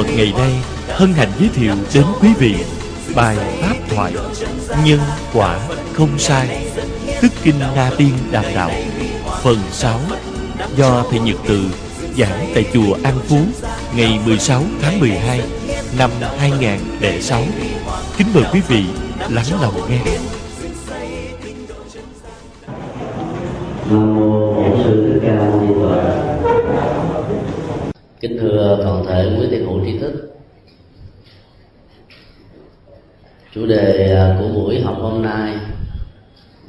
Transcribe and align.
Phật 0.00 0.06
ngày 0.16 0.32
nay 0.38 0.52
hân 0.88 1.12
hạnh 1.12 1.28
giới 1.40 1.48
thiệu 1.54 1.74
đến 1.94 2.04
quý 2.20 2.28
vị 2.38 2.54
bài 3.14 3.36
pháp 3.62 3.74
thoại 3.88 4.12
nhân 4.84 4.98
quả 5.32 5.58
không 5.92 6.18
sai, 6.18 6.66
tức 7.22 7.32
kinh 7.42 7.58
na 7.58 7.90
tiên 7.96 8.12
đàm 8.30 8.44
đạo. 8.54 8.70
Phần 9.42 9.56
6 9.70 10.00
do 10.76 11.04
thầy 11.10 11.20
Nhật 11.20 11.36
Từ 11.48 11.64
giảng 12.18 12.52
tại 12.54 12.64
chùa 12.72 12.96
An 13.02 13.14
Phú 13.28 13.38
ngày 13.96 14.20
16 14.26 14.62
tháng 14.82 15.00
12 15.00 15.40
năm 15.98 16.10
2006 16.38 17.42
kính 18.18 18.26
mời 18.34 18.44
quý 18.52 18.60
vị 18.68 18.84
lắng 19.28 19.46
lòng 19.62 19.90
nghe. 19.90 20.00
Nam 23.90 24.16
mô 24.16 24.54
bổn 24.54 24.84
sư 24.84 25.10
thích 25.12 25.20
ca 25.26 25.34
mâu 25.34 25.60
ni 25.60 25.74
phật 25.82 26.39
kính 28.20 28.38
thưa 28.40 28.80
toàn 28.84 29.04
thể 29.06 29.36
quý 29.38 29.46
thiền 29.50 29.66
phụ 29.66 29.80
tri 29.84 29.98
thức. 29.98 30.34
Chủ 33.54 33.66
đề 33.66 34.14
à, 34.14 34.36
của 34.40 34.48
buổi 34.48 34.80
học 34.80 34.96
hôm 35.00 35.22
nay 35.22 35.56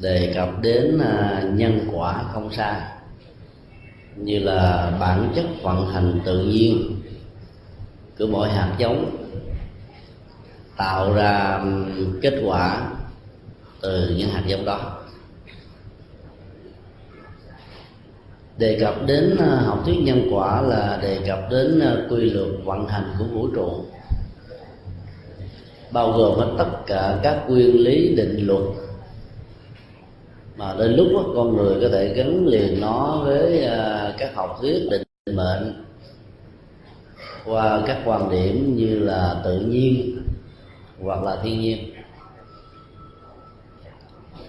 đề 0.02 0.32
cập 0.36 0.62
đến 0.62 1.00
à, 1.00 1.44
nhân 1.54 1.88
quả 1.94 2.24
không 2.34 2.54
sai 2.54 2.82
như 4.16 4.40
là 4.40 4.92
bản 5.00 5.32
chất 5.36 5.46
vận 5.62 5.88
hành 5.88 6.20
tự 6.26 6.44
nhiên 6.44 7.02
của 8.20 8.28
mỗi 8.28 8.50
hạt 8.50 8.76
giống, 8.78 9.16
tạo 10.78 11.14
ra 11.14 11.64
kết 12.22 12.42
quả 12.46 12.92
từ 13.82 14.16
những 14.18 14.30
hạt 14.30 14.44
giống 14.48 14.66
đó. 14.66 15.01
Đề 18.62 18.78
cập 18.80 18.96
đến 19.06 19.36
ờ, 19.40 19.56
học 19.56 19.80
thuyết 19.86 19.98
nhân 20.04 20.28
quả 20.32 20.62
là 20.62 21.00
đề 21.02 21.20
cập 21.28 21.40
đến 21.52 21.80
ờ, 21.80 22.08
quy 22.10 22.30
luật 22.30 22.48
vận 22.64 22.88
hành 22.88 23.16
của 23.20 23.26
vũ 23.26 23.48
trụ. 23.56 23.86
Bao 25.92 26.12
gồm 26.12 26.40
hết 26.40 26.56
tất 26.58 26.70
cả 26.86 27.20
các 27.24 27.44
nguyên 27.50 27.84
lý 27.84 28.16
định 28.16 28.48
luật. 28.48 28.64
Mà 30.56 30.76
đến 30.80 30.92
lúc 30.92 31.08
đó, 31.14 31.24
con 31.36 31.58
người 31.58 31.76
có 31.82 31.90
thể 31.92 32.14
gắn 32.14 32.48
liền 32.48 32.82
nó 32.82 33.22
với 33.26 33.64
ờ, 33.64 34.14
các 34.18 34.36
học 34.36 34.58
thuyết 34.62 34.88
định 34.92 35.04
mệnh 35.36 35.84
qua 37.46 37.82
các 37.88 37.98
quan 38.06 38.32
điểm 38.32 38.76
như 38.76 39.00
là 39.00 39.42
tự 39.44 39.60
nhiên 39.60 40.22
hoặc 41.04 41.24
là 41.24 41.38
thiên 41.44 41.60
nhiên 41.62 41.91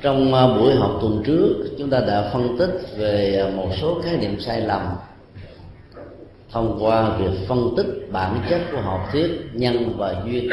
trong 0.02 0.34
à, 0.34 0.46
buổi 0.46 0.74
học 0.74 0.98
tuần 1.00 1.22
trước, 1.24 1.64
chúng 1.78 1.90
ta 1.90 2.00
đã 2.00 2.30
phân 2.32 2.56
tích 2.58 2.80
về 2.96 3.36
à, 3.36 3.56
một 3.56 3.68
số 3.80 4.00
khái 4.04 4.16
niệm 4.16 4.40
sai 4.40 4.60
lầm 4.60 4.82
thông 6.50 6.78
qua 6.80 7.16
việc 7.16 7.48
phân 7.48 7.74
tích 7.76 7.86
bản 8.12 8.42
chất 8.50 8.60
của 8.72 8.80
học 8.80 9.08
thuyết 9.12 9.30
nhân 9.52 9.94
và 9.96 10.22
duyên, 10.26 10.50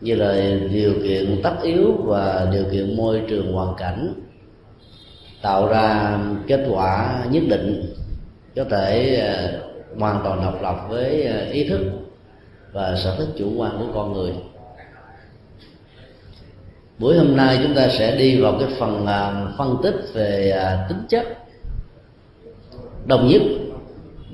như 0.00 0.14
là 0.14 0.34
điều 0.72 0.92
kiện 1.02 1.40
tất 1.42 1.54
yếu 1.62 1.92
và 2.04 2.48
điều 2.52 2.64
kiện 2.72 2.96
môi 2.96 3.22
trường 3.28 3.52
hoàn 3.52 3.74
cảnh, 3.78 4.14
tạo 5.42 5.68
ra 5.68 6.18
kết 6.46 6.66
quả 6.70 7.24
nhất 7.30 7.42
định 7.48 7.94
có 8.56 8.64
thể 8.70 9.16
à, 9.16 9.52
hoàn 9.98 10.20
toàn 10.24 10.40
độc 10.42 10.62
lập 10.62 10.76
với 10.88 11.28
ý 11.52 11.68
thức 11.68 11.80
và 12.72 12.96
sở 12.96 13.16
thích 13.18 13.28
chủ 13.38 13.52
quan 13.56 13.78
của 13.78 13.86
con 13.94 14.12
người 14.12 14.32
buổi 17.00 17.18
hôm 17.18 17.36
nay 17.36 17.60
chúng 17.62 17.74
ta 17.74 17.88
sẽ 17.88 18.16
đi 18.16 18.40
vào 18.40 18.56
cái 18.60 18.68
phần 18.78 19.06
à, 19.06 19.46
phân 19.58 19.76
tích 19.82 19.94
về 20.14 20.50
à, 20.50 20.86
tính 20.88 21.02
chất 21.08 21.38
đồng 23.06 23.28
nhất 23.28 23.42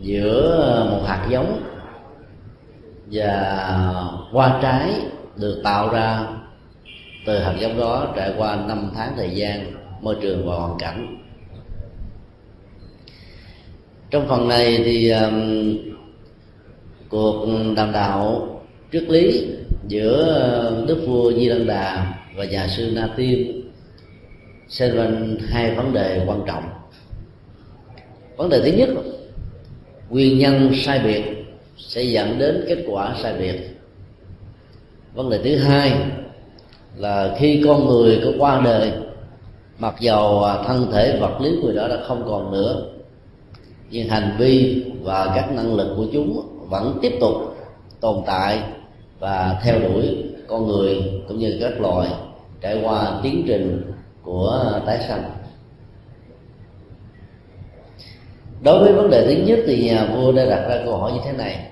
giữa 0.00 0.86
một 0.90 1.02
hạt 1.06 1.26
giống 1.30 1.62
và 3.12 3.68
hoa 4.30 4.58
trái 4.62 4.90
được 5.36 5.60
tạo 5.64 5.90
ra 5.90 6.26
từ 7.26 7.38
hạt 7.38 7.54
giống 7.60 7.78
đó 7.78 8.12
trải 8.16 8.32
qua 8.36 8.56
năm 8.56 8.90
tháng 8.94 9.12
thời 9.16 9.30
gian 9.30 9.72
môi 10.00 10.16
trường 10.20 10.48
và 10.48 10.54
hoàn 10.54 10.78
cảnh. 10.78 11.16
Trong 14.10 14.28
phần 14.28 14.48
này 14.48 14.82
thì 14.84 15.10
um, 15.10 15.76
cuộc 17.08 17.46
đàm 17.76 17.92
đạo 17.92 18.48
triết 18.92 19.02
lý 19.02 19.46
giữa 19.88 20.84
đức 20.88 21.04
vua 21.06 21.32
di 21.32 21.48
Lăng 21.48 21.66
đà 21.66 22.16
và 22.36 22.44
nhà 22.44 22.68
sư 22.68 22.90
na 22.94 23.08
tiên 23.16 23.62
xoay 24.68 24.90
quanh 24.90 25.36
hai 25.48 25.74
vấn 25.74 25.92
đề 25.92 26.24
quan 26.26 26.42
trọng. 26.46 26.64
Vấn 28.36 28.48
đề 28.48 28.60
thứ 28.60 28.76
nhất, 28.76 28.88
nguyên 30.10 30.38
nhân 30.38 30.70
sai 30.74 30.98
biệt 31.04 31.22
sẽ 31.76 32.02
dẫn 32.02 32.38
đến 32.38 32.64
kết 32.68 32.84
quả 32.88 33.14
sai 33.22 33.34
biệt. 33.38 33.76
Vấn 35.14 35.30
đề 35.30 35.38
thứ 35.44 35.56
hai 35.56 35.92
là 36.96 37.36
khi 37.38 37.62
con 37.66 37.86
người 37.86 38.20
có 38.24 38.30
qua 38.38 38.60
đời, 38.64 38.92
mặc 39.78 39.94
dầu 40.00 40.44
thân 40.66 40.90
thể 40.92 41.18
vật 41.20 41.40
lý 41.40 41.50
người 41.50 41.74
đó 41.74 41.88
đã 41.88 41.98
không 42.06 42.24
còn 42.28 42.52
nữa, 42.52 42.86
nhưng 43.90 44.08
hành 44.08 44.36
vi 44.38 44.84
và 45.02 45.32
các 45.36 45.52
năng 45.52 45.74
lực 45.74 45.94
của 45.96 46.06
chúng 46.12 46.58
vẫn 46.68 46.98
tiếp 47.02 47.12
tục 47.20 47.34
tồn 48.00 48.22
tại 48.26 48.62
và 49.18 49.60
theo 49.64 49.78
đuổi 49.78 50.25
con 50.48 50.66
người 50.66 51.22
cũng 51.28 51.38
như 51.38 51.58
các 51.60 51.80
loài 51.80 52.08
trải 52.60 52.80
qua 52.84 53.20
tiến 53.22 53.44
trình 53.46 53.92
của 54.22 54.80
tái 54.86 54.98
sanh. 55.08 55.22
Đối 58.62 58.84
với 58.84 58.92
vấn 58.92 59.10
đề 59.10 59.26
thứ 59.26 59.42
nhất 59.42 59.58
thì 59.66 59.88
nhà 59.88 60.06
vua 60.06 60.32
đã 60.32 60.44
đặt 60.44 60.66
ra 60.68 60.82
câu 60.84 60.96
hỏi 60.96 61.12
như 61.12 61.20
thế 61.24 61.32
này. 61.32 61.66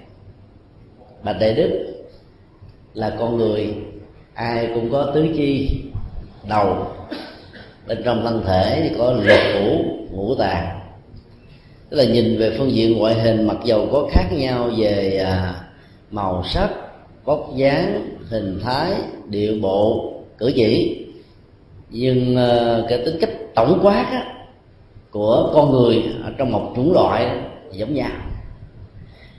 Bạch 1.22 1.36
đại 1.40 1.54
đức 1.54 1.94
là 2.94 3.16
con 3.18 3.36
người, 3.36 3.74
ai 4.34 4.68
cũng 4.74 4.92
có 4.92 5.10
tứ 5.14 5.26
chi, 5.36 5.82
đầu, 6.48 6.86
bên 7.86 8.02
trong 8.04 8.24
thân 8.24 8.42
thể 8.46 8.80
thì 8.82 8.96
có 8.98 9.12
lục 9.12 9.38
phủ 9.54 9.84
ngũ 10.10 10.34
tạng. 10.34 10.80
Tức 11.90 11.96
là 11.96 12.04
nhìn 12.04 12.38
về 12.38 12.56
phương 12.58 12.72
diện 12.72 12.98
ngoại 12.98 13.14
hình, 13.14 13.46
mặc 13.46 13.56
dầu 13.64 13.88
có 13.92 14.08
khác 14.12 14.32
nhau 14.32 14.70
về 14.76 15.22
à, 15.24 15.54
màu 16.10 16.42
sắc 16.44 16.70
vóc 17.24 17.50
dáng 17.56 18.16
hình 18.28 18.60
thái 18.64 18.92
điệu 19.28 19.54
bộ 19.62 20.12
cử 20.38 20.52
chỉ. 20.54 21.00
Nhưng 21.90 22.36
ờ, 22.36 22.86
cái 22.88 22.98
tính 23.04 23.16
cách 23.20 23.30
tổng 23.54 23.78
quát 23.82 24.06
á, 24.10 24.34
của 25.10 25.50
con 25.54 25.72
người 25.72 26.04
ở 26.24 26.32
trong 26.38 26.52
một 26.52 26.72
chủng 26.76 26.92
loại 26.92 27.26
giống 27.72 27.94
nhau. 27.94 28.10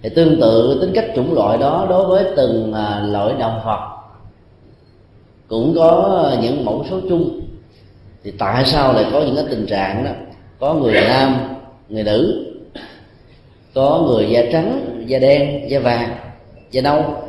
Thì 0.03 0.09
tương 0.09 0.41
tự 0.41 0.77
tính 0.81 0.91
cách 0.95 1.05
chủng 1.15 1.33
loại 1.33 1.57
đó 1.57 1.85
đối 1.89 2.05
với 2.07 2.25
từng 2.37 2.73
ờ, 2.73 3.07
loại 3.11 3.33
động 3.39 3.61
vật 3.65 3.95
cũng 5.47 5.73
có 5.75 6.31
những 6.41 6.65
mẫu 6.65 6.85
số 6.89 6.99
chung. 7.09 7.41
Thì 8.23 8.31
tại 8.31 8.65
sao 8.65 8.93
lại 8.93 9.05
có 9.11 9.21
những 9.21 9.35
cái 9.35 9.45
tình 9.49 9.65
trạng 9.65 10.03
đó? 10.03 10.11
Có 10.59 10.73
người 10.73 10.93
nam 10.93 11.37
người 11.89 12.03
nữ 12.03 12.51
có 13.73 14.03
người 14.07 14.29
da 14.29 14.41
trắng 14.51 15.03
da 15.07 15.19
đen 15.19 15.69
da 15.69 15.79
vàng 15.79 16.15
da 16.71 16.81
nâu 16.81 17.24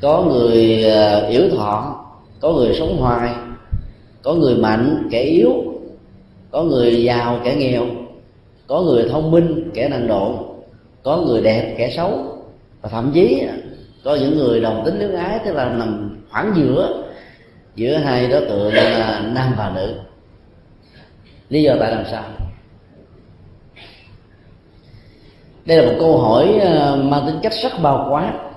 có 0.00 0.22
người 0.22 0.84
ờ, 0.84 1.26
yếu 1.28 1.50
thọ, 1.50 2.04
có 2.40 2.52
người 2.52 2.74
sống 2.78 2.96
hoài, 2.96 3.34
có 4.22 4.34
người 4.34 4.56
mạnh, 4.56 5.08
kẻ 5.10 5.22
yếu, 5.22 5.52
có 6.50 6.62
người 6.62 7.04
giàu, 7.04 7.40
kẻ 7.44 7.56
nghèo, 7.56 7.86
có 8.66 8.80
người 8.80 9.08
thông 9.08 9.30
minh, 9.30 9.70
kẻ 9.74 9.88
năng 9.88 10.06
độ, 10.06 10.54
có 11.02 11.16
người 11.16 11.40
đẹp, 11.42 11.74
kẻ 11.78 11.90
xấu. 11.96 12.10
Và 12.80 12.88
thậm 12.88 13.10
chí, 13.14 13.42
có 14.04 14.14
những 14.14 14.38
người 14.38 14.60
đồng 14.60 14.82
tính 14.84 14.98
luyến 14.98 15.14
ái, 15.14 15.38
tức 15.44 15.52
là 15.52 15.68
nằm 15.68 16.18
khoảng 16.30 16.52
giữa 16.56 17.04
giữa 17.74 17.96
hai 17.96 18.28
đối 18.28 18.40
tượng 18.40 18.74
là 18.74 19.22
nam 19.34 19.54
và 19.56 19.72
nữ. 19.74 19.94
Lý 21.48 21.62
do 21.62 21.76
tại 21.80 21.90
làm 21.90 22.04
sao? 22.10 22.24
Đây 25.64 25.78
là 25.78 25.92
một 25.92 25.96
câu 26.00 26.18
hỏi 26.18 26.58
ờ, 26.60 26.96
mang 26.96 27.26
tính 27.26 27.38
cách 27.42 27.52
rất 27.62 27.72
bao 27.82 28.08
quát 28.10 28.47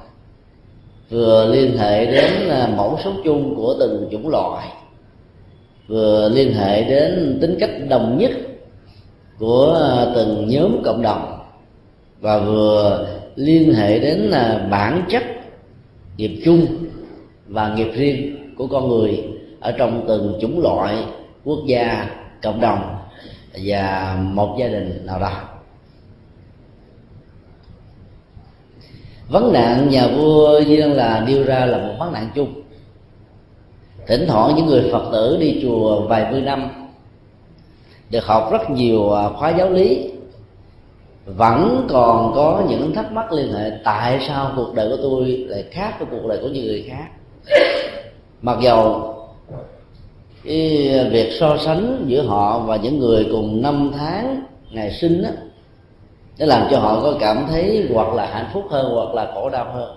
vừa 1.12 1.48
liên 1.52 1.78
hệ 1.78 2.06
đến 2.06 2.50
à, 2.50 2.70
mẫu 2.78 3.00
số 3.04 3.12
chung 3.24 3.56
của 3.56 3.76
từng 3.80 4.08
chủng 4.12 4.28
loại, 4.28 4.68
vừa 5.88 6.30
liên 6.30 6.54
hệ 6.54 6.84
đến 6.84 7.38
tính 7.42 7.58
cách 7.60 7.70
đồng 7.90 8.18
nhất 8.18 8.32
của 9.40 9.80
à, 9.82 10.12
từng 10.16 10.48
nhóm 10.50 10.84
cộng 10.84 11.02
đồng, 11.02 11.40
và 12.20 12.40
vừa 12.40 13.08
liên 13.36 13.74
hệ 13.74 14.00
đến 14.00 14.32
à, 14.32 14.68
bản 14.72 15.04
chất 15.10 15.24
nghiệp 16.18 16.42
chung 16.46 16.66
và 17.48 17.74
nghiệp 17.76 17.92
riêng 17.94 18.38
của 18.58 18.68
con 18.68 18.90
người 18.90 19.24
ở 19.60 19.72
trong 19.72 20.06
từng 20.08 20.38
chủng 20.42 20.62
loại 20.62 20.96
quốc 21.44 21.60
gia, 21.66 22.10
cộng 22.44 22.62
đồng 22.62 22.96
và 23.64 24.18
một 24.22 24.56
gia 24.60 24.68
đình 24.68 25.06
nào 25.06 25.20
đó. 25.20 25.51
Vấn 29.32 29.54
nạn 29.54 29.90
nhà 29.90 30.08
vua 30.08 30.60
duyên 30.60 30.92
là 30.92 31.24
nêu 31.28 31.44
ra 31.44 31.66
là 31.66 31.78
một 31.78 31.94
vấn 32.00 32.12
nạn 32.12 32.30
chung. 32.36 32.54
Thỉnh 34.08 34.26
thoảng 34.28 34.56
những 34.56 34.66
người 34.66 34.90
phật 34.92 35.10
tử 35.12 35.38
đi 35.40 35.60
chùa 35.62 36.02
vài 36.02 36.32
mươi 36.32 36.42
năm 36.42 36.70
được 38.10 38.26
học 38.26 38.50
rất 38.52 38.70
nhiều 38.70 39.14
à, 39.14 39.30
khóa 39.30 39.50
giáo 39.50 39.70
lý, 39.70 40.10
vẫn 41.26 41.88
còn 41.90 42.32
có 42.36 42.64
những 42.70 42.94
thắc 42.94 43.12
mắc 43.12 43.32
liên 43.32 43.54
hệ 43.54 43.72
tại 43.84 44.20
sao 44.28 44.52
cuộc 44.56 44.74
đời 44.76 44.90
của 44.90 44.98
tôi 45.02 45.26
lại 45.26 45.64
khác 45.72 45.96
với 46.00 46.08
cuộc 46.12 46.28
đời 46.28 46.40
của 46.42 46.48
những 46.48 46.66
người 46.66 46.86
khác. 46.90 47.08
Mặc 48.42 48.58
dầu 48.62 49.14
cái 50.44 50.90
việc 51.12 51.32
so 51.40 51.58
sánh 51.58 52.04
giữa 52.08 52.22
họ 52.22 52.60
và 52.60 52.76
những 52.76 53.00
người 53.00 53.28
cùng 53.32 53.62
năm 53.62 53.92
tháng 53.98 54.44
ngày 54.72 54.92
sinh 54.92 55.24
đó 55.24 55.30
để 56.42 56.48
làm 56.48 56.68
cho 56.72 56.80
họ 56.80 57.02
có 57.02 57.16
cảm 57.20 57.46
thấy 57.50 57.88
hoặc 57.94 58.14
là 58.14 58.26
hạnh 58.26 58.50
phúc 58.54 58.64
hơn 58.70 58.92
hoặc 58.94 59.16
là 59.16 59.32
khổ 59.34 59.50
đau 59.50 59.72
hơn. 59.74 59.96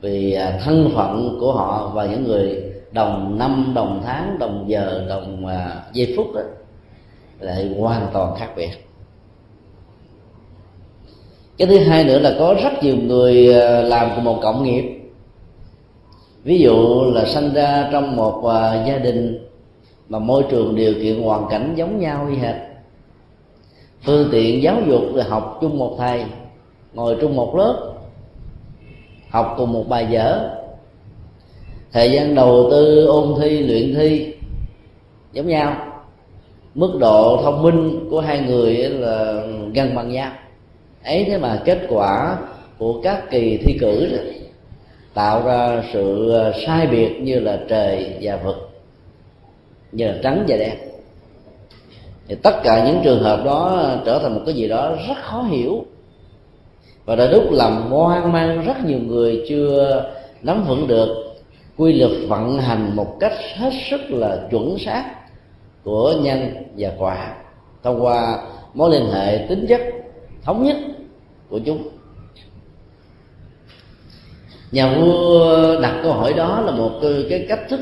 Vì 0.00 0.32
à, 0.32 0.58
thân 0.64 0.90
phận 0.94 1.36
của 1.40 1.52
họ 1.52 1.90
và 1.94 2.06
những 2.06 2.24
người 2.24 2.62
đồng 2.92 3.38
năm, 3.38 3.72
đồng 3.74 4.02
tháng, 4.04 4.36
đồng 4.38 4.64
giờ, 4.66 5.04
đồng 5.08 5.46
à, 5.46 5.82
giây 5.92 6.14
phút 6.16 6.26
đó 6.34 6.40
lại 7.40 7.74
hoàn 7.78 8.06
toàn 8.12 8.34
khác 8.38 8.48
biệt. 8.56 8.70
Cái 11.58 11.68
thứ 11.68 11.78
hai 11.78 12.04
nữa 12.04 12.18
là 12.18 12.34
có 12.38 12.54
rất 12.62 12.82
nhiều 12.82 12.96
người 12.96 13.60
à, 13.60 13.82
làm 13.82 14.10
cùng 14.14 14.24
một 14.24 14.38
cộng 14.42 14.64
nghiệp. 14.64 15.00
Ví 16.44 16.58
dụ 16.58 17.04
là 17.14 17.24
sinh 17.26 17.54
ra 17.54 17.88
trong 17.92 18.16
một 18.16 18.42
gia 18.86 18.98
đình 18.98 19.48
mà 20.08 20.18
môi 20.18 20.44
trường 20.50 20.76
điều 20.76 20.94
kiện 20.94 21.22
hoàn 21.22 21.48
cảnh 21.50 21.72
giống 21.76 21.98
nhau 21.98 22.26
y 22.30 22.36
hệt 22.36 22.69
phương 24.04 24.28
tiện 24.32 24.62
giáo 24.62 24.76
dục 24.88 25.02
là 25.14 25.24
học 25.24 25.58
chung 25.60 25.78
một 25.78 25.94
thầy, 25.98 26.24
ngồi 26.94 27.16
chung 27.20 27.36
một 27.36 27.56
lớp, 27.56 27.92
học 29.28 29.54
cùng 29.58 29.72
một 29.72 29.88
bài 29.88 30.06
vở. 30.10 30.56
Thời 31.92 32.12
gian 32.12 32.34
đầu 32.34 32.68
tư, 32.70 33.06
ôn 33.06 33.34
thi, 33.40 33.58
luyện 33.58 33.94
thi, 33.94 34.34
giống 35.32 35.48
nhau. 35.48 35.76
Mức 36.74 36.96
độ 37.00 37.40
thông 37.42 37.62
minh 37.62 38.08
của 38.10 38.20
hai 38.20 38.40
người 38.40 38.76
là 38.76 39.42
gần 39.74 39.94
bằng 39.94 40.08
nhau. 40.08 40.32
Ấy 41.04 41.24
thế 41.24 41.38
mà 41.38 41.62
kết 41.64 41.78
quả 41.88 42.38
của 42.78 43.00
các 43.02 43.30
kỳ 43.30 43.56
thi 43.56 43.78
cử 43.80 44.18
tạo 45.14 45.42
ra 45.46 45.82
sự 45.92 46.34
sai 46.66 46.86
biệt 46.86 47.20
như 47.20 47.40
là 47.40 47.60
trời 47.68 48.18
và 48.20 48.36
vực, 48.36 48.70
như 49.92 50.06
là 50.06 50.18
trắng 50.22 50.44
và 50.48 50.56
đen 50.56 50.89
thì 52.30 52.36
tất 52.42 52.60
cả 52.62 52.86
những 52.86 53.00
trường 53.04 53.22
hợp 53.22 53.44
đó 53.44 53.84
trở 54.04 54.18
thành 54.18 54.34
một 54.34 54.40
cái 54.46 54.54
gì 54.54 54.68
đó 54.68 54.92
rất 55.08 55.16
khó 55.22 55.42
hiểu. 55.42 55.84
Và 57.04 57.16
đã 57.16 57.26
đúc 57.32 57.44
làm 57.50 57.90
hoang 57.90 58.32
mang 58.32 58.64
rất 58.64 58.84
nhiều 58.84 58.98
người 58.98 59.44
chưa 59.48 60.04
nắm 60.42 60.64
vững 60.68 60.86
được 60.86 61.34
quy 61.76 61.92
luật 61.92 62.10
vận 62.28 62.58
hành 62.58 62.96
một 62.96 63.16
cách 63.20 63.32
hết 63.56 63.72
sức 63.90 64.00
là 64.08 64.38
chuẩn 64.50 64.78
xác 64.78 65.14
của 65.84 66.14
nhân 66.22 66.52
và 66.76 66.90
quả 66.98 67.34
thông 67.82 68.04
qua 68.04 68.38
mối 68.74 68.90
liên 68.90 69.10
hệ 69.10 69.46
tính 69.48 69.66
chất 69.68 69.80
thống 70.42 70.64
nhất 70.64 70.76
của 71.48 71.58
chúng. 71.58 71.88
Nhà 74.72 74.94
vua 74.94 75.80
đặt 75.80 76.00
câu 76.02 76.12
hỏi 76.12 76.32
đó 76.32 76.60
là 76.60 76.72
một 76.72 76.90
cái 77.30 77.46
cách 77.48 77.60
thức 77.68 77.80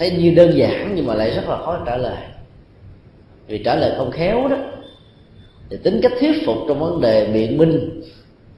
thấy 0.00 0.10
như 0.10 0.34
đơn 0.34 0.58
giản 0.58 0.92
nhưng 0.94 1.06
mà 1.06 1.14
lại 1.14 1.30
rất 1.30 1.48
là 1.48 1.56
khó 1.56 1.82
trả 1.86 1.96
lời. 1.96 2.22
Vì 3.46 3.62
trả 3.64 3.74
lời 3.74 3.92
không 3.96 4.10
khéo 4.10 4.48
đó. 4.48 4.56
Thì 5.70 5.76
tính 5.76 6.00
cách 6.02 6.12
thuyết 6.20 6.46
phục 6.46 6.56
trong 6.68 6.80
vấn 6.80 7.00
đề 7.00 7.26
biện 7.32 7.58
minh 7.58 8.02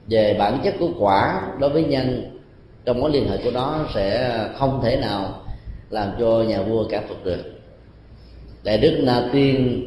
về 0.07 0.35
bản 0.39 0.59
chất 0.63 0.73
của 0.79 0.89
quả 0.99 1.41
đối 1.59 1.69
với 1.69 1.83
nhân 1.83 2.37
trong 2.85 2.99
mối 2.99 3.11
liên 3.11 3.27
hệ 3.29 3.37
của 3.43 3.51
nó 3.51 3.85
sẽ 3.93 4.37
không 4.55 4.79
thể 4.83 4.97
nào 4.97 5.41
làm 5.89 6.11
cho 6.19 6.43
nhà 6.47 6.61
vua 6.61 6.87
cảm 6.89 7.03
phục 7.07 7.25
được. 7.25 7.61
Đại 8.63 8.77
đức 8.77 8.99
na 9.03 9.29
tiên 9.33 9.83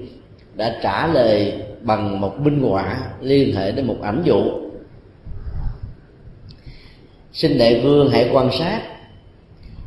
đã 0.55 0.79
trả 0.83 1.07
lời 1.07 1.53
bằng 1.81 2.21
một 2.21 2.41
minh 2.41 2.63
họa 2.63 2.99
liên 3.21 3.57
hệ 3.57 3.73
đến 3.73 3.87
một 3.87 3.97
ảnh 4.03 4.23
dụ. 4.25 4.43
Xin 7.33 7.59
đại 7.59 7.81
vương 7.81 8.11
hãy 8.11 8.31
quan 8.33 8.51
sát 8.59 8.96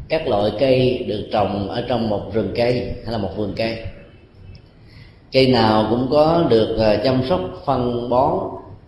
các 0.09 0.27
loại 0.27 0.51
cây 0.59 1.05
được 1.07 1.27
trồng 1.31 1.69
ở 1.69 1.85
trong 1.87 2.09
một 2.09 2.33
rừng 2.33 2.51
cây 2.55 2.73
hay 3.03 3.11
là 3.11 3.17
một 3.17 3.29
vườn 3.37 3.53
cây. 3.55 3.77
Cây 5.31 5.47
nào 5.47 5.87
cũng 5.89 6.07
có 6.11 6.45
được 6.49 6.75
ờ, 6.77 6.97
chăm 7.03 7.21
sóc, 7.29 7.39
phân 7.65 8.09
bón, 8.09 8.39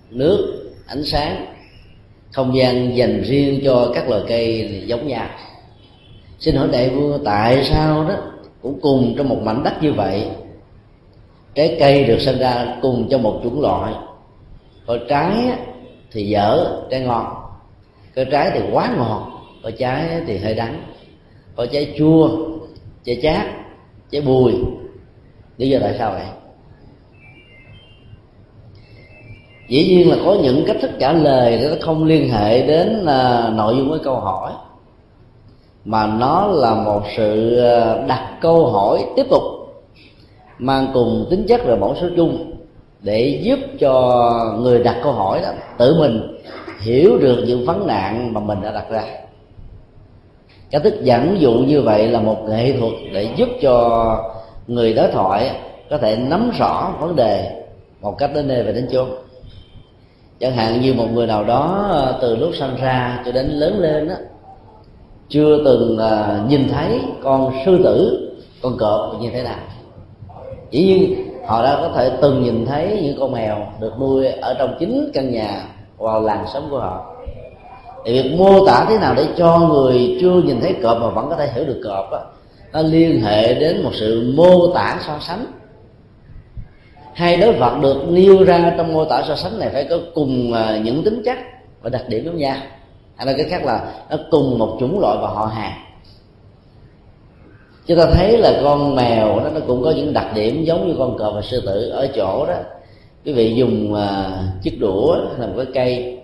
nước, 0.09 0.71
ánh 0.87 1.03
sáng. 1.03 1.45
Không 2.31 2.55
gian 2.55 2.97
dành 2.97 3.21
riêng 3.21 3.61
cho 3.63 3.91
các 3.95 4.09
loài 4.09 4.21
cây 4.27 4.83
giống 4.85 5.07
nhau. 5.07 5.25
Xin 6.39 6.55
hỏi 6.55 6.67
đại 6.71 6.89
vua 6.89 7.17
tại 7.17 7.63
sao 7.63 8.03
đó 8.03 8.15
cũng 8.61 8.79
cùng 8.81 9.13
trong 9.17 9.29
một 9.29 9.39
mảnh 9.41 9.63
đất 9.63 9.83
như 9.83 9.93
vậy? 9.93 10.25
Trái 11.55 11.77
cây 11.79 12.03
được 12.03 12.19
sinh 12.19 12.39
ra 12.39 12.77
cùng 12.81 13.07
trong 13.11 13.23
một 13.23 13.41
chủng 13.43 13.61
loại. 13.61 13.93
Có 14.85 14.97
trái 15.09 15.31
thì 16.11 16.23
dở, 16.23 16.81
trái 16.89 16.99
ngon 16.99 17.41
có 18.15 18.23
trái 18.31 18.51
thì 18.53 18.59
quá 18.71 18.93
ngọt, 18.97 19.31
có 19.63 19.71
trái 19.71 20.07
thì 20.27 20.37
hơi 20.37 20.53
đắng 20.53 20.83
có 21.55 21.65
trái 21.65 21.93
chua 21.97 22.29
trái 23.03 23.19
chát 23.23 23.45
trái 24.11 24.21
bùi. 24.21 24.53
Lý 25.57 25.69
do 25.69 25.79
tại 25.81 25.95
sao 25.97 26.11
vậy? 26.11 26.25
Dĩ 29.67 29.87
nhiên 29.87 30.09
là 30.09 30.17
có 30.25 30.37
những 30.43 30.63
cách 30.67 30.77
thức 30.81 30.91
trả 30.99 31.13
lời 31.13 31.59
nó 31.63 31.75
không 31.81 32.03
liên 32.03 32.29
hệ 32.29 32.67
đến 32.67 33.01
uh, 33.01 33.53
nội 33.53 33.75
dung 33.77 33.89
của 33.89 33.97
câu 34.03 34.15
hỏi 34.15 34.51
mà 35.85 36.07
nó 36.07 36.47
là 36.47 36.75
một 36.75 37.01
sự 37.17 37.59
à, 37.59 38.05
đặt 38.07 38.37
câu 38.41 38.67
hỏi 38.67 39.05
tiếp 39.15 39.25
tục 39.29 39.43
mang 40.59 40.87
cùng 40.93 41.27
tính 41.29 41.45
chất 41.47 41.61
là 41.65 41.75
mẫu 41.75 41.95
số 42.01 42.07
chung 42.15 42.51
để 43.01 43.41
giúp 43.43 43.59
cho 43.79 44.23
người 44.59 44.83
đặt 44.83 44.99
câu 45.03 45.13
hỏi 45.13 45.41
đó 45.41 45.49
tự 45.77 45.95
mình 45.99 46.37
hiểu 46.81 47.17
được 47.17 47.43
những 47.47 47.65
vấn 47.65 47.87
nạn 47.87 48.33
mà 48.33 48.39
mình 48.39 48.61
đã 48.61 48.71
đặt 48.71 48.85
ra 48.89 49.03
cái 50.71 50.81
thức 50.81 50.93
dẫn 51.03 51.41
dụ 51.41 51.53
như 51.53 51.81
vậy 51.81 52.07
là 52.07 52.19
một 52.19 52.37
nghệ 52.49 52.73
thuật 52.79 52.93
để 53.13 53.27
giúp 53.35 53.49
cho 53.61 54.17
người 54.67 54.93
đối 54.93 55.07
thoại 55.07 55.51
có 55.89 55.97
thể 55.97 56.17
nắm 56.17 56.51
rõ 56.59 56.93
vấn 56.99 57.15
đề 57.15 57.63
một 58.01 58.17
cách 58.17 58.31
đến 58.33 58.47
nơi 58.47 58.63
và 58.63 58.71
đến 58.71 58.87
chốn. 58.91 59.09
Chẳng 60.39 60.51
hạn 60.51 60.81
như 60.81 60.93
một 60.93 61.07
người 61.13 61.27
nào 61.27 61.43
đó 61.43 61.87
ờ, 61.91 62.19
từ 62.21 62.35
lúc 62.35 62.51
sinh 62.55 62.75
ra 62.81 63.21
cho 63.25 63.31
đến 63.31 63.45
lớn 63.45 63.79
lên 63.79 64.07
đó, 64.07 64.15
chưa 65.29 65.63
từng 65.65 65.97
ờ, 65.97 66.39
nhìn 66.47 66.69
thấy 66.69 67.01
con 67.23 67.53
sư 67.65 67.79
tử 67.83 68.27
con 68.61 68.77
cọp 68.77 69.21
như 69.21 69.29
thế 69.33 69.43
nào. 69.43 69.59
Chỉ 70.71 70.85
nhiên 70.85 71.27
họ 71.45 71.63
đã 71.63 71.77
có 71.81 71.89
thể 71.95 72.11
từng 72.21 72.43
nhìn 72.43 72.65
thấy 72.65 72.99
những 73.03 73.19
con 73.19 73.31
mèo 73.31 73.57
được 73.79 73.93
nuôi 73.99 74.27
ở 74.27 74.53
trong 74.59 74.75
chính 74.79 75.11
căn 75.13 75.31
nhà 75.31 75.63
hoặc 75.97 76.23
làng 76.23 76.45
sống 76.53 76.67
của 76.69 76.79
họ 76.79 77.15
thì 78.05 78.21
việc 78.21 78.35
mô 78.37 78.65
tả 78.65 78.85
thế 78.89 78.97
nào 78.97 79.15
để 79.15 79.27
cho 79.37 79.59
người 79.59 80.17
chưa 80.21 80.41
nhìn 80.41 80.61
thấy 80.61 80.75
cọp 80.83 81.01
mà 81.01 81.09
vẫn 81.09 81.29
có 81.29 81.35
thể 81.35 81.49
hiểu 81.53 81.65
được 81.65 81.81
cọp 81.83 82.11
á 82.11 82.19
nó 82.73 82.81
liên 82.81 83.21
hệ 83.21 83.53
đến 83.53 83.83
một 83.83 83.91
sự 83.93 84.33
mô 84.35 84.73
tả 84.73 84.99
so 85.07 85.17
sánh. 85.21 85.45
Hai 87.13 87.37
đối 87.37 87.53
vật 87.53 87.77
được 87.81 88.03
nêu 88.09 88.43
ra 88.43 88.73
trong 88.77 88.93
mô 88.93 89.05
tả 89.05 89.23
so 89.27 89.35
sánh 89.35 89.59
này 89.59 89.69
phải 89.73 89.87
có 89.89 89.97
cùng 90.13 90.53
à, 90.53 90.77
những 90.83 91.03
tính 91.03 91.21
chất 91.25 91.37
và 91.81 91.89
đặc 91.89 92.03
điểm 92.07 92.25
giống 92.25 92.37
nhau. 92.37 92.55
Hay 93.15 93.27
là 93.27 93.33
cái 93.37 93.45
khác 93.49 93.65
là 93.65 93.93
nó 94.09 94.17
cùng 94.31 94.59
một 94.59 94.77
chủng 94.79 94.99
loại 94.99 95.17
và 95.21 95.27
họ 95.27 95.45
hàng. 95.45 95.73
Chúng 97.87 97.97
ta 97.97 98.05
thấy 98.13 98.37
là 98.37 98.59
con 98.63 98.95
mèo 98.95 99.39
đó 99.39 99.49
nó 99.53 99.59
cũng 99.67 99.83
có 99.83 99.91
những 99.91 100.13
đặc 100.13 100.27
điểm 100.35 100.63
giống 100.63 100.87
như 100.87 100.95
con 100.99 101.17
cọp 101.17 101.33
và 101.33 101.41
sư 101.41 101.61
tử. 101.65 101.89
Ở 101.89 102.07
chỗ 102.15 102.45
đó 102.45 102.55
quý 103.25 103.33
vị 103.33 103.53
dùng 103.55 103.93
uh, 103.93 104.63
chiếc 104.63 104.79
đũa 104.79 105.17
làm 105.37 105.57
cái 105.57 105.65
cây 105.73 106.20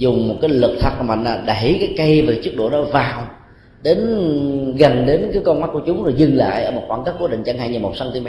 dùng 0.00 0.28
một 0.28 0.34
cái 0.40 0.50
lực 0.50 0.76
thật 0.80 1.02
mạnh 1.02 1.24
là 1.24 1.42
đẩy 1.46 1.76
cái 1.80 1.94
cây 1.96 2.22
về 2.22 2.40
chiếc 2.42 2.56
đũa 2.56 2.70
đó 2.70 2.82
vào, 2.82 3.22
đến 3.82 3.98
gần 4.78 5.06
đến 5.06 5.30
cái 5.32 5.42
con 5.44 5.60
mắt 5.60 5.70
của 5.72 5.80
chúng 5.86 6.02
rồi 6.02 6.14
dừng 6.16 6.36
lại 6.36 6.64
ở 6.64 6.70
một 6.70 6.82
khoảng 6.88 7.04
cách 7.04 7.14
cố 7.18 7.28
định 7.28 7.42
chẳng 7.44 7.58
hạn 7.58 7.72
như 7.72 7.78
một 7.78 7.92
cm 7.98 8.28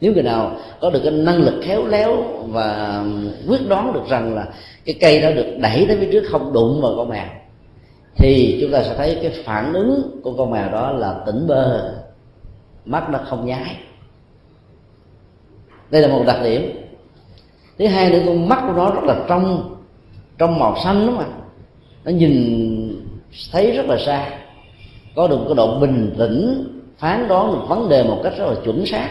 nếu 0.00 0.12
người 0.12 0.22
nào 0.22 0.56
có 0.80 0.90
được 0.90 1.00
cái 1.02 1.12
năng 1.12 1.36
lực 1.36 1.54
khéo 1.62 1.86
léo 1.86 2.22
và 2.46 3.02
quyết 3.48 3.68
đoán 3.68 3.92
được 3.92 4.08
rằng 4.08 4.34
là 4.34 4.48
cái 4.84 4.96
cây 5.00 5.20
đó 5.20 5.30
được 5.30 5.46
đẩy 5.60 5.84
tới 5.88 5.96
phía 6.00 6.08
trước 6.12 6.24
không 6.30 6.52
đụng 6.52 6.80
vào 6.82 6.92
con 6.96 7.08
mèo, 7.08 7.26
thì 8.16 8.58
chúng 8.60 8.70
ta 8.72 8.82
sẽ 8.82 8.94
thấy 8.96 9.18
cái 9.22 9.30
phản 9.44 9.72
ứng 9.72 10.20
của 10.22 10.32
con 10.32 10.50
mèo 10.50 10.70
đó 10.70 10.90
là 10.90 11.14
tỉnh 11.26 11.46
bơ, 11.46 11.94
mắt 12.84 13.10
nó 13.10 13.18
không 13.18 13.46
nháy 13.46 13.76
đây 15.90 16.02
là 16.02 16.08
một 16.08 16.22
đặc 16.26 16.38
điểm. 16.44 16.70
Thứ 17.78 17.86
hai 17.86 18.10
nữa, 18.10 18.18
con 18.26 18.48
mắt 18.48 18.62
của 18.66 18.72
nó 18.72 18.90
rất 18.90 19.04
là 19.04 19.24
trong 19.28 19.75
trong 20.38 20.58
màu 20.58 20.76
xanh 20.84 21.06
đúng 21.06 21.16
không 21.16 21.32
à. 21.32 21.38
nó 22.04 22.10
nhìn 22.10 23.02
thấy 23.52 23.70
rất 23.70 23.86
là 23.86 23.96
xa. 24.06 24.30
Có 25.14 25.28
được 25.28 25.38
cái 25.46 25.54
độ 25.54 25.78
bình 25.78 26.14
tĩnh 26.18 26.64
phán 26.98 27.28
đoán 27.28 27.52
được 27.52 27.68
vấn 27.68 27.88
đề 27.88 28.02
một 28.02 28.20
cách 28.24 28.32
rất 28.38 28.46
là 28.46 28.54
chuẩn 28.64 28.86
xác. 28.86 29.08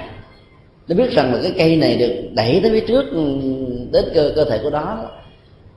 Nó 0.87 0.95
biết 0.95 1.11
rằng 1.11 1.33
là 1.33 1.39
cái 1.41 1.53
cây 1.57 1.75
này 1.75 1.97
được 1.97 2.29
đẩy 2.33 2.59
tới 2.63 2.71
phía 2.71 2.87
trước 2.87 3.05
ừ, 3.11 3.39
đến 3.91 4.05
cơ, 4.13 4.31
cơ 4.35 4.45
thể 4.45 4.59
của 4.63 4.69
nó 4.69 4.97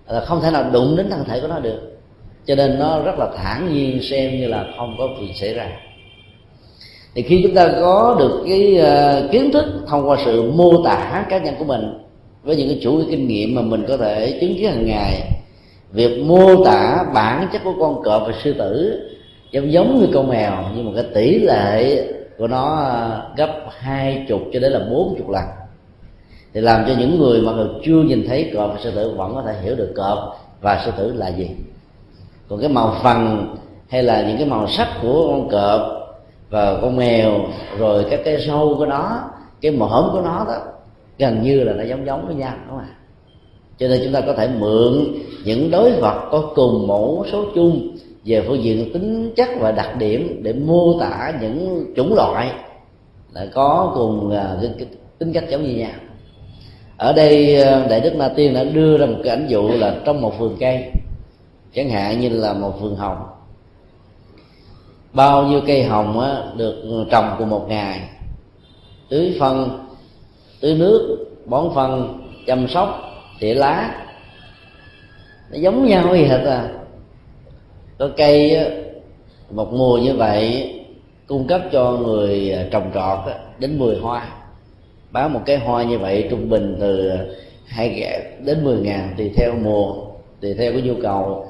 là 0.09 0.21
không 0.21 0.41
thể 0.43 0.51
nào 0.51 0.71
đụng 0.73 0.97
đến 0.97 1.11
thân 1.11 1.25
thể 1.25 1.41
của 1.41 1.49
nó 1.49 1.61
được. 1.61 1.81
Cho 2.47 2.55
nên 2.55 2.79
nó 2.79 3.03
rất 3.03 3.19
là 3.19 3.29
thản 3.37 3.75
nhiên 3.75 4.03
xem 4.03 4.41
như 4.41 4.47
là 4.47 4.67
không 4.77 4.95
có 4.99 5.09
chuyện 5.21 5.35
xảy 5.35 5.55
ra. 5.55 5.69
Thì 7.15 7.23
khi 7.23 7.41
chúng 7.43 7.55
ta 7.55 7.69
có 7.81 8.17
được 8.19 8.45
cái 8.49 8.81
uh, 8.81 9.31
kiến 9.33 9.51
thức 9.53 9.65
thông 9.87 10.09
qua 10.09 10.17
sự 10.25 10.53
mô 10.53 10.85
tả 10.85 11.27
cá 11.31 11.39
nhân 11.39 11.55
của 11.59 11.65
mình 11.65 11.99
với 12.43 12.57
những 12.57 12.69
cái 12.69 12.79
chủ 12.83 13.03
kinh 13.11 13.29
nghiệm 13.29 13.55
mà 13.55 13.63
mình 13.63 13.85
có 13.89 13.97
thể 13.97 14.39
chứng 14.41 14.55
kiến 14.55 14.71
hàng 14.71 14.87
ngày 14.87 15.38
việc 15.93 16.25
mô 16.25 16.65
tả 16.65 17.05
bản 17.15 17.49
chất 17.53 17.61
của 17.65 17.75
con 17.81 18.03
cọp 18.03 18.23
và 18.27 18.33
sư 18.43 18.53
tử 18.53 19.01
giống 19.51 19.73
giống 19.73 20.01
như 20.01 20.09
con 20.15 20.29
mèo, 20.29 20.53
nhưng 20.77 20.87
mà 20.87 20.93
cái 20.95 21.11
tỷ 21.15 21.39
lệ 21.39 22.05
của 22.39 22.47
nó 22.47 22.77
à, 22.77 23.23
gấp 23.37 23.65
hai 23.79 24.25
chục 24.29 24.41
cho 24.53 24.61
đến 24.61 24.73
là 24.73 24.81
bốn 24.91 25.15
chục 25.19 25.31
lần. 25.31 25.45
Thì 26.55 26.61
làm 26.61 26.85
cho 26.87 26.95
những 26.99 27.19
người 27.19 27.41
mà 27.41 27.53
chưa 27.85 28.03
nhìn 28.03 28.25
thấy 28.29 28.51
cọp 28.55 28.71
và 28.71 28.81
sư 28.81 28.91
tử 28.91 29.15
vẫn 29.17 29.35
có 29.35 29.43
thể 29.43 29.55
hiểu 29.63 29.77
được 29.77 29.93
cọp 29.97 30.39
và 30.61 30.83
sư 30.85 30.91
tử 30.97 31.13
là 31.15 31.29
gì. 31.29 31.51
Còn 32.49 32.61
cái 32.61 32.69
màu 32.69 32.97
phần 33.03 33.55
hay 33.89 34.03
là 34.03 34.23
những 34.23 34.37
cái 34.37 34.47
màu 34.47 34.69
sắc 34.69 34.89
của 35.03 35.29
con 35.29 35.49
cọp 35.49 35.81
và 36.51 36.79
con 36.83 36.97
mèo, 36.97 37.41
rồi 37.79 38.07
các 38.11 38.21
cái 38.25 38.39
sâu 38.47 38.75
của 38.79 38.87
nó, 38.87 39.21
cái 39.61 39.73
mõm 39.73 40.11
của 40.13 40.21
nó 40.21 40.45
đó, 40.49 40.57
gần 41.19 41.43
như 41.43 41.65
là 41.65 41.73
nó 41.73 41.83
giống 41.83 42.07
giống 42.07 42.27
với 42.27 42.35
nhau, 42.35 42.53
đúng 42.69 42.79
không 42.79 42.87
ạ? 42.89 42.98
Cho 43.79 43.89
nên 43.89 44.01
chúng 44.05 44.13
ta 44.13 44.21
có 44.21 44.33
thể 44.33 44.49
mượn 44.59 45.05
những 45.45 45.71
đối 45.71 45.93
vật 45.93 46.29
có 46.31 46.53
cùng 46.55 46.87
mẫu 46.87 47.27
số 47.33 47.45
chung 47.55 47.97
về 48.25 48.45
phương 48.47 48.63
diện 48.63 48.93
tính 48.93 49.33
chất 49.37 49.49
và 49.61 49.73
đặc 49.73 49.97
điểm 49.99 50.41
để 50.43 50.53
mô 50.53 51.01
tả 51.01 51.33
những 51.41 51.85
chủng 51.97 52.15
loại 52.15 52.53
lại 53.33 53.49
có 53.55 53.93
cùng 53.95 54.31
à, 54.31 54.57
tính 55.19 55.33
cách 55.33 55.45
giống 55.51 55.63
như 55.63 55.77
nhau. 55.77 55.91
Ở 56.97 57.13
đây 57.13 57.63
à, 57.63 57.87
đại 57.91 58.01
đức 58.01 58.15
na 58.17 58.29
tiên 58.29 58.55
đã 58.55 58.65
đưa 58.65 58.99
ra 58.99 59.07
một 59.07 59.19
cái 59.25 59.37
ảnh 59.37 59.47
dụ 59.49 59.69
là 59.69 59.97
trong 60.05 60.21
một 60.21 60.39
vườn 60.39 60.57
cây 60.61 60.85
chẳng 61.75 61.91
hạn 61.91 62.21
như 62.21 62.29
là 62.29 62.53
một 62.53 62.81
vườn 62.81 62.97
hồng. 62.97 63.19
Bao 65.13 65.47
nhiêu 65.47 65.61
cây 65.67 65.85
hồng 65.85 66.21
á, 66.21 66.43
được 66.57 67.05
trồng 67.11 67.35
cùng 67.39 67.51
một 67.51 67.67
ngày 67.69 68.01
tưới 69.09 69.37
phân 69.41 69.87
tưới 70.61 70.75
nước 70.75 71.27
bón 71.47 71.69
phân 71.75 72.21
chăm 72.47 72.69
sóc 72.69 73.08
tỉa 73.41 73.55
lá. 73.55 74.05
Nó 75.51 75.59
giống 75.59 75.87
nhau 75.87 76.07
vậy 76.09 76.29
hết 76.29 76.45
à. 76.47 76.69
Có 77.99 78.11
cây 78.17 78.67
một 79.51 79.73
mùa 79.73 79.99
như 79.99 80.15
vậy, 80.15 80.75
cung 81.27 81.47
cấp 81.47 81.61
cho 81.73 81.93
người 81.93 82.53
à, 82.53 82.65
trồng 82.71 82.91
trọt 82.95 83.19
đến 83.59 83.79
10 83.79 83.97
hoa. 83.97 84.29
Bán 85.11 85.33
một 85.33 85.41
cái 85.47 85.59
hoa 85.59 85.85
như 85.85 85.99
vậy 85.99 86.27
trung 86.31 86.51
bình 86.51 86.77
từ 86.81 87.11
hai 87.67 88.21
đến 88.45 88.65
10 88.65 88.81
ngàn 88.81 89.15
tùy 89.17 89.33
theo 89.37 89.53
mùa, 89.63 89.95
tùy 90.41 90.55
theo 90.55 90.73
cái 90.73 90.83
nhu 90.83 90.95
cầu. 91.03 91.47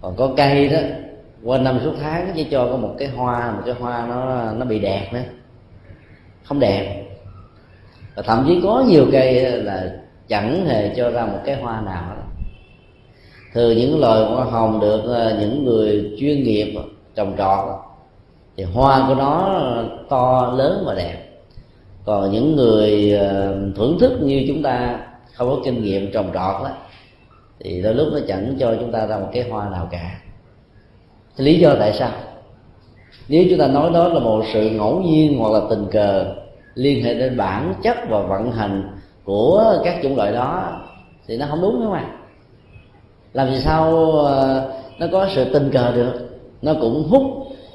Còn 0.00 0.16
có 0.16 0.32
cây 0.36 0.68
đó, 0.68 0.78
qua 1.44 1.58
năm 1.58 1.80
suốt 1.84 1.92
tháng 2.00 2.32
chỉ 2.34 2.44
cho 2.44 2.68
có 2.70 2.76
một 2.76 2.94
cái 2.98 3.08
hoa, 3.08 3.52
một 3.52 3.62
cái 3.66 3.74
hoa 3.74 4.06
nó 4.06 4.52
nó 4.52 4.64
bị 4.64 4.78
đẹp 4.78 5.08
nữa. 5.12 5.22
Không 6.44 6.60
đẹp. 6.60 7.04
Và 8.14 8.22
thậm 8.22 8.44
chí 8.48 8.60
có 8.62 8.84
nhiều 8.88 9.06
cây 9.12 9.42
là 9.62 9.90
chẳng 10.28 10.66
hề 10.66 10.94
cho 10.96 11.10
ra 11.10 11.26
một 11.26 11.38
cái 11.44 11.56
hoa 11.56 11.80
nào 11.80 12.14
thường 13.54 13.76
những 13.76 14.00
loài 14.00 14.24
hoa 14.24 14.44
hồng 14.44 14.80
được 14.80 15.02
ờ, 15.04 15.36
những 15.40 15.64
người 15.64 16.16
chuyên 16.18 16.42
nghiệp 16.42 16.74
trồng 17.14 17.34
trọt, 17.38 17.64
thì 18.56 18.64
hoa 18.64 19.04
của 19.08 19.14
nó 19.14 19.60
to, 20.08 20.54
lớn 20.56 20.82
và 20.86 20.94
đẹp. 20.94 21.24
Còn 22.04 22.32
những 22.32 22.56
người 22.56 23.12
ờ, 23.12 23.56
thưởng 23.76 23.98
thức 24.00 24.18
như 24.22 24.44
chúng 24.48 24.62
ta 24.62 25.00
không 25.34 25.48
có 25.48 25.56
kinh 25.64 25.82
nghiệm 25.82 26.12
trồng 26.12 26.26
trọt 26.26 26.62
đó, 26.62 26.70
thì 27.60 27.82
đôi 27.82 27.94
lúc 27.94 28.08
nó 28.12 28.18
chẳng 28.28 28.56
cho 28.58 28.74
chúng 28.80 28.92
ta 28.92 29.06
ra 29.06 29.18
một 29.18 29.28
cái 29.32 29.42
hoa 29.50 29.68
nào 29.68 29.88
cả. 29.90 30.20
Thì 31.36 31.44
lý 31.44 31.58
do 31.58 31.74
tại 31.78 31.92
sao? 31.92 32.10
Nếu 33.28 33.44
chúng 33.50 33.58
ta 33.58 33.66
nói 33.66 33.90
đó 33.94 34.08
là 34.08 34.20
một 34.20 34.44
sự 34.52 34.70
ngẫu 34.70 35.00
nhiên 35.00 35.38
hoặc 35.38 35.52
là 35.52 35.60
tình 35.70 35.86
cờ 35.92 36.34
liên 36.74 37.04
hệ 37.04 37.14
đến 37.14 37.36
bản 37.36 37.74
chất 37.82 37.96
và 38.08 38.20
vận 38.20 38.52
hành 38.52 38.97
của 39.28 39.80
các 39.84 40.00
chủng 40.02 40.16
loại 40.16 40.32
đó 40.32 40.80
thì 41.26 41.36
nó 41.36 41.46
không 41.50 41.60
đúng 41.60 41.72
đúng 41.72 41.82
không 41.82 41.92
ạ? 41.92 42.10
Làm 43.32 43.50
gì 43.50 43.60
sao 43.60 44.10
ờ, 44.12 44.70
nó 44.98 45.06
có 45.12 45.28
sự 45.34 45.52
tình 45.52 45.70
cờ 45.72 45.92
được? 45.92 46.12
Nó 46.62 46.72
cũng 46.80 47.08
hút 47.10 47.22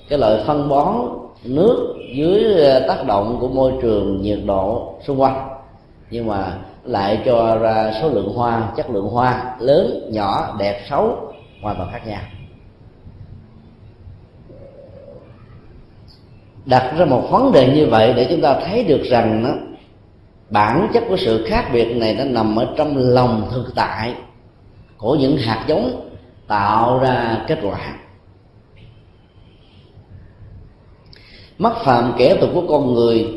cái 0.09 0.19
loại 0.19 0.43
phân 0.45 0.69
bón 0.69 0.95
nước 1.43 1.95
dưới 2.15 2.63
ờ, 2.63 2.79
tác 2.87 3.05
động 3.07 3.37
của 3.39 3.47
môi 3.47 3.73
trường 3.81 4.21
nhiệt 4.21 4.39
độ 4.45 4.93
xung 5.05 5.21
quanh. 5.21 5.49
Nhưng 6.09 6.27
mà 6.27 6.57
lại 6.83 7.21
cho 7.25 7.57
ra 7.57 7.93
số 8.01 8.09
lượng 8.09 8.33
hoa 8.35 8.71
chất 8.77 8.89
lượng 8.89 9.09
hoa 9.09 9.55
lớn 9.59 10.09
nhỏ 10.11 10.55
đẹp 10.59 10.81
xấu 10.89 11.17
hoàn 11.61 11.75
toàn 11.75 11.89
khác 11.91 12.07
nhau. 12.07 12.21
Đặt 16.65 16.93
ra 16.97 17.05
một 17.05 17.27
vấn 17.31 17.51
đề 17.51 17.75
như 17.75 17.87
vậy 17.87 18.13
để 18.13 18.27
chúng 18.29 18.41
ta 18.41 18.59
thấy 18.65 18.83
được 18.83 19.01
rằng 19.03 19.43
đó, 19.43 19.72
bản 20.49 20.87
chất 20.93 21.03
của 21.09 21.17
sự 21.17 21.45
khác 21.47 21.69
biệt 21.73 21.95
này 21.95 22.15
nó 22.15 22.23
nằm 22.23 22.55
ở 22.55 22.67
trong 22.77 22.97
lòng 22.97 23.49
thực 23.53 23.75
tại 23.75 24.15
của 24.97 25.15
những 25.15 25.37
hạt 25.37 25.65
giống 25.67 26.09
tạo 26.47 26.99
ra 26.99 27.45
kết 27.47 27.59
quả. 27.63 27.79
Mắc 31.57 31.73
phạm 31.85 32.13
kẻ 32.17 32.37
tục 32.41 32.49
của 32.53 32.63
con 32.69 32.93
người 32.93 33.27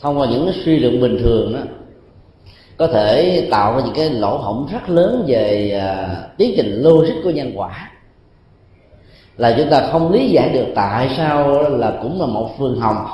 thông 0.00 0.18
qua 0.18 0.26
những 0.30 0.52
suy 0.64 0.78
luận 0.78 1.00
bình 1.00 1.18
thường 1.22 1.54
đó 1.54 1.60
có 2.76 2.86
thể 2.86 3.48
tạo 3.50 3.76
ra 3.76 3.82
những 3.84 3.94
cái 3.94 4.10
lỗ 4.10 4.36
hổng 4.36 4.68
rất 4.72 4.88
lớn 4.88 5.24
về 5.26 5.72
uh, 5.82 6.36
tiến 6.38 6.54
trình 6.56 6.82
logic 6.82 7.14
của 7.24 7.30
nhân 7.30 7.52
quả. 7.54 7.90
Là 9.36 9.54
chúng 9.58 9.70
ta 9.70 9.88
không 9.92 10.12
lý 10.12 10.30
giải 10.30 10.48
được 10.48 10.66
tại 10.74 11.14
sao 11.16 11.62
là 11.62 11.98
cũng 12.02 12.20
là 12.20 12.26
một 12.26 12.50
phương 12.58 12.80
hồng 12.80 13.06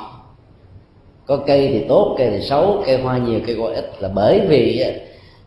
có 1.29 1.37
cây 1.37 1.67
thì 1.67 1.85
tốt 1.89 2.15
cây 2.17 2.29
thì 2.31 2.41
xấu 2.41 2.83
cây 2.85 3.01
hoa 3.01 3.17
nhiều 3.17 3.39
cây 3.47 3.55
hoa 3.55 3.73
ít. 3.73 3.91
Là 3.99 4.09
bởi 4.15 4.41
vì 4.47 4.85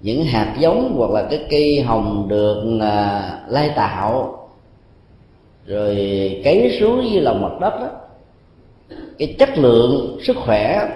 những 0.01 0.25
hạt 0.25 0.57
giống 0.59 0.95
hoặc 0.97 1.11
là 1.11 1.27
cái 1.31 1.41
cây 1.51 1.81
hồng 1.81 2.27
được 2.29 2.79
à, 2.81 3.23
lai 3.49 3.71
tạo 3.77 4.39
rồi 5.67 5.97
cấy 6.45 6.77
xuống 6.81 7.11
dưới 7.11 7.21
lòng 7.21 7.43
mặt 7.43 7.61
đất 7.61 7.81
đó 7.81 7.89
cái 9.19 9.35
chất 9.39 9.59
lượng 9.59 10.19
sức 10.23 10.37
khỏe 10.37 10.89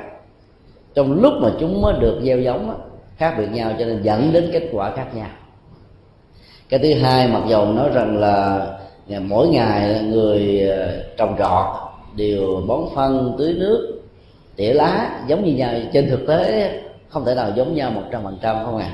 trong 0.94 1.20
lúc 1.22 1.32
mà 1.40 1.50
chúng 1.60 1.82
mới 1.82 1.94
được 2.00 2.20
gieo 2.22 2.40
giống 2.40 2.68
đó, 2.68 2.74
khác 3.16 3.34
biệt 3.38 3.48
nhau 3.52 3.72
cho 3.78 3.84
nên 3.84 4.02
dẫn 4.02 4.32
đến 4.32 4.50
kết 4.52 4.68
quả 4.72 4.92
khác 4.96 5.06
nhau. 5.14 5.30
Cái 6.68 6.80
thứ 6.80 6.94
hai 6.94 7.28
mặc 7.28 7.42
dầu 7.48 7.72
nói 7.72 7.88
rằng 7.94 8.18
là 8.18 8.66
mỗi 9.20 9.48
ngày 9.48 10.02
người 10.02 10.70
à, 10.70 10.92
trồng 11.16 11.34
trọt 11.38 11.66
đều 12.16 12.62
bón 12.68 12.80
phân 12.94 13.34
tưới 13.38 13.54
nước 13.58 13.95
tỉa 14.56 14.72
lá 14.72 15.20
giống 15.28 15.44
như 15.44 15.52
nhau 15.52 15.70
trên 15.92 16.10
thực 16.10 16.26
tế 16.26 16.72
không 17.08 17.24
thể 17.24 17.34
nào 17.34 17.52
giống 17.56 17.74
nhau 17.74 17.90
một 17.90 18.02
trăm 18.12 18.24
phần 18.24 18.38
trăm 18.42 18.56
không 18.64 18.78
à. 18.78 18.90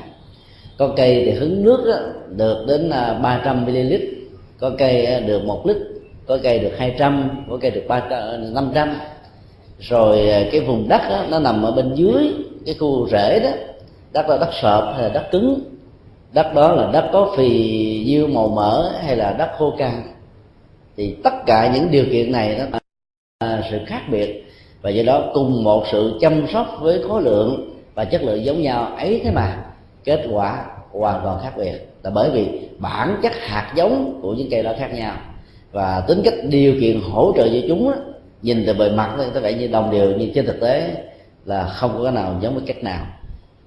Có 0.78 0.88
cây 0.96 1.22
thì 1.24 1.30
hứng 1.30 1.64
nước 1.64 1.84
đó, 1.86 1.98
được 2.36 2.64
đến 2.68 2.90
300 3.22 3.64
ml 3.66 3.94
có 4.60 4.70
cây 4.78 5.06
à, 5.06 5.20
được 5.20 5.44
một 5.44 5.66
lít 5.66 5.76
có 6.26 6.38
cây 6.42 6.58
được 6.58 6.72
200 6.78 7.44
có 7.50 7.58
cây 7.60 7.70
được 7.70 7.84
300, 7.88 8.54
500 8.54 8.88
à, 8.88 9.08
rồi 9.78 10.28
à, 10.28 10.42
cái 10.52 10.60
vùng 10.60 10.88
đất 10.88 11.02
đó, 11.10 11.24
nó 11.30 11.38
nằm 11.38 11.62
ở 11.62 11.72
bên 11.72 11.94
dưới 11.94 12.32
cái 12.66 12.74
khu 12.80 13.08
rễ 13.08 13.40
đó. 13.40 13.50
Đất 14.12 14.28
là 14.28 14.36
đất 14.36 14.50
sợp 14.62 14.92
hay 14.94 15.02
là 15.02 15.08
đất 15.08 15.28
cứng? 15.30 15.60
Đất 16.32 16.54
đó 16.54 16.72
là 16.72 16.90
đất 16.92 17.10
có 17.12 17.34
phì 17.36 17.48
nhiêu 18.06 18.26
màu 18.26 18.48
mỡ 18.48 18.92
hay 19.02 19.16
là 19.16 19.32
đất 19.38 19.50
khô 19.58 19.74
cằn? 19.78 20.02
Thì 20.96 21.16
tất 21.24 21.34
cả 21.46 21.70
những 21.74 21.90
điều 21.90 22.04
kiện 22.12 22.32
này 22.32 22.58
nó 22.58 22.78
là 23.40 23.68
sự 23.70 23.78
khác 23.86 24.02
biệt 24.10 24.51
và 24.82 24.90
do 24.90 25.02
đó 25.02 25.30
cùng 25.34 25.64
một 25.64 25.84
sự 25.92 26.18
chăm 26.20 26.46
sóc 26.52 26.66
với 26.80 27.02
khối 27.08 27.22
lượng 27.22 27.78
và 27.94 28.04
chất 28.04 28.22
lượng 28.22 28.44
giống 28.44 28.62
nhau 28.62 28.92
ấy 28.96 29.20
thế 29.24 29.30
mà 29.30 29.64
kết 30.04 30.26
quả 30.32 30.64
hoàn 30.90 31.20
toàn 31.24 31.38
khác 31.42 31.52
biệt. 31.56 31.88
Là 32.02 32.10
bởi 32.10 32.30
vì 32.30 32.68
bản 32.78 33.16
chất 33.22 33.32
hạt 33.40 33.72
giống 33.76 34.18
của 34.22 34.34
những 34.34 34.50
cây 34.50 34.62
đó 34.62 34.72
khác 34.78 34.90
nhau. 34.94 35.14
Và 35.72 36.04
tính 36.08 36.20
cách 36.24 36.34
điều 36.48 36.74
kiện 36.80 37.00
hỗ 37.00 37.32
trợ 37.36 37.48
cho 37.48 37.68
chúng 37.68 37.90
đó, 37.90 37.96
nhìn 38.42 38.64
từ 38.66 38.74
bề 38.74 38.90
mặt 38.90 39.14
thì 39.18 39.24
có 39.34 39.40
vẻ 39.40 39.52
như 39.52 39.68
đồng 39.68 39.90
đều 39.90 40.12
nhưng 40.18 40.32
trên 40.34 40.46
thực 40.46 40.60
tế 40.60 40.90
là 41.44 41.64
không 41.64 41.90
có 41.96 42.04
cái 42.04 42.12
nào 42.12 42.38
giống 42.40 42.54
với 42.54 42.64
cách 42.66 42.84
nào. 42.84 43.06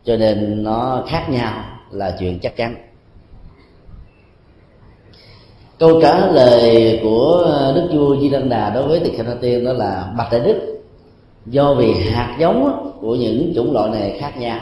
Cho 0.04 0.18
nên 0.18 0.64
nó 0.64 1.04
khác 1.08 1.26
nhau 1.30 1.64
là 1.92 2.16
chuyện 2.20 2.40
chắc 2.40 2.56
chắn. 2.56 2.76
Câu 5.80 6.02
trả 6.02 6.28
lời 6.28 7.00
của 7.04 7.52
đức 7.76 7.90
vua 7.94 8.18
di 8.22 8.30
Lăng 8.30 8.50
đà 8.50 8.70
đối 8.70 8.88
với 8.88 9.00
tỳ 9.00 9.12
kheo 9.18 9.26
tiên 9.42 9.66
đó 9.66 9.74
là 9.74 10.14
bạch 10.18 10.32
đại 10.32 10.42
đức 10.42 10.75
do 11.46 11.74
vì 11.74 11.94
hạt 11.94 12.38
giống 12.40 12.92
của 13.02 13.16
những 13.16 13.54
chủng 13.56 13.74
loại 13.74 13.90
này 13.90 14.18
khác 14.20 14.38
nhau, 14.38 14.60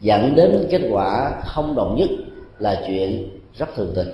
dẫn 0.00 0.34
đến 0.34 0.66
kết 0.70 0.80
quả 0.90 1.40
không 1.44 1.74
đồng 1.74 1.96
nhất 1.96 2.08
là 2.58 2.82
chuyện 2.86 3.28
rất 3.58 3.76
thường 3.76 3.92
tình. 3.94 4.08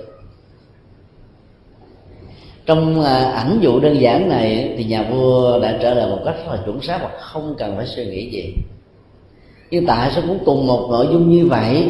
Trong 2.65 3.01
à, 3.01 3.31
ảnh 3.31 3.59
dụ 3.61 3.79
đơn 3.79 4.01
giản 4.01 4.29
này 4.29 4.73
thì 4.77 4.83
nhà 4.83 5.07
vua 5.11 5.59
đã 5.59 5.77
trả 5.81 5.93
lời 5.93 6.09
một 6.09 6.19
cách 6.25 6.35
rất 6.37 6.51
là 6.51 6.61
chuẩn 6.65 6.81
xác 6.81 6.99
và 7.03 7.09
không 7.19 7.55
cần 7.57 7.75
phải 7.77 7.85
suy 7.85 8.05
nghĩ 8.05 8.31
gì. 8.31 8.53
Nhưng 9.71 9.85
tại 9.85 10.11
sao 10.11 10.23
cũng 10.27 10.39
cùng 10.45 10.67
một 10.67 10.87
nội 10.91 11.07
dung 11.11 11.29
như 11.29 11.45
vậy? 11.45 11.87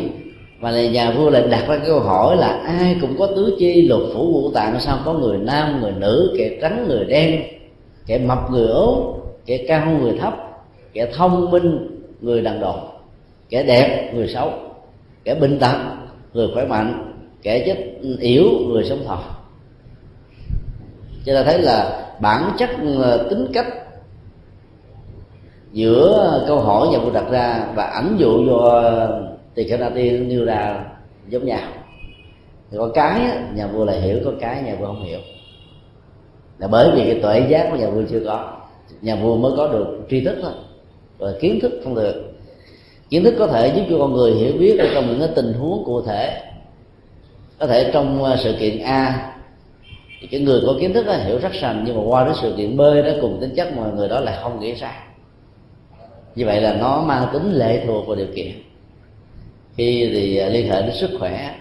Mà 0.59 0.71
là 0.71 0.87
nhà 0.87 1.11
vua 1.11 1.29
lại 1.29 1.43
đặt 1.49 1.67
ra 1.67 1.79
câu 1.85 1.99
hỏi 1.99 2.37
là 2.37 2.47
ai 2.47 2.97
cũng 3.01 3.15
có 3.19 3.27
tứ 3.27 3.55
chi 3.59 3.81
lục 3.81 4.01
phủ 4.13 4.23
ngũ 4.23 4.51
tạng, 4.51 4.79
sao 4.79 4.99
có 5.05 5.13
người 5.13 5.37
nam, 5.37 5.81
người 5.81 5.91
nữ, 5.91 6.35
kẻ 6.37 6.57
trắng, 6.61 6.85
người 6.87 7.05
đen, 7.05 7.43
kẻ 8.05 8.17
mập, 8.17 8.51
người 8.51 8.67
ốm 8.67 9.22
kẻ 9.45 9.65
cao, 9.67 9.91
người 10.01 10.17
thấp, 10.19 10.33
kẻ 10.93 11.11
thông 11.13 11.51
minh, 11.51 11.99
người 12.21 12.41
đàn 12.41 12.59
độn 12.59 12.79
kẻ 13.53 13.63
đẹp, 13.63 14.11
người 14.13 14.27
xấu, 14.27 14.51
kẻ 15.23 15.35
bệnh 15.35 15.59
tật 15.59 15.75
người 16.33 16.47
khỏe 16.53 16.65
mạnh, 16.65 17.13
kẻ 17.41 17.63
chết 17.65 17.77
yếu, 18.19 18.45
người 18.67 18.83
sống 18.83 19.03
thọ. 19.05 19.19
Cho 21.25 21.33
ta 21.33 21.43
thấy 21.43 21.59
là 21.59 22.05
bản 22.19 22.51
chất 22.57 22.69
ờ, 23.01 23.27
tính 23.29 23.47
cách 23.53 23.67
giữa 25.71 26.43
câu 26.47 26.59
hỏi 26.59 26.87
nhà 26.87 26.99
vua 26.99 27.11
đặt 27.11 27.25
ra 27.31 27.65
và 27.75 27.83
ảnh 27.83 28.15
dụ 28.17 28.45
do 28.45 28.81
tỳ 29.53 29.63
kheo 29.63 29.77
na 29.77 29.89
tiên 29.95 30.27
nêu 30.29 30.45
ra 30.45 30.85
giống 31.29 31.45
nhau. 31.45 31.67
Thì 32.71 32.77
có 32.77 32.89
cái 32.93 33.21
nhà 33.55 33.67
vua 33.67 33.85
là 33.85 33.93
hiểu 33.93 34.19
có 34.25 34.31
cái 34.39 34.63
nhà 34.63 34.75
vua 34.79 34.85
không 34.85 35.03
hiểu. 35.03 35.19
Là 36.57 36.67
bởi 36.67 36.91
vì 36.95 37.05
cái 37.05 37.19
tuệ 37.21 37.47
giác 37.49 37.67
của 37.71 37.77
nhà 37.77 37.89
vua 37.89 38.03
chưa 38.09 38.21
có 38.25 38.62
nhà 39.03 39.15
vua 39.15 39.37
mới 39.37 39.51
có 39.57 39.67
được 39.67 39.87
tri 40.09 40.21
thức 40.21 40.35
thôi, 40.41 40.51
và 41.17 41.33
kiến 41.41 41.59
thức 41.59 41.71
không 41.83 41.95
được. 41.95 42.33
Kiến 43.09 43.23
thức 43.23 43.35
có 43.39 43.47
thể 43.47 43.73
giúp 43.75 43.83
cho 43.89 43.97
con 43.99 44.13
người 44.13 44.31
hiểu 44.31 44.53
biết 44.59 44.79
ở 44.79 44.87
trong 44.93 45.07
những 45.07 45.19
cái 45.19 45.29
tình 45.35 45.53
huống 45.53 45.83
cụ 45.85 46.01
thể. 46.01 46.41
Có 47.59 47.67
thể 47.67 47.89
trong 47.93 48.23
à, 48.23 48.35
sự 48.43 48.55
kiện 48.59 48.79
a, 48.79 49.33
thì 50.21 50.27
cái 50.27 50.39
người 50.39 50.61
có 50.65 50.75
kiến 50.79 50.93
thức 50.93 51.05
đó 51.05 51.13
hiểu 51.13 51.39
rất 51.39 51.55
sành, 51.61 51.83
nhưng 51.85 51.95
mà 51.95 52.01
qua 52.05 52.25
đến 52.25 52.33
sự 52.41 52.53
kiện 52.57 52.77
b 52.77 52.79
đó, 52.79 53.11
cùng 53.21 53.37
tính 53.41 53.55
chất 53.55 53.77
mà 53.77 53.83
người 53.95 54.07
đó 54.07 54.19
lại 54.19 54.37
không 54.41 54.59
nghĩ 54.59 54.73
ra. 54.73 55.03
Như 56.35 56.45
vậy 56.45 56.61
là 56.61 56.73
nó 56.73 57.01
mang 57.01 57.27
tính 57.33 57.53
lệ 57.53 57.83
thuộc 57.87 58.07
vào 58.07 58.15
điều 58.15 58.27
kiện. 58.35 58.51
Khi 59.75 60.09
thì 60.13 60.37
à, 60.37 60.49
liên 60.49 60.69
hệ 60.69 60.81
đến 60.81 60.91
sức 60.95 61.09
khỏe, 61.19 61.55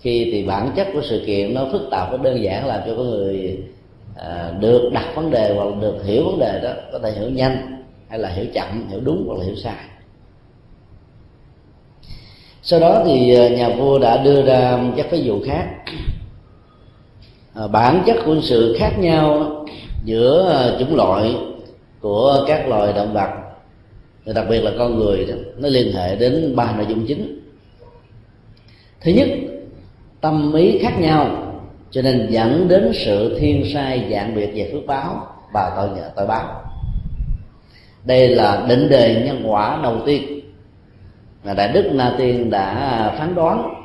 khi 0.00 0.28
thì 0.32 0.42
bản 0.42 0.70
chất 0.76 0.88
của 0.92 1.02
sự 1.02 1.22
kiện 1.26 1.54
nó 1.54 1.66
phức 1.72 1.82
tạp, 1.90 2.12
nó 2.12 2.18
đơn 2.18 2.42
giản 2.42 2.66
làm 2.66 2.80
cho 2.86 2.94
con 2.96 3.10
người 3.10 3.58
à, 4.18 4.52
được 4.60 4.90
đặt 4.92 5.12
vấn 5.14 5.30
đề 5.30 5.54
hoặc 5.56 5.68
được 5.80 6.04
hiểu 6.04 6.24
vấn 6.24 6.38
đề 6.38 6.60
đó 6.62 6.70
có 6.92 6.98
thể 6.98 7.12
hiểu 7.12 7.30
nhanh 7.30 7.82
hay 8.08 8.18
là 8.18 8.28
hiểu 8.28 8.46
chậm 8.54 8.88
hiểu 8.88 9.00
đúng 9.00 9.24
hoặc 9.26 9.38
là 9.38 9.44
hiểu 9.44 9.56
sai. 9.56 9.84
Sau 12.62 12.80
đó 12.80 13.02
thì 13.06 13.34
ờ, 13.34 13.48
nhà 13.48 13.68
vua 13.68 13.98
đã 13.98 14.22
đưa 14.22 14.42
ra 14.42 14.78
các 14.96 15.06
ví 15.10 15.20
dụ 15.20 15.40
khác. 15.46 15.66
À, 17.54 17.66
bản 17.66 18.02
chất 18.06 18.16
của 18.24 18.36
sự 18.42 18.76
khác 18.78 18.98
nhau 18.98 19.54
giữa 20.04 20.76
chủng 20.78 20.96
loại 20.96 21.36
của 22.00 22.44
các 22.48 22.68
loài 22.68 22.92
động 22.92 23.12
vật 23.12 23.28
đặc 24.34 24.46
biệt 24.50 24.60
là 24.60 24.72
con 24.78 24.98
người 24.98 25.26
đó, 25.26 25.34
nó 25.58 25.68
liên 25.68 25.92
hệ 25.92 26.16
đến 26.16 26.56
ba 26.56 26.72
nội 26.76 26.86
dung 26.88 27.06
chính. 27.06 27.40
Thứ 29.00 29.10
nhất 29.12 29.28
tâm 30.20 30.52
ý 30.54 30.78
khác 30.78 31.00
nhau 31.00 31.47
cho 31.90 32.02
nên 32.02 32.26
dẫn 32.30 32.68
đến 32.68 32.92
sự 32.94 33.38
thiên 33.40 33.64
sai 33.74 34.08
dạng 34.10 34.34
biệt 34.34 34.50
về 34.54 34.70
phước 34.72 34.86
báo 34.86 35.26
và 35.52 35.72
tội 35.76 35.88
nhờ 35.96 36.10
tội 36.16 36.26
báo. 36.26 36.62
Đây 38.04 38.28
là 38.28 38.64
định 38.68 38.88
đề 38.88 39.22
nhân 39.26 39.42
quả 39.46 39.80
đầu 39.82 40.00
tiên 40.06 40.40
mà 41.44 41.54
đại 41.54 41.68
đức 41.68 41.90
na 41.92 42.14
tiên 42.18 42.50
đã 42.50 43.14
phán 43.18 43.34
đoán 43.34 43.84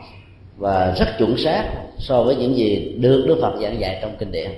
và 0.57 0.93
rất 0.97 1.07
chuẩn 1.17 1.37
xác 1.37 1.63
so 1.97 2.23
với 2.23 2.35
những 2.35 2.55
gì 2.55 2.95
được 2.99 3.25
đức 3.27 3.37
phật 3.41 3.53
giảng 3.61 3.79
dạy 3.79 3.99
trong 4.01 4.15
kinh 4.19 4.31
điển. 4.31 4.51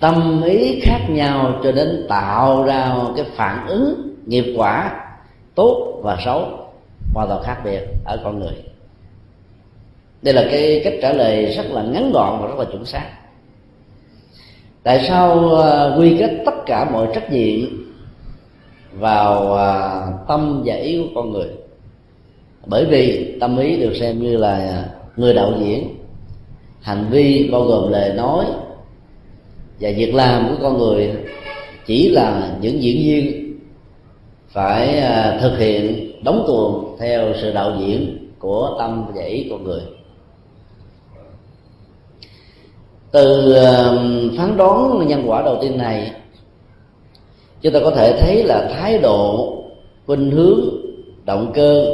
Tâm 0.00 0.42
ý 0.42 0.80
khác 0.80 1.00
nhau 1.08 1.60
cho 1.64 1.72
đến 1.72 2.06
tạo 2.08 2.64
ra 2.64 2.94
cái 3.16 3.24
phản 3.36 3.66
ứng 3.66 4.16
nghiệp 4.26 4.54
quả 4.56 5.04
tốt 5.54 6.00
và 6.02 6.18
xấu 6.24 6.48
hoàn 7.14 7.28
toàn 7.28 7.42
khác 7.42 7.56
biệt 7.64 7.80
ở 8.04 8.20
con 8.24 8.40
người 8.40 8.67
đây 10.22 10.34
là 10.34 10.48
cái 10.50 10.80
cách 10.84 10.94
trả 11.02 11.12
lời 11.12 11.46
rất 11.46 11.66
là 11.70 11.82
ngắn 11.82 12.12
gọn 12.12 12.40
và 12.40 12.46
rất 12.46 12.58
là 12.58 12.64
chuẩn 12.64 12.84
xác. 12.84 13.10
Tại 14.82 15.04
sao 15.08 15.48
ờ, 15.48 15.96
quy 15.98 16.16
kết 16.18 16.42
tất 16.46 16.54
cả 16.66 16.90
mọi 16.90 17.08
trách 17.14 17.32
nhiệm 17.32 17.60
vào 18.92 19.52
ờ, 19.52 20.02
tâm 20.28 20.62
và 20.66 20.74
ý 20.74 20.98
của 21.02 21.08
con 21.14 21.32
người? 21.32 21.48
Bởi 22.66 22.84
vì 22.84 23.36
tâm 23.40 23.58
ý 23.58 23.76
được 23.76 23.94
xem 24.00 24.22
như 24.22 24.36
là 24.36 24.84
người 25.16 25.34
đạo 25.34 25.52
diễn. 25.60 25.94
Hành 26.80 27.06
vi 27.10 27.48
bao 27.52 27.62
gồm 27.62 27.92
lời 27.92 28.12
nói 28.14 28.44
và 29.80 29.90
việc 29.96 30.14
làm 30.14 30.48
của 30.48 30.62
con 30.62 30.78
người 30.78 31.12
chỉ 31.86 32.08
là 32.08 32.56
những 32.60 32.82
diễn 32.82 32.96
viên 32.96 33.54
phải 34.48 35.00
ờ, 35.00 35.38
thực 35.40 35.58
hiện 35.58 36.12
đóng 36.24 36.44
tuồng 36.46 36.96
theo 36.98 37.32
sự 37.40 37.52
đạo 37.52 37.72
diễn 37.80 38.28
của 38.38 38.76
tâm 38.78 39.04
và 39.14 39.22
ý 39.22 39.46
con 39.50 39.64
người. 39.64 39.82
Từ 43.10 43.54
um, 43.54 44.36
phán 44.36 44.56
đoán 44.56 45.06
nhân 45.06 45.22
quả 45.26 45.42
đầu 45.42 45.58
tiên 45.62 45.78
này, 45.78 46.12
chúng 47.60 47.72
ta 47.72 47.80
có 47.84 47.90
thể 47.90 48.20
thấy 48.20 48.44
là 48.44 48.70
thái 48.72 48.98
độ, 48.98 49.54
khuynh 50.06 50.30
hướng, 50.30 50.60
động 51.24 51.52
cơ 51.54 51.86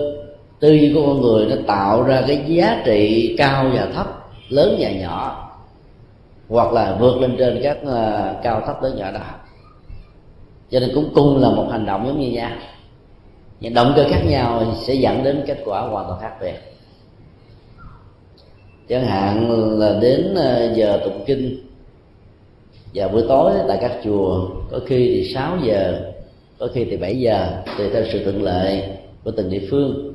tư 0.60 0.72
duy 0.72 0.94
của 0.94 1.06
con 1.06 1.20
người 1.20 1.46
nó 1.46 1.56
tạo 1.66 2.02
ra 2.02 2.22
cái 2.26 2.44
giá 2.46 2.82
trị 2.84 3.34
cao 3.38 3.70
và 3.74 3.88
thấp, 3.94 4.06
lớn 4.48 4.76
và 4.78 4.90
nhỏ, 4.90 5.50
hoặc 6.48 6.72
là 6.72 6.96
vượt 7.00 7.16
lên 7.20 7.36
trên 7.38 7.60
các 7.62 7.78
ờ, 7.86 8.34
cao 8.42 8.62
thấp, 8.66 8.82
lớn, 8.82 8.96
nhỏ 8.96 9.10
đó. 9.10 9.20
Cho 10.70 10.80
nên 10.80 10.90
cũng 10.94 11.10
cùng 11.14 11.42
là 11.42 11.50
một 11.50 11.66
hành 11.70 11.86
động 11.86 12.06
giống 12.06 12.20
như 12.20 12.30
nhau. 12.30 12.50
Nhưng 13.60 13.74
động 13.74 13.92
cơ 13.96 14.04
khác 14.10 14.20
nhau 14.26 14.62
sẽ 14.86 14.94
dẫn 14.94 15.24
đến 15.24 15.44
kết 15.46 15.58
quả 15.64 15.80
hoàn 15.80 16.06
toàn 16.06 16.20
khác 16.20 16.32
biệt 16.40 16.73
chẳng 18.88 19.06
hạn 19.06 19.50
là 19.78 19.98
đến 20.02 20.34
ờ, 20.34 20.72
giờ 20.74 21.00
tụng 21.04 21.24
kinh 21.26 21.58
và 22.94 23.08
buổi 23.08 23.22
tối 23.28 23.52
tại 23.68 23.78
các 23.80 23.92
chùa, 24.04 24.48
có 24.70 24.80
khi 24.86 25.08
thì 25.14 25.34
6 25.34 25.58
giờ, 25.62 26.00
có 26.58 26.68
khi 26.74 26.84
thì 26.84 26.96
7 26.96 27.20
giờ, 27.20 27.62
tùy 27.78 27.90
theo 27.92 28.02
sự 28.12 28.24
thuận 28.24 28.42
lợi 28.42 28.82
của 29.24 29.30
từng 29.30 29.50
địa 29.50 29.62
phương. 29.70 30.14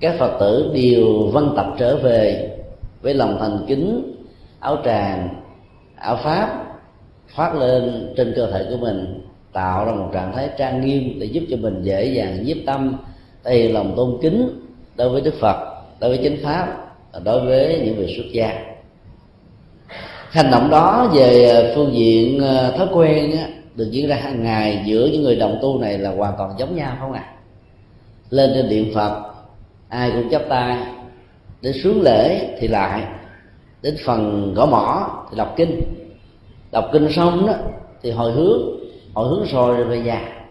Các 0.00 0.16
phật 0.18 0.36
tử 0.40 0.70
đều 0.74 1.30
văn 1.32 1.52
tập 1.56 1.66
trở 1.78 1.96
về 1.96 2.50
với 3.02 3.14
lòng 3.14 3.36
thành 3.40 3.64
kính, 3.68 4.14
áo 4.60 4.78
tràng, 4.84 5.28
áo 5.96 6.18
pháp 6.24 6.64
phát 7.28 7.54
lên 7.54 8.14
trên 8.16 8.32
cơ 8.36 8.50
thể 8.50 8.66
của 8.70 8.76
mình, 8.76 9.28
tạo 9.52 9.84
ra 9.84 9.92
một 9.92 10.10
trạng 10.12 10.32
thái 10.32 10.50
trang 10.58 10.86
nghiêm 10.86 11.18
để 11.20 11.26
giúp 11.26 11.42
cho 11.50 11.56
mình 11.56 11.82
dễ 11.82 12.04
dàng 12.04 12.44
nhiếp 12.44 12.56
tâm, 12.66 12.96
thể 13.44 13.54
hiện 13.58 13.74
lòng 13.74 13.92
tôn 13.96 14.18
kính 14.22 14.48
đối 14.96 15.08
với 15.08 15.20
đức 15.20 15.34
phật, 15.40 15.56
đối 16.00 16.10
với 16.10 16.20
chính 16.22 16.44
pháp. 16.44 16.81
Ờ, 17.12 17.20
đối 17.24 17.46
với 17.46 17.82
những 17.84 17.96
người 17.96 18.14
xuất 18.16 18.32
gia. 18.32 18.52
Hành 20.30 20.50
động 20.50 20.70
đó 20.70 21.10
về 21.14 21.48
ờ, 21.48 21.72
phương 21.74 21.94
diện 21.94 22.40
ờ, 22.40 22.74
thói 22.76 22.86
quen 22.92 23.36
á, 23.36 23.48
được 23.74 23.88
diễn 23.90 24.08
ra 24.08 24.16
hàng 24.16 24.44
ngày 24.44 24.82
giữa 24.84 25.06
những 25.12 25.22
người 25.22 25.36
đồng 25.36 25.58
tu 25.62 25.78
này 25.78 25.98
là 25.98 26.10
hoàn 26.10 26.34
toàn 26.38 26.54
giống 26.58 26.76
nhau 26.76 26.96
không 27.00 27.12
ạ? 27.12 27.24
À? 27.26 27.32
lên 28.32 28.50
trên 28.54 28.68
điện 28.68 28.92
phật 28.94 29.22
ai 29.88 30.10
cũng 30.10 30.30
chắp 30.30 30.42
tay 30.48 30.76
đến 31.60 31.74
xuống 31.84 32.02
lễ 32.02 32.48
thì 32.60 32.68
lại 32.68 33.02
đến 33.82 33.96
phần 34.04 34.54
gõ 34.54 34.66
mỏ 34.66 35.10
thì 35.30 35.36
đọc 35.36 35.54
kinh. 35.56 35.80
Đọc 36.72 36.84
kinh 36.92 37.12
xong 37.12 37.46
đó 37.46 37.52
thì 38.02 38.10
hồi 38.10 38.32
hướng 38.32 38.60
hồi 39.14 39.28
hướng 39.28 39.44
rồi 39.52 39.84
về 39.84 40.00
nhà. 40.00 40.46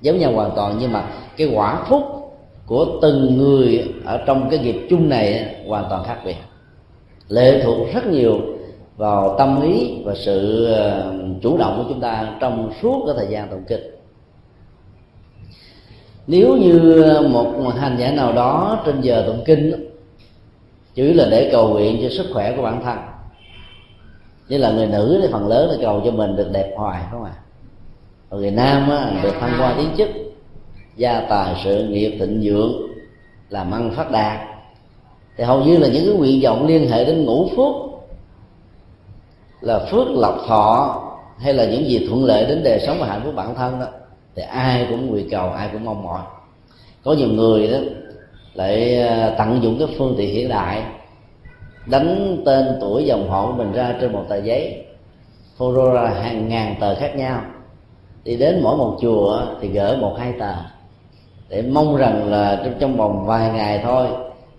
Giống 0.00 0.18
nhau 0.18 0.32
hoàn 0.32 0.50
toàn 0.56 0.76
nhưng 0.80 0.92
mà 0.92 1.04
cái 1.36 1.50
quả 1.54 1.84
phúc 1.88 2.25
của 2.66 2.86
từng 3.02 3.38
người 3.38 3.94
ở 4.04 4.22
trong 4.26 4.50
cái 4.50 4.58
nghiệp 4.58 4.86
chung 4.90 5.08
này 5.08 5.54
hoàn 5.66 5.84
toàn 5.90 6.04
khác 6.04 6.18
biệt. 6.24 6.36
Lệ 7.28 7.62
thuộc 7.64 7.76
rất 7.94 8.06
nhiều 8.06 8.40
vào 8.96 9.34
tâm 9.38 9.62
ý 9.62 10.02
và 10.04 10.14
sự 10.14 10.64
ờ, 10.64 11.14
chủ 11.42 11.56
động 11.56 11.76
của 11.78 11.84
chúng 11.88 12.00
ta 12.00 12.36
trong 12.40 12.72
suốt 12.82 13.02
cái 13.06 13.14
thời 13.18 13.26
gian 13.32 13.48
tụng 13.48 13.64
kinh 13.68 13.80
nếu 16.26 16.56
như 16.56 17.04
một 17.30 17.72
hành 17.76 17.96
giả 17.98 18.10
nào 18.10 18.32
đó 18.32 18.82
trên 18.86 19.00
giờ 19.00 19.24
tụng 19.26 19.42
kinh 19.46 19.88
chỉ 20.94 21.12
là 21.12 21.28
để 21.30 21.48
cầu 21.52 21.68
nguyện 21.68 21.98
cho 22.02 22.08
sức 22.08 22.26
khỏe 22.32 22.56
của 22.56 22.62
bản 22.62 22.82
thân 22.84 22.98
như 24.48 24.58
là 24.58 24.70
người 24.70 24.86
nữ 24.86 25.18
thì 25.22 25.28
phần 25.32 25.48
lớn 25.48 25.70
là 25.70 25.76
cầu 25.82 26.02
cho 26.04 26.10
mình 26.10 26.36
được 26.36 26.48
đẹp 26.52 26.74
hoài 26.76 27.02
không 27.10 27.24
ạ? 27.24 27.32
À? 27.34 27.40
còn 28.30 28.40
người 28.40 28.50
nam 28.50 28.90
á, 28.90 29.20
được 29.22 29.32
thăng 29.40 29.58
hoa 29.58 29.74
tiến 29.78 29.88
chức 29.96 30.08
gia 30.96 31.20
tài 31.20 31.54
sự 31.64 31.88
nghiệp 31.88 32.16
thịnh 32.18 32.40
vượng 32.44 32.86
làm 33.50 33.70
ăn 33.70 33.90
phát 33.96 34.10
đạt. 34.10 34.40
Thì 35.36 35.44
hầu 35.44 35.64
như 35.64 35.76
là 35.76 35.88
những 35.88 36.06
cái 36.06 36.14
nguyện 36.14 36.40
vọng 36.44 36.66
liên 36.66 36.90
hệ 36.90 37.04
đến 37.04 37.24
ngũ 37.24 37.48
phước 37.56 37.74
là 39.60 39.78
phước 39.90 40.08
lộc 40.10 40.38
thọ 40.46 41.02
hay 41.38 41.54
là 41.54 41.64
những 41.64 41.86
gì 41.86 42.06
thuận 42.08 42.24
lợi 42.24 42.46
đến 42.46 42.62
đời 42.64 42.80
sống 42.86 42.96
và 43.00 43.06
hạnh 43.06 43.20
phúc 43.24 43.32
bản 43.36 43.54
thân 43.54 43.80
đó, 43.80 43.86
thì 44.34 44.42
ai 44.42 44.86
cũng 44.90 45.06
nguyện 45.06 45.28
cầu, 45.30 45.50
ai 45.50 45.68
cũng 45.72 45.84
mong 45.84 46.02
mỏi. 46.02 46.20
Có 47.04 47.12
nhiều 47.12 47.28
người 47.28 47.68
đó 47.68 47.78
lại 48.54 49.02
à, 49.02 49.34
tận 49.38 49.62
dụng 49.62 49.78
cái 49.78 49.88
phương 49.98 50.14
tiện 50.18 50.34
hiện 50.34 50.48
đại, 50.48 50.82
đánh 51.86 52.42
tên 52.46 52.78
tuổi 52.80 53.04
dòng 53.04 53.30
họ 53.30 53.46
của 53.46 53.52
mình 53.52 53.72
ra 53.72 53.94
trên 54.00 54.12
một 54.12 54.24
tờ 54.28 54.36
giấy, 54.36 54.84
phô 55.58 55.92
ra 55.92 56.10
hàng 56.22 56.48
ngàn 56.48 56.74
tờ 56.80 56.94
khác 56.94 57.16
nhau. 57.16 57.40
Đi 58.24 58.36
đến 58.36 58.60
mỗi 58.62 58.76
một 58.76 58.98
chùa 59.02 59.42
thì 59.60 59.68
gỡ 59.68 59.96
một, 60.00 60.16
hai 60.18 60.32
tờ 60.38 60.54
để 61.48 61.62
mong 61.62 61.96
rằng 61.96 62.30
là 62.30 62.60
trong, 62.64 62.74
trong 62.78 62.96
vòng 62.96 63.26
vài 63.26 63.50
ngày 63.50 63.80
thôi 63.84 64.06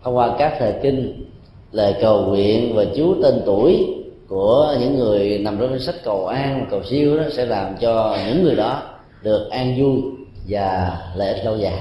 thông 0.03 0.17
qua 0.17 0.35
các 0.39 0.53
thời 0.59 0.73
kinh 0.81 1.25
lời 1.71 1.95
cầu 2.01 2.21
nguyện 2.21 2.75
và 2.75 2.85
chú 2.95 3.15
tên 3.23 3.41
tuổi 3.45 3.87
của 4.27 4.75
những 4.79 4.95
người 4.95 5.39
nằm 5.39 5.57
trong 5.59 5.69
danh 5.69 5.79
sách 5.79 5.95
cầu 6.03 6.27
an 6.27 6.59
và 6.59 6.67
cầu 6.71 6.83
siêu 6.83 7.17
đó 7.17 7.23
sẽ 7.31 7.45
làm 7.45 7.75
cho 7.79 8.17
những 8.27 8.43
người 8.43 8.55
đó 8.55 8.81
được 9.21 9.49
an 9.49 9.75
vui 9.77 10.01
và 10.47 10.97
lợi 11.15 11.33
ích 11.33 11.45
lâu 11.45 11.57
dài. 11.57 11.79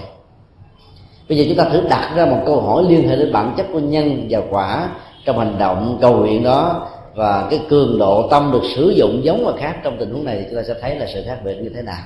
Bây 1.28 1.38
giờ 1.38 1.44
chúng 1.48 1.56
ta 1.56 1.64
thử 1.64 1.80
đặt 1.90 2.12
ra 2.16 2.26
một 2.26 2.42
câu 2.46 2.60
hỏi 2.60 2.84
liên 2.88 3.08
hệ 3.08 3.16
đến 3.16 3.32
bản 3.32 3.54
chất 3.56 3.66
của 3.72 3.78
nhân 3.78 4.26
và 4.30 4.40
quả 4.50 4.88
trong 5.24 5.38
hành 5.38 5.58
động 5.58 5.98
cầu 6.00 6.16
nguyện 6.16 6.42
đó 6.42 6.88
và 7.14 7.46
cái 7.50 7.60
cường 7.68 7.98
độ 7.98 8.28
tâm 8.30 8.50
được 8.52 8.62
sử 8.76 8.90
dụng 8.90 9.24
giống 9.24 9.44
và 9.44 9.52
khác 9.58 9.76
trong 9.84 9.96
tình 9.98 10.10
huống 10.10 10.24
này 10.24 10.36
thì 10.38 10.44
chúng 10.50 10.56
ta 10.56 10.62
sẽ 10.62 10.74
thấy 10.80 10.96
là 10.96 11.06
sự 11.14 11.22
khác 11.26 11.38
biệt 11.44 11.54
như 11.60 11.70
thế 11.74 11.82
nào 11.82 12.02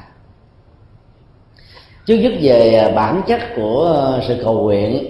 trước 2.06 2.16
nhất 2.16 2.32
về 2.40 2.74
à, 2.74 2.92
bản 2.94 3.22
chất 3.26 3.40
của 3.56 3.82
ờ, 3.82 4.22
sự 4.28 4.36
cầu 4.44 4.62
nguyện. 4.62 5.06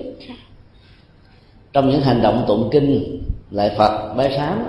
Trong 1.72 1.90
những 1.90 2.00
hành 2.00 2.22
động 2.22 2.44
tụng 2.48 2.68
kinh 2.72 3.20
lại 3.50 3.74
phật 3.78 4.14
bái 4.16 4.32
sám 4.36 4.64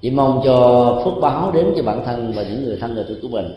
chỉ 0.00 0.10
mong 0.10 0.40
cho 0.44 1.02
phước 1.04 1.14
báo 1.20 1.52
đến 1.52 1.72
cho 1.76 1.82
bản 1.82 2.04
thân 2.04 2.32
và 2.36 2.42
những 2.42 2.64
người 2.64 2.76
thân 2.80 2.94
người 2.94 3.04
thân 3.08 3.18
của 3.22 3.28
mình 3.28 3.56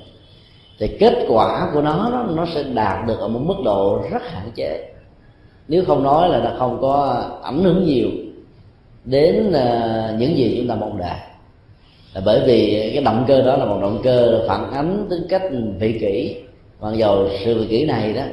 thì 0.79 0.87
kết 0.99 1.13
quả 1.27 1.69
của 1.73 1.81
nó 1.81 2.09
nó, 2.11 2.23
nó 2.23 2.45
sẽ 2.53 2.63
đạt 2.63 3.07
được 3.07 3.19
ở 3.19 3.27
một 3.27 3.39
mức 3.43 3.55
độ 3.65 4.01
rất 4.11 4.21
hạn 4.31 4.51
chế. 4.55 4.93
Nếu 5.67 5.85
không 5.85 6.03
nói 6.03 6.29
là 6.29 6.39
nó 6.39 6.51
không 6.59 6.81
có 6.81 7.23
ảnh 7.43 7.63
hưởng 7.63 7.85
nhiều 7.85 8.09
đến 9.05 9.53
à, 9.53 10.15
những 10.19 10.37
gì 10.37 10.55
chúng 10.57 10.67
ta 10.67 10.75
mong 10.75 10.97
đợi. 10.97 11.17
Là 12.13 12.21
bởi 12.25 12.41
vì 12.45 12.89
cái 12.93 13.03
động 13.03 13.25
cơ 13.27 13.41
đó 13.41 13.57
là 13.57 13.65
một 13.65 13.79
động 13.81 13.99
cơ 14.03 14.45
phản 14.47 14.71
ánh 14.71 15.07
tính 15.09 15.21
cách 15.29 15.41
vị 15.79 15.97
kỷ 16.01 16.35
mặc 16.81 16.93
dầu 16.93 17.29
sự 17.45 17.59
việc 17.59 17.67
kỷ 17.69 17.85
này 17.85 18.13
đó 18.13 18.23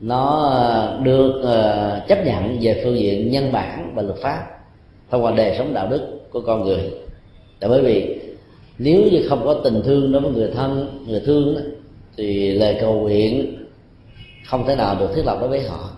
nó 0.00 0.48
ờ, 0.50 1.00
được 1.02 1.40
ờ, 1.42 2.00
chấp 2.08 2.24
nhận 2.26 2.58
về 2.60 2.80
phương 2.84 2.98
diện 2.98 3.30
nhân 3.30 3.52
bản 3.52 3.92
và 3.94 4.02
luật 4.02 4.18
pháp 4.18 4.46
thông 5.10 5.24
qua 5.24 5.32
đời 5.36 5.54
sống 5.58 5.74
đạo 5.74 5.88
đức 5.90 6.00
của 6.30 6.40
con 6.40 6.64
người. 6.64 6.90
Tại 7.60 7.70
bởi 7.70 7.82
vì 7.82 8.20
nếu 8.78 9.02
như 9.12 9.26
không 9.28 9.44
có 9.44 9.54
tình 9.54 9.82
thương 9.84 10.12
đối 10.12 10.22
với 10.22 10.32
người 10.32 10.50
thân 10.54 11.02
người 11.06 11.20
thương 11.20 11.54
đó, 11.54 11.60
thì 12.16 12.52
lời 12.52 12.76
cầu 12.80 13.00
nguyện 13.00 13.56
không 14.46 14.66
thể 14.66 14.76
nào 14.76 14.96
được 15.00 15.08
thiết 15.14 15.22
lập 15.24 15.38
đối 15.40 15.48
với 15.48 15.62
họ. 15.62 15.90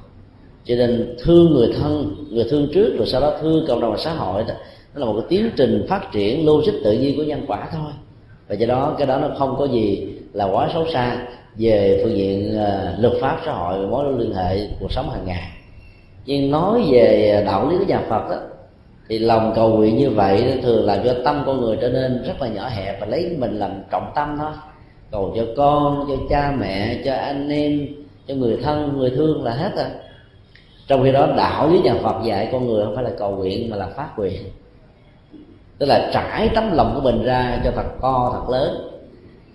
Cho 0.64 0.74
nên 0.74 1.16
thương 1.22 1.52
người 1.52 1.72
thân 1.80 2.14
người 2.30 2.44
thương 2.50 2.68
trước 2.74 2.94
rồi 2.98 3.06
sau 3.06 3.20
đó 3.20 3.32
thương 3.40 3.64
cộng 3.68 3.80
đồng 3.80 3.92
và 3.92 3.98
xã 3.98 4.12
hội 4.14 4.44
đó 4.48 4.54
nó 4.94 5.00
là 5.00 5.06
một 5.06 5.14
cái 5.20 5.26
tiến 5.28 5.50
trình 5.56 5.86
phát 5.88 6.12
triển 6.12 6.46
logic 6.46 6.72
tự 6.84 6.92
nhiên 6.92 7.16
của 7.16 7.22
nhân 7.22 7.44
quả 7.46 7.68
thôi. 7.72 7.92
Và 8.48 8.54
do 8.54 8.66
đó 8.66 8.94
cái 8.98 9.06
đó 9.06 9.18
nó 9.18 9.28
không 9.38 9.56
có 9.58 9.64
gì 9.64 10.08
là 10.32 10.44
quá 10.44 10.70
xấu 10.72 10.86
xa 10.92 11.26
về 11.56 12.00
phương 12.02 12.16
diện 12.16 12.58
à, 12.58 12.94
luật 12.98 13.12
pháp 13.20 13.40
xã 13.44 13.52
hội 13.52 13.86
mối 13.86 14.12
liên 14.18 14.34
hệ 14.34 14.68
cuộc 14.80 14.92
sống 14.92 15.10
hàng 15.10 15.24
ngày. 15.24 15.48
Nhưng 16.26 16.50
nói 16.50 16.82
về 16.90 17.42
đạo 17.46 17.68
lý 17.68 17.78
của 17.78 17.84
nhà 17.84 18.00
phật 18.08 18.30
đó, 18.30 18.36
thì 19.08 19.18
lòng 19.18 19.52
cầu 19.56 19.68
nguyện 19.70 19.96
như 19.96 20.10
vậy 20.10 20.60
thường 20.62 20.86
làm 20.86 20.98
cho 21.04 21.14
tâm 21.24 21.42
con 21.46 21.60
người 21.60 21.78
trở 21.80 21.88
nên 21.88 22.22
rất 22.26 22.42
là 22.42 22.48
nhỏ 22.48 22.68
hẹp 22.68 23.00
và 23.00 23.06
lấy 23.06 23.36
mình 23.38 23.58
làm 23.58 23.70
trọng 23.90 24.12
tâm 24.14 24.36
thôi. 24.38 24.52
Cầu 25.10 25.32
cho 25.36 25.42
con 25.56 26.04
cho 26.08 26.14
cha 26.30 26.54
mẹ 26.58 27.02
cho 27.04 27.14
anh 27.14 27.48
em 27.48 27.86
cho 28.28 28.34
người 28.34 28.58
thân 28.62 28.98
người 28.98 29.10
thương 29.10 29.44
là 29.44 29.50
hết 29.50 29.70
rồi. 29.76 29.86
Trong 30.86 31.04
khi 31.04 31.12
đó 31.12 31.28
đạo 31.36 31.68
với 31.68 31.80
nhà 31.80 31.94
phật 32.02 32.24
dạy 32.24 32.48
con 32.52 32.66
người 32.66 32.84
không 32.84 32.94
phải 32.94 33.04
là 33.04 33.10
cầu 33.18 33.30
nguyện 33.30 33.70
mà 33.70 33.76
là 33.76 33.86
phát 33.86 34.08
nguyện. 34.16 34.42
Tức 35.78 35.86
là 35.86 36.10
trải 36.14 36.50
tấm 36.54 36.72
lòng 36.72 36.92
của 36.94 37.00
mình 37.00 37.24
ra 37.24 37.60
cho 37.64 37.70
thật 37.76 37.86
to 38.00 38.30
thật 38.32 38.52
lớn 38.52 38.91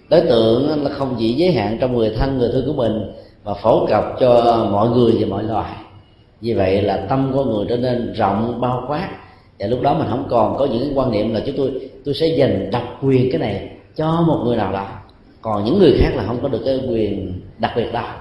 đối 0.10 0.22
tượng 0.22 0.84
là 0.84 0.89
không 0.89 1.15
chỉ 1.20 1.34
giới 1.34 1.52
hạn 1.52 1.78
trong 1.82 1.98
người 1.98 2.10
thân, 2.10 2.38
người 2.38 2.50
thương 2.54 2.65
của 2.67 2.74
mình, 2.74 3.12
mà 3.46 3.54
phổ 3.54 3.86
cập 3.86 4.04
cho 4.20 4.67
mọi 4.72 4.89
người 4.89 5.13
và 5.20 5.28
mọi 5.30 5.43
loài. 5.43 5.72
Vì 6.41 6.54
vậy 6.54 6.82
là 6.82 6.98
tâm 6.98 7.32
của 7.34 7.43
người 7.43 7.65
trở 7.70 7.78
nên 7.78 8.13
rộng, 8.13 8.62
bao 8.62 8.86
quát. 8.88 9.10
Và 9.60 9.67
lúc 9.67 9.82
đó 9.82 9.93
mình 9.93 10.08
không 10.10 10.28
còn 10.30 10.58
có 10.58 10.65
những 10.65 10.91
quan 10.96 11.12
niệm 11.12 11.34
là 11.34 11.39
chúng 11.46 11.58
tôi 11.58 11.72
tôi 12.06 12.13
sẽ 12.13 12.28
dành 12.28 12.70
đặc 12.72 12.84
quyền 13.02 13.32
cái 13.32 13.39
này 13.39 13.70
cho 13.96 14.24
một 14.28 14.41
người 14.46 14.56
nào 14.56 14.74
đó. 14.74 14.88
Còn 15.41 15.65
những 15.65 15.80
người 15.80 15.98
khác 16.00 16.10
là 16.15 16.24
không 16.24 16.38
có 16.41 16.48
được 16.48 16.62
cái 16.65 16.80
quyền 16.89 17.41
đặc 17.58 17.72
biệt 17.76 17.93
đó. 17.93 18.15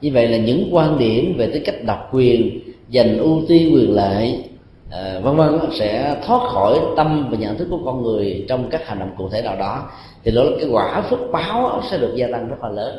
Như 0.00 0.10
vậy 0.12 0.28
là 0.28 0.36
những 0.38 0.68
quan 0.72 0.98
điểm 0.98 1.34
về 1.38 1.46
tính 1.46 1.62
cách 1.66 1.84
độc 1.84 2.08
quyền 2.12 2.60
dành 2.88 3.18
ưu 3.18 3.42
tiên 3.48 3.74
quyền 3.74 3.94
lợi 3.94 4.44
à, 4.90 5.20
vân 5.22 5.36
vân 5.36 5.58
sẽ 5.72 6.16
thoát 6.26 6.50
khỏi 6.52 6.80
tâm 6.96 7.28
và 7.30 7.36
nhận 7.38 7.58
thức 7.58 7.68
của 7.70 7.80
con 7.84 8.02
người 8.02 8.44
trong 8.48 8.68
các 8.70 8.86
hành 8.86 8.98
động 8.98 9.14
cụ 9.18 9.28
thể 9.28 9.42
nào 9.42 9.56
đó. 9.56 9.90
Thì 10.24 10.30
đó 10.30 10.42
là 10.42 10.50
cái 10.60 10.68
quả 10.70 11.00
phước 11.00 11.18
báo 11.32 11.82
sẽ 11.90 11.98
được 11.98 12.12
gia 12.16 12.26
tăng 12.32 12.48
rất 12.48 12.56
là 12.62 12.68
lớn. 12.68 12.98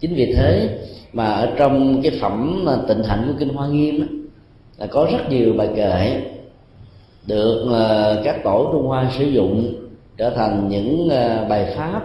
Chính 0.00 0.14
vì 0.14 0.34
thế 0.34 0.78
mà 1.12 1.24
ở 1.26 1.48
trong 1.56 2.02
cái 2.02 2.12
phẩm 2.20 2.66
tịnh 2.88 3.02
hạnh 3.02 3.24
của 3.28 3.34
kinh 3.38 3.48
hoa 3.48 3.68
nghiêm 3.68 4.28
là 4.78 4.86
có 4.86 5.08
rất 5.12 5.30
nhiều 5.30 5.52
bài 5.58 5.68
kệ 5.76 6.22
được 7.26 7.66
ờ, 7.72 8.22
các 8.24 8.44
tổ 8.44 8.68
trung 8.72 8.86
hoa 8.86 9.10
sử 9.18 9.24
dụng 9.24 9.74
trở 10.16 10.30
thành 10.30 10.68
những 10.68 11.08
ờ, 11.08 11.46
bài 11.48 11.74
pháp 11.76 12.02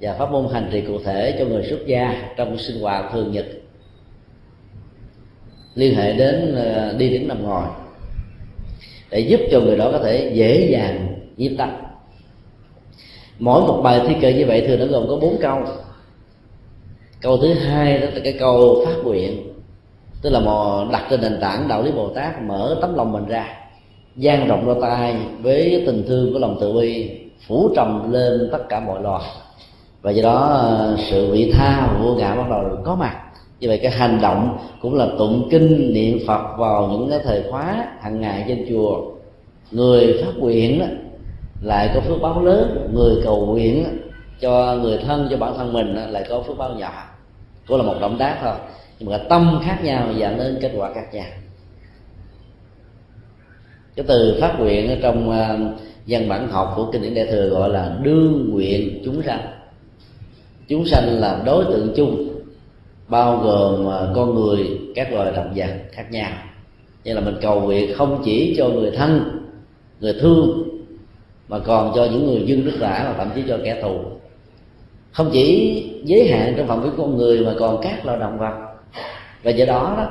và 0.00 0.14
pháp 0.18 0.30
môn 0.30 0.46
hành 0.52 0.68
trì 0.72 0.80
cụ 0.80 0.98
thể 1.04 1.36
cho 1.38 1.44
người 1.44 1.62
xuất 1.62 1.86
gia 1.86 2.14
trong 2.36 2.58
sinh 2.58 2.80
hoạt 2.80 3.12
thường 3.12 3.32
nhật 3.32 3.46
liên 5.74 5.94
hệ 5.94 6.12
đến 6.12 6.56
đi 6.98 7.10
đứng 7.10 7.28
nằm 7.28 7.42
ngồi 7.42 7.64
để 9.14 9.20
giúp 9.20 9.40
cho 9.50 9.60
người 9.60 9.76
đó 9.76 9.88
có 9.92 9.98
thể 9.98 10.30
dễ 10.34 10.68
dàng 10.72 11.06
nhiếp 11.36 11.52
tâm. 11.58 11.70
Mỗi 13.38 13.60
một 13.60 13.80
bài 13.82 14.00
thi 14.08 14.14
kệ 14.20 14.32
như 14.32 14.46
vậy 14.46 14.66
thường 14.66 14.80
nó 14.80 14.86
gồm 14.86 15.08
có 15.08 15.16
bốn 15.16 15.36
câu. 15.40 15.58
Câu 17.20 17.36
thứ 17.36 17.54
hai 17.54 17.98
đó 17.98 18.06
là 18.14 18.20
cái 18.24 18.32
câu 18.32 18.84
phát 18.86 18.96
nguyện, 19.04 19.52
tức 20.22 20.30
là 20.30 20.40
mò 20.40 20.86
đặt 20.92 21.06
trên 21.10 21.20
nền 21.20 21.40
tảng 21.40 21.68
đạo 21.68 21.82
lý 21.82 21.92
bồ 21.92 22.08
tát, 22.08 22.42
mở 22.42 22.76
tấm 22.80 22.94
lòng 22.94 23.12
mình 23.12 23.26
ra 23.26 23.46
dang 24.16 24.48
rộng 24.48 24.66
đôi 24.66 24.76
tay 24.80 25.16
với 25.42 25.82
tình 25.86 26.04
thương 26.08 26.32
của 26.32 26.38
lòng 26.38 26.58
tự 26.60 26.72
bi 26.72 27.20
phủ 27.46 27.70
trầm 27.76 28.12
lên 28.12 28.48
tất 28.52 28.68
cả 28.68 28.80
mọi 28.80 29.02
loài. 29.02 29.22
Và 30.02 30.10
do 30.10 30.22
đó, 30.22 30.70
sự 30.98 31.32
vị 31.32 31.52
tha 31.54 31.88
vô 32.00 32.14
ngã 32.14 32.34
bắt 32.34 32.46
đầu 32.50 32.62
có 32.84 32.94
mặt 32.94 33.23
như 33.64 33.70
vậy 33.70 33.78
cái 33.82 33.92
hành 33.92 34.18
động 34.22 34.58
cũng 34.80 34.94
là 34.94 35.08
tụng 35.18 35.48
kinh 35.50 35.92
niệm 35.94 36.18
phật 36.26 36.56
vào 36.58 36.88
những 36.88 37.10
cái 37.10 37.18
thời 37.24 37.42
khóa 37.50 37.86
hàng 38.00 38.20
ngày 38.20 38.44
trên 38.48 38.66
chùa. 38.68 39.10
Người 39.70 40.22
phát 40.24 40.32
nguyện 40.36 40.78
đó 40.80 40.86
lại 41.62 41.90
có 41.94 42.00
phước 42.00 42.22
báo 42.22 42.42
lớn. 42.42 42.88
Người 42.94 43.14
cầu 43.24 43.46
nguyện 43.46 43.86
cho 44.40 44.76
người 44.82 44.98
thân 44.98 45.28
cho 45.30 45.36
bản 45.36 45.54
thân 45.56 45.72
mình 45.72 45.94
lại 45.94 46.24
có 46.28 46.42
phước 46.42 46.58
báo 46.58 46.74
nhỏ. 46.74 46.92
Cũng 47.66 47.76
là 47.76 47.82
một 47.82 47.94
động 48.00 48.16
tác 48.18 48.38
thôi. 48.42 48.54
Nhưng 48.98 49.10
mà 49.10 49.18
tâm 49.18 49.60
khác 49.64 49.78
nhau 49.84 50.08
dẫn 50.16 50.38
đến 50.38 50.58
kết 50.60 50.72
quả 50.76 50.92
khác 50.94 51.14
nhau. 51.14 51.26
Cái 53.96 54.04
từ 54.08 54.38
phát 54.40 54.60
nguyện 54.60 54.88
ở 54.88 54.96
trong 55.02 55.28
uh, 55.28 55.80
văn 56.06 56.28
bản 56.28 56.48
học 56.50 56.72
của 56.76 56.90
kinh 56.92 57.02
điển 57.02 57.14
đại 57.14 57.26
thừa 57.26 57.48
gọi 57.48 57.68
là 57.68 57.96
đương 58.02 58.50
nguyện 58.52 59.02
chúng 59.04 59.22
sanh. 59.22 59.40
Chúng 60.68 60.84
sanh 60.86 61.20
là 61.20 61.42
đối 61.44 61.64
tượng 61.64 61.92
chung 61.96 62.33
bao 63.14 63.36
gồm 63.36 63.88
à, 63.88 63.98
con 64.14 64.34
người 64.34 64.80
các 64.94 65.12
loài 65.12 65.32
động 65.36 65.52
vật 65.56 65.70
khác 65.92 66.04
nhau. 66.10 66.30
Như 67.04 67.14
là 67.14 67.20
mình 67.20 67.36
cầu 67.42 67.60
nguyện 67.60 67.94
không 67.96 68.22
chỉ 68.24 68.54
cho 68.58 68.68
người 68.68 68.90
thân, 68.90 69.40
người 70.00 70.14
thương, 70.20 70.68
mà 71.48 71.58
còn 71.58 71.92
cho 71.94 72.04
những 72.04 72.26
người 72.26 72.42
dân 72.46 72.64
rất 72.64 72.72
rã 72.78 73.04
và 73.04 73.14
thậm 73.18 73.30
chí 73.34 73.42
cho 73.48 73.58
kẻ 73.64 73.82
thù. 73.82 73.94
Không 75.12 75.30
chỉ 75.32 75.82
giới 76.04 76.28
hạn 76.28 76.54
trong 76.56 76.66
phạm 76.66 76.82
vi 76.82 76.88
con 76.96 77.16
người 77.16 77.44
mà 77.44 77.54
còn 77.58 77.80
các 77.82 78.06
loài 78.06 78.18
động 78.18 78.38
vật. 78.38 78.54
Và 79.42 79.50
do 79.50 79.64
đó 79.64 79.94
đó, 79.96 80.06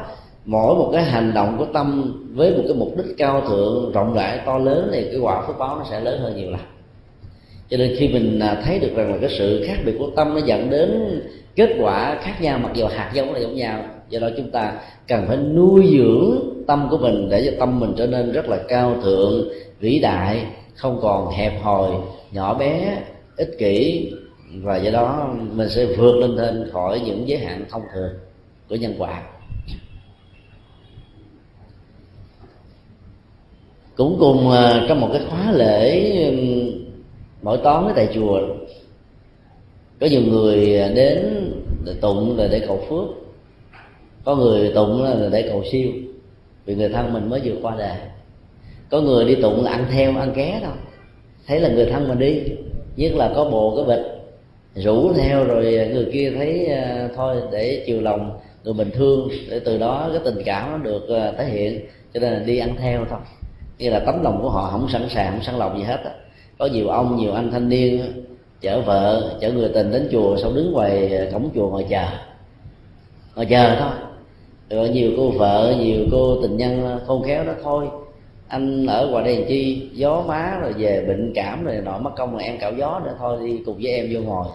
mỗi 0.46 0.76
một 0.76 0.89
cái 0.94 1.04
hành 1.04 1.34
động 1.34 1.56
của 1.58 1.66
tâm 1.74 2.13
với 2.34 2.52
một 2.52 2.63
cái 2.68 2.78
mục 2.78 2.94
đích 2.98 3.18
cao 3.18 3.42
thượng, 3.42 3.92
rộng 3.92 4.13
rãi, 4.13 4.39
to 4.46 4.58
lớn 4.58 4.89
thì 4.94 5.04
cái 5.04 5.20
quả 5.20 5.44
phước 5.48 5.58
báo 5.60 5.78
nó 5.78 5.84
sẽ 5.89 6.00
lớn 6.00 6.20
hơn 6.22 6.36
nhiều 6.36 6.52
lần 6.52 6.62
cho 7.74 7.78
nên 7.78 7.96
khi 7.98 8.08
mình 8.08 8.40
à, 8.40 8.62
thấy 8.66 8.80
được 8.80 8.96
rằng 8.96 9.12
là 9.12 9.18
cái 9.22 9.30
sự 9.30 9.64
khác 9.68 9.78
biệt 9.86 9.96
của 10.00 10.10
tâm 10.16 10.34
nó 10.34 10.40
dẫn 10.46 10.70
đến 10.70 11.22
kết 11.56 11.70
quả 11.80 12.18
khác 12.22 12.42
nhau, 12.42 12.60
mặc 12.60 12.72
dù 12.76 12.86
hạt 12.86 13.12
giống 13.14 13.34
là 13.34 13.40
giống 13.40 13.56
nhau, 13.56 13.86
do 14.10 14.20
đó 14.20 14.30
chúng 14.38 14.52
ta 14.52 14.74
cần 15.08 15.26
phải 15.28 15.38
nuôi 15.38 15.98
dưỡng 15.98 16.40
tâm 16.68 16.88
của 16.92 16.98
mình 16.98 17.30
để 17.30 17.46
cho 17.46 17.52
tâm 17.60 17.80
mình 17.80 17.94
trở 17.98 18.08
nên 18.08 18.32
rất 18.32 18.48
là 18.48 18.58
cao 18.68 18.96
thượng, 19.04 19.48
vĩ 19.80 20.00
đại, 20.00 20.46
không 20.76 21.00
còn 21.02 21.34
hẹp 21.34 21.62
hòi, 21.62 21.92
nhỏ 22.32 22.54
bé, 22.54 22.98
ích 23.38 23.56
kỷ. 23.60 24.12
Và 24.62 24.78
do 24.78 24.92
đó 24.92 25.36
mình 25.52 25.70
sẽ 25.70 25.86
vượt 25.86 26.16
lên 26.16 26.36
trên 26.38 26.70
khỏi 26.72 27.02
những 27.06 27.28
giới 27.28 27.40
hạn 27.40 27.66
thông 27.70 27.82
thường 27.94 28.14
của 28.70 28.76
nhân 28.76 28.96
quả. 28.98 29.24
Cũng 33.96 34.18
cùng 34.20 34.52
à, 34.52 34.86
trong 34.90 35.02
một 35.02 35.10
cái 35.14 35.22
khóa 35.30 35.52
lễ 35.52 36.14
mỗi 37.43 37.58
toán 37.58 37.93
tại 37.95 38.10
chùa. 38.13 38.39
Có 39.99 40.08
nhiều 40.08 40.21
người 40.21 40.65
đến 40.95 41.51
để 41.86 41.93
tụng 42.01 42.38
là 42.38 42.47
để 42.51 42.60
cầu 42.67 42.82
phước. 42.89 43.23
Có 44.25 44.36
người 44.36 44.71
tụng 44.75 45.03
là 45.03 45.29
để 45.32 45.41
cầu 45.41 45.63
siêu 45.71 45.91
vì 46.65 46.75
người 46.75 46.89
thân 46.89 47.13
mình 47.13 47.29
mới 47.29 47.41
vừa 47.43 47.56
qua 47.62 47.75
đời 47.77 47.97
có 48.89 49.01
người 49.01 49.25
đi 49.25 49.36
tụng 49.36 49.63
là 49.63 49.71
ăn 49.71 49.86
theo 49.91 50.17
ăn 50.17 50.34
ké 50.36 50.60
đâu 50.62 50.71
thấy 51.47 51.60
là 51.60 51.69
người 51.69 51.86
thân 51.86 52.08
mình 52.08 52.19
đi 52.19 52.41
nhất 52.95 53.12
là 53.15 53.32
có 53.36 53.45
bồ 53.45 53.75
có 53.75 53.84
bịch 53.84 54.06
rủ 54.75 55.13
theo 55.13 55.43
rồi 55.43 55.89
người 55.93 56.10
kia 56.13 56.32
thấy 56.38 56.69
uh, 56.71 57.12
thôi 57.15 57.36
để 57.51 57.84
chiều 57.88 58.01
lòng 58.01 58.39
người 58.63 58.73
bình 58.73 58.91
thương 58.93 59.29
để 59.49 59.60
từ 59.60 59.77
đó 59.77 60.10
cái 60.13 60.21
tình 60.25 60.43
cảm 60.45 60.71
nó 60.71 60.77
được 60.77 61.10
à, 61.10 61.32
thể 61.38 61.45
hiện. 61.45 61.86
Cho 62.13 62.19
nên 62.19 62.34
là 62.34 62.39
đi 62.39 62.58
ăn 62.58 62.75
theo 62.79 63.06
thôi. 63.10 63.19
Như 63.77 63.89
là 63.89 63.99
tấm 63.99 64.23
lòng 64.23 64.39
của 64.41 64.49
họ 64.49 64.69
không 64.71 64.89
sẵn 64.89 65.10
sàng 65.10 65.32
không 65.32 65.43
sẵn 65.43 65.56
lòng 65.56 65.77
gì 65.77 65.84
hết 65.84 65.99
có 66.58 66.66
nhiều 66.66 66.88
ông, 66.88 67.18
nhiều 67.18 67.34
anh 67.34 67.52
thanh 67.52 67.70
niên 67.70 68.02
chở 68.62 68.82
vợ, 68.82 69.36
chở 69.42 69.52
người 69.52 69.70
tình 69.74 69.92
đến 69.92 70.08
chùa 70.12 70.38
sau 70.38 70.52
đứng 70.54 70.72
ngoài 70.72 71.12
cổng 71.34 71.50
chùa 71.56 71.70
ngồi 71.70 71.86
chờ. 71.89 72.06
Ngồi 73.36 73.46
chờ 73.46 73.76
thôi. 73.80 73.92
Rồi 74.70 74.89
nhiều 74.89 75.12
cô 75.18 75.30
vợ, 75.30 75.76
nhiều 75.80 76.06
cô 76.12 76.42
tình 76.42 76.58
nhân, 76.58 77.00
khôn 77.08 77.24
khéo 77.24 77.44
đó 77.44 77.54
thôi. 77.63 77.86
Anh 78.48 78.86
ở 78.86 79.08
ngoài 79.08 79.26
đây 79.26 79.36
làm 79.36 79.48
chi, 79.48 79.89
gió 79.94 80.24
má, 80.28 80.58
rồi 80.62 80.74
về 80.74 81.06
bệnh 81.08 81.32
cảm 81.36 81.66
rồi 81.66 81.76
nọ, 81.86 81.98
mất 81.98 82.12
công 82.16 82.34
rồi 82.34 82.44
em 82.44 82.58
cạo 82.60 82.74
gió 82.78 83.02
nữa 83.06 83.16
thôi, 83.20 83.38
đi 83.46 83.60
cùng 83.66 83.76
với 83.82 83.92
em 83.92 84.08
vô 84.12 84.20
ngồi. 84.20 84.46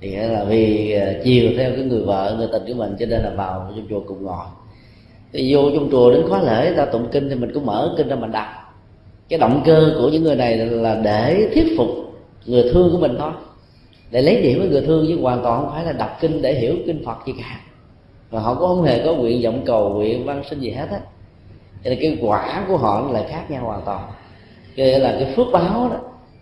Thì 0.00 0.16
là 0.16 0.44
vì 0.44 0.92
à, 0.92 1.12
chiều 1.24 1.50
theo 1.56 1.70
cái 1.76 1.84
người 1.84 2.02
vợ, 2.02 2.34
người 2.38 2.48
tình 2.52 2.62
của 2.66 2.74
mình, 2.74 2.96
cho 2.98 3.06
nên 3.06 3.22
là 3.22 3.30
vào 3.36 3.72
trong 3.76 3.86
chùa 3.90 4.00
cùng 4.06 4.22
ngồi. 4.22 4.46
Thì 5.32 5.54
vô 5.54 5.70
trong 5.74 5.90
chùa 5.90 6.12
đến 6.12 6.22
khóa 6.28 6.42
lễ 6.42 6.72
ta 6.76 6.84
tụng 6.84 7.08
kinh 7.12 7.28
thì 7.28 7.34
mình 7.34 7.50
cũng 7.54 7.66
mở 7.66 7.94
kinh 7.96 8.08
ra 8.08 8.16
mình 8.16 8.32
đọc 8.32 8.46
cái 9.28 9.38
động 9.38 9.62
cơ 9.64 9.94
của 9.98 10.08
những 10.08 10.22
người 10.22 10.36
này 10.36 10.56
là 10.56 10.94
để 10.94 11.48
thuyết 11.54 11.74
phục 11.78 11.88
người 12.46 12.70
thương 12.72 12.92
của 12.92 12.98
mình 12.98 13.16
thôi. 13.18 13.30
Để 14.10 14.22
lấy 14.22 14.42
điểm 14.42 14.58
với 14.58 14.68
người 14.68 14.82
thương 14.82 15.04
chứ 15.08 15.18
hoàn 15.22 15.42
toàn 15.42 15.60
không 15.60 15.70
phải 15.72 15.84
là 15.84 15.92
đọc 15.92 16.16
kinh 16.20 16.42
để 16.42 16.54
hiểu 16.54 16.74
kinh 16.86 17.04
phật 17.04 17.16
gì 17.26 17.32
cả. 17.38 17.60
Và 18.30 18.40
họ 18.40 18.54
cũng 18.54 18.68
không 18.68 18.82
hề 18.82 19.04
có 19.04 19.14
nguyện 19.14 19.42
vọng 19.44 19.62
cầu 19.66 19.88
nguyện 19.88 20.26
văn 20.26 20.42
sinh 20.50 20.60
gì 20.60 20.70
hết 20.70 20.86
á. 20.90 21.00
Cho 21.84 21.90
nên 21.90 21.98
cái 22.00 22.18
quả 22.20 22.64
của 22.68 22.76
họ 22.76 23.08
là 23.12 23.24
khác 23.28 23.50
nhau 23.50 23.64
hoàn 23.64 23.80
toàn. 23.84 24.08
Cái 24.76 25.00
là 25.00 25.16
cái 25.18 25.32
phước 25.36 25.46
báo 25.52 25.88
đó 25.90 25.96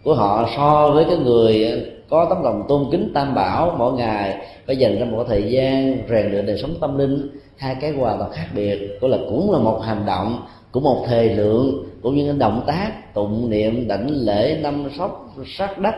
của 0.04 0.14
họ 0.14 0.48
so 0.56 0.90
với 0.90 1.04
cái 1.04 1.16
người 1.16 1.82
có 2.08 2.26
tấm 2.30 2.42
lòng 2.42 2.64
tôn 2.68 2.86
kính 2.92 3.10
tam 3.14 3.34
bảo 3.34 3.74
mỗi 3.78 3.92
ngày, 3.92 4.46
phải 4.66 4.76
dành 4.76 4.98
ra 4.98 5.04
một 5.04 5.24
thời 5.28 5.42
gian 5.42 5.96
rèn 6.10 6.32
luyện 6.32 6.46
đời 6.46 6.58
sống 6.58 6.74
tâm 6.80 6.98
linh, 6.98 7.28
hai 7.56 7.76
cái 7.80 7.90
hoàn 7.90 8.18
toàn 8.18 8.32
khác 8.32 8.46
biệt 8.54 8.98
của 9.00 9.08
là 9.08 9.18
cũng 9.30 9.52
là 9.52 9.58
một 9.58 9.80
hành 9.84 10.06
động 10.06 10.42
của 10.72 10.80
một 10.80 11.04
thời 11.08 11.28
lượng, 11.34 11.84
cũng 12.02 12.16
như 12.16 12.26
cái 12.26 12.38
động 12.38 12.64
tác, 12.66 13.14
tụng 13.14 13.50
niệm, 13.50 13.88
đảnh 13.88 14.10
lễ, 14.10 14.58
năm 14.62 14.88
sóc, 14.98 15.34
sát 15.46 15.78
đất 15.78 15.94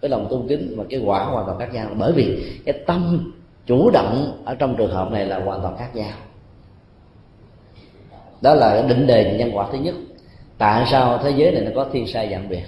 với 0.00 0.10
lòng 0.10 0.26
tôn 0.30 0.48
kính 0.48 0.74
và 0.76 0.84
cái 0.90 1.00
quả 1.04 1.24
hoàn 1.24 1.46
toàn 1.46 1.58
khác 1.58 1.74
nhau. 1.74 1.88
Bởi 1.98 2.12
vì 2.12 2.52
cái 2.64 2.74
tâm 2.86 3.32
chủ 3.66 3.90
động 3.90 4.42
ở 4.44 4.54
trong 4.54 4.76
trường 4.76 4.90
hợp 4.90 5.12
này 5.12 5.26
là 5.26 5.40
hoàn 5.40 5.62
toàn 5.62 5.76
khác 5.76 5.96
nhau. 5.96 6.12
Đó 8.40 8.54
là 8.54 8.84
định 8.88 9.06
đề 9.06 9.36
nhân 9.38 9.50
quả 9.56 9.68
thứ 9.72 9.78
nhất. 9.78 9.94
Tại 10.58 10.86
sao 10.90 11.18
thế 11.22 11.32
giới 11.36 11.52
này 11.52 11.62
nó 11.62 11.70
có 11.74 11.86
thiên 11.92 12.06
sai 12.06 12.28
dạng 12.30 12.48
biệt? 12.48 12.62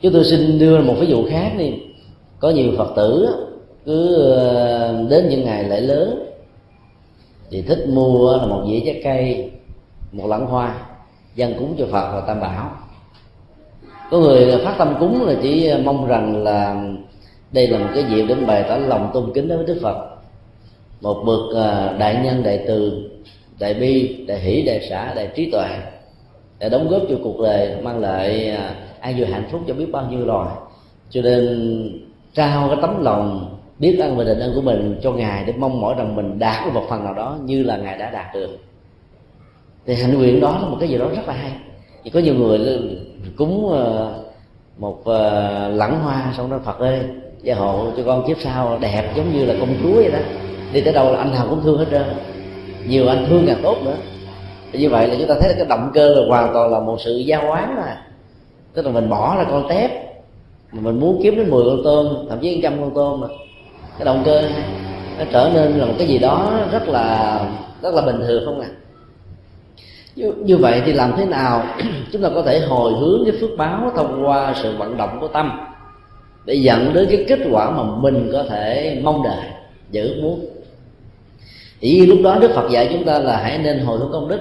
Chúng 0.00 0.12
tôi 0.12 0.24
xin 0.24 0.58
đưa 0.58 0.80
một 0.80 0.94
ví 1.00 1.06
dụ 1.06 1.28
khác 1.30 1.52
đi. 1.58 1.74
Có 2.40 2.50
nhiều 2.50 2.72
phật 2.78 2.92
tử 2.96 3.28
cứ 3.84 4.14
ờ, 4.14 5.06
đến 5.10 5.28
những 5.28 5.44
ngày 5.44 5.64
lễ 5.64 5.80
lớn 5.80 6.27
thì 7.50 7.62
thích 7.62 7.86
mua 7.88 8.36
là 8.36 8.46
một 8.46 8.64
dĩa 8.68 8.80
trái 8.84 9.00
cây, 9.04 9.50
một 10.12 10.26
lẵng 10.26 10.46
hoa, 10.46 10.74
dân 11.34 11.54
cúng 11.58 11.74
cho 11.78 11.86
phật 11.90 12.12
và 12.12 12.20
tam 12.26 12.40
bảo. 12.40 12.70
Có 14.10 14.18
người 14.18 14.58
phát 14.64 14.74
tâm 14.78 14.94
cúng 15.00 15.26
là 15.26 15.34
chỉ 15.42 15.72
mong 15.84 16.06
rằng 16.06 16.44
là 16.44 16.84
đây 17.52 17.66
là 17.66 17.78
một 17.78 17.88
cái 17.94 18.04
dịp 18.10 18.24
để 18.28 18.34
bày 18.34 18.64
tỏ 18.68 18.76
lòng 18.76 19.10
tôn 19.14 19.32
kính 19.34 19.48
đối 19.48 19.58
với 19.58 19.66
đức 19.66 19.78
phật. 19.82 20.08
Một 21.00 21.22
bậc 21.26 21.56
à, 21.56 21.92
đại 21.98 22.20
nhân, 22.24 22.42
đại 22.42 22.64
từ, 22.66 23.10
đại 23.58 23.74
bi, 23.74 24.24
đại 24.28 24.40
hỷ, 24.40 24.62
đại 24.62 24.86
xã, 24.90 25.14
đại 25.14 25.28
trí 25.36 25.50
tuệ 25.50 25.68
để 26.58 26.68
đóng 26.68 26.88
góp 26.88 27.02
cho 27.08 27.14
cuộc 27.24 27.40
đời, 27.40 27.82
mang 27.82 27.98
lại 27.98 28.50
à, 28.50 28.74
an 29.00 29.16
vui 29.18 29.26
hạnh 29.26 29.48
phúc 29.52 29.60
cho 29.68 29.74
biết 29.74 29.86
bao 29.92 30.06
nhiêu 30.10 30.26
loài. 30.26 30.56
Cho 31.10 31.22
nên 31.22 32.08
trao 32.34 32.68
cái 32.68 32.78
tấm 32.82 33.04
lòng 33.04 33.57
biết 33.78 33.98
ơn 33.98 34.16
và 34.16 34.24
định 34.24 34.38
ơn 34.38 34.54
của 34.54 34.60
mình 34.60 34.98
cho 35.02 35.12
ngài 35.12 35.44
để 35.44 35.52
mong 35.58 35.80
mỏi 35.80 35.94
rằng 35.98 36.16
mình 36.16 36.38
đạt 36.38 36.64
được 36.64 36.70
một 36.74 36.84
phần 36.88 37.04
nào 37.04 37.14
đó 37.14 37.38
như 37.44 37.62
là 37.62 37.76
ngài 37.76 37.98
đã 37.98 38.10
đạt 38.10 38.34
được. 38.34 38.58
Thì 39.86 39.94
hạnh 39.94 40.14
nguyện 40.14 40.40
đó 40.40 40.58
là 40.62 40.68
một 40.68 40.76
cái 40.80 40.88
gì 40.88 40.98
đó 40.98 41.08
rất 41.08 41.28
là 41.28 41.34
hay. 41.34 41.52
Thì 42.04 42.10
có 42.10 42.20
nhiều 42.20 42.34
người 42.34 42.80
cúng 43.36 43.68
ờ, 43.72 44.14
một 44.78 45.04
ờ, 45.04 45.68
lẵng 45.68 46.00
hoa 46.00 46.32
xong 46.36 46.50
đó, 46.50 46.58
phật 46.64 46.78
ơi, 46.78 47.00
gia 47.42 47.54
hộ 47.54 47.86
cho 47.96 48.02
con 48.06 48.26
kiếp 48.26 48.36
sau 48.40 48.78
đẹp 48.80 49.12
giống 49.16 49.32
như 49.32 49.44
là 49.44 49.54
công 49.60 49.74
chúa 49.82 49.94
vậy 49.94 50.10
đó. 50.10 50.18
Đi 50.72 50.80
tới 50.80 50.92
đâu 50.92 51.12
là 51.12 51.18
anh 51.18 51.30
nào 51.30 51.46
cũng 51.50 51.62
thương 51.62 51.78
hết 51.78 51.86
trơn. 51.90 52.06
Nhiều 52.88 53.08
anh 53.08 53.26
thương 53.28 53.44
càng 53.46 53.60
tốt 53.62 53.76
nữa. 53.84 53.96
Thì 54.72 54.78
như 54.78 54.88
vậy 54.88 55.08
là 55.08 55.14
chúng 55.18 55.28
ta 55.28 55.34
thấy 55.40 55.54
cái 55.56 55.66
động 55.68 55.90
cơ 55.94 56.14
là 56.14 56.26
hoàn 56.28 56.54
toàn 56.54 56.72
là 56.72 56.80
một 56.80 56.96
sự 57.00 57.16
giao 57.16 57.46
hóa 57.46 57.72
mà. 57.76 58.02
Tức 58.74 58.86
là 58.86 58.92
mình 58.92 59.08
bỏ 59.08 59.36
ra 59.36 59.44
con 59.50 59.68
tép, 59.68 59.90
mà 60.72 60.80
mình 60.80 61.00
muốn 61.00 61.20
kiếm 61.22 61.36
đến 61.36 61.50
10 61.50 61.64
con 61.64 61.80
tôm, 61.84 62.26
thậm 62.28 62.38
chí 62.40 62.60
trăm 62.62 62.80
con 62.80 62.94
tôm 62.94 63.20
mà 63.20 63.28
cái 63.98 64.04
động 64.04 64.22
cơ 64.24 64.42
nó 65.18 65.24
trở 65.32 65.50
nên 65.54 65.78
là 65.78 65.84
một 65.84 65.94
cái 65.98 66.08
gì 66.08 66.18
đó 66.18 66.60
rất 66.72 66.88
là 66.88 67.40
rất 67.82 67.94
là 67.94 68.02
bình 68.02 68.20
thường 68.26 68.42
không 68.44 68.60
ạ 68.60 68.68
à? 68.70 68.76
như, 70.16 70.32
như 70.44 70.56
vậy 70.56 70.82
thì 70.86 70.92
làm 70.92 71.12
thế 71.16 71.24
nào 71.24 71.66
chúng 72.12 72.22
ta 72.22 72.28
có 72.34 72.42
thể 72.42 72.60
hồi 72.60 72.92
hướng 73.00 73.24
cái 73.24 73.34
phước 73.40 73.50
báo 73.56 73.92
thông 73.96 74.26
qua 74.26 74.54
sự 74.62 74.76
vận 74.76 74.96
động 74.96 75.18
của 75.20 75.28
tâm 75.28 75.60
để 76.44 76.54
dẫn 76.54 76.94
đến 76.94 77.06
cái 77.10 77.24
kết 77.28 77.38
quả 77.50 77.70
mà 77.70 77.82
mình 77.82 78.30
có 78.32 78.42
thể 78.42 78.98
mong 79.02 79.22
đợi 79.22 79.44
và 79.92 80.02
ước 80.02 80.16
muốn 80.22 80.46
thì 81.80 82.06
lúc 82.06 82.18
đó 82.24 82.38
đức 82.40 82.50
phật 82.54 82.70
dạy 82.70 82.88
chúng 82.92 83.04
ta 83.04 83.18
là 83.18 83.36
hãy 83.36 83.58
nên 83.58 83.78
hồi 83.78 83.98
hướng 83.98 84.12
công 84.12 84.28
đức 84.28 84.40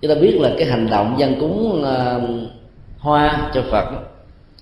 chúng 0.00 0.14
ta 0.14 0.20
biết 0.20 0.38
là 0.40 0.50
cái 0.58 0.66
hành 0.66 0.86
động 0.90 1.14
dân 1.18 1.40
cúng 1.40 1.82
uh, 1.82 2.22
hoa 2.98 3.50
cho 3.54 3.62
phật 3.70 3.84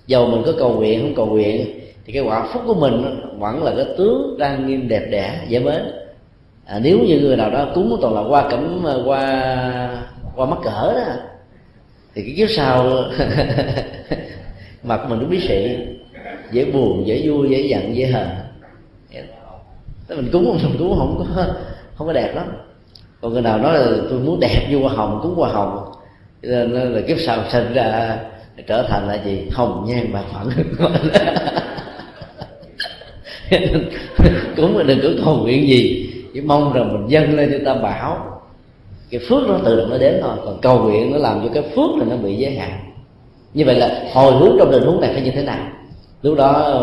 dầu 0.07 0.27
mình 0.27 0.43
có 0.45 0.51
cầu 0.59 0.73
nguyện 0.73 1.01
không 1.01 1.15
cầu 1.15 1.25
nguyện 1.25 1.79
thì 2.05 2.13
cái 2.13 2.21
quả 2.21 2.47
phúc 2.53 2.63
của 2.65 2.73
mình 2.73 3.21
vẫn 3.39 3.63
là 3.63 3.73
cái 3.75 3.85
tướng 3.97 4.35
đang 4.37 4.67
nghiêm 4.67 4.87
đẹp 4.87 5.07
đẽ 5.11 5.39
dễ 5.47 5.59
mến. 5.59 5.81
À, 6.65 6.79
nếu 6.83 6.99
như 6.99 7.19
người 7.19 7.37
nào 7.37 7.49
đó 7.51 7.67
cúng 7.75 7.97
toàn 8.01 8.13
là 8.13 8.21
qua 8.21 8.49
cẩm 8.49 8.87
à, 8.87 8.93
qua 9.05 10.03
qua 10.35 10.45
mắc 10.45 10.59
cỡ 10.63 10.93
đó 10.93 11.13
thì 12.15 12.23
cái 12.23 12.33
kiếp 12.37 12.49
sau 12.55 12.83
mặt 14.83 15.09
mình 15.09 15.19
cũng 15.19 15.29
biết 15.29 15.41
xị 15.47 15.77
dễ 16.51 16.65
buồn 16.65 17.07
dễ 17.07 17.21
vui 17.27 17.49
dễ 17.49 17.61
giận 17.61 17.95
dễ 17.95 18.05
hờn. 18.05 18.27
Thế 20.07 20.15
mình 20.15 20.29
cúng 20.31 20.59
mình 20.63 20.75
cúng 20.79 20.95
không 20.97 21.25
có 21.35 21.45
không 21.95 22.07
có 22.07 22.13
đẹp 22.13 22.35
lắm. 22.35 22.45
Còn 23.21 23.33
người 23.33 23.41
nào 23.41 23.57
nói 23.57 23.79
là 23.79 23.97
tôi 24.09 24.19
muốn 24.19 24.39
đẹp 24.39 24.67
như 24.69 24.77
hoa 24.77 24.93
hồng 24.93 25.19
cúng 25.23 25.35
hoa 25.35 25.49
hồng 25.49 25.91
nên 26.41 26.71
là 26.71 27.01
kiếp 27.07 27.17
sau 27.19 27.37
sinh 27.49 27.73
ra 27.73 28.17
trở 28.67 28.87
thành 28.89 29.07
là 29.07 29.13
gì? 29.13 29.47
Hồng 29.51 29.85
nhan 29.87 30.13
bạc 30.13 30.23
phận 30.33 30.49
cũng 34.57 34.73
mà 34.77 34.83
đừng 34.83 34.99
có 35.03 35.09
cầu 35.25 35.37
nguyện 35.37 35.67
gì. 35.67 36.09
Chỉ 36.33 36.41
mong 36.41 36.73
rằng 36.73 36.93
mình 36.93 37.07
dâng 37.07 37.35
lên 37.35 37.49
cho 37.51 37.73
ta 37.73 37.81
bảo. 37.81 38.41
Cái 39.09 39.21
phước 39.29 39.47
nó 39.47 39.57
tự 39.65 39.75
động 39.75 39.89
nó 39.89 39.97
đến 39.97 40.19
thôi. 40.21 40.35
Còn 40.45 40.61
cầu 40.61 40.83
nguyện 40.83 41.11
nó 41.11 41.17
làm 41.17 41.41
cho 41.43 41.49
cái 41.53 41.63
phước 41.75 41.89
này 41.97 42.07
nó 42.09 42.15
bị 42.15 42.35
giới 42.35 42.55
hạn. 42.55 42.79
Như 43.53 43.65
vậy 43.65 43.75
là 43.75 44.03
hồi 44.13 44.33
hướng 44.33 44.55
trong 44.59 44.71
tình 44.71 44.83
huống 44.83 45.01
này 45.01 45.13
phải 45.13 45.21
như 45.21 45.31
thế 45.31 45.43
nào? 45.43 45.67
Lúc 46.21 46.37
đó 46.37 46.79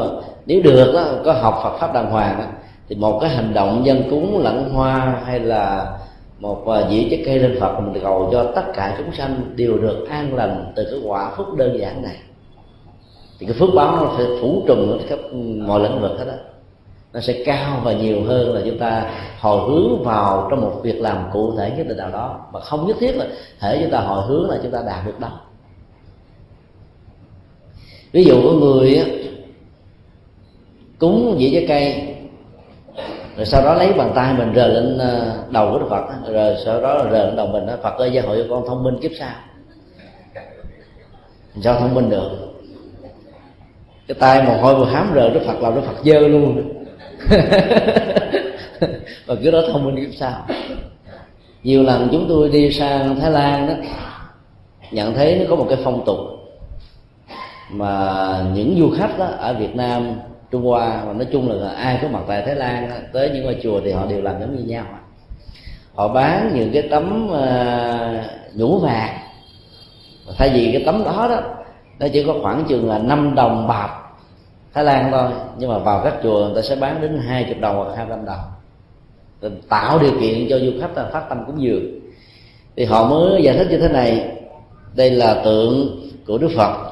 nếu 0.46 0.62
được 0.62 0.92
đó, 0.94 1.04
có 1.24 1.32
học 1.32 1.60
Phật 1.62 1.78
pháp 1.78 1.94
đàng 1.94 2.10
hoàng 2.10 2.38
đó, 2.38 2.44
thì 2.88 2.96
một 2.96 3.18
cái 3.20 3.30
hành 3.30 3.54
động 3.54 3.82
dân 3.84 4.02
cúng 4.10 4.38
lẫn 4.38 4.70
hoa 4.70 5.20
hay 5.24 5.40
là 5.40 5.92
một 6.38 6.68
à, 6.68 6.90
dĩa 6.90 7.02
trái 7.10 7.22
cây 7.26 7.38
lên 7.38 7.56
Phật 7.60 7.80
mình 7.80 8.02
cầu 8.02 8.28
cho 8.32 8.52
tất 8.54 8.62
cả 8.74 8.94
chúng 8.98 9.12
sanh 9.12 9.40
đều 9.56 9.78
được 9.78 10.06
an 10.08 10.34
lành 10.34 10.72
từ 10.76 10.84
cái 10.90 11.00
quả 11.04 11.32
phúc 11.36 11.46
đơn 11.56 11.78
giản 11.80 12.02
này. 12.02 12.16
Thì 13.38 13.46
cái 13.46 13.56
phước 13.58 13.68
báo 13.74 13.96
nó 13.96 14.12
phải 14.16 14.26
phủ 14.40 14.62
trùm 14.66 14.90
ở 14.90 14.98
khắp 15.08 15.18
mọi 15.66 15.80
lĩnh 15.80 16.00
vực 16.00 16.18
hết 16.18 16.24
đó 16.24 16.32
nó 17.12 17.20
sẽ 17.20 17.42
cao 17.44 17.80
và 17.84 17.92
nhiều 17.92 18.24
hơn 18.24 18.54
là 18.54 18.60
chúng 18.64 18.78
ta 18.78 19.10
hồi 19.40 19.70
hướng 19.70 20.04
vào 20.04 20.48
trong 20.50 20.60
một 20.60 20.80
việc 20.82 21.00
làm 21.00 21.30
cụ 21.32 21.56
thể 21.56 21.72
nhất 21.76 21.86
định 21.88 21.96
nào 21.96 22.10
đó. 22.10 22.40
Mà 22.52 22.60
không 22.60 22.86
nhất 22.86 22.96
thiết 23.00 23.16
là 23.16 23.26
thể 23.60 23.78
chúng 23.82 23.90
ta 23.90 24.00
hồi 24.00 24.26
hướng 24.26 24.50
là 24.50 24.58
chúng 24.62 24.72
ta 24.72 24.82
đạt 24.86 25.06
được 25.06 25.20
đâu 25.20 25.30
ví 28.12 28.24
dụ 28.24 28.42
có 28.44 28.52
người 28.52 29.04
cúng 30.98 31.36
dĩa 31.40 31.50
trái 31.52 31.64
cây 31.68 32.06
rồi 33.36 33.46
sau 33.46 33.62
đó 33.62 33.74
lấy 33.74 33.92
bàn 33.92 34.12
tay 34.14 34.34
mình 34.34 34.52
rờ 34.54 34.68
lên 34.68 34.98
ờ, 34.98 35.36
đầu 35.50 35.72
của 35.72 35.78
Đức 35.78 35.86
Phật 35.90 36.04
rồi 36.32 36.56
sau 36.64 36.80
đó 36.80 36.98
rờ 37.10 37.26
lên 37.26 37.36
đầu 37.36 37.46
mình 37.46 37.66
đó, 37.66 37.74
Phật 37.82 37.98
ơi 37.98 38.10
gia 38.12 38.22
hội 38.22 38.38
cho 38.38 38.54
con 38.54 38.68
thông 38.68 38.82
minh 38.82 38.98
kiếp 39.02 39.10
sau. 39.18 39.30
Sao 41.62 41.80
thông 41.80 41.94
minh 41.94 42.10
được? 42.10 42.30
Cái 44.08 44.14
tay 44.20 44.42
mồ 44.42 44.56
hôi 44.56 44.74
vừa 44.74 44.84
hám 44.84 45.12
rờ 45.14 45.30
Đức 45.30 45.40
Phật 45.46 45.60
làm 45.60 45.74
Đức 45.74 45.80
Phật 45.86 46.04
dơ 46.04 46.18
luôn. 46.18 46.72
và 49.26 49.34
cứ 49.42 49.50
đó 49.50 49.60
thông 49.72 49.84
minh 49.84 49.96
kiếp 49.96 50.14
sau. 50.18 50.46
Nhiều 51.62 51.82
lần 51.82 52.08
chúng 52.12 52.26
tôi 52.28 52.48
đi 52.48 52.72
sang 52.72 53.20
Thái 53.20 53.30
Lan 53.30 53.66
đó 53.66 53.74
nhận 54.90 55.14
thấy 55.14 55.38
nó 55.38 55.44
có 55.50 55.56
một 55.56 55.66
cái 55.68 55.78
phong 55.84 56.04
tục 56.06 56.18
mà 57.70 58.44
những 58.54 58.76
du 58.78 58.90
khách 58.98 59.18
đó 59.18 59.24
ở 59.24 59.54
Việt 59.54 59.76
Nam 59.76 60.12
Trung 60.50 60.64
Hoa 60.64 61.02
và 61.06 61.12
nói 61.12 61.26
chung 61.32 61.50
là 61.50 61.70
ai 61.70 61.98
có 62.02 62.08
mặt 62.08 62.20
tại 62.28 62.42
Thái 62.46 62.54
Lan 62.54 62.90
tới 63.12 63.30
những 63.30 63.44
ngôi 63.44 63.56
chùa 63.62 63.80
thì 63.84 63.92
họ 63.92 64.06
đều 64.06 64.22
làm 64.22 64.40
giống 64.40 64.56
như 64.56 64.64
nhau. 64.64 64.84
Họ 65.94 66.08
bán 66.08 66.50
những 66.54 66.72
cái 66.72 66.82
tấm 66.90 67.30
uh, 67.30 68.56
nhũ 68.56 68.78
vàng. 68.78 69.18
Thay 70.38 70.50
vì 70.50 70.72
cái 70.72 70.82
tấm 70.86 71.04
đó 71.04 71.26
đó 71.30 71.40
nó 71.98 72.06
chỉ 72.12 72.24
có 72.26 72.34
khoảng 72.42 72.64
chừng 72.68 72.88
là 72.88 72.98
năm 72.98 73.34
đồng 73.34 73.66
bạc 73.68 73.99
thái 74.74 74.84
lan 74.84 75.08
thôi, 75.12 75.30
nhưng 75.58 75.70
mà 75.70 75.78
vào 75.78 76.00
các 76.04 76.14
chùa 76.22 76.46
người 76.46 76.54
ta 76.54 76.62
sẽ 76.62 76.76
bán 76.76 77.00
đến 77.00 77.18
hai 77.26 77.44
chục 77.44 77.60
đồng 77.60 77.76
hoặc 77.76 77.96
hai 77.96 78.06
trăm 78.08 78.24
đồng. 78.24 78.40
Để 79.40 79.50
tạo 79.68 79.98
điều 79.98 80.12
kiện 80.20 80.46
cho 80.50 80.58
du 80.58 80.72
khách 80.80 81.10
phát 81.12 81.28
tâm 81.28 81.44
cúng 81.46 81.62
dường. 81.62 82.00
Thì 82.76 82.84
họ 82.84 83.10
mới 83.10 83.42
giải 83.42 83.56
thích 83.56 83.66
như 83.70 83.78
thế 83.78 83.88
này, 83.88 84.36
đây 84.96 85.10
là 85.10 85.42
tượng 85.44 86.00
của 86.26 86.38
đức 86.38 86.48
phật. 86.56 86.90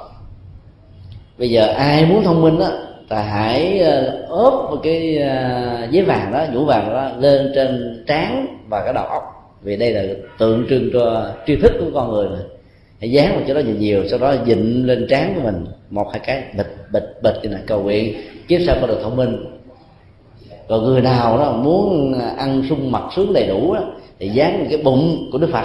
Bây 1.39 1.51
giờ 1.51 1.67
ai 1.67 2.07
muốn 2.07 2.25
thông 2.25 2.43
minh 2.43 2.59
đó 2.59 2.69
ta 3.09 3.23
hãy 3.23 3.79
ờ, 3.79 4.27
ốp 4.29 4.71
một 4.71 4.77
cái 4.83 5.19
ờ, 5.19 5.87
giấy 5.91 6.03
vàng 6.03 6.33
đó, 6.33 6.45
nhũ 6.53 6.65
vàng 6.65 6.91
đó 6.91 7.11
lên 7.19 7.53
trên 7.55 8.05
trán 8.07 8.47
và 8.69 8.85
cái 8.85 8.93
đầu 8.93 9.05
óc. 9.05 9.23
Vì 9.63 9.77
đây 9.77 9.93
là 9.93 10.03
tượng 10.39 10.67
trưng 10.71 10.91
cho 10.93 11.31
tri 11.47 11.57
thức 11.57 11.73
của 11.81 11.91
con 11.95 12.13
người 12.13 12.29
mà 12.29 12.39
dán 13.07 13.35
vào 13.35 13.43
chỗ 13.49 13.55
đó 13.55 13.61
nhiều 13.61 13.77
nhiều. 13.77 14.09
Sau 14.09 14.19
đó 14.19 14.35
dịnh 14.47 14.87
lên 14.87 15.07
trán 15.11 15.33
của 15.35 15.41
mình 15.41 15.67
một 15.91 16.07
hai 16.13 16.21
cái 16.25 16.43
bịch 16.57 16.77
bịch 16.93 17.23
bịch 17.23 17.35
như 17.43 17.49
là 17.49 17.61
cầu 17.67 17.83
nguyện. 17.83 18.15
Kiếp 18.49 18.61
sau 18.67 18.77
có 18.81 18.87
được 18.87 19.01
thông 19.03 19.17
minh. 19.17 19.45
Còn 20.69 20.85
người 20.85 21.01
nào 21.01 21.39
đó 21.39 21.53
muốn 21.53 22.15
ăn 22.37 22.63
sung 22.69 22.93
mặt 22.93 23.03
sướng 23.17 23.33
đầy 23.33 23.47
đủ 23.47 23.75
đó, 23.75 23.81
thì 24.19 24.29
dán 24.29 24.67
cái 24.71 24.79
bụng 24.83 25.29
của 25.33 25.39
đức 25.39 25.49
phật. 25.53 25.65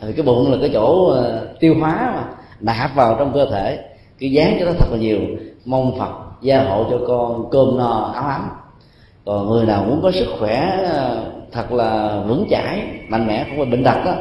Thì 0.00 0.12
cái 0.12 0.26
bụng 0.26 0.52
là 0.52 0.58
cái 0.60 0.70
chỗ 0.72 1.06
ờ, 1.06 1.48
tiêu 1.60 1.74
hóa 1.80 2.12
mà 2.16 2.24
nạp 2.60 2.94
vào 2.94 3.16
trong 3.18 3.32
cơ 3.34 3.50
thể. 3.50 3.78
Cái 4.18 4.32
dán 4.32 4.56
cho 4.60 4.66
nó 4.66 4.72
thật 4.78 4.86
là 4.90 4.98
nhiều. 4.98 5.20
Mong 5.64 5.98
phật 5.98 6.12
gia 6.42 6.62
hộ 6.62 6.86
cho 6.90 7.00
con 7.06 7.50
cơm 7.50 7.78
no 7.78 8.12
áo 8.14 8.24
ấm. 8.24 8.50
Còn 9.24 9.48
người 9.48 9.66
nào 9.66 9.84
muốn 9.84 10.00
có 10.02 10.12
sức 10.12 10.26
khỏe 10.38 10.78
ờ, 10.92 11.24
thật 11.52 11.72
là 11.72 12.20
vững 12.26 12.46
chãi 12.50 12.82
mạnh 13.08 13.26
mẽ 13.26 13.44
không 13.44 13.56
phải 13.56 13.66
bệnh 13.66 13.84
tật 13.84 14.04
đó 14.04 14.14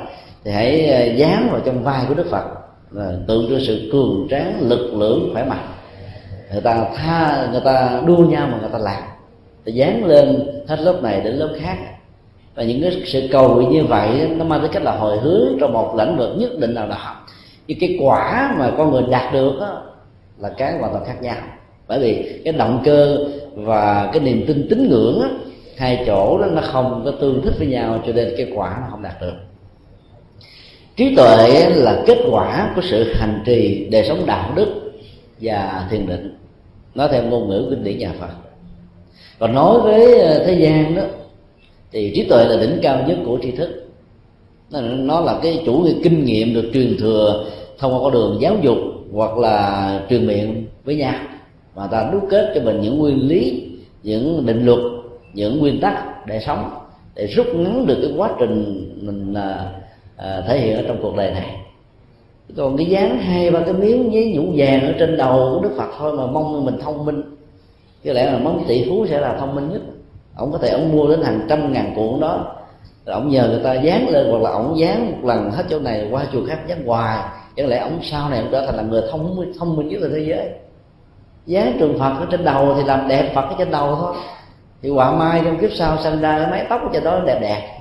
thì 0.43 0.52
hãy 0.52 0.89
ờ, 0.89 1.06
dán 1.15 1.49
vào 1.52 1.62
trong 1.65 1.84
vai 1.84 2.06
của 2.08 2.13
đức 2.13 2.28
phật 2.30 2.45
là 2.91 3.13
tượng 3.28 3.49
trưng 3.49 3.60
sự 3.60 3.89
cường 3.91 4.28
tráng 4.30 4.69
lực 4.69 4.93
lượng 4.93 5.30
khỏe 5.34 5.43
mạnh. 5.43 5.67
Người 6.52 6.62
ta 6.62 6.86
tha 6.95 7.47
người 7.52 7.62
ta 7.65 8.02
đua 8.06 8.17
nhau 8.17 8.47
mà 8.52 8.58
người 8.62 8.69
ta 8.73 8.80
làm 8.80 9.04
thì 9.65 9.71
dán 9.71 10.06
lên 10.06 10.47
hết 10.67 10.80
lớp 10.80 10.99
này 11.04 11.21
đến 11.21 11.34
lớp 11.34 11.49
khác. 11.60 11.78
Và 12.56 12.63
những 12.63 12.82
cái 12.82 13.02
sự 13.06 13.28
cầu 13.32 13.56
nguyện 13.56 13.69
như 13.69 13.84
vậy 13.84 14.30
nó 14.38 14.45
mang 14.45 14.60
tới 14.60 14.69
cách 14.73 14.84
là 14.84 14.91
hồi 14.91 15.17
hướng 15.17 15.58
trong 15.60 15.73
một 15.73 15.95
lĩnh 15.97 16.17
vực 16.17 16.30
nhất 16.38 16.60
định 16.60 16.73
nào 16.73 16.88
đó. 16.88 17.15
Nhưng 17.67 17.80
cái 17.80 17.97
quả 18.02 18.56
mà 18.58 18.71
con 18.78 18.91
người 18.91 19.04
đạt 19.10 19.34
được 19.34 19.54
đó, 19.60 19.84
là 20.38 20.49
cái 20.49 20.78
hoàn 20.78 20.93
toàn 20.93 21.06
khác 21.06 21.21
nhau. 21.21 21.38
Bởi 21.88 21.99
vì 21.99 22.41
cái 22.45 22.54
động 22.54 22.82
cơ 22.86 23.17
và 23.56 24.10
cái 24.13 24.19
niềm 24.19 24.43
tin 24.47 24.67
tín 24.69 24.89
ngưỡng 24.89 25.19
đó, 25.21 25.28
hai 25.78 26.04
chỗ 26.08 26.38
đó 26.41 26.45
nó 26.45 26.62
không 26.62 27.02
có 27.06 27.12
tương 27.12 27.41
thích 27.41 27.54
với 27.58 27.67
nhau 27.67 28.04
cho 28.08 28.13
nên 28.13 28.34
cái 28.38 28.52
quả 28.56 28.78
nó 28.82 28.88
không 28.91 29.02
đạt 29.02 29.21
được 29.21 29.34
trí 30.99 31.15
tuệ 31.15 31.69
là 31.69 32.03
kết 32.05 32.17
quả 32.31 32.71
của 32.75 32.81
sự 32.81 33.13
hành 33.13 33.43
trì 33.45 33.88
đời 33.91 34.05
sống 34.07 34.25
đạo 34.25 34.53
đức 34.55 34.91
và 35.41 35.88
thiền 35.91 36.07
định. 36.07 36.35
Nói 36.95 37.09
theo 37.12 37.23
ngôn 37.23 37.49
ngữ 37.49 37.67
kinh 37.69 37.83
điển 37.83 37.97
nhà 37.97 38.13
phật. 38.19 38.29
Còn 39.39 39.53
nói 39.53 39.79
với 39.79 40.19
ờ, 40.19 40.45
thế 40.45 40.53
gian 40.53 40.95
đó, 40.95 41.01
thì 41.91 42.12
trí 42.15 42.23
tuệ 42.23 42.45
là 42.45 42.62
đỉnh 42.62 42.79
cao 42.81 43.03
nhất 43.07 43.17
của 43.25 43.39
tri 43.41 43.51
thức. 43.51 43.88
Nó 44.97 45.21
là 45.21 45.39
cái 45.43 45.63
chủ 45.65 45.73
nghĩa 45.73 45.93
kinh 46.03 46.25
nghiệm 46.25 46.53
được 46.53 46.69
truyền 46.73 46.97
thừa 46.99 47.45
thông 47.77 47.93
qua 47.93 47.99
con 47.99 48.13
đường 48.13 48.38
giáo 48.41 48.57
dục 48.62 48.77
hoặc 49.13 49.38
là 49.38 49.99
truyền 50.09 50.27
miệng 50.27 50.65
với 50.83 50.95
nhau. 50.95 51.15
Mà 51.75 51.88
ta 51.88 52.09
đúc 52.13 52.27
kết 52.29 52.51
cho 52.55 52.62
mình 52.62 52.81
những 52.81 52.97
nguyên 52.99 53.27
lý, 53.27 53.67
những 54.03 54.45
định 54.45 54.65
luật, 54.65 54.79
những 55.33 55.59
nguyên 55.59 55.79
tắc 55.79 56.27
để 56.27 56.39
sống, 56.45 56.69
để 57.15 57.27
rút 57.27 57.47
ngắn 57.55 57.85
được 57.85 57.97
cái 58.01 58.12
quá 58.17 58.29
trình 58.39 58.89
mình 59.01 59.33
ờ, 59.33 59.65
à, 60.19 60.43
thể 60.47 60.60
hiện 60.60 60.75
ở 60.75 60.84
trong 60.88 60.99
cuộc 61.01 61.15
đời 61.15 61.32
này. 61.32 61.55
Còn 62.58 62.77
cái 62.77 62.86
dáng 62.86 63.17
hai 63.17 63.51
ba 63.51 63.60
cái 63.60 63.73
miếng 63.73 64.13
giấy 64.13 64.34
nhũ 64.36 64.51
vàng 64.55 64.82
ở 64.82 64.93
trên 64.99 65.17
đầu 65.17 65.51
của 65.53 65.62
đức 65.63 65.75
phật 65.77 65.89
thôi 65.97 66.13
mà 66.13 66.25
mong 66.25 66.65
mình 66.65 66.79
thông 66.84 67.05
minh. 67.05 67.21
Có 68.05 68.13
lẽ 68.13 68.32
là 68.32 68.38
mong 68.38 68.63
tỷ 68.67 68.89
phú 68.89 69.05
sẽ 69.10 69.19
là 69.19 69.36
thông 69.39 69.55
minh 69.55 69.69
nhất. 69.69 69.82
Ông 70.36 70.51
có 70.51 70.58
thể 70.58 70.69
ông 70.69 70.91
mua 70.91 71.08
đến 71.08 71.21
hàng 71.21 71.41
trăm 71.49 71.73
ngàn 71.73 71.93
cuộn 71.95 72.19
đó. 72.19 72.55
Rồi 73.05 73.13
ông 73.13 73.29
nhờ 73.29 73.47
người 73.47 73.63
ta 73.63 73.73
dán 73.73 74.10
lên 74.10 74.27
hoặc 74.32 74.41
là 74.41 74.49
ông 74.49 74.79
dán 74.79 75.12
một 75.12 75.27
lần 75.27 75.51
hết 75.51 75.63
chỗ 75.69 75.79
này 75.79 76.08
qua 76.12 76.25
chùa 76.34 76.45
khác 76.47 76.60
dán 76.67 76.86
hoài. 76.86 77.19
Chẳng 77.55 77.67
lẽ 77.67 77.77
ông 77.77 77.99
sau 78.03 78.29
này 78.29 78.39
ông 78.39 78.49
trở 78.51 78.65
thành 78.65 78.75
là 78.75 78.84
người 78.84 79.01
thông 79.12 79.36
minh 79.36 79.51
thông 79.60 79.75
minh 79.75 79.88
nhất 79.88 80.01
là 80.01 80.10
thế 80.12 80.23
giới. 80.27 80.49
Dán 81.45 81.77
trường 81.79 81.99
phật 81.99 82.19
ở 82.19 82.27
trên 82.32 82.45
đầu 82.45 82.73
thì 82.77 82.84
làm 82.84 83.08
đẹp 83.08 83.32
phật 83.36 83.41
ở 83.41 83.55
trên 83.58 83.71
đầu 83.71 83.95
thôi. 83.95 84.15
Thì 84.82 84.89
quả 84.89 85.12
mai 85.12 85.41
trong 85.45 85.58
kiếp 85.58 85.69
sau 85.73 85.97
sinh 85.97 86.21
ra 86.21 86.39
cái 86.39 86.51
mái 86.51 86.65
tóc 86.69 86.82
ở 86.84 86.89
trên 86.93 87.03
đó 87.03 87.21
đẹp 87.25 87.39
đẹp 87.41 87.78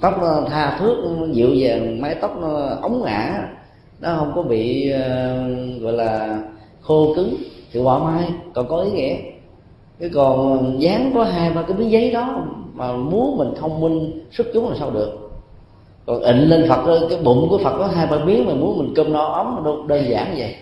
tóc 0.00 0.14
nó 0.20 0.42
tha 0.48 0.76
thước 0.78 0.96
dịu 1.32 1.54
dàng 1.54 2.00
mái 2.00 2.14
tóc 2.14 2.36
nó 2.40 2.68
ống 2.82 3.02
ngã 3.04 3.48
nó 4.00 4.16
không 4.16 4.32
có 4.34 4.42
bị 4.42 4.92
uh, 4.94 5.82
gọi 5.82 5.92
là 5.92 6.42
khô 6.80 7.12
cứng 7.16 7.36
thì 7.72 7.80
quả 7.80 7.98
mai 7.98 8.30
còn 8.54 8.68
có 8.68 8.80
ý 8.82 8.90
nghĩa. 8.90 9.16
Cái 10.00 10.10
còn 10.14 10.76
dán 10.78 11.10
có 11.14 11.24
hai 11.24 11.50
ba 11.50 11.62
cái 11.62 11.76
miếng 11.76 11.90
giấy 11.90 12.10
đó 12.10 12.46
mà 12.74 12.92
muốn 12.92 13.38
mình 13.38 13.54
thông 13.60 13.80
minh 13.80 14.26
xuất 14.32 14.46
chúng 14.54 14.68
là 14.68 14.76
sao 14.78 14.90
được. 14.90 15.30
Còn 16.06 16.20
ịnh 16.20 16.48
lên 16.48 16.68
phật 16.68 17.06
cái 17.10 17.18
bụng 17.18 17.46
của 17.50 17.58
phật 17.58 17.78
có 17.78 17.86
hai 17.86 18.06
ba 18.06 18.18
miếng 18.18 18.46
mà 18.46 18.54
muốn 18.54 18.78
mình 18.78 18.92
cơm 18.96 19.12
no 19.12 19.24
ấm 19.24 19.60
đâu 19.64 19.86
đơn 19.86 20.04
giản 20.08 20.34
vậy. 20.36 20.54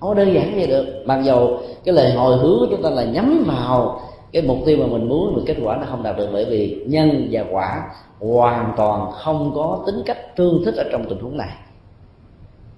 Không 0.00 0.14
đơn 0.14 0.34
giản 0.34 0.52
vậy 0.56 0.66
được. 0.66 0.86
Mặc 1.04 1.22
dầu 1.24 1.60
cái 1.84 1.94
lời 1.94 2.12
hồi 2.12 2.36
hướng 2.36 2.58
của 2.58 2.66
chúng 2.70 2.82
ta 2.82 2.90
là 2.90 3.04
nhắm 3.04 3.44
vào 3.46 4.00
cái 4.32 4.42
mục 4.42 4.58
tiêu 4.66 4.76
mà 4.76 4.86
mình 4.86 5.08
muốn 5.08 5.36
được 5.36 5.42
kết 5.46 5.56
quả 5.62 5.76
nó 5.76 5.86
không 5.90 6.02
đạt 6.02 6.16
được 6.16 6.28
bởi 6.32 6.44
vì 6.44 6.84
nhân 6.86 7.28
và 7.30 7.44
quả 7.50 7.82
hoàn 8.20 8.72
toàn 8.76 9.12
không 9.12 9.52
có 9.54 9.82
tính 9.86 10.02
cách 10.06 10.36
tương 10.36 10.64
thích 10.64 10.74
ở 10.74 10.84
trong 10.92 11.04
tình 11.08 11.18
huống 11.18 11.36
này. 11.36 11.50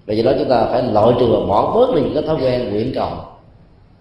Vì 0.05 0.15
vậy 0.15 0.23
đó 0.23 0.39
chúng 0.39 0.49
ta 0.49 0.65
phải 0.71 0.83
loại 0.83 1.13
trừ 1.19 1.25
và 1.31 1.39
bỏ 1.47 1.75
bớt 1.75 1.95
đi 1.95 2.01
những 2.01 2.13
cái 2.13 2.23
thói 2.23 2.37
quen 2.41 2.69
nguyện 2.69 2.91
cầu. 2.95 3.11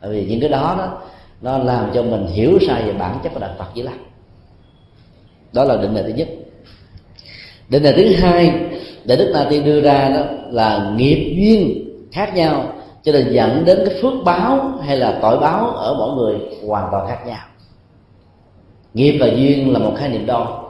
Bởi 0.02 0.10
vì 0.10 0.26
những 0.26 0.40
cái 0.40 0.48
đó 0.48 0.74
đó, 0.78 0.98
nó 1.42 1.58
làm 1.58 1.90
cho 1.94 2.02
mình 2.02 2.26
hiểu 2.26 2.58
sai 2.66 2.82
về 2.82 2.92
bản 2.92 3.18
chất 3.22 3.32
của 3.34 3.40
đạo 3.40 3.50
Phật 3.58 3.74
dữ 3.74 3.82
lắm 3.82 3.94
đó 5.52 5.64
là 5.64 5.76
định 5.76 5.94
đề 5.94 6.02
thứ 6.02 6.08
nhất. 6.08 6.28
Định 7.68 7.82
đề 7.82 7.92
thứ 7.92 8.14
hai 8.14 8.60
để 9.04 9.16
đức 9.16 9.30
na 9.34 9.46
tiên 9.50 9.64
đưa 9.64 9.80
ra 9.80 10.08
đó 10.08 10.22
là 10.50 10.94
nghiệp 10.96 11.34
duyên 11.36 11.84
khác 12.12 12.34
nhau 12.34 12.72
cho 13.02 13.12
nên 13.12 13.32
dẫn 13.32 13.64
đến 13.64 13.78
cái 13.86 13.98
phước 14.02 14.12
báo 14.24 14.72
hay 14.86 14.96
là 14.96 15.18
tội 15.22 15.38
báo 15.38 15.66
ở 15.66 15.94
mỗi 15.98 16.16
người 16.16 16.40
hoàn 16.66 16.88
toàn 16.90 17.08
khác 17.08 17.26
nhau. 17.26 17.46
Nghiệp 18.94 19.18
và 19.20 19.26
duyên 19.26 19.72
là 19.72 19.78
một 19.78 19.92
khái 19.98 20.08
niệm 20.08 20.26
đo. 20.26 20.64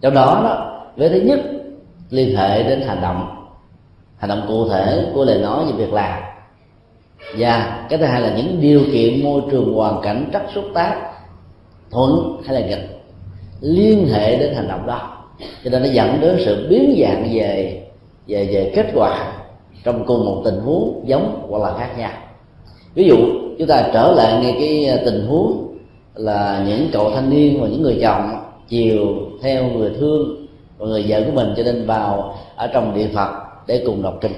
Trong 0.00 0.14
đó 0.14 0.40
đó 0.44 0.84
với 0.96 1.08
thứ 1.08 1.20
nhất, 1.20 1.40
liên 2.10 2.36
hệ 2.36 2.62
đến 2.62 2.80
hành 2.80 3.02
động. 3.02 3.34
Hành 4.16 4.28
động 4.28 4.44
cụ 4.48 4.68
thể 4.68 5.06
của 5.14 5.24
lời 5.24 5.38
nói 5.38 5.64
và 5.64 5.72
việc 5.76 5.92
làm. 5.92 6.22
Và 7.38 7.86
cái 7.88 7.98
thứ 7.98 8.04
hai 8.04 8.20
là 8.20 8.32
những 8.36 8.60
điều 8.60 8.80
kiện 8.92 9.24
môi 9.24 9.42
trường 9.50 9.74
hoàn 9.74 10.00
cảnh 10.02 10.30
rất 10.32 10.42
xúc 10.54 10.64
tác, 10.74 11.10
thuận 11.90 12.42
hay 12.46 12.60
là 12.60 12.68
nghịch, 12.68 13.02
liên 13.60 14.08
hệ 14.08 14.36
đến 14.36 14.54
hành 14.54 14.68
động 14.68 14.86
đó. 14.86 15.24
Cho 15.64 15.70
nên 15.70 15.82
nó 15.82 15.88
dẫn 15.88 16.20
đến 16.20 16.36
sự 16.44 16.66
biến 16.70 16.96
dạng 17.02 17.28
về 17.32 17.82
về 18.26 18.44
về 18.52 18.72
kết 18.74 18.86
quả 18.94 19.32
trong 19.84 20.04
cùng 20.06 20.24
một 20.24 20.42
tình 20.44 20.60
huống 20.60 21.04
giống 21.06 21.46
hoặc 21.48 21.62
là 21.62 21.78
khác 21.78 21.94
nhau. 21.98 22.10
Ví 22.94 23.08
dụ 23.08 23.16
chúng 23.58 23.68
ta 23.68 23.90
trở 23.92 24.12
lại 24.12 24.42
ngay 24.42 24.56
cái 24.60 24.84
à, 24.84 24.96
tình 25.04 25.26
huống 25.26 25.76
là 26.14 26.64
những 26.68 26.88
cậu 26.92 27.10
thanh 27.10 27.30
niên 27.30 27.60
và 27.60 27.68
những 27.68 27.82
người 27.82 27.98
chồng 28.02 28.30
chiều 28.68 29.06
theo 29.42 29.64
người 29.64 29.90
thương 30.00 30.46
và 30.78 30.86
người 30.86 31.04
vợ 31.08 31.22
của 31.26 31.32
mình 31.32 31.54
cho 31.56 31.62
nên 31.62 31.86
vào 31.86 32.34
ở 32.56 32.66
trong 32.66 32.94
địa 32.94 33.08
phật 33.14 33.30
để 33.66 33.82
cùng 33.86 34.02
đọc 34.02 34.18
kinh. 34.20 34.32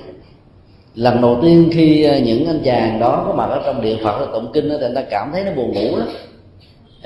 Lần 0.95 1.23
đầu 1.23 1.39
tiên 1.43 1.71
khi 1.73 2.05
à, 2.05 2.19
những 2.19 2.47
anh 2.47 2.61
chàng 2.65 3.01
đó 3.01 3.25
có 3.27 3.35
mặt 3.35 3.47
ở 3.47 3.63
trong 3.67 3.83
điện 3.83 3.99
phật 4.05 4.27
tụng 4.33 4.47
kinh 4.53 4.69
đó, 4.69 4.75
thì 4.81 4.87
người 4.87 4.95
ta 4.95 5.03
cảm 5.11 5.31
thấy 5.33 5.45
nó 5.45 5.51
buồn 5.57 5.73
ngủ 5.73 5.97
lắm. 5.97 6.09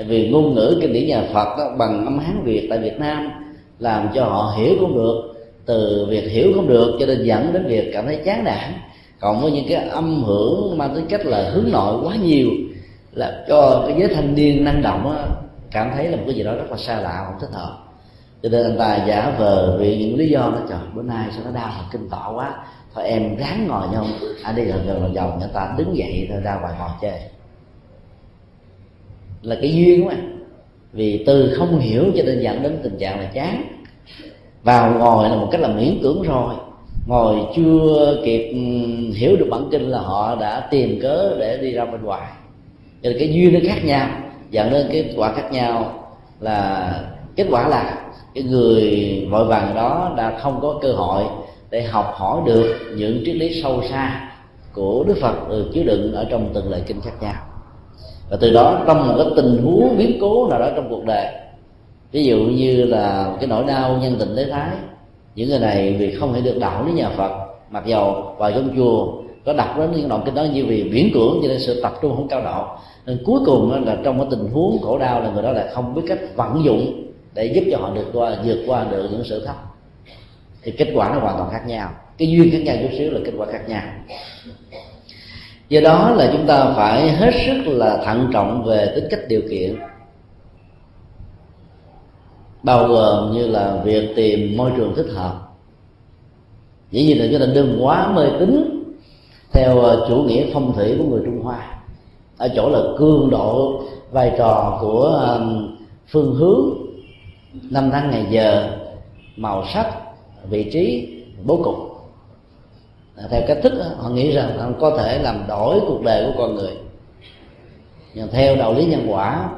Vì 0.06 0.28
ngôn 0.28 0.54
ngữ 0.54 0.78
kinh 0.80 0.92
điển 0.92 1.08
nhà 1.08 1.22
phật 1.32 1.58
đó, 1.58 1.70
bằng 1.78 2.04
âm 2.04 2.18
hán 2.18 2.42
việt 2.44 2.66
tại 2.70 2.78
việt 2.78 2.98
nam 2.98 3.30
làm 3.78 4.08
cho 4.14 4.24
họ 4.24 4.54
hiểu 4.56 4.74
không 4.80 4.94
được 4.94 5.33
từ 5.66 6.06
việc 6.10 6.30
hiểu 6.30 6.52
không 6.54 6.68
được 6.68 6.96
cho 7.00 7.06
nên 7.06 7.24
dẫn 7.24 7.52
đến 7.52 7.66
việc 7.66 7.90
cảm 7.92 8.06
thấy 8.06 8.20
chán 8.24 8.44
nản. 8.44 8.72
Còn 9.20 9.42
với 9.42 9.50
những 9.52 9.66
cái 9.68 9.88
âm 9.88 10.22
hưởng 10.24 10.78
mang 10.78 10.94
tính 10.94 11.06
cách 11.08 11.26
là 11.26 11.50
hướng 11.50 11.70
nội 11.72 12.00
quá 12.04 12.16
nhiều 12.16 12.48
là 13.12 13.44
cho 13.48 13.84
cái 13.86 13.96
giới 13.98 14.14
thanh 14.14 14.34
niên 14.34 14.64
năng 14.64 14.82
động 14.82 15.04
đó, 15.04 15.26
cảm 15.70 15.90
thấy 15.94 16.08
là 16.08 16.16
một 16.16 16.22
cái 16.26 16.34
gì 16.34 16.42
đó 16.42 16.54
rất 16.54 16.70
là 16.70 16.76
xa 16.76 17.00
lạ 17.00 17.24
không 17.26 17.40
thích 17.40 17.56
hợp. 17.56 17.78
Cho 18.42 18.48
nên 18.48 18.64
anh 18.64 18.78
ta 18.78 19.04
giả 19.08 19.34
vờ 19.38 19.76
vì 19.80 19.98
những 19.98 20.16
lý 20.16 20.28
do 20.28 20.50
nó 20.50 20.58
trời 20.68 20.78
bữa 20.94 21.02
nay 21.02 21.28
sao 21.32 21.42
nó 21.44 21.50
đau 21.50 21.72
thần 21.76 21.84
kinh 21.92 22.08
tọa 22.08 22.28
quá. 22.34 22.66
Thôi 22.94 23.04
em 23.04 23.36
ráng 23.36 23.66
ngồi 23.68 23.88
nhau 23.92 24.06
anh 24.42 24.56
đi 24.56 24.62
gần 24.64 24.86
gần 24.86 25.00
vòng 25.00 25.14
vòng 25.14 25.38
người 25.38 25.48
ta 25.54 25.74
đứng 25.78 25.96
dậy 25.96 26.26
rồi 26.30 26.40
ra 26.40 26.58
ngoài 26.60 26.74
ngồi 26.78 26.90
chơi. 27.02 27.20
Là 29.42 29.56
cái 29.60 29.74
duyên 29.74 30.06
mà 30.06 30.14
vì 30.92 31.24
từ 31.26 31.54
không 31.58 31.78
hiểu 31.78 32.04
cho 32.16 32.22
nên 32.22 32.40
dẫn 32.40 32.62
đến 32.62 32.80
tình 32.82 32.98
trạng 32.98 33.20
là 33.20 33.26
chán 33.34 33.62
vào 34.64 34.90
ngồi 34.98 35.28
là 35.28 35.36
một 35.36 35.48
cách 35.50 35.60
là 35.60 35.68
miễn 35.68 35.98
cưỡng 36.02 36.22
rồi. 36.22 36.54
Ngồi 37.06 37.36
chưa 37.56 38.16
kịp 38.24 38.52
ừ, 38.52 38.58
hiểu 39.14 39.36
được 39.36 39.46
bản 39.50 39.68
kinh 39.70 39.90
là 39.90 39.98
họ 39.98 40.36
đã 40.40 40.60
tìm 40.70 40.98
cớ 41.02 41.36
để 41.38 41.58
đi 41.58 41.72
ra 41.72 41.84
bên 41.84 42.02
ngoài. 42.02 42.28
Cho 43.02 43.10
nên 43.10 43.18
cái 43.18 43.32
duyên 43.32 43.54
nó 43.54 43.60
khác 43.62 43.84
nhau 43.84 44.08
dẫn 44.50 44.70
đến 44.70 44.86
kết 44.92 45.04
quả 45.16 45.32
khác 45.32 45.52
nhau 45.52 45.92
là, 46.40 46.90
kết 47.36 47.46
quả 47.50 47.68
là 47.68 47.98
cái 48.34 48.44
người 48.44 49.26
vội 49.30 49.44
vàng 49.44 49.74
đó 49.74 50.12
đã 50.16 50.38
không 50.38 50.58
có 50.62 50.78
cơ 50.82 50.92
hội 50.92 51.22
để 51.70 51.82
học 51.82 52.14
hỏi 52.16 52.40
được 52.46 52.76
những 52.96 53.22
triết 53.26 53.36
lý 53.36 53.62
sâu 53.62 53.82
xa 53.90 54.30
của 54.74 55.04
đức 55.06 55.16
phật 55.20 55.48
được 55.48 55.70
chứa 55.74 55.82
đựng 55.82 56.12
ở 56.14 56.26
trong 56.30 56.48
từng 56.54 56.70
lời 56.70 56.82
kinh 56.86 57.00
khác 57.00 57.14
nhau. 57.20 57.34
Và 58.30 58.36
từ 58.40 58.52
đó 58.52 58.82
trong 58.86 59.08
một 59.08 59.14
cái 59.18 59.26
tình 59.36 59.62
huống 59.64 59.96
biến 59.96 60.18
cố 60.20 60.48
nào 60.50 60.58
đó 60.58 60.68
trong 60.76 60.86
cuộc 60.90 61.04
đời 61.04 61.26
ví 62.14 62.24
dụ 62.24 62.36
như 62.38 62.84
là 62.84 63.34
cái 63.40 63.46
nỗi 63.46 63.64
đau 63.64 63.98
nhân 64.02 64.16
tình 64.18 64.36
thế 64.36 64.46
thái, 64.50 64.70
những 65.34 65.48
người 65.48 65.58
này 65.58 65.96
vì 65.98 66.14
không 66.14 66.34
thể 66.34 66.40
được 66.40 66.58
đạo 66.60 66.84
đến 66.86 66.94
nhà 66.94 67.08
phật, 67.16 67.32
mặc 67.70 67.86
dầu 67.86 68.34
vào 68.38 68.50
trong 68.50 68.76
chùa 68.76 69.22
có 69.44 69.52
đọc 69.52 69.78
đến 69.78 69.92
những 69.92 70.08
đoạn 70.08 70.22
kinh 70.24 70.34
đó 70.34 70.42
như 70.42 70.64
vì 70.66 70.84
miễn 70.84 71.10
cưỡng 71.14 71.38
cho 71.42 71.48
nên 71.48 71.58
sự 71.60 71.80
tập 71.82 71.92
trung 72.02 72.16
không 72.16 72.28
cao 72.28 72.42
độ. 72.42 72.64
Nên 73.06 73.18
cuối 73.24 73.40
cùng 73.46 73.84
là 73.86 73.96
trong 74.04 74.18
cái 74.18 74.26
tình 74.30 74.48
huống 74.52 74.82
khổ 74.82 74.98
đau 74.98 75.20
là 75.20 75.30
người 75.30 75.42
đó 75.42 75.52
lại 75.52 75.66
không 75.72 75.94
biết 75.94 76.02
cách 76.08 76.18
vận 76.36 76.64
dụng 76.64 77.10
để 77.34 77.44
giúp 77.44 77.64
cho 77.70 77.78
họ 77.78 77.90
được 77.94 78.06
qua, 78.12 78.36
vượt 78.44 78.58
qua 78.66 78.86
được 78.90 79.08
những 79.12 79.24
sự 79.24 79.46
thấp. 79.46 79.56
Thì 80.62 80.72
kết 80.72 80.88
quả 80.94 81.08
nó 81.14 81.20
hoàn 81.20 81.36
toàn 81.36 81.50
khác 81.50 81.62
nhau. 81.66 81.90
Cái 82.18 82.28
duyên 82.28 82.50
khác 82.52 82.60
nhau 82.64 82.76
chút 82.82 82.96
xíu 82.98 83.10
là 83.10 83.20
kết 83.24 83.32
quả 83.36 83.46
khác 83.52 83.68
nhau. 83.68 83.82
Do 85.68 85.80
đó 85.80 86.10
là 86.10 86.30
chúng 86.32 86.46
ta 86.46 86.72
phải 86.76 87.10
hết 87.10 87.34
sức 87.46 87.62
là 87.66 88.02
thận 88.04 88.30
trọng 88.32 88.64
về 88.64 88.92
tính 88.94 89.04
cách 89.10 89.20
điều 89.28 89.40
kiện 89.50 89.76
bao 92.64 92.88
gồm 92.88 93.32
như 93.32 93.46
là 93.46 93.80
việc 93.84 94.12
tìm 94.16 94.56
môi 94.56 94.70
trường 94.76 94.94
thích 94.96 95.10
hợp. 95.14 95.40
Dĩ 96.90 97.06
nhiên 97.06 97.18
là 97.18 97.26
chúng 97.30 97.40
ta 97.40 97.46
đừng 97.54 97.84
quá 97.84 98.12
mê 98.14 98.26
tín 98.38 98.80
theo 99.52 99.80
ờ, 99.80 100.06
chủ 100.08 100.16
nghĩa 100.16 100.46
phong 100.52 100.72
thủy 100.72 100.94
của 100.98 101.04
người 101.04 101.22
trung 101.24 101.42
hoa. 101.42 101.76
Ở 102.38 102.48
chỗ 102.56 102.68
là 102.68 102.80
cương 102.98 103.30
độ 103.30 103.82
vai 104.10 104.32
trò 104.38 104.78
của 104.80 105.30
phương 106.08 106.34
hướng, 106.34 106.60
năm 107.70 107.90
tháng 107.92 108.10
ngày 108.10 108.26
giờ, 108.30 108.70
màu 109.36 109.64
sắc, 109.74 109.86
vị 110.50 110.70
trí, 110.72 111.08
bố 111.44 111.60
cục. 111.64 111.76
Theo 113.30 113.42
cách 113.48 113.58
thức 113.62 113.72
họ 113.98 114.10
nghĩ 114.10 114.32
rằng 114.32 114.74
có 114.80 114.96
thể 114.98 115.22
làm 115.22 115.44
đổi 115.48 115.80
cuộc 115.80 116.02
đời 116.04 116.24
của 116.26 116.32
con 116.38 116.54
người. 116.54 116.72
Nhưng 118.14 118.28
theo 118.30 118.56
đạo 118.56 118.74
lý 118.74 118.84
nhân 118.84 119.06
quả, 119.08 119.50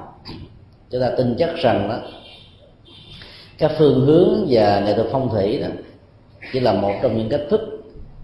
chúng 0.91 1.01
ta 1.01 1.11
tin 1.17 1.37
chắc 1.39 1.57
rằng 1.57 1.89
đó 1.89 1.97
các 3.59 3.73
phương 3.79 4.01
hướng 4.01 4.47
và 4.49 4.81
nghệ 4.81 4.95
thuật 4.95 5.07
phong 5.13 5.29
thủy 5.29 5.59
đó 5.59 5.69
chỉ 6.53 6.61
là 6.61 6.73
một 6.73 6.93
trong 7.03 7.17
những 7.17 7.29
cách 7.29 7.41
thức 7.51 7.61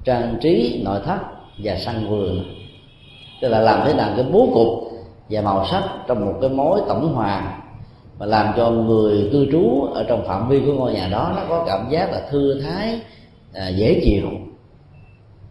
trang 0.04 0.38
trí 0.40 0.82
nội 0.84 1.00
thất 1.04 1.18
và 1.58 1.76
săn 1.76 2.06
vườn. 2.08 2.44
Tức 3.40 3.48
là 3.48 3.60
làm 3.60 3.80
thế 3.86 3.94
nào 3.94 4.12
cái 4.16 4.24
bố 4.32 4.48
cục 4.54 4.92
và 5.30 5.40
màu 5.40 5.66
sắc 5.66 5.82
trong 6.08 6.26
một 6.26 6.38
cái 6.40 6.50
mối 6.50 6.80
tổng 6.88 7.14
hòa 7.14 7.58
mà 8.18 8.26
làm 8.26 8.54
cho 8.56 8.70
người 8.70 9.28
cư 9.32 9.46
trú 9.52 9.82
ở 9.94 10.04
trong 10.08 10.24
phạm 10.26 10.48
vi 10.48 10.60
của 10.66 10.72
ngôi 10.72 10.92
nhà 10.92 11.08
đó 11.12 11.32
nó 11.36 11.42
có 11.48 11.64
cảm 11.66 11.90
giác 11.90 12.12
là 12.12 12.20
thư 12.30 12.60
thái 12.60 13.00
à, 13.54 13.68
dễ 13.68 14.00
chịu. 14.04 14.28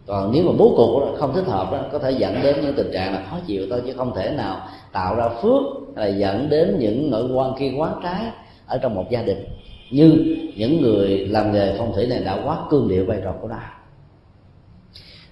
Còn 0.06 0.32
nếu 0.32 0.44
mà 0.44 0.52
bố 0.58 0.74
cục 0.76 1.18
không 1.18 1.32
thích 1.34 1.46
hợp 1.46 1.72
đó, 1.72 1.78
có 1.92 1.98
thể 1.98 2.10
dẫn 2.10 2.34
đến 2.42 2.56
những 2.62 2.74
tình 2.74 2.90
trạng 2.92 3.12
là 3.12 3.22
khó 3.30 3.36
chịu 3.46 3.66
thôi 3.70 3.82
chứ 3.86 3.92
không 3.96 4.14
thể 4.14 4.30
nào 4.36 4.56
tạo 4.92 5.14
ra 5.14 5.28
phước 5.28 5.62
là 5.96 6.06
dẫn 6.06 6.48
đến 6.50 6.76
những 6.78 7.10
nội 7.10 7.30
quan 7.34 7.54
kia 7.58 7.72
quá 7.76 7.94
trái 8.02 8.20
ở 8.66 8.78
trong 8.78 8.94
một 8.94 9.04
gia 9.10 9.22
đình 9.22 9.44
như 9.92 10.36
những 10.56 10.82
người 10.82 11.18
làm 11.18 11.52
nghề 11.52 11.74
phong 11.78 11.92
thủy 11.94 12.06
này 12.06 12.20
đã 12.24 12.38
quá 12.44 12.58
cương 12.70 12.88
điệu 12.88 13.04
vai 13.04 13.18
trò 13.24 13.32
của 13.40 13.48
nó 13.48 13.56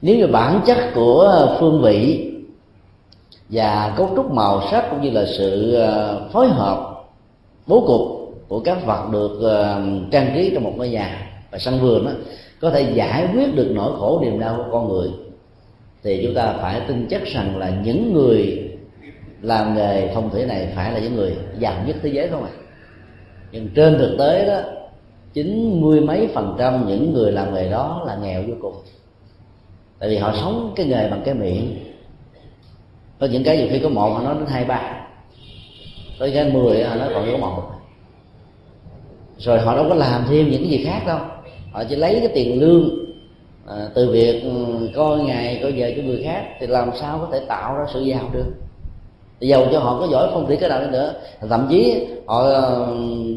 nếu 0.03 0.17
như 0.17 0.27
bản 0.27 0.61
chất 0.67 0.79
của 0.95 1.57
phương 1.61 1.83
vị 1.83 2.27
và 3.49 3.95
cấu 3.97 4.11
trúc 4.17 4.33
màu 4.33 4.63
sắc 4.71 4.85
cũng 4.91 5.03
như 5.03 5.11
là 5.11 5.27
sự 5.39 5.75
ờ, 5.75 6.29
phối 6.33 6.49
hợp, 6.49 7.05
bố 7.67 7.81
cục 7.87 8.35
của 8.49 8.61
các 8.61 8.87
vật 8.87 9.09
được 9.13 9.41
ờ, 9.43 9.83
trang 10.11 10.31
trí 10.35 10.51
trong 10.55 10.65
một 10.65 10.73
ngôi 10.77 10.89
nhà 10.89 11.31
và 11.51 11.59
sân 11.59 11.81
vườn 11.81 12.05
đó 12.05 12.13
có 12.61 12.71
thể 12.71 12.93
giải 12.95 13.29
quyết 13.35 13.55
được 13.55 13.71
nỗi 13.75 13.93
khổ 13.99 14.21
niềm 14.23 14.41
đau 14.41 14.57
của 14.57 14.73
con 14.73 14.89
người, 14.89 15.09
thì 16.03 16.21
chúng 16.25 16.35
ta 16.35 16.55
phải 16.63 16.81
tin 16.89 17.07
chắc 17.11 17.25
rằng 17.27 17.59
là 17.59 17.71
những 17.85 18.13
người 18.13 18.71
làm 19.43 19.75
nghề 19.75 20.15
phong 20.15 20.31
thủy 20.31 20.47
này 20.47 20.73
phải 20.77 20.93
là 20.93 20.99
những 20.99 21.15
người 21.15 21.37
giàu 21.59 21.75
nhất 21.87 21.97
thế 22.03 22.11
giới 22.13 22.29
không 22.29 22.45
ạ 22.45 22.51
à? 22.55 22.60
Nhưng 23.53 23.69
trên 23.75 23.99
thực 23.99 24.17
tế 24.19 24.47
đó 24.47 24.61
chín 25.33 25.81
mươi 25.81 26.01
mấy 26.01 26.29
phần 26.35 26.57
trăm 26.59 26.89
những 26.89 27.13
người 27.13 27.33
làm 27.33 27.55
nghề 27.55 27.71
đó 27.71 28.03
là 28.07 28.17
nghèo 28.17 28.43
vô 28.43 28.55
cùng. 28.63 28.75
Tại 29.99 30.09
vì 30.09 30.17
họ 30.17 30.35
sống 30.41 30.73
cái 30.77 30.87
nghề 30.87 31.11
bằng 31.11 31.23
cái 31.25 31.35
miệng. 31.35 31.77
Có 33.21 33.27
những 33.27 33.45
cái 33.45 33.57
nhiều 33.57 33.67
khi 33.71 33.79
có 33.79 33.89
một 33.89 34.11
họ 34.11 34.23
nói 34.23 34.35
đến 34.35 34.47
hai 34.47 34.65
ba. 34.65 35.07
Có 36.21 36.29
cái 36.35 36.53
mười 36.53 36.85
họ 36.85 36.95
nói 36.95 37.09
còn 37.15 37.27
có 37.33 37.39
một. 37.39 37.63
Rồi 39.39 39.61
họ 39.61 39.77
đâu 39.77 39.87
có 39.89 39.95
làm 39.95 40.25
thêm 40.29 40.51
những 40.51 40.63
cái 40.63 40.71
gì 40.71 40.85
khác 40.85 41.03
đâu. 41.07 41.19
Họ 41.73 41.85
chỉ 41.89 41.97
lấy 41.97 42.21
cái 42.21 42.29
tiền 42.35 42.61
lương 42.61 42.91
à, 43.69 43.89
từ 43.95 44.11
việc 44.13 44.43
ừ, 44.43 44.89
coi 44.95 45.19
ngày 45.19 45.59
coi 45.63 45.73
giờ 45.73 45.93
cho 45.97 46.03
người 46.03 46.23
khác 46.25 46.45
thì 46.61 46.67
làm 46.67 46.91
sao 47.01 47.19
có 47.19 47.29
thể 47.33 47.45
tạo 47.49 47.75
ra 47.75 47.85
sự 47.93 48.01
giàu 48.01 48.31
được 48.33 48.53
dầu 49.49 49.67
cho 49.73 49.79
họ 49.79 50.01
có 50.01 50.07
giỏi 50.07 50.29
phong 50.33 50.47
thủy 50.47 50.57
cái 50.57 50.71
nào 50.71 50.81
đi 50.81 50.87
nữa. 50.87 51.15
Thậm 51.49 51.67
chí, 51.71 52.07
họ 52.27 52.43
ờ, 52.43 52.87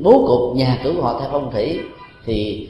bố 0.04 0.26
cục, 0.28 0.58
nhà 0.58 0.80
cửa 0.84 0.93
của 0.95 1.01
họ 1.01 1.20
theo 1.20 1.30
phong 1.32 1.51
thủy, 1.51 1.80
thì 2.26 2.68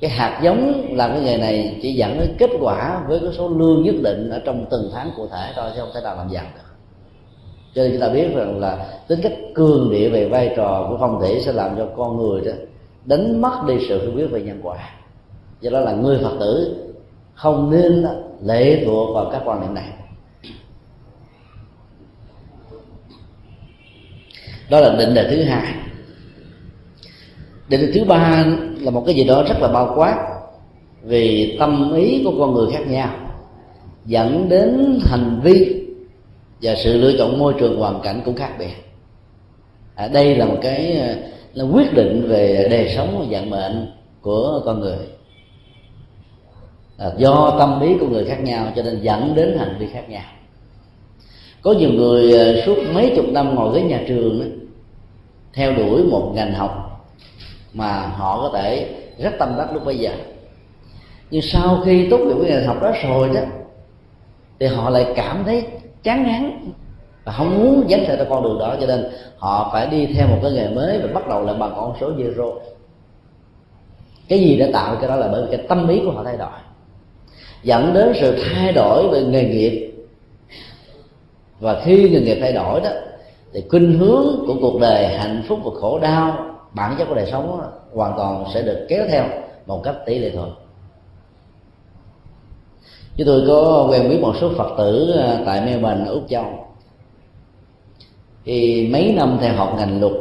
cái 0.00 0.10
hạt 0.10 0.40
giống 0.42 0.84
làm 0.96 1.10
cái 1.10 1.20
nghề 1.20 1.36
này 1.36 1.78
chỉ 1.82 1.92
dẫn 1.92 2.18
đến 2.20 2.34
kết 2.38 2.50
quả 2.60 3.02
với 3.08 3.20
cái 3.20 3.30
số 3.32 3.48
lương 3.48 3.82
nhất 3.82 3.94
định 4.02 4.30
ở 4.30 4.38
trong 4.44 4.66
từng 4.70 4.90
tháng 4.92 5.10
cụ 5.16 5.26
thể 5.30 5.52
thôi, 5.56 5.70
chứ 5.74 5.80
không 5.80 5.90
thể 5.94 6.00
nào 6.00 6.16
làm 6.16 6.28
giàu 6.28 6.44
được. 6.54 6.60
Cho 7.74 7.82
nên 7.82 7.92
chúng 7.92 8.00
ta 8.00 8.08
biết 8.08 8.34
rằng 8.34 8.60
là 8.60 8.86
tính 9.08 9.20
cách 9.22 9.32
cường 9.54 9.90
địa 9.90 10.08
về 10.08 10.28
vai 10.28 10.52
trò 10.56 10.86
của 10.90 10.96
phong 11.00 11.20
thủy 11.20 11.40
sẽ 11.40 11.52
làm 11.52 11.76
cho 11.76 11.86
con 11.96 12.16
người 12.16 12.40
đó 12.40 12.52
đánh 13.04 13.40
mất 13.40 13.62
đi 13.68 13.74
sự 13.88 14.02
hiểu 14.02 14.10
biết 14.10 14.26
về 14.30 14.42
nhân 14.42 14.60
quả. 14.62 14.76
Do 15.60 15.70
đó 15.70 15.80
là 15.80 15.92
người 15.92 16.18
phật 16.22 16.36
tử 16.40 16.76
không 17.34 17.70
nên 17.70 18.06
lệ 18.44 18.82
thuộc 18.84 19.14
vào 19.14 19.28
các 19.32 19.42
quan 19.44 19.60
niệm 19.60 19.74
này. 19.74 19.88
Đó 24.70 24.80
là 24.80 24.96
định 24.98 25.14
đề 25.14 25.28
thứ 25.30 25.42
hai. 25.42 25.74
Định 27.68 27.80
đề 27.80 27.92
thứ 27.92 28.04
ba 28.04 28.44
là 28.80 28.90
một 28.90 29.02
cái 29.06 29.14
gì 29.14 29.24
đó 29.24 29.42
rất 29.48 29.60
là 29.60 29.68
bao 29.68 29.92
quát 29.96 30.16
vì 31.02 31.56
tâm 31.58 31.94
ý 31.94 32.22
của 32.24 32.34
con 32.38 32.54
người 32.54 32.72
khác 32.72 32.86
nhau 32.88 33.10
dẫn 34.06 34.48
đến 34.48 34.98
hành 35.02 35.40
vi 35.42 35.84
và 36.62 36.74
sự 36.74 36.98
lựa 36.98 37.12
chọn 37.18 37.38
môi 37.38 37.54
trường 37.58 37.80
hoàn 37.80 38.00
cảnh 38.00 38.20
cũng 38.24 38.36
khác 38.36 38.54
biệt. 38.58 38.74
À, 39.94 40.08
đây 40.08 40.36
là 40.36 40.44
một 40.44 40.58
cái 40.62 40.96
là 41.54 41.64
quyết 41.64 41.94
định 41.94 42.28
về 42.28 42.68
đời 42.70 42.92
sống 42.96 43.18
và 43.18 43.26
vận 43.30 43.50
mệnh 43.50 43.92
của 44.20 44.62
con 44.64 44.80
người. 44.80 44.98
À, 46.98 47.10
do 47.16 47.56
tâm 47.58 47.80
ý 47.80 47.94
của 48.00 48.06
người 48.06 48.24
khác 48.24 48.40
nhau 48.42 48.72
cho 48.76 48.82
nên 48.82 49.00
dẫn 49.02 49.34
đến 49.34 49.58
hành 49.58 49.76
vi 49.78 49.86
khác 49.92 50.10
nhau 50.10 50.24
có 51.62 51.72
nhiều 51.72 51.90
người 51.90 52.38
à, 52.38 52.62
suốt 52.66 52.76
mấy 52.94 53.12
chục 53.16 53.24
năm 53.28 53.54
ngồi 53.54 53.74
ghế 53.74 53.82
nhà 53.82 54.00
trường 54.08 54.40
đó, 54.40 54.46
theo 55.52 55.74
đuổi 55.74 56.04
một 56.04 56.32
ngành 56.34 56.54
học 56.54 57.04
mà 57.74 58.06
họ 58.06 58.40
có 58.42 58.58
thể 58.58 58.94
rất 59.18 59.30
tâm 59.38 59.54
đắc 59.58 59.74
lúc 59.74 59.84
bây 59.84 59.98
giờ. 59.98 60.10
Nhưng 61.30 61.42
sau 61.42 61.82
khi 61.84 62.08
tốt 62.10 62.18
nghiệp 62.18 62.34
cái 62.42 62.50
ngành 62.50 62.66
học 62.66 62.82
đó 62.82 62.92
rồi 63.02 63.28
đó 63.34 63.40
thì 64.60 64.66
họ 64.66 64.90
lại 64.90 65.12
cảm 65.16 65.42
thấy 65.44 65.66
chán 66.02 66.26
ngán 66.26 66.72
và 67.24 67.32
không 67.32 67.58
muốn 67.58 67.88
dấn 67.88 68.00
theo 68.06 68.16
con 68.30 68.42
đường 68.42 68.58
đó. 68.58 68.76
Cho 68.80 68.86
nên 68.86 69.10
họ 69.38 69.70
phải 69.72 69.86
đi 69.86 70.06
theo 70.06 70.26
một 70.26 70.38
cái 70.42 70.52
nghề 70.52 70.68
mới 70.68 70.98
và 70.98 71.08
bắt 71.14 71.28
đầu 71.28 71.44
lại 71.44 71.56
bằng 71.58 71.72
con 71.76 71.94
số 72.00 72.12
zero. 72.12 72.58
Cái 74.28 74.38
gì 74.38 74.56
đã 74.56 74.66
tạo 74.72 74.96
cái 75.00 75.08
đó 75.08 75.16
là 75.16 75.28
bởi 75.32 75.42
vì 75.42 75.56
cái 75.56 75.66
tâm 75.68 75.88
lý 75.88 76.00
của 76.04 76.10
họ 76.10 76.24
thay 76.24 76.36
đổi 76.36 76.48
dẫn 77.62 77.94
đến 77.94 78.12
sự 78.20 78.44
thay 78.44 78.72
đổi 78.72 79.08
về 79.08 79.22
nghề 79.22 79.44
nghiệp 79.44 79.87
và 81.60 81.82
khi 81.84 82.10
nghề 82.10 82.20
nghiệp 82.20 82.38
thay 82.40 82.52
đổi 82.52 82.80
đó 82.80 82.90
thì 83.52 83.64
khuynh 83.70 83.98
hướng 83.98 84.44
của 84.46 84.54
cuộc 84.60 84.80
đời 84.80 85.06
hạnh 85.06 85.42
phúc 85.48 85.58
và 85.64 85.70
khổ 85.80 85.98
đau 85.98 86.54
bản 86.72 86.94
chất 86.98 87.04
của 87.04 87.14
đời 87.14 87.28
sống 87.30 87.58
đó, 87.60 87.68
hoàn 87.94 88.12
toàn 88.16 88.44
sẽ 88.54 88.62
được 88.62 88.86
kéo 88.88 89.04
theo 89.10 89.24
một 89.66 89.80
cách 89.84 89.96
tỷ 90.06 90.18
lệ 90.18 90.30
thuận 90.30 90.54
chúng 93.18 93.26
tôi 93.26 93.44
có 93.48 93.86
quen 93.90 94.08
biết 94.08 94.18
một 94.20 94.34
số 94.40 94.50
phật 94.56 94.74
tử 94.78 95.12
à, 95.18 95.38
tại 95.46 95.60
Melbourne 95.60 96.04
ở 96.06 96.12
úc 96.12 96.28
châu. 96.28 96.44
Thì 98.44 98.88
mấy 98.92 99.12
năm 99.16 99.38
theo 99.40 99.54
học 99.54 99.74
ngành 99.78 100.00
luật 100.00 100.12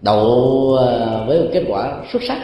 đậu 0.00 0.76
à, 0.76 1.24
với 1.26 1.40
một 1.40 1.48
kết 1.52 1.64
quả 1.68 2.02
xuất 2.12 2.22
sắc. 2.22 2.38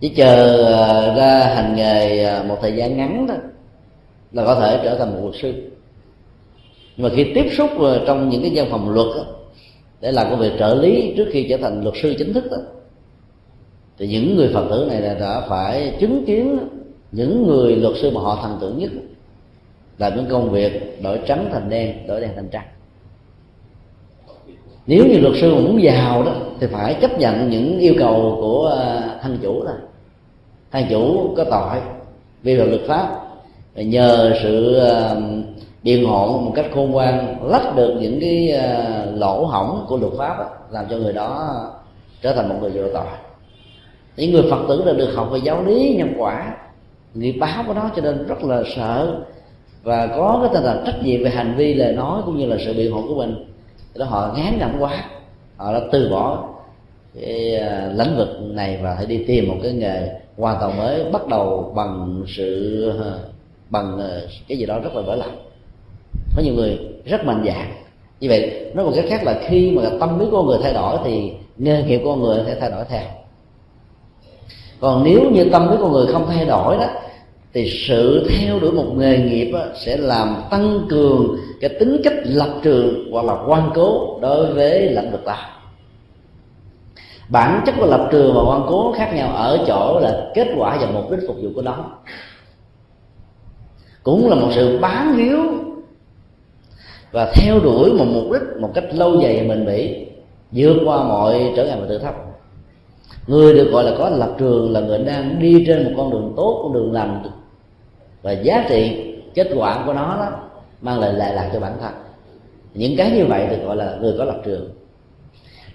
Chỉ 0.00 0.08
chờ 0.08 0.64
à, 0.74 1.14
ra 1.14 1.54
hành 1.54 1.76
nghề 1.76 2.42
một 2.42 2.56
thời 2.60 2.76
gian 2.76 2.96
ngắn 2.96 3.26
đó 3.26 3.34
là 4.34 4.44
có 4.44 4.54
thể 4.54 4.80
trở 4.84 4.98
thành 4.98 5.14
một 5.14 5.20
luật 5.22 5.34
sư. 5.42 5.52
Nhưng 6.96 7.08
mà 7.08 7.14
khi 7.16 7.32
tiếp 7.34 7.46
xúc 7.56 7.70
trong 8.06 8.28
những 8.28 8.42
cái 8.42 8.52
văn 8.54 8.66
phòng 8.70 8.90
luật 8.90 9.06
đó, 9.16 9.24
để 10.00 10.12
làm 10.12 10.30
công 10.30 10.38
việc 10.38 10.52
trợ 10.58 10.74
lý 10.74 11.14
trước 11.16 11.28
khi 11.32 11.46
trở 11.48 11.56
thành 11.56 11.82
luật 11.82 11.94
sư 12.02 12.14
chính 12.18 12.32
thức 12.32 12.44
đó, 12.50 12.56
thì 13.98 14.06
những 14.08 14.36
người 14.36 14.50
phật 14.54 14.66
tử 14.70 14.86
này 14.88 15.00
là 15.00 15.14
đã 15.14 15.40
phải 15.48 15.96
chứng 16.00 16.24
kiến 16.26 16.58
những 17.12 17.46
người 17.46 17.76
luật 17.76 17.94
sư 17.96 18.10
mà 18.10 18.20
họ 18.20 18.38
thần 18.42 18.58
tượng 18.60 18.78
nhất 18.78 18.90
làm 19.98 20.16
những 20.16 20.26
công 20.26 20.50
việc 20.50 21.02
đổi 21.02 21.18
trắng 21.26 21.48
thành 21.52 21.70
đen 21.70 22.06
đổi 22.06 22.20
đen 22.20 22.30
thành 22.36 22.48
trắng. 22.48 22.66
Nếu 24.86 25.06
như 25.06 25.18
luật 25.18 25.34
sư 25.40 25.54
mà 25.54 25.60
muốn 25.60 25.82
giàu 25.82 26.22
đó 26.22 26.34
thì 26.60 26.66
phải 26.66 26.94
chấp 27.00 27.18
nhận 27.18 27.50
những 27.50 27.78
yêu 27.78 27.94
cầu 27.98 28.38
của 28.40 28.76
à, 28.78 29.18
thân 29.22 29.38
chủ 29.42 29.62
là 29.62 29.74
thân 30.72 30.84
chủ 30.90 31.34
có 31.36 31.44
tội 31.44 31.80
vi 32.42 32.58
phạm 32.58 32.68
luật 32.68 32.82
pháp 32.86 33.23
nhờ 33.74 34.32
sự 34.42 34.80
điên 35.82 36.00
biện 36.00 36.08
một 36.44 36.52
cách 36.54 36.66
khôn 36.74 36.90
ngoan 36.90 37.36
lách 37.42 37.76
được 37.76 37.96
những 38.00 38.20
cái 38.20 38.50
ờ, 38.50 39.04
lỗ 39.14 39.44
hỏng 39.44 39.84
của 39.88 39.96
luật 39.96 40.12
pháp 40.18 40.38
đó, 40.38 40.48
làm 40.70 40.84
cho 40.90 40.96
người 40.96 41.12
đó 41.12 41.54
trở 42.22 42.34
thành 42.34 42.48
một 42.48 42.54
người 42.60 42.70
vô 42.70 42.82
tội. 42.94 43.06
Những 44.16 44.32
người 44.32 44.50
phật 44.50 44.64
tử 44.68 44.82
đã 44.86 44.92
được 44.92 45.14
học 45.14 45.28
về 45.32 45.40
giáo 45.44 45.64
lý 45.64 45.94
nhân 45.98 46.12
quả 46.18 46.56
nghiệp 47.14 47.32
báo 47.32 47.64
của 47.66 47.74
nó 47.74 47.90
cho 47.96 48.02
nên 48.02 48.26
rất 48.26 48.44
là 48.44 48.62
sợ 48.76 49.20
và 49.82 50.06
có 50.06 50.38
cái 50.42 50.50
tinh 50.54 50.62
thần 50.62 50.82
trách 50.86 51.02
nhiệm 51.02 51.24
về 51.24 51.30
hành 51.30 51.54
vi 51.56 51.74
lời 51.74 51.92
nói 51.92 52.22
cũng 52.26 52.38
như 52.38 52.46
là 52.46 52.56
sự 52.64 52.74
biện 52.74 52.92
hộ 52.92 53.02
của 53.08 53.14
mình. 53.14 53.44
Đó 53.94 54.06
họ 54.06 54.34
ngán 54.36 54.58
ngẩm 54.58 54.76
quá 54.78 55.04
họ 55.56 55.72
đã 55.72 55.80
từ 55.92 56.08
bỏ 56.08 56.48
cái 57.20 57.56
ờ, 57.56 57.92
lĩnh 57.92 58.16
vực 58.16 58.28
này 58.40 58.78
và 58.82 58.94
phải 58.96 59.06
đi 59.06 59.24
tìm 59.26 59.48
một 59.48 59.56
cái 59.62 59.72
nghề 59.72 60.08
hoàn 60.38 60.56
toàn 60.60 60.76
mới 60.76 61.04
bắt 61.12 61.28
đầu 61.28 61.72
bằng 61.76 62.22
sự 62.26 62.92
bằng 63.70 63.98
ờ, 63.98 64.28
cái 64.48 64.58
gì 64.58 64.66
đó 64.66 64.78
rất 64.78 64.94
là 64.94 65.02
vỡ 65.02 65.16
lòng 65.16 65.36
có 66.36 66.42
nhiều 66.42 66.54
người 66.54 66.78
rất 67.04 67.24
mạnh 67.24 67.42
dạng 67.46 67.72
như 68.20 68.28
vậy 68.28 68.70
nói 68.74 68.84
một 68.84 68.92
cách 68.96 69.04
khác 69.08 69.24
là 69.24 69.40
khi 69.46 69.70
mà 69.70 69.82
tâm 70.00 70.18
lý 70.18 70.26
của 70.30 70.42
người 70.42 70.58
thay 70.62 70.72
đổi 70.72 70.98
thì 71.04 71.32
nghề 71.56 71.82
nghiệp 71.82 72.00
của 72.04 72.16
người 72.16 72.42
sẽ 72.46 72.56
thay 72.60 72.70
đổi 72.70 72.84
theo. 72.88 73.02
Còn 74.80 75.04
nếu 75.04 75.30
như 75.30 75.44
tâm 75.52 75.70
lý 75.70 75.76
của 75.80 75.88
người 75.88 76.06
không 76.12 76.26
thay 76.26 76.44
đổi 76.44 76.76
đó, 76.76 76.86
thì 77.52 77.70
sự 77.88 78.28
theo 78.30 78.58
đuổi 78.60 78.72
một 78.72 78.92
nghề 78.96 79.18
nghiệp 79.18 79.52
sẽ 79.74 79.96
làm 79.96 80.42
tăng 80.50 80.86
cường 80.90 81.36
cái 81.60 81.70
tính 81.80 82.00
cách 82.04 82.14
lập 82.24 82.54
trường 82.62 83.12
hoặc 83.12 83.24
là 83.24 83.36
quan 83.46 83.70
cố 83.74 84.18
đối 84.20 84.54
với 84.54 84.80
lĩnh 84.80 85.10
vực 85.10 85.24
ta 85.24 85.50
bản 87.28 87.62
chất 87.66 87.74
của 87.78 87.86
lập 87.86 88.08
trường 88.12 88.34
và 88.34 88.42
quan 88.42 88.62
cố 88.68 88.94
khác 88.96 89.12
nhau 89.14 89.28
ở 89.28 89.64
chỗ 89.66 90.00
là 90.00 90.30
kết 90.34 90.48
quả 90.56 90.78
và 90.80 90.86
mục 90.86 91.10
đích 91.10 91.20
phục 91.26 91.36
vụ 91.42 91.48
của 91.54 91.62
nó 91.62 91.84
cũng 94.04 94.28
là 94.28 94.34
một 94.34 94.48
sự 94.54 94.78
bán 94.78 95.16
hiếu 95.16 95.38
và 97.12 97.32
theo 97.34 97.60
đuổi 97.60 97.92
một 97.92 98.04
mục 98.04 98.32
đích 98.32 98.42
một 98.60 98.70
cách 98.74 98.84
lâu 98.94 99.20
dài 99.20 99.44
mình 99.48 99.48
bền 99.48 99.66
bỉ 99.66 100.06
vượt 100.52 100.76
qua 100.84 101.04
mọi 101.04 101.52
trở 101.56 101.64
ngại 101.64 101.78
và 101.80 101.86
thử 101.86 101.98
thách. 101.98 102.14
Người 103.26 103.54
được 103.54 103.70
gọi 103.72 103.84
là 103.84 103.92
có 103.98 104.08
lập 104.08 104.34
trường 104.38 104.72
là 104.72 104.80
người 104.80 104.98
đang 104.98 105.38
đi 105.40 105.64
trên 105.66 105.84
một 105.84 105.90
con 105.96 106.10
đường 106.10 106.32
tốt, 106.36 106.60
con 106.62 106.72
đường 106.72 106.92
lành 106.92 107.22
và 108.22 108.32
giá 108.32 108.66
trị 108.68 109.12
kết 109.34 109.48
quả 109.56 109.82
của 109.86 109.92
nó 109.92 110.16
đó 110.16 110.28
mang 110.80 111.00
lại 111.00 111.12
lệ 111.12 111.32
lạc 111.34 111.50
cho 111.52 111.60
bản 111.60 111.72
thân. 111.80 111.92
Những 112.74 112.96
cái 112.96 113.10
như 113.10 113.26
vậy 113.26 113.46
được 113.50 113.56
gọi 113.64 113.76
là 113.76 113.96
người 114.00 114.14
có 114.18 114.24
lập 114.24 114.40
trường. 114.44 114.70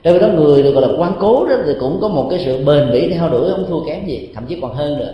Trong 0.03 0.13
khi 0.13 0.19
đó, 0.19 0.27
người 0.27 0.63
được 0.63 0.71
gọi 0.71 0.87
là 0.87 0.97
quan 0.97 1.13
cố 1.19 1.45
đó 1.49 1.55
thì 1.65 1.73
cũng 1.79 1.97
có 2.01 2.07
một 2.07 2.27
cái 2.29 2.39
sự 2.45 2.65
bền 2.65 2.91
bỉ 2.91 3.09
theo 3.13 3.29
đuổi, 3.29 3.51
không 3.51 3.65
thua 3.69 3.85
kém 3.85 4.05
gì, 4.05 4.29
thậm 4.35 4.45
chí 4.47 4.59
còn 4.61 4.73
hơn 4.73 4.99
nữa. 4.99 5.13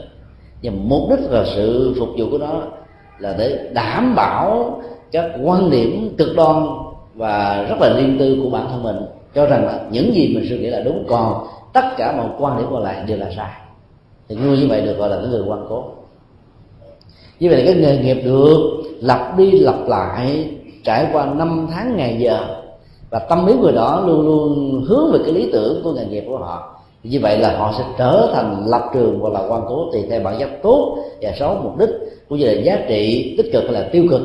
Nhưng 0.62 0.90
mục 0.90 1.10
đích 1.10 1.30
và 1.30 1.46
sự 1.56 1.96
phục 2.00 2.10
vụ 2.18 2.26
của 2.32 2.38
nó 2.38 2.62
là 3.20 3.36
để 3.38 3.70
đảm 3.74 4.16
bảo 4.16 4.72
các 5.12 5.32
quan 5.44 5.70
điểm 5.70 6.16
cực 6.18 6.36
đoan 6.36 6.68
và 7.16 7.66
rất 7.70 7.76
là 7.80 7.94
riêng 7.98 8.16
tư 8.20 8.38
của 8.44 8.50
bản 8.50 8.68
thân 8.70 8.84
mình, 8.84 8.98
cho 9.36 9.46
rằng 9.46 9.66
là 9.66 9.86
những 9.92 10.16
gì 10.16 10.36
mình 10.36 10.46
suy 10.50 10.58
nghĩ 10.58 10.70
là 10.70 10.80
đúng, 10.80 11.06
còn 11.10 11.48
tất 11.74 11.86
cả 11.98 12.14
mọi 12.18 12.28
quan 12.40 12.58
điểm 12.58 12.68
còn 12.72 12.84
lại 12.84 13.04
đều 13.08 13.18
là 13.18 13.32
sai. 13.38 13.52
Thì 14.30 14.36
người 14.36 14.58
như 14.58 14.68
vậy 14.70 14.82
được 14.82 14.98
gọi 14.98 15.10
là 15.10 15.16
cái 15.16 15.28
người 15.28 15.44
quan 15.48 15.66
cố. 15.70 15.84
Như 17.40 17.50
vậy 17.50 17.64
là 17.64 17.72
cái 17.72 17.82
nghề 17.82 17.98
nghiệp 17.98 18.22
được 18.26 18.58
lặp 19.02 19.38
đi 19.38 19.52
lặp 19.52 19.88
lại, 19.88 20.50
trải 20.84 21.08
qua 21.14 21.26
năm 21.26 21.68
tháng 21.72 21.98
ngày 21.98 22.18
giờ, 22.20 22.40
và 23.10 23.20
tâm 23.20 23.46
lý 23.46 23.54
người 23.54 23.72
đó 23.72 24.04
luôn 24.06 24.26
luôn 24.26 24.84
hướng 24.88 25.12
về 25.12 25.20
cái 25.24 25.34
lý 25.34 25.50
tưởng 25.52 25.84
của 25.84 25.94
nghề 25.94 26.06
nghiệp 26.06 26.24
của 26.28 26.38
họ 26.38 26.75
như 27.10 27.20
vậy 27.22 27.38
là 27.38 27.58
họ 27.58 27.74
sẽ 27.78 27.84
trở 27.98 28.32
thành 28.34 28.68
lập 28.68 28.90
trường 28.94 29.20
hoặc 29.20 29.34
là 29.34 29.48
quan 29.50 29.62
cố 29.68 29.92
tùy 29.92 30.06
theo 30.10 30.20
bản 30.24 30.36
chất 30.40 30.50
tốt 30.64 30.98
và 31.22 31.32
xấu 31.40 31.56
mục 31.64 31.78
đích 31.78 31.90
cũng 32.30 32.40
như 32.40 32.46
là 32.46 32.62
giá 32.62 32.86
trị 32.88 33.36
tích 33.38 33.50
cực 33.54 33.64
hay 33.64 33.74
là 33.74 33.90
tiêu 33.92 34.06
cực 34.10 34.22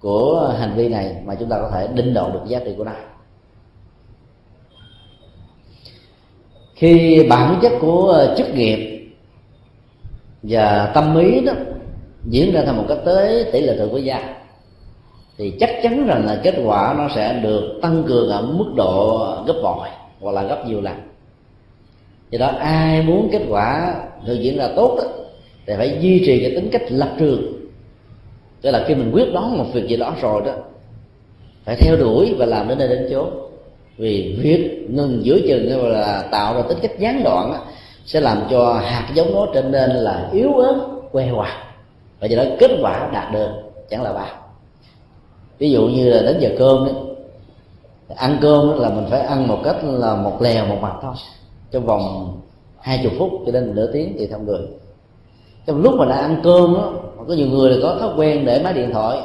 của 0.00 0.54
hành 0.58 0.72
vi 0.76 0.88
này 0.88 1.16
mà 1.24 1.34
chúng 1.34 1.48
ta 1.48 1.58
có 1.60 1.70
thể 1.72 1.88
định 1.94 2.14
độ 2.14 2.30
được 2.30 2.40
giá 2.46 2.58
trị 2.58 2.74
của 2.78 2.84
nó. 2.84 2.92
Khi 6.74 7.26
bản 7.30 7.58
chất 7.62 7.72
của 7.80 8.26
chức 8.36 8.54
nghiệp 8.54 9.08
và 10.42 10.90
tâm 10.94 11.18
ý 11.18 11.40
đó 11.40 11.52
diễn 12.24 12.52
ra 12.52 12.62
theo 12.64 12.74
một 12.74 12.84
cách 12.88 12.98
tới 13.04 13.44
tỷ 13.52 13.60
lệ 13.60 13.76
thuận 13.76 13.92
với 13.92 14.04
gia 14.04 14.34
thì 15.38 15.52
chắc 15.60 15.70
chắn 15.82 16.06
rằng 16.06 16.26
là 16.26 16.40
kết 16.42 16.54
quả 16.64 16.94
nó 16.98 17.08
sẽ 17.14 17.40
được 17.42 17.78
tăng 17.82 18.04
cường 18.08 18.30
ở 18.30 18.42
mức 18.42 18.72
độ 18.76 19.18
gấp 19.46 19.54
bội 19.62 19.88
hoặc 20.20 20.32
là 20.32 20.42
gấp 20.42 20.66
nhiều 20.66 20.80
lần 20.80 21.11
do 22.32 22.38
đó 22.38 22.46
ai 22.58 23.02
muốn 23.02 23.28
kết 23.32 23.42
quả 23.48 23.94
thực 24.26 24.40
diễn 24.40 24.56
ra 24.56 24.68
tốt 24.76 24.94
đó, 24.98 25.04
thì 25.66 25.74
phải 25.76 25.98
duy 26.00 26.22
trì 26.26 26.40
cái 26.40 26.50
tính 26.50 26.68
cách 26.72 26.82
lập 26.88 27.10
trường. 27.18 27.52
Tức 28.60 28.70
là 28.70 28.84
khi 28.86 28.94
mình 28.94 29.10
quyết 29.14 29.32
đoán 29.32 29.58
một 29.58 29.64
việc 29.72 29.86
gì 29.88 29.96
đó 29.96 30.14
rồi 30.20 30.42
đó 30.46 30.52
phải 31.64 31.76
theo 31.76 31.96
đuổi 31.96 32.34
và 32.38 32.46
làm 32.46 32.68
đến 32.68 32.78
nơi 32.78 32.88
đến 32.88 33.08
chốn. 33.10 33.30
Vì 33.96 34.38
việc 34.42 34.86
ngừng 34.90 35.24
giữa 35.24 35.38
chừng 35.48 35.92
là 35.92 36.28
tạo 36.30 36.54
ra 36.54 36.62
tính 36.68 36.78
cách 36.82 36.98
gián 36.98 37.22
đoạn 37.24 37.52
đó, 37.52 37.58
sẽ 38.06 38.20
làm 38.20 38.42
cho 38.50 38.72
hạt 38.72 39.08
giống 39.14 39.34
nó 39.34 39.46
trở 39.54 39.62
nên 39.62 39.90
là 39.90 40.28
yếu 40.32 40.52
ớt 40.52 40.88
que 41.12 41.26
hoạt 41.26 41.52
và 42.20 42.26
do 42.26 42.36
đó 42.36 42.50
kết 42.58 42.70
quả 42.82 43.10
đạt 43.12 43.32
được 43.32 43.48
chẳng 43.90 44.02
là 44.02 44.12
bao 44.12 44.26
ví 45.58 45.70
dụ 45.70 45.86
như 45.86 46.10
là 46.10 46.22
đến 46.22 46.36
giờ 46.40 46.50
cơm 46.58 46.86
đó, 46.86 46.92
ăn 48.16 48.38
cơm 48.42 48.80
là 48.80 48.88
mình 48.88 49.06
phải 49.10 49.20
ăn 49.20 49.48
một 49.48 49.60
cách 49.64 49.76
là 49.82 50.14
một 50.14 50.42
lèo 50.42 50.66
một 50.66 50.78
mặt 50.82 50.92
thôi 51.02 51.14
trong 51.72 51.86
vòng 51.86 52.40
hai 52.80 53.00
chục 53.02 53.12
phút 53.18 53.30
cho 53.46 53.52
đến 53.52 53.74
nửa 53.74 53.92
tiếng 53.92 54.14
thì 54.18 54.26
theo 54.26 54.38
người 54.38 54.60
trong 55.66 55.82
lúc 55.82 55.94
mà 55.98 56.04
đã 56.04 56.16
ăn 56.16 56.40
cơm 56.44 56.74
đó, 56.74 56.92
có 57.28 57.34
nhiều 57.34 57.46
người 57.46 57.70
là 57.70 57.76
có 57.82 57.96
thói 58.00 58.10
quen 58.16 58.44
để 58.44 58.62
máy 58.64 58.72
điện 58.72 58.90
thoại. 58.92 59.18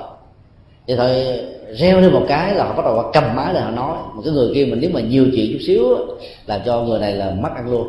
Điện 0.87 0.97
thoại 0.97 1.41
reo 1.73 2.01
lên 2.01 2.13
một 2.13 2.25
cái 2.27 2.55
là 2.55 2.63
họ 2.63 2.73
bắt 2.73 2.85
đầu 2.85 3.11
cầm 3.13 3.35
máy 3.35 3.53
là 3.53 3.61
họ 3.61 3.71
nói. 3.71 3.97
Một 4.13 4.21
cái 4.25 4.33
người 4.33 4.51
kia 4.53 4.65
mình 4.65 4.79
nếu 4.81 4.89
mà 4.93 4.99
nhiều 4.99 5.25
chuyện 5.35 5.49
chút 5.53 5.59
xíu 5.67 5.83
là 6.45 6.63
cho 6.65 6.81
người 6.81 6.99
này 6.99 7.13
là 7.13 7.31
mất 7.41 7.49
ăn 7.55 7.71
luôn. 7.71 7.87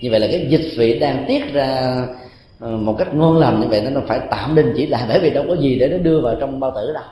Như 0.00 0.10
vậy 0.10 0.20
là 0.20 0.26
cái 0.26 0.46
dịch 0.48 0.70
vị 0.76 0.98
đang 0.98 1.24
tiết 1.28 1.52
ra 1.52 1.96
ờ, 2.60 2.68
một 2.68 2.94
cách 2.98 3.14
ngon 3.14 3.38
lành 3.38 3.60
như 3.60 3.66
vậy 3.66 3.90
nó 3.90 4.00
phải 4.06 4.20
tạm 4.30 4.54
đình 4.54 4.72
chỉ 4.76 4.86
lại 4.86 5.04
bởi 5.08 5.20
vì 5.20 5.30
đâu 5.30 5.44
có 5.48 5.54
gì 5.54 5.78
để 5.78 5.88
nó 5.88 5.98
đưa 5.98 6.20
vào 6.20 6.34
trong 6.40 6.60
bao 6.60 6.72
tử 6.74 6.92
đâu. 6.92 7.02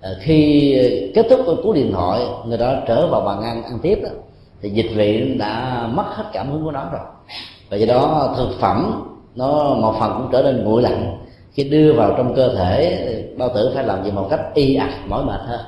Ờ, 0.00 0.16
khi 0.20 0.74
kết 1.14 1.26
thúc 1.30 1.40
cái 1.46 1.54
cú 1.62 1.72
điện 1.72 1.92
thoại 1.92 2.22
người 2.46 2.58
đó 2.58 2.74
trở 2.86 3.06
vào 3.06 3.20
bàn 3.20 3.42
ăn 3.42 3.62
ăn 3.62 3.78
tiếp 3.82 3.98
đó, 4.02 4.08
thì 4.62 4.70
dịch 4.70 4.90
vị 4.94 5.34
đã 5.38 5.86
mất 5.92 6.04
hết 6.06 6.24
cảm 6.32 6.50
hứng 6.50 6.64
của 6.64 6.70
nó 6.70 6.88
rồi. 6.92 7.00
Và 7.70 7.76
do 7.76 7.86
đó 7.86 8.34
thực 8.36 8.50
phẩm 8.60 9.04
nó 9.34 9.74
một 9.74 9.94
phần 10.00 10.12
cũng 10.18 10.28
trở 10.32 10.42
nên 10.42 10.64
nguội 10.64 10.82
lạnh. 10.82 11.18
Khi 11.52 11.64
đưa 11.64 11.92
vào 11.92 12.14
trong 12.16 12.34
cơ 12.34 12.54
thể 12.54 13.24
bao 13.38 13.48
tử 13.54 13.70
phải 13.74 13.84
làm 13.84 14.04
gì 14.04 14.10
một 14.10 14.26
cách 14.30 14.40
y 14.54 14.74
ạch 14.74 14.94
mỏi 15.06 15.24
mệt 15.24 15.40
hơn. 15.46 15.60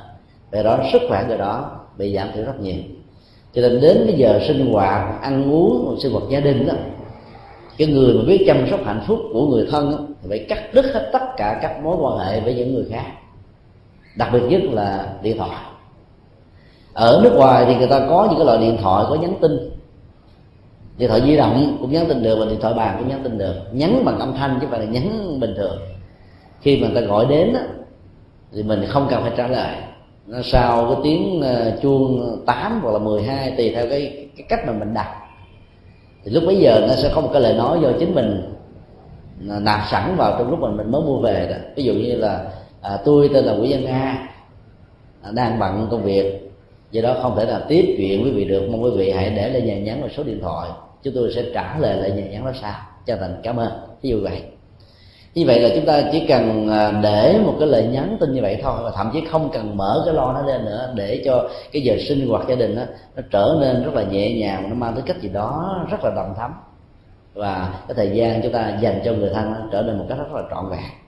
Về 0.51 0.63
đó 0.63 0.79
sức 0.91 1.01
khỏe 1.09 1.25
người 1.27 1.37
đó 1.37 1.71
bị 1.97 2.15
giảm 2.15 2.27
thiểu 2.33 2.45
rất 2.45 2.59
nhiều. 2.59 2.75
Cho 3.53 3.61
nên 3.61 3.81
đến 3.81 4.03
cái 4.07 4.15
giờ 4.17 4.39
sinh 4.47 4.73
hoạt 4.73 5.21
ăn 5.21 5.51
uống 5.51 5.97
sinh 5.99 6.11
hoạt 6.11 6.23
gia 6.29 6.39
đình 6.39 6.67
đó 6.67 6.73
cái 7.77 7.87
người 7.87 8.13
mà 8.13 8.23
biết 8.27 8.43
chăm 8.47 8.57
sóc 8.69 8.79
hạnh 8.85 9.01
phúc 9.07 9.19
của 9.33 9.47
người 9.47 9.67
thân 9.71 9.91
đó, 9.91 9.97
thì 10.21 10.29
phải 10.29 10.45
cắt 10.49 10.73
đứt 10.73 10.85
hết 10.93 11.09
tất 11.13 11.23
cả 11.37 11.59
các 11.61 11.83
mối 11.83 11.97
quan 11.99 12.17
hệ 12.17 12.39
với 12.39 12.53
những 12.53 12.73
người 12.73 12.85
khác. 12.91 13.05
Đặc 14.15 14.29
biệt 14.33 14.41
nhất 14.49 14.61
là 14.63 15.13
điện 15.21 15.37
thoại 15.37 15.65
ở 16.95 17.19
nước 17.23 17.33
ngoài 17.35 17.65
thì 17.67 17.75
người 17.75 17.87
ta 17.87 18.05
có 18.09 18.27
những 18.29 18.37
cái 18.37 18.45
loại 18.45 18.57
điện 18.57 18.77
thoại 18.81 19.05
có 19.09 19.15
nhắn 19.15 19.33
tin. 19.41 19.71
Điện 20.97 21.09
thoại 21.09 21.21
di 21.25 21.37
động 21.37 21.77
cũng 21.81 21.91
nhắn 21.91 22.05
tin 22.07 22.23
được 22.23 22.35
và 22.39 22.45
điện 22.45 22.59
thoại 22.61 22.73
bàn 22.73 22.95
cũng 22.99 23.07
nhắn 23.07 23.19
tin 23.23 23.37
được. 23.37 23.53
Nhắn 23.71 24.05
bằng 24.05 24.19
âm 24.19 24.33
thanh 24.33 24.51
chứ 24.53 24.59
không 24.61 24.71
phải 24.71 24.79
là 24.79 24.85
nhắn 24.85 25.39
bình 25.39 25.53
thường. 25.57 25.77
Khi 26.61 26.81
mà 26.81 26.87
người 26.87 27.01
ta 27.01 27.07
gọi 27.07 27.25
đến 27.25 27.53
đó, 27.53 27.59
thì 28.53 28.63
mình 28.63 28.85
không 28.87 29.07
cần 29.09 29.21
phải 29.21 29.31
trả 29.37 29.47
lời. 29.47 29.75
Nó 30.27 30.37
sau 30.43 30.85
cái 30.85 30.97
tiếng 31.03 31.41
ờ, 31.41 31.77
chuông 31.81 32.37
8 32.45 32.79
hoặc 32.83 32.91
là 32.91 32.99
12 32.99 33.53
tùy 33.57 33.71
theo 33.75 33.89
cái 33.89 34.27
cái 34.37 34.45
cách 34.49 34.59
mà 34.67 34.73
mình 34.73 34.93
đặt. 34.93 35.09
Thì 36.23 36.31
lúc 36.31 36.43
bấy 36.47 36.57
giờ 36.57 36.85
nó 36.87 36.93
sẽ 36.93 37.11
có 37.15 37.21
một 37.21 37.29
cái 37.33 37.41
lời 37.41 37.53
nói 37.53 37.79
do 37.81 37.89
chính 37.99 38.15
mình 38.15 38.53
ờ, 39.49 39.59
nạp 39.59 39.79
sẵn 39.91 40.15
vào 40.17 40.35
trong 40.37 40.49
lúc 40.49 40.59
mình 40.59 40.77
mình 40.77 40.91
mới 40.91 41.01
mua 41.01 41.19
về 41.19 41.47
đó. 41.49 41.57
Ví 41.75 41.83
dụ 41.83 41.93
như 41.93 42.15
là 42.15 42.45
à, 42.81 42.97
tôi 43.05 43.29
tên 43.33 43.45
là 43.45 43.53
Nguyễn 43.53 43.71
Văn 43.71 43.83
Nga 43.83 44.29
à, 45.21 45.31
đang 45.31 45.59
bận 45.59 45.87
công 45.91 46.03
việc 46.03 46.44
do 46.91 47.01
đó 47.01 47.15
không 47.21 47.35
thể 47.35 47.45
nào 47.45 47.61
tiếp 47.67 47.95
chuyện 47.97 48.23
quý 48.23 48.31
vị 48.31 48.45
được 48.45 48.67
mong 48.71 48.83
quý 48.83 48.89
vị 48.97 49.11
hãy 49.11 49.29
để 49.29 49.49
lại 49.49 49.61
nhà 49.61 49.79
nhắn 49.79 50.01
và 50.01 50.07
số 50.17 50.23
điện 50.23 50.39
thoại. 50.41 50.69
Chúng 51.03 51.13
tôi 51.15 51.31
sẽ 51.35 51.43
trả 51.53 51.77
lời 51.77 51.97
lại 51.97 52.11
nhà 52.11 52.23
nhắn 52.31 52.45
đó 52.45 52.51
sau. 52.61 52.73
Cho 53.05 53.15
thành 53.19 53.39
cảm 53.43 53.57
ơn. 53.57 53.71
Ví 54.01 54.09
dụ 54.09 54.21
vậy. 54.21 54.41
Như 55.35 55.43
vậy 55.47 55.59
là 55.59 55.69
chúng 55.75 55.85
ta 55.85 56.01
chỉ 56.11 56.25
cần 56.27 56.69
à, 56.69 56.91
để 57.03 57.39
một 57.45 57.55
cái 57.59 57.67
lời 57.67 57.83
nhắn 57.83 58.17
tin 58.19 58.33
như 58.33 58.41
vậy 58.41 58.59
thôi 58.63 58.79
và 58.83 58.91
thậm 58.95 59.09
chí 59.13 59.21
không 59.31 59.49
cần 59.53 59.77
mở 59.77 60.01
cái 60.05 60.13
lo 60.13 60.33
nó 60.33 60.41
lên 60.41 60.65
nữa 60.65 60.93
để 60.95 61.21
cho 61.25 61.49
cái 61.71 61.81
giờ 61.81 61.95
sinh 62.07 62.27
hoạt 62.27 62.47
gia 62.47 62.55
đình 62.55 62.75
đó, 62.75 62.81
nó 63.15 63.23
trở 63.31 63.57
nên 63.61 63.83
rất 63.83 63.93
là 63.93 64.03
nhẹ 64.03 64.33
nhàng 64.33 64.69
nó 64.69 64.75
mang 64.75 64.93
tới 64.93 65.03
cách 65.05 65.21
gì 65.21 65.29
đó 65.29 65.79
rất 65.91 65.97
là 66.03 66.11
đầm 66.15 66.33
thắm. 66.37 66.53
Và 67.33 67.79
cái 67.87 67.95
thời 67.95 68.17
gian 68.17 68.41
chúng 68.41 68.51
ta 68.51 68.77
dành 68.81 69.01
cho 69.05 69.13
người 69.13 69.29
thân 69.33 69.53
trở 69.71 69.81
nên 69.81 69.97
một 69.97 70.05
cách 70.09 70.17
rất 70.17 70.31
là 70.33 70.41
trọn 70.51 70.69
vẹn 70.69 71.04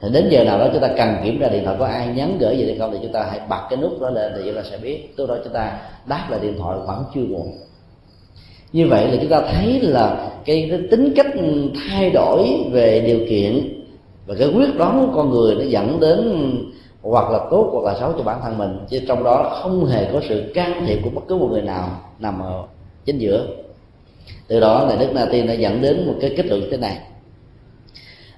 thì 0.00 0.08
đến 0.12 0.28
giờ 0.30 0.44
nào 0.44 0.58
đó 0.58 0.68
chúng 0.72 0.82
ta 0.82 0.88
cần 0.96 1.16
kiểm 1.24 1.40
tra 1.40 1.48
điện 1.48 1.64
thoại 1.64 1.76
có 1.78 1.86
ai 1.86 2.06
nhắn 2.06 2.36
gửi 2.40 2.58
gì 2.58 2.64
hay 2.64 2.76
không 2.78 2.92
thì 2.92 2.98
chúng 3.02 3.12
ta 3.12 3.26
hãy 3.30 3.40
bật 3.48 3.60
cái 3.70 3.78
nút 3.82 4.00
đó 4.00 4.10
lên 4.10 4.32
thì 4.36 4.42
chúng 4.44 4.54
ta 4.54 4.62
sẽ 4.70 4.76
biết. 4.76 5.14
Lúc 5.16 5.28
đó 5.28 5.36
chúng 5.44 5.52
ta 5.52 5.78
đáp 6.06 6.26
lại 6.30 6.40
điện 6.42 6.54
thoại 6.58 6.78
vẫn 6.86 7.04
chưa 7.14 7.20
muộn. 7.20 7.52
Như 8.72 8.88
vậy 8.88 9.08
là 9.08 9.16
chúng 9.20 9.30
ta 9.30 9.40
thấy 9.40 9.80
là 9.80 10.30
cái, 10.44 10.66
cái 10.70 10.80
tính 10.90 11.12
cách 11.16 11.26
thay 11.88 12.10
đổi 12.10 12.46
về 12.72 13.00
điều 13.00 13.18
kiện 13.28 13.82
và 14.26 14.34
cái 14.38 14.48
quyết 14.54 14.76
đoán 14.76 15.06
của 15.06 15.16
con 15.16 15.30
người 15.30 15.54
nó 15.54 15.64
dẫn 15.64 16.00
đến 16.00 16.50
hoặc 17.02 17.30
là 17.30 17.38
tốt 17.50 17.70
hoặc 17.72 17.92
là 17.92 18.00
xấu 18.00 18.12
cho 18.12 18.22
bản 18.22 18.40
thân 18.42 18.58
mình. 18.58 18.78
Chứ 18.88 19.00
trong 19.08 19.24
đó 19.24 19.58
không 19.62 19.86
hề 19.86 20.12
có 20.12 20.20
sự 20.28 20.52
can 20.54 20.84
thiệp 20.86 20.98
của 21.04 21.10
bất 21.10 21.22
cứ 21.28 21.36
một 21.36 21.48
người 21.50 21.62
nào 21.62 21.88
nằm 22.18 22.42
ở 22.42 22.62
chính 23.04 23.18
giữa. 23.18 23.46
Từ 24.48 24.60
đó 24.60 24.84
là 24.84 24.96
đức 24.96 25.08
na 25.14 25.26
tiên 25.32 25.46
đã 25.46 25.52
dẫn 25.52 25.82
đến 25.82 26.06
một 26.06 26.14
cái 26.20 26.34
kết 26.36 26.46
luận 26.46 26.62
thế 26.70 26.76
này 26.76 26.98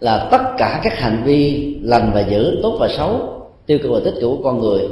là 0.03 0.29
tất 0.31 0.43
cả 0.59 0.81
các 0.83 0.99
hành 0.99 1.23
vi 1.25 1.75
lành 1.83 2.11
và 2.15 2.21
dữ, 2.21 2.59
tốt 2.63 2.77
và 2.81 2.89
xấu, 2.89 3.43
tiêu 3.67 3.79
cực 3.83 3.91
và 3.91 4.01
tích 4.05 4.15
cực 4.15 4.23
của 4.23 4.41
con 4.45 4.61
người 4.61 4.89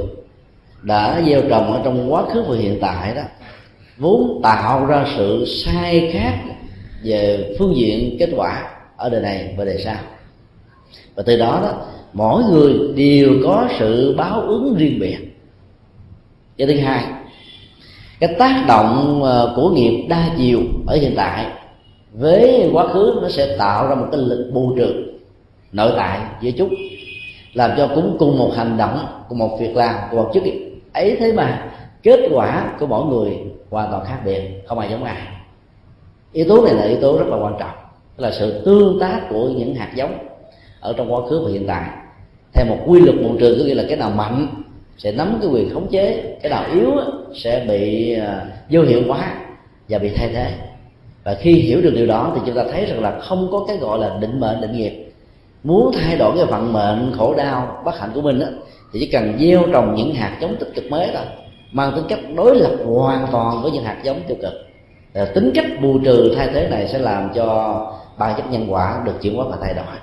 đã 0.81 1.21
gieo 1.27 1.41
trồng 1.49 1.73
ở 1.73 1.81
trong 1.83 2.13
quá 2.13 2.23
khứ 2.33 2.43
và 2.47 2.55
hiện 2.55 2.77
tại 2.81 3.15
đó, 3.15 3.21
vốn 3.97 4.39
tạo 4.43 4.85
ra 4.85 5.05
sự 5.17 5.45
sai 5.45 6.09
khác 6.13 6.33
về 7.03 7.55
phương 7.59 7.75
diện 7.75 8.15
kết 8.19 8.29
quả 8.35 8.71
ở 8.97 9.09
đời 9.09 9.21
này 9.21 9.55
và 9.57 9.65
đời 9.65 9.81
sau. 9.83 9.97
Và 11.15 11.23
từ 11.25 11.37
đó 11.37 11.59
đó, 11.61 11.85
mỗi 12.13 12.43
người 12.43 12.73
đều 12.95 13.29
có 13.43 13.67
sự 13.79 14.15
báo 14.17 14.41
ứng 14.41 14.75
riêng 14.77 14.99
biệt. 14.99 15.17
Cái 16.57 16.67
thứ 16.67 16.77
hai, 16.77 17.05
cái 18.19 18.35
tác 18.39 18.65
động 18.67 19.23
ờ, 19.23 19.53
của 19.55 19.69
nghiệp 19.69 20.05
đa 20.09 20.29
chiều 20.37 20.59
ở 20.87 20.95
hiện 20.95 21.13
tại 21.15 21.45
với 22.13 22.69
quá 22.73 22.87
khứ 22.87 23.19
nó 23.21 23.29
sẽ 23.29 23.55
tạo 23.57 23.87
ra 23.87 23.95
một 23.95 24.07
cái 24.11 24.21
lực 24.21 24.51
bù 24.53 24.75
trừ, 24.77 24.93
nội 25.71 25.91
tại 25.97 26.19
giữa 26.41 26.51
chúng 26.51 26.73
làm 27.53 27.71
cho 27.77 27.89
cũng 27.95 28.15
cùng 28.19 28.37
một 28.37 28.51
hành 28.55 28.77
động, 28.77 29.05
cùng 29.29 29.37
một 29.37 29.57
việc 29.59 29.75
làm, 29.75 29.95
cùng 30.09 30.23
một 30.23 30.31
chức 30.33 30.43
ấy 30.93 31.15
thế 31.19 31.33
mà 31.33 31.71
kết 32.03 32.19
quả 32.33 32.73
của 32.79 32.87
mỗi 32.87 33.05
người 33.05 33.37
hoàn 33.69 33.91
toàn 33.91 34.05
khác 34.05 34.19
biệt, 34.25 34.41
không 34.67 34.79
ai 34.79 34.89
giống 34.89 35.03
ai. 35.03 35.17
Yếu 36.33 36.45
tố 36.49 36.65
này 36.65 36.73
là 36.73 36.83
yếu 36.83 36.97
tố 37.01 37.17
rất 37.17 37.27
là 37.27 37.37
quan 37.37 37.53
trọng 37.59 37.75
là 38.17 38.31
sự 38.31 38.61
tương 38.65 38.99
tác 38.99 39.21
của 39.29 39.49
những 39.49 39.75
hạt 39.75 39.91
giống 39.95 40.17
ở 40.79 40.93
trong 40.97 41.13
quá 41.13 41.21
khứ 41.29 41.41
và 41.45 41.51
hiện 41.51 41.67
tại. 41.67 41.89
Theo 42.53 42.65
một 42.65 42.77
quy 42.87 42.99
luật 42.99 43.15
bù 43.23 43.37
trừ 43.39 43.55
có 43.59 43.65
nghĩa 43.65 43.75
là 43.75 43.83
cái 43.87 43.97
nào 43.97 44.09
mạnh 44.09 44.47
sẽ 44.97 45.11
nắm 45.11 45.37
cái 45.41 45.49
quyền 45.51 45.73
khống 45.73 45.87
chế, 45.87 46.37
cái 46.41 46.49
nào 46.49 46.63
yếu 46.73 46.91
sẽ 47.35 47.65
bị 47.67 48.13
à, 48.13 48.45
vô 48.69 48.81
hiệu 48.81 49.01
hóa 49.07 49.35
và 49.89 49.97
bị 49.97 50.09
thay 50.15 50.29
thế 50.33 50.51
và 51.23 51.37
khi 51.39 51.53
hiểu 51.53 51.81
được 51.81 51.93
điều 51.95 52.07
đó 52.07 52.31
thì 52.35 52.41
chúng 52.45 52.55
ta 52.55 52.63
thấy 52.71 52.85
rằng 52.85 53.01
là 53.01 53.19
không 53.19 53.49
có 53.51 53.65
cái 53.67 53.77
gọi 53.77 53.99
là 53.99 54.17
định 54.19 54.39
mệnh, 54.39 54.61
định 54.61 54.71
nghiệp. 54.71 55.11
Muốn 55.63 55.91
thay 55.93 56.17
đổi 56.17 56.35
cái 56.35 56.45
vận 56.45 56.73
mệnh, 56.73 57.13
khổ 57.17 57.33
đau, 57.37 57.81
bất 57.85 57.99
hạnh 57.99 58.11
của 58.13 58.21
mình 58.21 58.39
á, 58.39 58.47
thì 58.93 58.99
chỉ 58.99 59.05
cần 59.11 59.37
gieo 59.39 59.63
trồng 59.73 59.95
những 59.95 60.13
hạt 60.13 60.37
giống 60.41 60.55
tích 60.55 60.71
cực 60.75 60.91
mới 60.91 61.09
thôi, 61.13 61.25
mang 61.71 61.91
tính 61.95 62.05
cách 62.09 62.19
đối 62.35 62.55
lập 62.55 62.75
hoàn 62.85 63.27
toàn 63.31 63.61
với 63.61 63.71
những 63.71 63.83
hạt 63.83 63.97
giống 64.03 64.21
tiêu 64.27 64.37
cực. 64.41 64.53
Là 65.13 65.25
tính 65.25 65.51
cách 65.55 65.65
bù 65.81 65.99
trừ 66.05 66.33
thay 66.37 66.49
thế 66.53 66.67
này 66.69 66.87
sẽ 66.87 66.99
làm 66.99 67.29
cho 67.35 67.75
ba 68.17 68.33
chất 68.33 68.51
nhân 68.51 68.65
quả 68.69 69.01
được 69.05 69.21
chuyển 69.21 69.35
hóa 69.35 69.45
và 69.49 69.57
thay 69.61 69.73
đổi. 69.73 69.95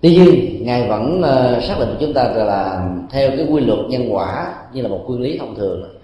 Tuy 0.00 0.10
nhiên, 0.10 0.64
ngài 0.64 0.88
vẫn 0.88 1.22
ờ, 1.22 1.60
xác 1.60 1.74
định 1.78 1.96
chúng 2.00 2.14
ta 2.14 2.24
là 2.24 2.88
theo 3.10 3.30
cái 3.30 3.46
quy 3.50 3.60
luật 3.60 3.78
nhân 3.88 4.14
quả 4.14 4.54
như 4.72 4.82
là 4.82 4.88
một 4.88 5.04
quy 5.06 5.18
lý 5.18 5.38
thông 5.38 5.54
thường 5.54 6.01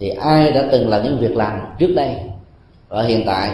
thì 0.00 0.08
ai 0.08 0.52
đã 0.52 0.68
từng 0.72 0.88
làm 0.88 1.04
những 1.04 1.18
việc 1.18 1.36
làm 1.36 1.60
trước 1.78 1.92
đây 1.96 2.16
và 2.88 3.02
hiện 3.02 3.22
tại 3.26 3.50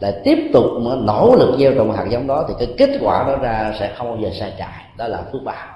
lại 0.00 0.12
tiếp 0.24 0.38
tục 0.52 0.64
mà 0.80 0.90
nỗ 1.02 1.34
lực 1.38 1.58
gieo 1.58 1.72
trồng 1.74 1.92
hạt 1.92 2.06
giống 2.10 2.26
đó 2.26 2.44
thì 2.48 2.54
cái 2.58 2.74
kết 2.78 2.98
quả 3.00 3.24
đó 3.26 3.36
ra 3.36 3.74
sẽ 3.80 3.92
không 3.96 4.06
bao 4.06 4.18
giờ 4.22 4.30
sai 4.40 4.52
trái 4.58 4.84
đó 4.96 5.08
là 5.08 5.22
phước 5.32 5.42
báo. 5.44 5.66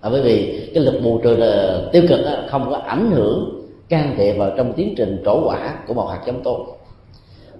À, 0.00 0.10
bởi 0.10 0.22
vì 0.22 0.68
cái 0.74 0.84
lực 0.84 1.00
bù 1.04 1.18
trừ 1.18 1.40
ờ, 1.40 1.88
tiêu 1.92 2.02
cực 2.08 2.20
đó, 2.24 2.32
không 2.48 2.70
có 2.70 2.76
ảnh 2.76 3.10
hưởng 3.10 3.66
can 3.88 4.14
thiệp 4.16 4.32
vào 4.32 4.50
trong 4.56 4.72
tiến 4.72 4.94
trình 4.96 5.22
trổ 5.24 5.48
quả 5.48 5.74
của 5.86 5.94
một 5.94 6.06
hạt 6.06 6.20
giống 6.26 6.42
tốt. 6.42 6.66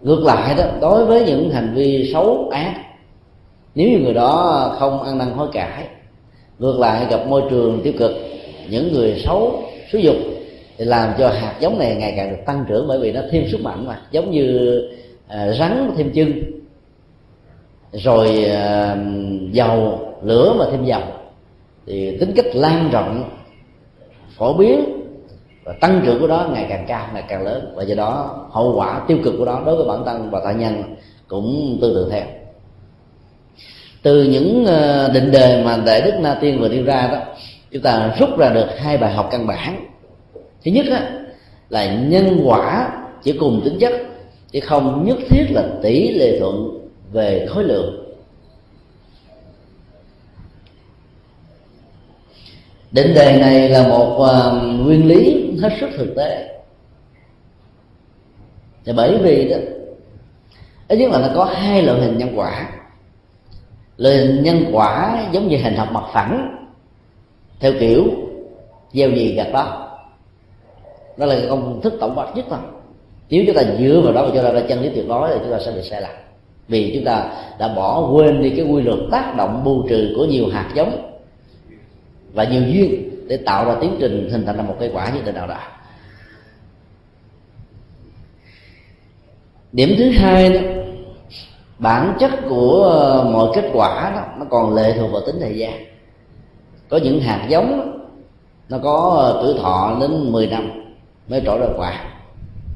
Ngược 0.02 0.24
lại 0.24 0.54
đó 0.54 0.64
đối 0.80 1.04
với 1.04 1.24
những 1.26 1.50
hành 1.50 1.74
vi 1.74 2.10
xấu 2.12 2.48
ác 2.52 2.74
nếu 3.74 3.88
như 3.88 3.98
người 3.98 4.14
đó 4.14 4.76
không 4.78 5.02
ăn 5.02 5.18
năn 5.18 5.30
hối 5.30 5.48
cải 5.52 5.88
ngược 6.58 6.78
lại 6.78 7.06
gặp 7.10 7.26
môi 7.28 7.42
trường 7.50 7.80
tiêu 7.84 7.92
cực 7.98 8.12
những 8.70 8.92
người 8.92 9.22
xấu 9.24 9.62
xúi 9.92 10.02
dục 10.02 10.16
thì 10.80 10.86
làm 10.86 11.12
cho 11.18 11.28
hạt 11.28 11.54
giống 11.60 11.78
này 11.78 11.96
ngày 11.96 12.12
càng 12.16 12.30
được 12.30 12.36
tăng 12.46 12.64
trưởng 12.68 12.88
bởi 12.88 12.98
vì 12.98 13.12
nó 13.12 13.20
thêm 13.30 13.48
sức 13.48 13.60
mạnh 13.60 13.86
mà. 13.86 14.00
Giống 14.10 14.30
như 14.30 14.78
uh, 15.26 15.56
rắn 15.58 15.90
thêm 15.96 16.10
chân 16.12 16.42
rồi 17.92 18.46
uh, 18.46 18.98
dầu 19.52 20.00
lửa 20.22 20.54
mà 20.58 20.64
thêm 20.70 20.84
dầu. 20.84 21.02
Thì 21.86 22.18
tính 22.20 22.32
cách 22.36 22.44
lan 22.54 22.90
rộng 22.92 23.30
phổ 24.36 24.52
biến 24.52 24.84
và 25.64 25.72
tăng 25.80 26.02
trưởng 26.04 26.20
của 26.20 26.26
đó 26.26 26.50
ngày 26.52 26.66
càng 26.68 26.84
cao 26.88 27.06
ngày 27.14 27.24
càng 27.28 27.44
lớn. 27.44 27.72
Và 27.76 27.82
do 27.82 27.94
đó 27.94 28.38
hậu 28.50 28.74
quả 28.76 29.00
tiêu 29.08 29.18
cực 29.24 29.34
của 29.38 29.44
đó 29.44 29.62
đối 29.66 29.76
với 29.76 29.84
bản 29.88 30.04
thân 30.04 30.30
và 30.30 30.40
tại 30.44 30.54
nhân 30.54 30.82
cũng 31.28 31.78
tương 31.80 31.94
tự 31.94 32.08
theo. 32.10 32.24
Từ 34.02 34.22
những 34.22 34.66
à, 34.66 35.08
định 35.08 35.30
đề 35.30 35.64
mà 35.64 35.78
đại 35.86 36.00
đức 36.00 36.14
na 36.20 36.38
tiên 36.40 36.60
vừa 36.60 36.68
đưa 36.68 36.82
ra 36.82 37.08
đó 37.12 37.18
chúng 37.70 37.82
ta 37.82 38.14
rút 38.18 38.38
ra 38.38 38.48
được 38.48 38.66
hai 38.78 38.96
bài 38.96 39.12
học 39.12 39.28
căn 39.30 39.46
bản 39.46 39.89
thứ 40.64 40.70
nhất 40.70 40.86
á, 40.90 41.10
là 41.68 41.94
nhân 41.94 42.40
quả 42.44 42.92
chỉ 43.22 43.32
cùng 43.32 43.60
tính 43.64 43.78
chất 43.80 43.92
chứ 44.50 44.60
không 44.60 45.04
nhất 45.04 45.18
thiết 45.28 45.46
là 45.50 45.68
tỷ 45.82 46.10
lệ 46.10 46.38
thuận 46.38 46.80
về 47.12 47.46
khối 47.50 47.64
lượng. 47.64 48.14
Định 52.92 53.14
đề 53.14 53.40
này 53.40 53.68
là 53.68 53.88
một 53.88 54.16
uh, 54.16 54.62
nguyên 54.86 55.08
lý 55.08 55.50
hết 55.62 55.70
sức 55.80 55.90
thực 55.96 56.14
tế. 56.16 56.60
Thì 58.84 58.92
bởi 58.96 59.18
vì 59.18 59.48
đó 59.48 59.56
ít 60.88 60.96
nhất 60.98 61.10
là 61.10 61.18
nó 61.18 61.28
có 61.34 61.44
hai 61.44 61.82
loại 61.82 62.00
hình 62.00 62.18
nhân 62.18 62.32
quả. 62.36 62.70
Loại 63.96 64.16
hình 64.16 64.42
nhân 64.42 64.64
quả 64.72 65.22
giống 65.32 65.48
như 65.48 65.56
hình 65.56 65.76
học 65.76 65.88
mặt 65.92 66.04
phẳng 66.12 66.56
theo 67.60 67.72
kiểu 67.80 68.04
gieo 68.92 69.10
gì 69.10 69.34
gặt 69.34 69.48
đó 69.52 69.89
đó 71.16 71.26
là 71.26 71.40
công 71.48 71.80
thức 71.80 71.92
tổng 72.00 72.18
quát 72.18 72.32
nhất 72.34 72.46
thôi. 72.50 72.58
Nếu 73.30 73.44
chúng 73.46 73.56
ta 73.56 73.62
dựa 73.78 74.00
vào 74.04 74.12
đó 74.12 74.26
mà 74.26 74.30
cho 74.34 74.52
ra 74.52 74.60
chân 74.68 74.82
lý 74.82 74.88
tuyệt 74.94 75.08
đối 75.08 75.28
thì 75.28 75.40
chúng 75.42 75.52
ta 75.52 75.58
sẽ 75.64 75.72
bị 75.72 75.82
sai 75.82 76.02
lạc. 76.02 76.14
vì 76.68 76.92
chúng 76.94 77.04
ta 77.04 77.24
đã 77.58 77.68
bỏ 77.68 78.10
quên 78.12 78.42
đi 78.42 78.50
cái 78.50 78.66
quy 78.66 78.82
luật 78.82 78.98
tác 79.10 79.34
động 79.36 79.64
bù 79.64 79.88
trừ 79.88 80.12
của 80.16 80.24
nhiều 80.24 80.48
hạt 80.48 80.70
giống 80.74 81.12
và 82.32 82.44
nhiều 82.44 82.62
duyên 82.62 83.10
để 83.26 83.36
tạo 83.36 83.64
ra 83.64 83.74
tiến 83.80 83.96
trình 84.00 84.28
hình 84.32 84.46
thành 84.46 84.56
ra 84.56 84.62
một 84.62 84.76
cây 84.80 84.90
quả 84.94 85.10
như 85.14 85.20
thế 85.24 85.32
nào 85.32 85.46
đó. 85.46 85.58
Điểm 89.72 89.94
thứ 89.98 90.10
hai 90.10 90.52
đó, 90.52 90.60
bản 91.78 92.16
chất 92.20 92.30
của 92.48 92.82
ờ, 92.82 93.30
mọi 93.32 93.48
kết 93.54 93.70
quả 93.72 94.12
đó, 94.14 94.24
nó 94.38 94.46
còn 94.50 94.74
lệ 94.74 94.94
thuộc 94.98 95.12
vào 95.12 95.22
tính 95.26 95.36
thời 95.40 95.58
gian. 95.58 95.84
Có 96.88 96.96
những 96.96 97.20
hạt 97.20 97.46
giống, 97.48 97.98
nó 98.68 98.78
có 98.78 99.16
ờ, 99.18 99.42
tuổi 99.42 99.54
thọ 99.62 99.96
đến 100.00 100.32
10 100.32 100.46
năm 100.46 100.79
mới 101.30 101.42
trổ 101.46 101.58
ra 101.58 101.66
quả 101.76 102.04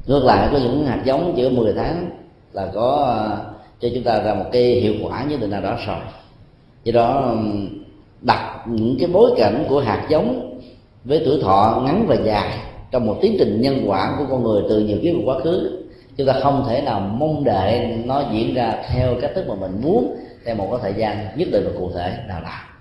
ngược 0.07 0.25
lại, 0.25 0.49
có 0.51 0.57
những 0.57 0.85
hạt 0.85 1.01
giống 1.05 1.33
chỉ 1.35 1.49
10 1.49 1.73
tháng 1.73 2.09
là 2.53 2.67
có 2.73 3.03
ờ, 3.05 3.37
cho 3.79 3.89
chúng 3.93 4.03
ta 4.03 4.19
ra 4.19 4.33
một 4.33 4.45
cái 4.51 4.63
hiệu 4.63 4.93
quả 5.03 5.25
như 5.29 5.37
thế 5.37 5.47
nào 5.47 5.61
đó 5.61 5.77
rồi. 5.87 5.97
Do 6.83 6.91
đó 6.91 7.35
đặt 8.21 8.67
những 8.67 8.95
cái 8.99 9.09
bối 9.13 9.31
cảnh 9.37 9.65
của 9.69 9.79
hạt 9.79 10.05
giống 10.09 10.59
với 11.03 11.21
tuổi 11.25 11.41
thọ 11.41 11.81
ngắn 11.85 12.05
và 12.07 12.15
dài 12.15 12.59
trong 12.91 13.05
một 13.05 13.17
tiến 13.21 13.35
trình 13.39 13.61
nhân 13.61 13.83
quả 13.87 14.15
của 14.17 14.25
con 14.29 14.43
người 14.43 14.63
từ 14.69 14.79
nhiều 14.79 14.97
kiếp 15.03 15.15
quá 15.25 15.39
khứ, 15.43 15.83
chúng 16.17 16.27
ta 16.27 16.33
không 16.43 16.65
thể 16.69 16.81
nào 16.81 16.99
mong 16.99 17.43
đợi 17.43 17.97
nó 18.05 18.23
diễn 18.31 18.53
ra 18.53 18.75
theo 18.89 19.15
cách 19.21 19.31
thức 19.35 19.45
mà 19.47 19.55
mình 19.55 19.81
muốn, 19.81 20.15
theo 20.45 20.55
một 20.55 20.67
cái 20.71 20.79
thời 20.81 21.01
gian 21.01 21.27
nhất 21.35 21.47
định 21.51 21.63
và 21.65 21.71
cụ 21.79 21.91
thể 21.95 22.17
nào 22.27 22.41
đó 22.41 22.74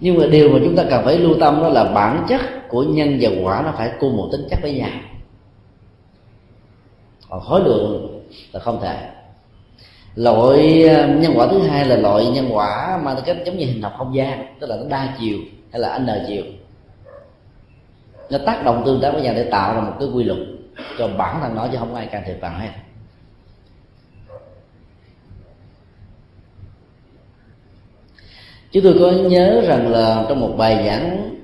nhưng 0.00 0.18
mà 0.18 0.26
điều 0.26 0.48
mà 0.48 0.58
chúng 0.64 0.76
ta 0.76 0.84
cần 0.90 1.04
phải 1.04 1.18
lưu 1.18 1.34
tâm 1.40 1.60
đó 1.60 1.68
là 1.68 1.84
bản 1.84 2.26
chất 2.28 2.40
của 2.68 2.82
nhân 2.82 3.18
và 3.20 3.30
quả 3.42 3.62
nó 3.62 3.72
phải 3.76 3.90
cùng 4.00 4.16
một 4.16 4.28
tính 4.32 4.46
chất 4.50 4.58
với 4.62 4.72
nhau. 4.72 4.90
Còn 7.28 7.40
khối 7.40 7.60
lượng 7.60 8.22
là 8.52 8.60
không 8.60 8.80
thể. 8.82 9.08
Loại 10.14 10.88
ờ, 10.88 11.08
nhân 11.08 11.32
quả 11.36 11.46
thứ 11.50 11.62
hai 11.62 11.84
là 11.84 11.96
loại 11.96 12.26
nhân 12.26 12.48
quả 12.52 13.00
mà 13.02 13.16
cái 13.26 13.36
giống 13.46 13.56
như 13.56 13.66
hình 13.66 13.82
học 13.82 13.92
không 13.98 14.14
gian, 14.14 14.56
tức 14.60 14.66
là 14.66 14.76
nó 14.76 14.82
đa 14.88 15.14
chiều 15.20 15.38
hay 15.72 15.80
là 15.80 15.98
n 15.98 16.06
chiều. 16.28 16.44
Nó 18.30 18.38
tác 18.46 18.64
động 18.64 18.82
tương 18.86 19.00
tác 19.00 19.10
với 19.10 19.22
nhau 19.22 19.34
để 19.36 19.44
tạo 19.44 19.74
ra 19.74 19.80
một 19.80 19.92
cái 20.00 20.08
quy 20.14 20.24
luật 20.24 20.38
cho 20.98 21.08
bản 21.08 21.40
thân 21.40 21.54
nó 21.54 21.68
chứ 21.72 21.78
không 21.78 21.94
ai 21.94 22.06
can 22.06 22.22
thiệp 22.26 22.36
vào 22.40 22.52
hết. 22.58 22.68
Chúng 28.76 28.84
tôi 28.84 28.96
có 29.00 29.10
nhớ 29.10 29.60
rằng 29.66 29.92
là 29.92 30.24
trong 30.28 30.40
một 30.40 30.54
bài 30.56 30.84
giảng 30.86 31.34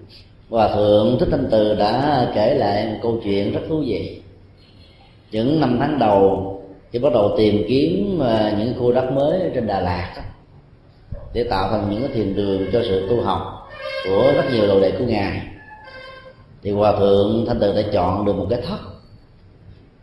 hòa 0.50 0.68
thượng 0.74 1.16
thích 1.20 1.28
thanh 1.30 1.48
từ 1.50 1.74
đã 1.74 2.26
kể 2.34 2.54
lại 2.54 2.86
một 2.86 2.98
câu 3.02 3.20
chuyện 3.24 3.52
rất 3.52 3.60
thú 3.68 3.82
vị. 3.86 4.20
Những 5.30 5.60
năm 5.60 5.76
tháng 5.80 5.98
đầu 5.98 6.48
khi 6.90 6.98
bắt 6.98 7.12
đầu 7.12 7.34
tìm 7.36 7.64
kiếm 7.68 8.20
à, 8.22 8.54
những 8.58 8.74
khu 8.78 8.92
đất 8.92 9.12
mới 9.12 9.50
trên 9.54 9.66
Đà 9.66 9.80
Lạt 9.80 10.22
để 11.32 11.44
tạo 11.44 11.68
thành 11.70 11.90
những 11.90 12.00
cái 12.00 12.10
thiền 12.14 12.36
đường 12.36 12.66
cho 12.72 12.82
sự 12.82 13.08
tu 13.10 13.22
học 13.22 13.70
của 14.04 14.32
rất 14.36 14.44
nhiều 14.52 14.66
đồ 14.66 14.80
đệ 14.80 14.90
của 14.90 15.04
ngài. 15.04 15.42
Thì 16.62 16.70
hòa 16.70 16.92
thượng 16.98 17.44
thanh 17.48 17.60
từ 17.60 17.74
đã 17.74 17.82
chọn 17.92 18.24
được 18.24 18.36
một 18.36 18.46
cái 18.50 18.60
thất 18.60 18.78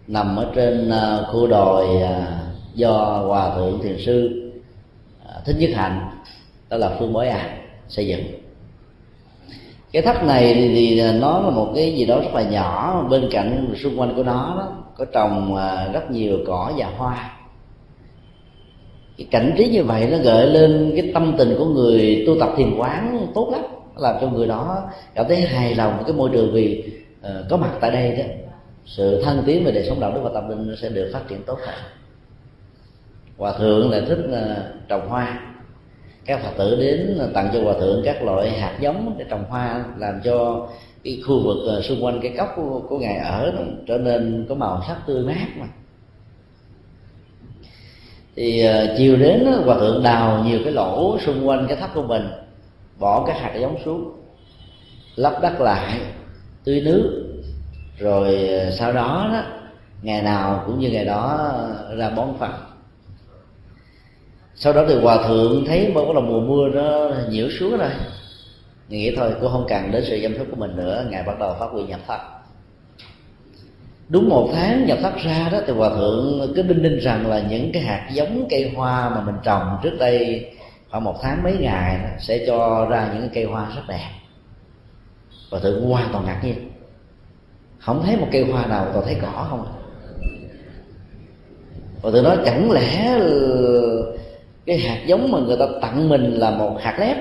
nằm 0.07 0.35
ở 0.35 0.51
trên 0.55 0.89
à, 0.89 1.19
khu 1.31 1.47
đồi 1.47 2.01
à, 2.01 2.41
do 2.73 3.23
hòa 3.27 3.55
thượng 3.55 3.79
thiền 3.81 3.97
sư 4.05 4.29
thích 5.45 5.55
nhất 5.59 5.69
hạnh 5.75 6.09
đó 6.69 6.77
là 6.77 6.95
phương 6.99 7.13
bối 7.13 7.27
à 7.27 7.57
xây 7.87 8.07
dựng. 8.07 8.23
Cái 9.91 10.01
tháp 10.01 10.25
này 10.25 10.53
thì, 10.53 11.01
nó 11.11 11.39
là 11.39 11.49
một 11.49 11.71
cái 11.75 11.95
gì 11.95 12.05
đó 12.05 12.19
rất 12.19 12.33
là 12.33 12.41
nhỏ 12.41 13.01
bên 13.09 13.27
cạnh 13.31 13.73
xung 13.83 13.99
quanh 13.99 14.15
của 14.15 14.23
nó 14.23 14.55
đó, 14.57 14.83
có 14.97 15.05
trồng 15.05 15.55
à, 15.55 15.89
rất 15.93 16.11
nhiều 16.11 16.37
cỏ 16.47 16.71
và 16.77 16.85
hoa. 16.97 17.35
Cái 19.17 19.27
cảnh 19.31 19.53
trí 19.57 19.69
như 19.69 19.83
vậy 19.83 20.07
nó 20.11 20.17
gợi 20.17 20.47
lên 20.47 20.93
cái 20.95 21.11
tâm 21.13 21.35
tình 21.37 21.55
của 21.57 21.65
người 21.65 22.23
tu 22.27 22.39
tập 22.39 22.49
thiền 22.57 22.77
quán 22.77 23.27
tốt 23.35 23.49
lắm. 23.51 23.61
Làm 23.97 24.15
cho 24.21 24.27
người 24.27 24.47
đó 24.47 24.83
cảm 25.15 25.25
thấy 25.27 25.41
hài 25.41 25.75
lòng 25.75 26.03
cái 26.07 26.13
môi 26.13 26.29
trường 26.33 26.53
vì 26.53 26.91
uh, 27.21 27.29
có 27.49 27.57
mặt 27.57 27.71
tại 27.81 27.91
đây 27.91 28.15
đó. 28.15 28.23
Sự 28.85 29.23
thân 29.23 29.43
tiến 29.45 29.63
về 29.63 29.71
đời 29.71 29.85
sống 29.89 29.99
đạo 29.99 30.11
đức 30.11 30.21
và 30.23 30.29
tâm 30.33 30.49
linh 30.49 30.75
sẽ 30.81 30.89
được 30.89 31.09
phát 31.13 31.27
triển 31.27 31.43
tốt 31.43 31.57
hơn. 31.65 31.75
Hòa 33.37 33.53
thượng 33.57 33.91
là 33.91 34.01
thích 34.07 34.19
uh, 34.29 34.87
trồng 34.87 35.09
hoa 35.09 35.48
các 36.29 36.41
phật 36.43 36.51
tử 36.57 36.75
đến 36.75 37.19
tặng 37.33 37.49
cho 37.53 37.61
hòa 37.63 37.73
thượng 37.79 38.01
các 38.05 38.23
loại 38.23 38.51
hạt 38.51 38.77
giống 38.79 39.15
để 39.17 39.25
trồng 39.29 39.43
hoa 39.49 39.85
làm 39.97 40.21
cho 40.23 40.67
cái 41.03 41.21
khu 41.27 41.43
vực 41.43 41.57
ờ, 41.67 41.81
xung 41.81 42.05
quanh 42.05 42.19
cái 42.21 42.33
cốc 42.37 42.53
của, 42.55 42.81
của 42.89 42.99
ngài 42.99 43.17
ở 43.17 43.53
trở 43.87 43.97
nên 43.97 44.45
có 44.49 44.55
màu 44.55 44.83
sắc 44.87 44.97
tươi 45.07 45.23
mát 45.23 45.47
mà. 45.59 45.65
Thì 48.35 48.67
uh, 48.67 48.97
chiều 48.97 49.15
đến 49.15 49.45
hòa 49.65 49.79
thượng 49.79 50.03
đào 50.03 50.43
nhiều 50.43 50.59
cái 50.63 50.73
lỗ 50.73 51.17
xung 51.19 51.47
quanh 51.47 51.65
cái 51.67 51.77
tháp 51.77 51.93
của 51.93 52.03
mình 52.03 52.27
bỏ 52.99 53.23
cái 53.27 53.39
hạt 53.39 53.55
giống 53.61 53.77
xuống 53.85 54.11
lấp 55.15 55.33
đất 55.41 55.61
lại 55.61 55.99
tưới 56.63 56.81
nước. 56.81 57.25
Rồi 57.97 58.47
ờ, 58.47 58.71
sau 58.71 58.93
đó 58.93 59.29
đó 59.33 59.43
ngày 60.01 60.21
nào 60.21 60.63
cũng 60.65 60.79
như 60.79 60.89
ngày 60.89 61.05
đó 61.05 61.51
ra 61.97 62.09
bón 62.09 62.27
phật 62.39 62.68
sau 64.59 64.73
đó 64.73 64.85
thì 64.87 64.95
hòa 64.95 65.27
thượng 65.27 65.65
thấy 65.65 65.91
bắt 65.95 66.01
là 66.13 66.19
mùa 66.19 66.39
mưa 66.39 66.69
nó 66.69 67.09
nhiễu 67.29 67.49
xuống 67.49 67.77
rồi. 67.77 67.89
Nghĩ 68.89 69.15
thôi, 69.15 69.31
cô 69.41 69.49
không 69.49 69.65
cần 69.69 69.91
đến 69.91 70.03
sự 70.07 70.19
giám 70.23 70.33
thức 70.33 70.47
của 70.49 70.55
mình 70.55 70.75
nữa, 70.75 71.05
ngài 71.09 71.23
bắt 71.23 71.39
đầu 71.39 71.55
phát 71.59 71.65
huy 71.71 71.83
nhập 71.83 71.99
thất 72.07 72.17
đúng 74.09 74.29
một 74.29 74.49
tháng 74.53 74.85
nhập 74.85 74.97
thất 75.01 75.13
ra 75.23 75.49
đó, 75.51 75.59
thì 75.67 75.73
hòa 75.73 75.89
thượng 75.89 76.53
cứ 76.55 76.61
đinh 76.61 76.83
đinh 76.83 76.99
rằng 76.99 77.27
là 77.27 77.41
những 77.49 77.71
cái 77.73 77.83
hạt 77.83 78.09
giống 78.13 78.47
cây 78.49 78.71
hoa 78.75 79.09
mà 79.09 79.21
mình 79.21 79.35
trồng 79.43 79.77
trước 79.83 79.97
đây 79.99 80.45
khoảng 80.89 81.03
một 81.03 81.15
tháng 81.21 81.43
mấy 81.43 81.57
ngày 81.59 81.99
sẽ 82.19 82.45
cho 82.47 82.87
ra 82.89 83.09
những 83.13 83.29
cây 83.33 83.43
hoa 83.43 83.67
rất 83.75 83.81
đẹp. 83.87 84.09
Và 85.49 85.59
thượng 85.59 85.89
hoàn 85.89 86.09
toàn 86.11 86.25
ngạc 86.25 86.41
nhiên. 86.43 86.71
Không 87.79 88.03
thấy 88.05 88.17
một 88.17 88.27
cây 88.31 88.43
hoa 88.43 88.65
nào 88.65 88.87
toàn 88.93 89.05
thấy 89.05 89.17
cỏ 89.21 89.47
không 89.49 89.67
và 92.01 92.09
từ 92.13 92.23
đó 92.23 92.35
chẳng 92.45 92.71
lẽ 92.71 93.19
cái 94.69 94.77
hạt 94.77 95.03
giống 95.05 95.31
mà 95.31 95.39
người 95.39 95.57
ta 95.57 95.65
tặng 95.81 96.09
mình 96.09 96.33
là 96.33 96.51
một 96.51 96.77
hạt 96.79 96.97
lép. 96.99 97.17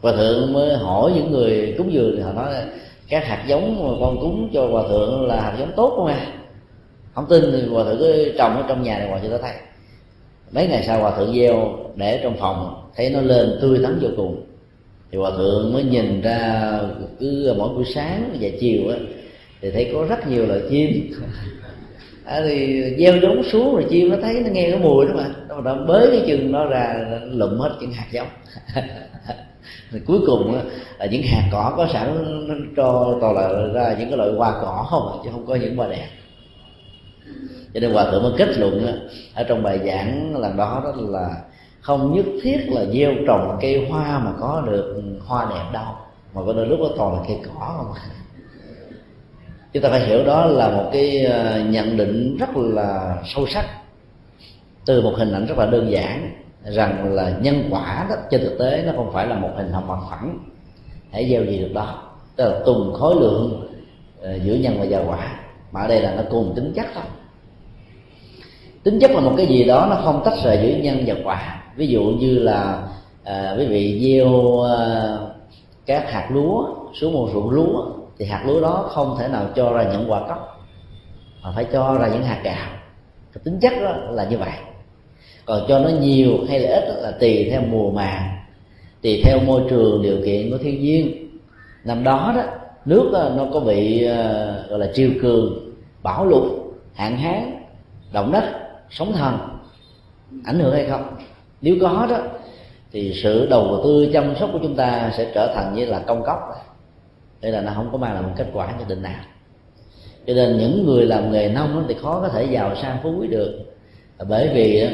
Và 0.00 0.12
thượng 0.12 0.52
mới 0.52 0.74
hỏi 0.74 1.12
những 1.14 1.30
người 1.30 1.74
cúng 1.78 1.92
dường 1.92 2.16
thì 2.16 2.22
họ 2.22 2.32
nói 2.32 2.52
là 2.52 2.66
các 3.08 3.26
hạt 3.26 3.44
giống 3.46 3.88
mà 3.88 3.94
con 4.00 4.20
cúng 4.20 4.50
cho 4.54 4.66
hòa 4.66 4.82
thượng 4.88 5.26
là 5.26 5.40
hạt 5.40 5.56
giống 5.58 5.72
tốt 5.76 5.92
không 5.96 6.06
à 6.06 6.26
không 7.14 7.26
tin 7.28 7.44
thì 7.52 7.68
hòa 7.68 7.84
thượng 7.84 7.98
cứ 7.98 8.32
trồng 8.38 8.56
ở 8.56 8.64
trong 8.68 8.82
nhà 8.82 8.98
này 8.98 9.08
hòa 9.08 9.18
thượng 9.18 9.30
ta 9.30 9.38
thấy. 9.42 9.52
Mấy 10.50 10.66
ngày 10.66 10.84
sau 10.86 11.00
hòa 11.00 11.16
thượng 11.16 11.34
gieo 11.34 11.78
để 11.96 12.20
trong 12.22 12.36
phòng 12.36 12.88
thấy 12.96 13.10
nó 13.10 13.20
lên 13.20 13.58
tươi 13.60 13.78
tắn 13.82 13.98
vô 14.02 14.08
cùng. 14.16 14.44
Thì 15.12 15.18
hòa 15.18 15.30
thượng 15.30 15.72
mới 15.72 15.82
nhìn 15.84 16.20
ra 16.20 16.72
cứ 17.20 17.54
mỗi 17.58 17.68
buổi 17.68 17.84
sáng 17.94 18.38
và 18.40 18.48
chiều 18.60 18.88
á 18.88 18.96
thì 19.60 19.70
thấy 19.70 19.90
có 19.92 20.06
rất 20.08 20.28
nhiều 20.28 20.46
loại 20.46 20.60
chim. 20.70 21.12
À, 22.24 22.40
thì 22.44 22.82
gieo 22.98 23.16
giống 23.22 23.42
xuống 23.52 23.74
rồi 23.74 23.84
chim 23.90 24.08
nó 24.10 24.16
thấy 24.22 24.34
nó 24.34 24.50
nghe 24.50 24.70
cái 24.70 24.80
mùi 24.80 25.06
đó 25.06 25.12
mà 25.16 25.24
nó, 25.64 25.74
bới 25.74 26.08
cái 26.10 26.24
chừng 26.26 26.52
nó 26.52 26.64
ra 26.64 26.94
lụm 27.24 27.58
hết 27.58 27.70
những 27.80 27.92
hạt 27.92 28.06
giống. 28.10 28.28
Thì 29.90 29.98
cuối 30.06 30.18
cùng 30.26 30.60
là 30.98 31.06
những 31.06 31.22
hạt 31.22 31.48
cỏ 31.52 31.74
có 31.76 31.86
sẵn 31.92 32.14
nó 32.48 32.54
cho 32.76 33.18
toàn 33.20 33.34
là 33.34 33.48
ra 33.72 33.96
những 33.98 34.08
cái 34.08 34.18
loại 34.18 34.30
hoa 34.36 34.58
cỏ 34.62 34.86
không 34.90 35.12
à, 35.12 35.14
chứ 35.24 35.30
không 35.32 35.46
có 35.46 35.54
những 35.54 35.76
hoa 35.76 35.88
đẹp. 35.88 36.08
Cho 37.74 37.80
nên 37.80 37.92
hòa 37.92 38.10
thượng 38.10 38.22
mới 38.22 38.32
kết 38.38 38.58
luận 38.58 39.00
ở 39.34 39.44
trong 39.44 39.62
bài 39.62 39.80
giảng 39.86 40.36
lần 40.36 40.56
đó 40.56 40.80
đó 40.84 40.92
là 40.96 41.30
không 41.80 42.16
nhất 42.16 42.26
thiết 42.42 42.58
là 42.68 42.84
gieo 42.84 43.12
trồng 43.26 43.58
cây 43.60 43.86
hoa 43.90 44.18
mà 44.18 44.32
có 44.40 44.62
được 44.66 45.02
hoa 45.26 45.46
đẹp 45.50 45.64
đâu 45.72 45.94
mà 46.34 46.42
có 46.46 46.52
đôi 46.52 46.66
lúc 46.66 46.80
đó 46.80 46.88
toàn 46.96 47.14
là 47.14 47.20
cây 47.28 47.36
cỏ 47.46 47.74
không 47.76 47.92
à. 47.92 48.02
chúng 49.72 49.82
ta 49.82 49.88
phải 49.88 50.00
hiểu 50.00 50.24
đó 50.24 50.46
là 50.46 50.68
một 50.70 50.90
cái 50.92 51.24
ờ, 51.24 51.60
nhận 51.60 51.96
định 51.96 52.36
rất 52.36 52.48
là 52.56 53.16
sâu 53.26 53.46
sắc 53.46 53.64
từ 54.88 55.00
một 55.00 55.12
hình 55.16 55.32
ảnh 55.32 55.46
rất 55.46 55.58
là 55.58 55.66
đơn 55.66 55.90
giản 55.90 56.32
rằng 56.64 57.14
là 57.14 57.38
nhân 57.40 57.68
quả 57.70 58.06
đó 58.10 58.16
trên 58.30 58.40
thực 58.40 58.58
tế 58.58 58.82
nó 58.86 58.92
không 58.96 59.12
phải 59.12 59.26
là 59.26 59.34
một 59.34 59.50
hình 59.56 59.72
học 59.72 59.84
mặt 59.88 59.98
phẳng. 60.10 60.38
Hãy 61.12 61.30
gieo 61.30 61.44
gì 61.44 61.58
được 61.58 61.72
đó. 61.74 62.02
Tức 62.36 62.44
là 62.44 62.60
tùng 62.66 62.92
khối 62.92 63.14
lượng 63.14 63.68
ờ, 64.22 64.34
giữa 64.34 64.54
nhân 64.54 64.80
và 64.80 64.86
gieo 64.86 65.04
quả. 65.08 65.40
Mà 65.72 65.80
ở 65.80 65.88
đây 65.88 66.00
là 66.00 66.14
nó 66.14 66.22
cùng 66.30 66.52
tính 66.56 66.72
chất 66.76 66.86
thôi. 66.94 67.04
Tính 68.82 68.98
chất 69.00 69.10
là 69.10 69.20
một 69.20 69.34
cái 69.36 69.46
gì 69.46 69.64
đó 69.64 69.86
nó 69.90 69.96
không 70.04 70.22
tách 70.24 70.38
rời 70.44 70.58
giữa 70.62 70.82
nhân 70.82 71.02
và 71.06 71.14
quả. 71.24 71.62
Ví 71.76 71.86
dụ 71.86 72.02
như 72.02 72.38
là 72.38 72.88
à, 73.24 73.54
quý 73.58 73.66
vị 73.66 74.00
gieo 74.02 74.62
à, 74.62 75.16
các 75.86 76.10
hạt 76.12 76.28
lúa 76.32 76.74
xuống 77.00 77.12
một 77.12 77.28
ruộng 77.32 77.50
lúa 77.50 77.86
thì 78.18 78.26
hạt 78.26 78.42
lúa 78.46 78.60
đó 78.60 78.88
không 78.88 79.16
thể 79.18 79.28
nào 79.28 79.46
cho 79.56 79.72
ra 79.72 79.82
những 79.82 80.12
quả 80.12 80.28
cốc 80.28 80.60
mà 81.42 81.52
phải 81.54 81.66
cho 81.72 81.98
ra 82.00 82.08
những 82.08 82.22
hạt 82.22 82.40
gạo. 82.44 82.68
Tính 83.44 83.58
chất 83.60 83.72
đó 83.82 83.92
là 84.10 84.24
như 84.24 84.38
vậy 84.38 84.52
còn 85.48 85.64
cho 85.68 85.78
nó 85.78 85.88
nhiều 85.88 86.38
hay 86.48 86.60
là 86.60 86.70
ít 86.70 87.02
là 87.02 87.10
tùy 87.10 87.48
theo 87.50 87.62
mùa 87.70 87.90
màng 87.90 88.38
tùy 89.02 89.22
theo 89.24 89.38
môi 89.46 89.62
trường 89.70 90.02
điều 90.02 90.16
kiện 90.24 90.50
của 90.50 90.58
thiên 90.58 90.82
nhiên. 90.82 91.28
Năm 91.84 92.04
đó 92.04 92.32
đó 92.36 92.42
nước 92.84 93.10
đó, 93.12 93.30
nó 93.36 93.46
có 93.52 93.60
bị 93.60 94.04
ờ, 94.04 94.64
gọi 94.68 94.78
là 94.78 94.86
triều 94.94 95.10
cường 95.22 95.72
bão 96.02 96.26
lụt 96.26 96.52
hạn 96.94 97.16
hán 97.16 97.64
động 98.12 98.32
đất 98.32 98.44
sóng 98.90 99.12
thần. 99.12 99.38
Ảnh 100.44 100.58
hưởng 100.58 100.74
hay 100.74 100.86
không? 100.86 101.16
Nếu 101.60 101.76
có 101.80 102.06
đó 102.10 102.18
thì 102.92 103.12
sự 103.22 103.46
đầu 103.46 103.80
tư 103.84 104.10
chăm 104.12 104.36
sóc 104.40 104.50
của 104.52 104.58
chúng 104.62 104.76
ta 104.76 105.12
sẽ 105.16 105.30
trở 105.34 105.52
thành 105.54 105.74
như 105.74 105.84
là 105.84 105.98
công 105.98 106.22
cốc. 106.24 106.38
Đây 107.40 107.52
là 107.52 107.60
nó 107.60 107.72
không 107.74 107.88
có 107.92 107.98
mang 107.98 108.14
lại 108.14 108.22
một 108.22 108.32
kết 108.36 108.46
quả 108.52 108.74
nhất 108.78 108.88
định 108.88 109.02
nào. 109.02 109.20
Cho 110.26 110.34
nên 110.34 110.58
những 110.58 110.86
người 110.86 111.06
làm 111.06 111.32
nghề 111.32 111.48
nông 111.48 111.84
thì 111.88 111.94
khó 112.02 112.20
có 112.20 112.28
thể 112.28 112.44
giàu 112.44 112.76
sang 112.82 112.96
phú 113.02 113.14
quý 113.20 113.28
được. 113.28 113.60
Bởi 114.28 114.50
vì 114.54 114.88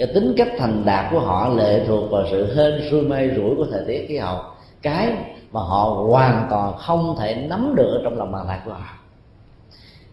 cái 0.00 0.08
tính 0.14 0.34
cách 0.36 0.48
thành 0.58 0.82
đạt 0.84 1.12
của 1.12 1.20
họ 1.20 1.48
lệ 1.48 1.84
thuộc 1.86 2.10
vào 2.10 2.24
sự 2.30 2.54
hên, 2.54 2.90
xui, 2.90 3.02
mê, 3.02 3.28
rủi 3.36 3.56
của 3.56 3.66
thời 3.70 3.84
tiết 3.86 4.06
khí 4.08 4.16
hậu. 4.16 4.38
Cái 4.82 5.12
mà 5.52 5.60
họ 5.60 6.04
hoàn 6.08 6.46
toàn 6.50 6.74
không 6.78 7.16
thể 7.18 7.34
nắm 7.34 7.74
được 7.76 7.92
ở 7.92 8.00
trong 8.04 8.18
lòng 8.18 8.32
bàn 8.32 8.44
tay 8.48 8.58
của 8.64 8.72
họ. 8.72 8.98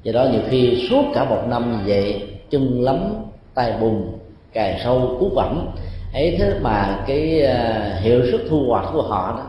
Do 0.04 0.12
đó 0.12 0.26
nhiều 0.32 0.42
khi 0.50 0.88
suốt 0.90 1.04
cả 1.14 1.26
một 1.26 1.42
năm 1.48 1.84
vậy, 1.86 2.28
chân 2.50 2.82
lắm 2.82 3.14
tay 3.54 3.74
bùn 3.82 4.12
cài 4.54 4.82
sâu 4.84 5.18
cú 5.20 5.30
vẫm 5.36 5.68
ấy 6.14 6.36
thế 6.40 6.60
mà 6.62 7.04
cái 7.08 7.42
à, 7.42 7.96
hiệu 8.02 8.22
suất 8.32 8.42
thu 8.50 8.66
hoạch 8.68 8.86
của 8.94 9.02
họ 9.02 9.36
đó, 9.38 9.46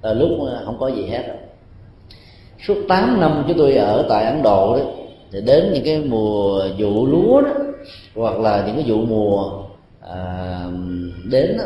từ 0.00 0.14
lúc 0.14 0.30
à, 0.48 0.60
không 0.64 0.76
có 0.80 0.88
gì 0.88 1.06
hết 1.06 1.22
rồi 1.26 1.36
suốt 2.66 2.76
8 2.88 3.20
năm 3.20 3.44
chúng 3.48 3.58
tôi 3.58 3.74
ở 3.74 4.06
tại 4.08 4.24
ấn 4.24 4.42
độ 4.42 4.76
đó, 4.76 4.82
thì 5.32 5.40
đến 5.40 5.70
những 5.72 5.84
cái 5.84 5.98
mùa 5.98 6.62
vụ 6.78 7.06
lúa 7.06 7.40
đó, 7.40 7.50
hoặc 8.14 8.40
là 8.40 8.64
những 8.66 8.76
cái 8.76 8.84
vụ 8.88 8.96
mùa 9.06 9.63
à, 10.08 10.66
đến 11.24 11.56
đó, 11.58 11.64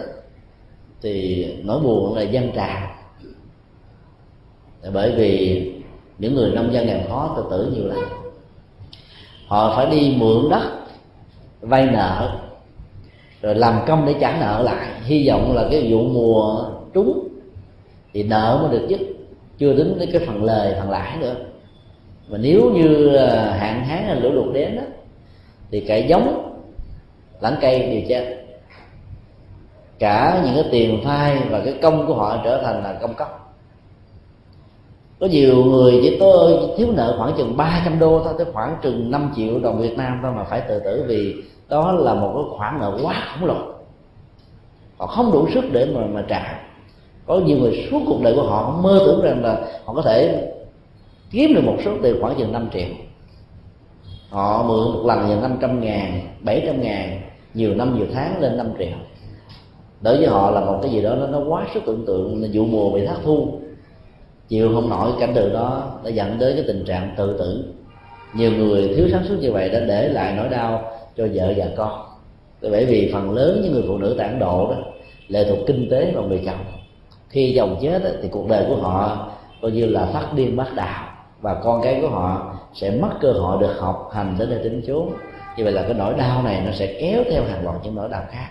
thì 1.03 1.47
nỗi 1.65 1.81
buồn 1.81 2.15
là 2.15 2.23
dân 2.23 2.53
trà. 2.55 2.97
Bởi 4.93 5.13
vì 5.17 5.73
những 6.19 6.35
người 6.35 6.51
nông 6.51 6.73
dân 6.73 6.87
nghèo 6.87 7.01
khó 7.09 7.35
tự 7.37 7.45
tử 7.51 7.73
nhiều 7.75 7.87
lắm. 7.87 7.99
Họ 9.47 9.77
phải 9.77 9.87
đi 9.91 10.15
mượn 10.19 10.51
đất 10.51 10.63
vay 11.61 11.87
nợ 11.87 12.39
rồi 13.43 13.55
làm 13.55 13.81
công 13.87 14.07
để 14.07 14.15
trả 14.21 14.41
nợ 14.41 14.63
lại. 14.63 14.89
Hy 15.05 15.29
vọng 15.29 15.55
là 15.55 15.69
cái 15.71 15.93
vụ 15.93 16.03
mùa 16.03 16.71
trúng 16.95 17.29
thì 18.13 18.23
nợ 18.23 18.59
mới 18.63 18.79
được 18.79 18.87
dứt 18.89 19.01
chưa 19.59 19.77
tính 19.77 19.99
đến 19.99 20.11
cái 20.13 20.27
phần 20.27 20.45
lời 20.45 20.75
phần 20.81 20.91
lãi 20.91 21.17
nữa. 21.17 21.35
Mà 22.29 22.39
nếu 22.39 22.71
như 22.71 23.15
à, 23.15 23.57
hạn 23.59 23.85
hán 23.85 24.05
hay 24.05 24.21
lũ 24.21 24.31
lụt 24.33 24.55
đến 24.55 24.77
đó 24.77 24.83
thì 25.71 25.81
cái 25.81 26.07
giống 26.09 26.48
lãng 27.41 27.57
cây 27.61 27.83
đều 27.83 28.03
chết. 28.09 28.45
Cả 29.99 30.43
những 30.45 30.55
cái 30.55 30.65
tiền 30.71 31.01
phai 31.05 31.39
và 31.51 31.61
cái 31.65 31.75
công 31.83 32.07
của 32.07 32.15
họ 32.15 32.41
trở 32.45 32.63
thành 32.65 32.83
là 32.83 32.93
công 32.93 33.15
cốc. 33.15 33.55
Có 35.21 35.27
nhiều 35.27 35.65
người 35.65 36.01
chỉ 36.03 36.17
tôi 36.21 36.59
thiếu 36.77 36.89
nợ 36.93 37.15
khoảng 37.19 37.35
chừng 37.37 37.57
300 37.57 37.99
đô 37.99 38.21
thôi, 38.25 38.35
tới 38.39 38.47
khoảng 38.53 38.77
chừng 38.83 39.11
5 39.11 39.33
triệu 39.37 39.59
đồng 39.59 39.79
Việt 39.79 39.97
Nam 39.97 40.21
thôi 40.23 40.33
mà 40.37 40.45
phải 40.45 40.61
tự 40.61 40.81
tử 40.81 41.05
vì 41.09 41.35
đó 41.69 41.93
là 41.93 42.15
một 42.15 42.33
cái 42.35 42.59
khoản 42.59 42.79
nợ 42.81 42.99
quá 43.03 43.15
khổng 43.33 43.49
lồ. 43.49 43.57
Họ 44.99 45.07
không 45.07 45.33
đủ 45.33 45.49
sức 45.55 45.65
để 45.73 45.87
mà 45.95 46.01
mà 46.07 46.25
trả. 46.29 46.61
Có 47.27 47.37
nhiều 47.37 47.59
người 47.59 47.89
suốt 47.91 48.01
cuộc 48.07 48.23
đời 48.23 48.35
của 48.35 48.43
họ 48.43 48.79
mơ 48.83 49.03
tưởng 49.07 49.23
rằng 49.23 49.45
là 49.45 49.61
họ 49.85 49.95
có 49.95 50.03
thể 50.03 50.49
kiếm 51.31 51.55
được 51.55 51.65
một 51.65 51.77
số 51.85 51.93
tiền 52.03 52.17
khoảng 52.21 52.35
chừng 52.39 52.53
5 52.53 52.69
triệu. 52.73 52.89
Họ 54.31 54.63
mượn 54.63 54.93
một 54.95 55.03
lần 55.07 55.31
là 55.31 55.41
năm 55.41 55.59
trăm 55.61 55.81
ngàn, 55.81 56.21
bảy 56.41 56.63
trăm 56.67 56.81
ngàn 56.81 57.21
nhiều 57.59 57.75
năm 57.75 57.97
nhiều 57.97 58.07
tháng 58.15 58.41
lên 58.41 58.57
5 58.57 58.73
triệu 58.79 58.89
đối 60.01 60.17
với 60.17 60.27
họ 60.27 60.51
là 60.51 60.61
một 60.61 60.79
cái 60.83 60.91
gì 60.91 61.03
đó 61.03 61.15
nó, 61.15 61.27
nó 61.27 61.41
quá 61.49 61.67
sức 61.75 61.83
tưởng 61.87 62.07
tượng 62.07 62.43
là 62.43 62.49
vụ 62.53 62.65
mùa 62.65 62.91
bị 62.91 63.07
thất 63.07 63.17
thu. 63.25 63.61
Chịu 64.49 64.71
không 64.75 64.91
nổi 64.91 65.13
cảnh 65.21 65.33
tượng 65.35 65.53
đó 65.53 65.93
đã 66.05 66.11
dẫn 66.11 66.39
đến 66.39 66.57
cái 66.57 66.65
tình 66.67 66.85
trạng 66.85 67.15
tự 67.17 67.39
tử. 67.39 67.65
Nhiều 68.35 68.53
người 68.53 68.95
thiếu 68.97 69.09
sáng 69.13 69.25
suốt 69.29 69.37
như 69.41 69.53
vậy 69.53 69.69
đã 69.69 69.81
để 69.81 70.09
lại 70.09 70.35
nỗi 70.37 70.49
đau 70.49 70.83
cho 71.17 71.27
vợ 71.35 71.53
và 71.57 71.67
con. 71.77 72.01
Bởi 72.63 72.85
vì 72.85 73.11
phần 73.13 73.31
lớn 73.35 73.61
những 73.63 73.73
người 73.73 73.85
phụ 73.89 73.99
nữ 73.99 74.15
tản 74.19 74.39
độ 74.39 74.71
đó 74.71 74.77
lệ 75.29 75.45
thuộc 75.49 75.59
kinh 75.67 75.89
tế 75.91 76.13
vào 76.15 76.25
người 76.25 76.43
chồng. 76.47 76.65
Khi 77.29 77.55
chồng 77.57 77.77
chết 77.83 78.05
đó, 78.05 78.11
thì 78.23 78.29
cuộc 78.29 78.49
đời 78.49 78.65
của 78.69 78.77
họ 78.77 79.29
coi 79.63 79.71
như 79.71 79.87
là 79.87 80.07
phát 80.13 80.29
điên 80.35 80.57
bắt 80.57 80.69
đạo 80.75 81.05
và 81.41 81.55
con 81.55 81.83
cái 81.83 81.99
của 82.03 82.09
họ 82.09 82.55
sẽ 82.75 82.91
mất 82.91 83.11
cơ 83.21 83.33
hội 83.33 83.61
được 83.61 83.75
học 83.79 84.11
hành 84.13 84.37
đến 84.39 84.51
nơi 84.51 84.59
tính 84.65 84.83
chốn 84.87 85.09
như 85.59 85.65
vậy 85.65 85.73
là 85.73 85.83
cái 85.83 85.95
nỗi 85.95 86.15
đau 86.15 86.43
này 86.43 86.63
nó 86.67 86.73
sẽ 86.73 86.87
kéo 87.01 87.23
theo 87.31 87.43
hàng 87.45 87.65
loạt 87.65 87.77
những 87.83 87.95
nỗi 87.95 88.09
đau 88.09 88.23
khác. 88.31 88.49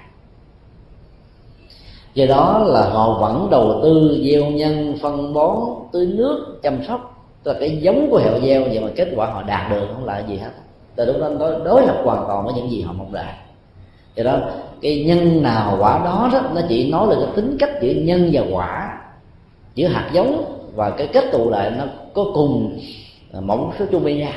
Do 2.13 2.25
đó 2.25 2.63
là 2.67 2.89
họ 2.89 3.19
vẫn 3.19 3.47
đầu 3.51 3.79
tư 3.83 4.21
gieo 4.23 4.45
nhân 4.45 4.97
phân 5.01 5.33
bón 5.33 5.57
tưới 5.91 6.05
nước 6.05 6.59
chăm 6.63 6.83
sóc. 6.87 7.25
Tức 7.43 7.53
là 7.53 7.59
cái 7.59 7.77
giống 7.77 8.07
của 8.11 8.17
hẹo 8.17 8.41
gieo 8.41 8.61
vậy 8.61 8.79
mà 8.79 8.87
kết 8.95 9.07
quả 9.15 9.27
họ 9.27 9.43
đạt 9.43 9.71
được 9.71 9.87
không 9.93 10.05
là 10.05 10.19
gì 10.19 10.37
hết. 10.37 10.49
Từ 10.95 11.05
lúc 11.05 11.15
đó 11.21 11.29
đối, 11.39 11.59
đối 11.65 11.81
lập 11.81 12.01
hoàn 12.03 12.25
toàn 12.27 12.45
với 12.45 12.53
những 12.53 12.71
gì 12.71 12.81
họ 12.81 12.93
mong 12.93 13.13
đợi. 13.13 13.33
Do 14.15 14.23
đó 14.23 14.39
cái 14.81 15.03
nhân 15.07 15.43
nào 15.43 15.77
quả 15.79 16.01
đó, 16.05 16.29
đó 16.33 16.41
nó 16.55 16.61
chỉ 16.69 16.91
nói 16.91 17.07
là 17.07 17.15
cái 17.15 17.35
tính 17.35 17.57
cách 17.59 17.71
giữa 17.81 17.91
nhân 17.91 18.29
và 18.33 18.41
quả 18.51 18.97
giữa 19.75 19.87
hạt 19.87 20.09
giống 20.13 20.43
và 20.75 20.89
cái 20.89 21.07
kết 21.07 21.25
tụ 21.31 21.49
lại 21.49 21.71
nó 21.77 21.83
có 22.13 22.25
cùng 22.33 22.79
mẫu 23.41 23.73
số 23.79 23.85
chung 23.91 24.03
với 24.03 24.15
nhau. 24.15 24.33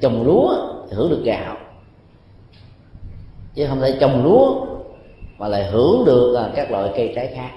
Trồng 0.00 0.26
lúa 0.26 0.54
thì 0.90 0.96
hưởng 0.96 1.10
được 1.10 1.22
gạo 1.24 1.56
chứ 3.54 3.66
không 3.68 3.80
thể 3.80 3.96
trồng 4.00 4.24
lúa 4.24 4.66
mà 5.38 5.48
lại 5.48 5.64
hưởng 5.64 6.04
được 6.04 6.34
à, 6.34 6.50
các 6.56 6.70
loại 6.70 6.90
cây 6.96 7.12
trái 7.14 7.32
khác. 7.34 7.50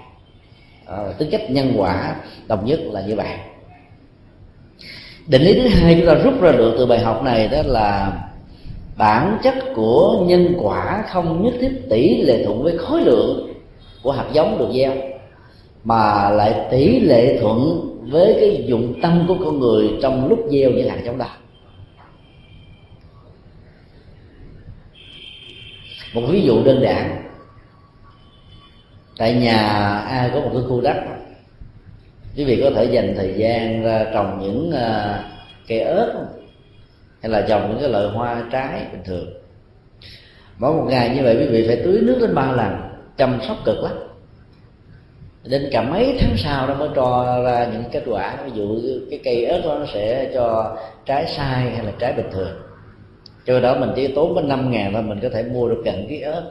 À, 0.86 0.98
tính 1.18 1.30
cách 1.32 1.52
nhân 1.52 1.74
quả 1.78 2.16
đồng 2.48 2.66
nhất 2.66 2.80
là 2.84 3.02
như 3.02 3.16
vậy. 3.16 3.38
Định 5.28 5.42
lý 5.42 5.54
thứ 5.54 5.68
hai 5.68 5.96
chúng 5.96 6.08
ta 6.08 6.14
rút 6.14 6.42
ra 6.42 6.52
được 6.52 6.76
từ 6.78 6.86
bài 6.86 7.00
học 7.00 7.24
này 7.24 7.48
đó 7.48 7.58
là 7.66 8.14
bản 8.98 9.38
chất 9.44 9.54
của 9.76 10.24
nhân 10.28 10.54
quả 10.62 11.04
không 11.10 11.44
nhất 11.44 11.54
thiết 11.62 11.90
tỷ 11.90 12.22
lệ 12.22 12.44
thuận 12.46 12.64
với 12.64 12.78
khối 12.78 13.02
lượng 13.02 13.54
của 14.04 14.12
hạt 14.12 14.26
giống 14.34 14.58
được 14.58 14.68
gieo 14.74 14.92
mà 15.84 16.30
lại 16.30 16.68
tỷ 16.72 17.00
lệ 17.00 17.38
thuận 17.42 17.82
với 18.12 18.38
cái 18.40 18.66
dụng 18.68 18.94
tâm 19.02 19.26
của 19.28 19.36
con 19.46 19.60
người 19.60 19.90
trong 20.02 20.30
lúc 20.30 20.40
gieo 20.52 20.70
những 20.70 20.90
hạt 20.90 21.00
giống 21.06 21.18
đó. 21.18 21.28
Một 26.16 26.22
ví 26.30 26.42
dụ 26.42 26.64
đơn 26.64 26.82
giản. 26.82 27.22
Tại 29.18 29.34
nhà 29.34 29.58
ai 30.00 30.30
có 30.34 30.40
một 30.40 30.50
cái 30.54 30.62
khu 30.70 30.82
đất. 30.82 30.96
Quý 32.38 32.44
vị 32.44 32.62
có 32.64 32.70
thể 32.76 32.86
dành 32.86 33.14
thời 33.18 33.34
gian 33.38 33.84
ra 33.84 34.06
trồng 34.14 34.40
những 34.42 34.70
uh, 34.70 35.26
cây 35.68 35.80
ớt 35.80 36.26
hay 37.22 37.30
là 37.32 37.42
trồng 37.42 37.70
những 37.70 37.80
cái 37.80 37.90
loại 37.90 38.06
hoa 38.08 38.44
trái 38.52 38.86
bình 38.92 39.02
thường. 39.06 39.34
Mỗi 40.58 40.74
một 40.74 40.86
ngày 40.90 41.10
như 41.16 41.24
vậy 41.24 41.38
quý 41.40 41.46
vị 41.46 41.68
phải 41.68 41.82
tưới 41.84 42.00
nước 42.02 42.18
đến 42.22 42.36
ba 42.36 42.52
lần 42.52 42.76
chăm 43.18 43.40
sóc 43.48 43.58
cực 43.66 43.84
lắm. 43.84 43.94
Đến 45.44 45.70
cả 45.72 45.82
mấy 45.82 46.18
tháng 46.20 46.38
sau 46.38 46.68
nó 46.68 46.74
mới 46.74 46.90
cho 46.96 47.42
ra 47.46 47.68
những 47.74 47.84
kết 47.92 48.04
quả. 48.06 48.38
Ví 48.46 48.52
dụ 48.56 48.82
cái 49.10 49.20
cây 49.24 49.46
ớt 49.46 49.62
đó 49.64 49.76
nó 49.80 49.86
sẽ 49.94 50.32
cho 50.34 50.78
trái 51.06 51.26
sai 51.28 51.72
hay 51.72 51.86
là 51.86 51.92
trái 52.00 52.14
bình 52.14 52.30
thường 52.32 52.65
cho 53.46 53.60
đó 53.60 53.76
mình 53.80 53.90
chỉ 53.96 54.08
tốn 54.08 54.36
có 54.36 54.42
năm 54.42 54.72
ngàn 54.72 54.94
thôi 54.94 55.02
mình 55.02 55.20
có 55.22 55.30
thể 55.30 55.44
mua 55.44 55.70
được 55.70 55.82
gần 55.86 56.06
ký 56.10 56.22
ớt 56.22 56.44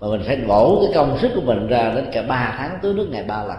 mà 0.00 0.08
mình 0.08 0.20
phải 0.26 0.36
bổ 0.36 0.80
cái 0.80 0.94
công 0.94 1.18
sức 1.18 1.32
của 1.34 1.40
mình 1.40 1.66
ra 1.66 1.92
đến 1.94 2.06
cả 2.12 2.22
ba 2.22 2.54
tháng 2.58 2.78
tưới 2.82 2.94
nước 2.94 3.08
ngày 3.10 3.24
ba 3.24 3.44
lần. 3.44 3.58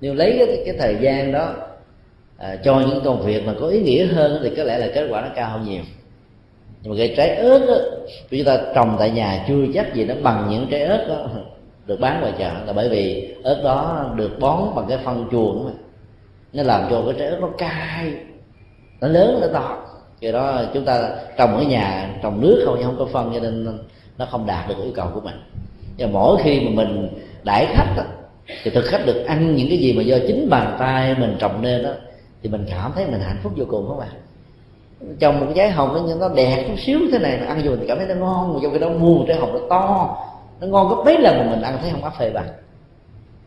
Nếu 0.00 0.14
lấy 0.14 0.34
cái, 0.38 0.62
cái 0.64 0.74
thời 0.78 0.96
gian 1.00 1.32
đó 1.32 1.54
à, 2.36 2.56
cho 2.64 2.80
những 2.80 3.00
công 3.04 3.22
việc 3.22 3.46
mà 3.46 3.54
có 3.60 3.66
ý 3.66 3.82
nghĩa 3.82 4.06
hơn 4.06 4.40
thì 4.42 4.50
có 4.56 4.62
lẽ 4.62 4.78
là 4.78 4.88
kết 4.94 5.08
quả 5.10 5.20
nó 5.20 5.28
cao 5.34 5.50
hơn 5.50 5.64
nhiều. 5.64 5.82
Nhưng 6.82 6.92
mà 6.92 6.98
cái 6.98 7.14
trái 7.16 7.36
ớt 7.36 7.66
đó, 7.68 7.74
chúng 8.30 8.44
ta 8.44 8.58
trồng 8.74 8.96
tại 8.98 9.10
nhà 9.10 9.44
chưa 9.48 9.66
chắc 9.74 9.94
gì 9.94 10.04
nó 10.04 10.14
bằng 10.22 10.48
những 10.50 10.66
trái 10.70 10.82
ớt 10.82 11.06
đó 11.08 11.26
được 11.86 12.00
bán 12.00 12.20
ngoài 12.20 12.32
chợ. 12.38 12.50
Là 12.66 12.72
bởi 12.72 12.88
vì 12.88 13.34
ớt 13.42 13.60
đó 13.64 14.06
được 14.16 14.38
bón 14.40 14.62
bằng 14.76 14.86
cái 14.88 14.98
phân 15.04 15.28
chuồng 15.30 15.64
mà 15.64 15.70
nó 16.52 16.62
làm 16.62 16.90
cho 16.90 17.02
cái 17.06 17.14
trái 17.18 17.28
ớt 17.28 17.38
nó 17.40 17.48
cay 17.58 18.14
nó 19.00 19.08
lớn 19.08 19.38
nó 19.40 19.46
to 19.52 19.87
do 20.20 20.32
đó 20.32 20.60
chúng 20.74 20.84
ta 20.84 21.10
trồng 21.36 21.56
ở 21.56 21.62
nhà, 21.62 22.10
trồng 22.22 22.40
nước 22.40 22.62
không 22.66 22.82
không 22.82 22.96
có 22.98 23.06
phân, 23.12 23.30
cho 23.34 23.40
nên 23.40 23.78
nó 24.18 24.26
không 24.30 24.46
đạt 24.46 24.68
được 24.68 24.74
yêu 24.82 24.92
cầu 24.94 25.06
của 25.14 25.20
mình. 25.20 25.40
Và 25.98 26.06
mỗi 26.12 26.36
khi 26.42 26.60
mà 26.60 26.70
mình 26.74 27.08
đãi 27.44 27.66
khách 27.66 28.04
thì 28.62 28.70
thực 28.70 28.84
khách 28.84 29.06
được 29.06 29.24
ăn 29.26 29.56
những 29.56 29.68
cái 29.68 29.78
gì 29.78 29.92
mà 29.92 30.02
do 30.02 30.16
chính 30.26 30.50
bàn 30.50 30.76
tay 30.78 31.14
mình 31.18 31.36
trồng 31.38 31.62
nên 31.62 31.82
đó 31.82 31.90
thì 32.42 32.48
mình 32.48 32.66
cảm 32.70 32.92
thấy 32.94 33.06
mình 33.06 33.20
hạnh 33.20 33.38
phúc 33.42 33.52
vô 33.56 33.64
cùng, 33.68 33.88
không 33.88 33.98
bạn 33.98 34.08
trồng 35.18 35.40
một 35.40 35.46
cái 35.46 35.54
trái 35.56 35.70
hồng 35.70 36.08
nó 36.08 36.14
nó 36.14 36.34
đẹp 36.34 36.64
chút 36.68 36.74
xíu 36.78 37.00
thế 37.12 37.18
này 37.18 37.38
mà 37.40 37.46
ăn 37.46 37.60
vô 37.64 37.70
mình 37.70 37.84
cảm 37.88 37.98
thấy 37.98 38.06
nó 38.06 38.14
ngon, 38.14 38.54
mà 38.54 38.60
trong 38.62 38.72
cái 38.72 38.80
đó 38.80 38.88
mua 38.88 39.14
một 39.14 39.24
trái 39.28 39.36
hồng 39.36 39.52
nó 39.52 39.60
to, 39.70 40.16
nó 40.60 40.66
ngon 40.66 40.88
gấp 40.88 41.02
mấy 41.04 41.18
lần 41.18 41.38
mà 41.38 41.50
mình 41.50 41.62
ăn 41.62 41.78
thấy 41.82 41.90
không 41.90 42.04
áp 42.04 42.12
phê 42.18 42.30
bằng 42.30 42.48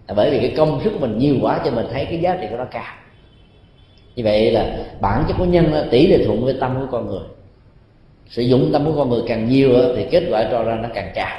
là 0.07 0.13
bởi 0.13 0.31
vì 0.31 0.39
cái 0.39 0.53
công 0.57 0.81
sức 0.83 0.89
của 0.89 0.99
mình 0.99 1.17
nhiều 1.17 1.35
quá 1.41 1.59
cho 1.65 1.71
mình 1.71 1.85
thấy 1.93 2.05
cái 2.05 2.19
giá 2.19 2.37
trị 2.41 2.47
của 2.49 2.57
nó 2.57 2.65
cao 2.71 2.83
như 4.15 4.23
vậy 4.23 4.51
là 4.51 4.77
bản 5.01 5.23
chất 5.27 5.33
của 5.37 5.45
nhân 5.45 5.87
tỷ 5.91 6.07
lệ 6.07 6.25
thuận 6.25 6.45
với 6.45 6.53
tâm 6.59 6.77
của 6.79 6.87
con 6.91 7.07
người. 7.07 7.25
Sử 8.29 8.41
dụng 8.41 8.69
tâm 8.73 8.85
của 8.85 8.95
con 8.95 9.09
người 9.09 9.21
càng 9.27 9.49
nhiều 9.49 9.69
thì 9.95 10.05
kết 10.11 10.23
quả 10.31 10.47
cho 10.51 10.63
ra 10.63 10.75
nó 10.75 10.89
càng 10.93 11.11
cao. 11.15 11.37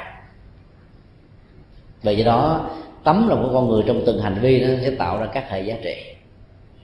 Vì 2.03 2.15
vậy 2.15 2.23
đó, 2.23 2.69
tấm 3.03 3.27
lòng 3.29 3.43
của 3.43 3.53
con 3.53 3.69
người 3.69 3.83
trong 3.87 4.01
từng 4.05 4.21
hành 4.21 4.39
vi 4.41 4.59
nó 4.59 4.67
sẽ 4.83 4.89
tạo 4.89 5.19
ra 5.19 5.25
các 5.25 5.49
hệ 5.49 5.61
giá 5.61 5.75
trị. 5.83 5.95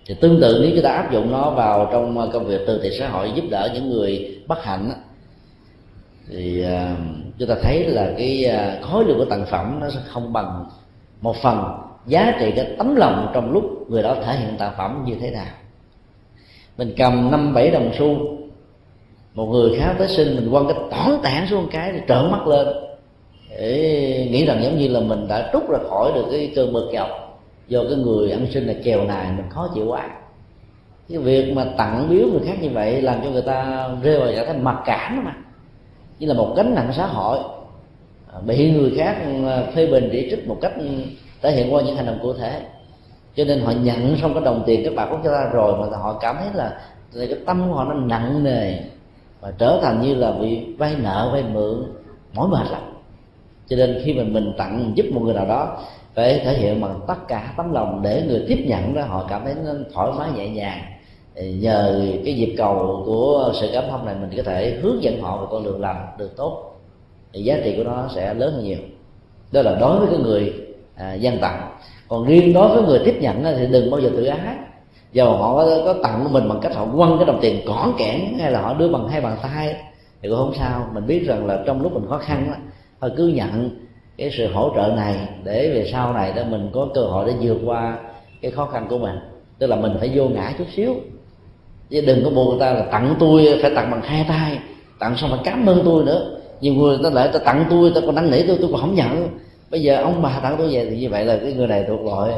Thì 0.05 0.15
tương 0.21 0.41
tự 0.41 0.59
nếu 0.61 0.71
chúng 0.75 0.83
ta 0.83 0.89
áp 0.89 1.11
dụng 1.11 1.31
nó 1.31 1.49
vào 1.49 1.89
trong 1.91 2.19
à, 2.19 2.25
công 2.33 2.45
việc 2.45 2.61
từ 2.67 2.79
thiện 2.83 2.91
xã 2.99 3.09
hội 3.09 3.31
giúp 3.35 3.45
đỡ 3.49 3.71
những 3.73 3.89
người 3.89 4.39
bất 4.47 4.63
hạnh 4.63 4.91
thì 6.29 6.63
à, 6.63 6.95
chúng 7.37 7.49
ta 7.49 7.55
thấy 7.61 7.85
là 7.85 8.13
cái 8.17 8.45
à, 8.45 8.79
khối 8.81 9.05
lượng 9.05 9.17
của 9.17 9.25
tặng 9.25 9.45
phẩm 9.45 9.79
nó 9.81 9.89
sẽ 9.89 9.99
không 10.07 10.33
bằng 10.33 10.65
một 11.21 11.35
phần 11.43 11.63
giá 12.05 12.35
trị 12.39 12.53
cái 12.55 12.75
tấm 12.77 12.95
lòng 12.95 13.31
trong 13.33 13.51
lúc 13.51 13.89
người 13.89 14.03
đó 14.03 14.15
thể 14.25 14.35
hiện 14.35 14.57
tặng 14.57 14.73
phẩm 14.77 15.03
như 15.07 15.15
thế 15.21 15.31
nào 15.31 15.53
mình 16.79 16.93
cầm 16.97 17.31
năm, 17.31 17.53
bảy 17.53 17.71
đồng 17.71 17.91
xu. 17.97 18.17
Một 19.33 19.45
người 19.45 19.79
khác 19.79 19.95
tới 19.97 20.07
xin 20.07 20.35
mình 20.35 20.51
quăng 20.51 20.67
cái 20.67 20.77
tỏn 20.91 21.19
tản 21.23 21.47
xuống 21.47 21.67
cái 21.71 21.91
thì 21.93 21.99
trợn 22.07 22.31
mắt 22.31 22.47
lên. 22.47 22.67
Để 23.49 24.27
nghĩ 24.31 24.45
rằng 24.45 24.63
giống 24.63 24.77
như 24.77 24.87
là 24.87 24.99
mình 24.99 25.27
đã 25.27 25.49
trút 25.53 25.69
ra 25.69 25.79
khỏi 25.89 26.11
được 26.15 26.25
cái 26.31 26.51
cơn 26.55 26.73
bực 26.73 26.89
dọc 26.93 27.09
do 27.67 27.83
cái 27.83 27.97
người 27.97 28.31
ăn 28.31 28.47
xin 28.53 28.67
là 28.67 28.73
kèo 28.83 29.03
này 29.03 29.27
mình 29.37 29.49
khó 29.49 29.69
chịu 29.75 29.85
quá. 29.87 30.09
Cái 31.09 31.17
việc 31.17 31.53
mà 31.53 31.65
tặng 31.77 32.07
biếu 32.09 32.27
người 32.27 32.41
khác 32.47 32.55
như 32.61 32.69
vậy 32.69 33.01
làm 33.01 33.21
cho 33.23 33.29
người 33.29 33.41
ta 33.41 33.89
rơi 34.03 34.19
vào 34.19 34.31
trạng 34.31 34.45
thái 34.45 34.57
mặc 34.57 34.81
cảm 34.85 35.25
mà. 35.25 35.35
Như 36.19 36.27
là 36.27 36.33
một 36.33 36.53
gánh 36.57 36.75
nặng 36.75 36.91
xã 36.93 37.05
hội. 37.05 37.39
À, 38.33 38.39
bị 38.45 38.71
người 38.71 38.93
khác 38.97 39.17
à, 39.47 39.63
phê 39.75 39.87
bình 39.87 40.09
chỉ 40.11 40.27
trích 40.29 40.47
một 40.47 40.57
cách 40.61 40.73
thể 41.41 41.51
hiện 41.51 41.73
qua 41.73 41.81
những 41.81 41.95
hành 41.95 42.05
động 42.05 42.19
cụ 42.21 42.33
thể 42.33 42.61
cho 43.39 43.45
nên 43.45 43.61
họ 43.61 43.71
nhận 43.71 44.17
xong 44.17 44.33
cái 44.33 44.43
đồng 44.43 44.63
tiền 44.65 44.81
các 44.83 44.95
bạn 44.95 45.07
cũng 45.11 45.19
cho 45.23 45.31
ra 45.31 45.49
rồi 45.53 45.79
mà 45.79 45.97
họ 45.97 46.17
cảm 46.21 46.35
thấy 46.39 46.47
là 46.53 46.81
cái 47.15 47.39
tâm 47.45 47.69
của 47.69 47.75
họ 47.75 47.83
nó 47.83 47.93
nặng 47.93 48.43
nề 48.43 48.79
và 49.41 49.51
trở 49.57 49.79
thành 49.81 50.01
như 50.01 50.15
là 50.15 50.31
bị 50.31 50.65
vay 50.77 50.95
nợ 50.95 51.29
vay 51.33 51.43
mượn 51.53 51.83
mỏi 52.33 52.47
mệt 52.47 52.71
lắm. 52.71 52.81
Cho 53.67 53.75
nên 53.75 54.01
khi 54.03 54.13
mình 54.13 54.33
mình 54.33 54.53
tặng 54.57 54.77
mình 54.77 54.91
giúp 54.95 55.05
một 55.13 55.21
người 55.23 55.33
nào 55.33 55.45
đó 55.45 55.77
phải 56.13 56.39
thể 56.39 56.53
hiện 56.53 56.81
bằng 56.81 56.99
tất 57.07 57.27
cả 57.27 57.53
tấm 57.57 57.73
lòng 57.73 58.01
để 58.03 58.23
người 58.27 58.45
tiếp 58.47 58.63
nhận 58.67 58.95
đó 58.95 59.01
họ 59.07 59.25
cảm 59.29 59.41
thấy 59.43 59.55
nó 59.65 59.71
thoải 59.93 60.11
mái 60.17 60.31
nhẹ 60.31 60.49
nhàng. 60.49 60.81
Nhờ 61.35 62.05
cái 62.25 62.33
dịp 62.35 62.55
cầu 62.57 63.03
của 63.05 63.53
sự 63.61 63.69
cảm 63.73 63.83
thông 63.89 64.05
này 64.05 64.15
mình 64.21 64.29
có 64.37 64.43
thể 64.43 64.79
hướng 64.81 65.03
dẫn 65.03 65.21
họ 65.21 65.37
về 65.37 65.47
con 65.51 65.63
đường 65.63 65.81
làm 65.81 65.95
được 66.17 66.37
tốt. 66.37 66.79
Thì 67.33 67.41
giá 67.41 67.57
trị 67.63 67.77
của 67.77 67.83
nó 67.83 68.07
sẽ 68.15 68.33
lớn 68.33 68.53
hơn 68.53 68.63
nhiều. 68.63 68.79
Đó 69.51 69.61
là 69.61 69.75
đối 69.79 69.99
với 69.99 70.07
cái 70.09 70.19
người 70.19 70.53
à, 70.95 71.13
dân 71.13 71.37
tặng 71.41 71.71
còn 72.09 72.25
riêng 72.25 72.53
đối 72.53 72.67
với 72.67 72.83
người 72.83 72.99
tiếp 73.05 73.17
nhận 73.21 73.43
thì 73.57 73.67
đừng 73.67 73.91
bao 73.91 74.01
giờ 74.01 74.09
tự 74.09 74.25
ái. 74.25 74.55
Dầu 75.13 75.37
họ 75.37 75.65
có, 75.85 75.95
tặng 76.03 76.21
của 76.23 76.29
mình 76.29 76.49
bằng 76.49 76.59
cách 76.61 76.75
họ 76.75 76.85
quăng 76.97 77.17
cái 77.17 77.25
đồng 77.25 77.39
tiền 77.41 77.61
cỏn 77.67 77.91
kẽn 77.97 78.19
hay 78.39 78.51
là 78.51 78.61
họ 78.61 78.73
đưa 78.73 78.89
bằng 78.89 79.07
hai 79.07 79.21
bàn 79.21 79.37
tay 79.43 79.75
thì 80.21 80.29
cũng 80.29 80.37
không 80.37 80.53
sao. 80.59 80.89
Mình 80.93 81.07
biết 81.07 81.23
rằng 81.27 81.45
là 81.45 81.63
trong 81.65 81.81
lúc 81.81 81.93
mình 81.93 82.09
khó 82.09 82.17
khăn 82.17 82.47
đó, 82.49 82.55
thôi 83.01 83.11
cứ 83.17 83.27
nhận 83.27 83.69
cái 84.17 84.31
sự 84.37 84.53
hỗ 84.53 84.71
trợ 84.75 84.93
này 84.95 85.15
để 85.43 85.69
về 85.73 85.89
sau 85.91 86.13
này 86.13 86.33
đó 86.35 86.43
mình 86.49 86.69
có 86.73 86.87
cơ 86.93 87.01
hội 87.01 87.25
để 87.25 87.33
vượt 87.41 87.57
qua 87.65 87.97
cái 88.41 88.51
khó 88.51 88.65
khăn 88.65 88.87
của 88.89 88.97
mình. 88.97 89.15
Tức 89.59 89.67
là 89.67 89.75
mình 89.75 89.95
phải 89.99 90.11
vô 90.13 90.23
ngã 90.23 90.53
chút 90.57 90.65
xíu. 90.75 90.95
Chứ 91.89 92.01
đừng 92.01 92.23
có 92.23 92.29
buộc 92.29 92.49
người 92.49 92.59
ta 92.59 92.73
là 92.73 92.85
tặng 92.91 93.15
tôi 93.19 93.59
phải 93.61 93.71
tặng 93.75 93.91
bằng 93.91 94.01
hai 94.01 94.25
tay 94.27 94.59
tặng 94.99 95.17
xong 95.17 95.29
phải 95.29 95.39
cảm 95.43 95.65
ơn 95.65 95.81
tôi 95.85 96.03
nữa. 96.03 96.39
Nhiều 96.61 96.73
người 96.73 96.97
ta 97.03 97.09
lại 97.09 97.29
ta 97.33 97.39
tặng 97.39 97.65
tôi 97.69 97.91
ta 97.95 98.01
còn 98.05 98.15
năn 98.15 98.31
nỉ 98.31 98.43
tôi 98.47 98.57
tôi 98.61 98.69
còn 98.71 98.81
không 98.81 98.95
nhận 98.95 99.29
bây 99.71 99.81
giờ 99.81 100.01
ông 100.01 100.21
bà 100.21 100.39
tặng 100.43 100.55
tôi 100.57 100.73
về 100.73 100.87
thì 100.89 100.97
như 100.97 101.09
vậy 101.09 101.25
là 101.25 101.37
cái 101.43 101.53
người 101.53 101.67
này 101.67 101.85
thuộc 101.87 102.01
loại 102.01 102.31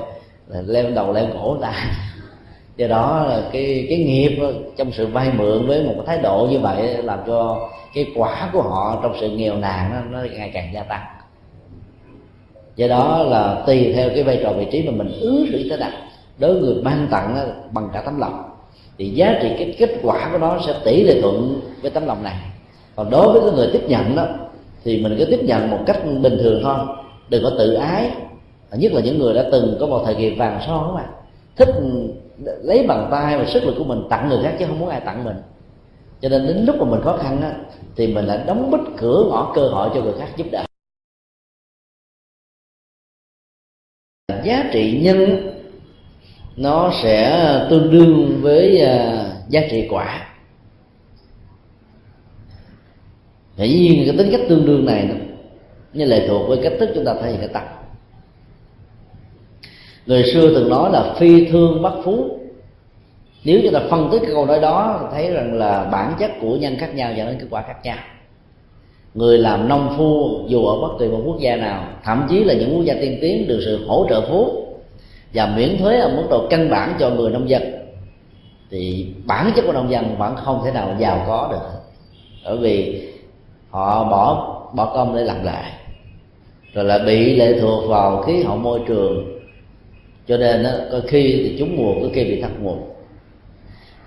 là 0.47 0.61
leo 0.61 0.91
đầu 0.91 1.13
leo 1.13 1.25
cổ 1.33 1.57
ta. 1.61 1.73
Do 2.77 2.87
đó 2.87 3.25
là 3.29 3.41
cái 3.51 3.85
cái 3.89 3.97
nghiệp 3.97 4.39
trong 4.77 4.91
sự 4.91 5.07
vay 5.07 5.31
mượn 5.37 5.67
với 5.67 5.83
một 5.83 5.93
cái 5.95 6.05
thái 6.05 6.17
độ 6.17 6.47
như 6.51 6.59
vậy 6.59 7.03
làm 7.03 7.19
cho 7.27 7.69
cái 7.93 8.05
quả 8.15 8.49
của 8.53 8.61
họ 8.61 8.99
trong 9.03 9.15
sự 9.19 9.29
nghèo 9.29 9.55
nàn 9.55 9.91
nó, 9.93 10.19
nó 10.19 10.27
ngày 10.33 10.51
càng 10.53 10.73
gia 10.73 10.83
tăng. 10.83 11.01
Do 12.75 12.87
đó 12.87 13.23
là 13.23 13.63
tùy 13.67 13.93
theo 13.95 14.09
cái 14.09 14.23
vai 14.23 14.39
trò 14.43 14.53
vị 14.53 14.67
trí 14.71 14.83
mà 14.83 14.91
mình 14.91 15.19
ứng 15.21 15.45
xử 15.51 15.69
tới 15.69 15.77
đặt. 15.77 15.91
Đối 16.39 16.53
với 16.53 16.61
người 16.61 16.83
ban 16.83 17.07
tặng 17.11 17.51
bằng 17.71 17.89
cả 17.93 18.01
tấm 18.05 18.19
lòng. 18.19 18.43
Thì 18.97 19.09
giá 19.09 19.37
trị 19.41 19.49
cái 19.57 19.75
kết 19.79 19.89
quả 20.03 20.29
của 20.31 20.37
nó 20.37 20.59
sẽ 20.67 20.73
tỷ 20.85 21.03
lệ 21.03 21.21
thuận 21.21 21.61
với 21.81 21.91
tấm 21.91 22.05
lòng 22.05 22.23
này. 22.23 22.35
Còn 22.95 23.09
đối 23.09 23.31
với 23.31 23.41
cái 23.41 23.51
người 23.51 23.69
tiếp 23.73 23.81
nhận 23.87 24.15
đó 24.15 24.25
thì 24.83 25.03
mình 25.03 25.15
cứ 25.17 25.25
tiếp 25.25 25.39
nhận 25.43 25.71
một 25.71 25.79
cách 25.85 25.97
bình 26.21 26.37
thường 26.41 26.61
thôi 26.63 26.75
đừng 27.31 27.43
có 27.43 27.51
tự 27.57 27.73
ái. 27.73 28.11
Nhất 28.71 28.91
là 28.91 29.01
những 29.01 29.19
người 29.19 29.33
đã 29.33 29.45
từng 29.51 29.77
có 29.79 29.87
một 29.87 30.01
thời 30.05 30.15
kỳ 30.15 30.35
vàng 30.35 30.61
son 30.67 30.83
các 30.87 30.93
bạn 30.93 31.13
thích 31.55 31.69
lấy 32.61 32.85
bằng 32.87 33.07
tay 33.11 33.37
và 33.37 33.45
sức 33.45 33.63
lực 33.63 33.75
của 33.77 33.83
mình 33.83 34.03
tặng 34.09 34.29
người 34.29 34.43
khác 34.43 34.55
chứ 34.59 34.65
không 34.67 34.79
muốn 34.79 34.89
ai 34.89 35.01
tặng 35.01 35.23
mình. 35.23 35.35
Cho 36.21 36.29
nên 36.29 36.47
đến 36.47 36.65
lúc 36.65 36.75
mà 36.79 36.85
mình 36.85 37.01
khó 37.03 37.17
khăn 37.17 37.41
á, 37.41 37.55
thì 37.95 38.07
mình 38.07 38.25
lại 38.25 38.43
đóng 38.47 38.71
bít 38.71 38.79
cửa 38.97 39.25
ngõ 39.29 39.51
cơ 39.55 39.67
hội 39.67 39.89
cho 39.93 40.01
người 40.01 40.13
khác 40.19 40.27
giúp 40.37 40.47
đỡ. 40.51 40.65
Giá 44.43 44.69
trị 44.73 45.01
nhân 45.01 45.47
nó 46.55 46.91
sẽ 47.03 47.67
tương 47.69 47.91
đương 47.91 48.39
với 48.41 48.81
à, 48.81 49.25
giá 49.49 49.61
trị 49.71 49.87
quả. 49.89 50.27
Dĩ 53.57 53.67
nhiên 53.67 54.03
cái 54.05 54.17
tính 54.17 54.31
cách 54.31 54.41
tương 54.49 54.65
đương 54.65 54.85
này 54.85 55.03
nó 55.03 55.15
như 55.93 56.05
lệ 56.05 56.27
thuộc 56.27 56.47
với 56.47 56.59
cách 56.63 56.73
thức 56.79 56.89
chúng 56.95 57.05
ta 57.05 57.13
thể 57.21 57.31
hiện 57.31 57.39
cái 57.39 57.49
tâm 57.53 57.63
người 60.05 60.23
xưa 60.23 60.53
từng 60.55 60.69
nói 60.69 60.91
là 60.91 61.13
phi 61.17 61.45
thương 61.45 61.81
bất 61.81 61.93
phú. 62.03 62.37
Nếu 63.43 63.59
chúng 63.63 63.73
ta 63.73 63.79
phân 63.89 64.09
tích 64.11 64.19
cái 64.21 64.31
câu 64.33 64.45
nói 64.45 64.59
đó 64.59 65.09
thấy 65.11 65.31
rằng 65.31 65.53
là 65.53 65.83
bản 65.83 66.13
chất 66.19 66.31
của 66.41 66.55
nhân 66.55 66.75
khác 66.79 66.95
nhau 66.95 67.13
dẫn 67.17 67.27
đến 67.27 67.37
kết 67.39 67.47
quả 67.49 67.61
khác 67.61 67.75
nhau. 67.83 67.97
Người 69.13 69.37
làm 69.37 69.67
nông 69.67 69.93
phu, 69.97 70.39
dù 70.47 70.65
ở 70.65 70.81
bất 70.81 70.97
kỳ 70.99 71.07
một 71.07 71.21
quốc 71.25 71.39
gia 71.39 71.55
nào, 71.55 71.87
thậm 72.03 72.27
chí 72.29 72.43
là 72.43 72.53
những 72.53 72.75
quốc 72.75 72.83
gia 72.83 72.93
tiên 72.93 73.17
tiến 73.21 73.47
được 73.47 73.61
sự 73.65 73.85
hỗ 73.87 74.05
trợ 74.09 74.21
phú 74.29 74.65
và 75.33 75.53
miễn 75.55 75.77
thuế 75.77 75.99
ở 75.99 76.09
mức 76.15 76.23
độ 76.29 76.47
căn 76.49 76.69
bản 76.69 76.93
cho 76.99 77.09
người 77.09 77.31
nông 77.31 77.49
dân, 77.49 77.61
thì 78.69 79.13
bản 79.25 79.51
chất 79.55 79.65
của 79.65 79.73
nông 79.73 79.91
dân 79.91 80.17
vẫn 80.17 80.35
không 80.35 80.61
thể 80.65 80.71
nào 80.71 80.95
giàu 80.99 81.23
có 81.27 81.47
được. 81.51 81.79
Bởi 82.45 82.57
vì 82.57 83.07
họ 83.69 84.03
bỏ 84.03 84.47
bỏ 84.73 84.93
công 84.93 85.15
để 85.15 85.23
làm 85.23 85.43
lại 85.43 85.71
rồi 86.73 86.85
lại 86.85 86.99
bị 87.05 87.35
lệ 87.35 87.59
thuộc 87.59 87.89
vào 87.89 88.21
khí 88.21 88.43
hậu 88.43 88.57
môi 88.57 88.79
trường. 88.87 89.39
Cho 90.27 90.37
nên 90.37 90.63
đó, 90.63 90.69
có 90.91 90.99
khi 91.07 91.41
thì 91.43 91.55
chúng 91.59 91.77
mùa 91.77 91.93
có 92.01 92.07
khi 92.13 92.23
bị 92.23 92.41
thất 92.41 92.51
mùa. 92.61 92.75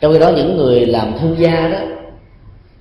Trong 0.01 0.12
khi 0.12 0.19
đó 0.19 0.31
những 0.37 0.57
người 0.57 0.87
làm 0.87 1.15
thương 1.21 1.37
gia 1.39 1.69
đó 1.69 1.79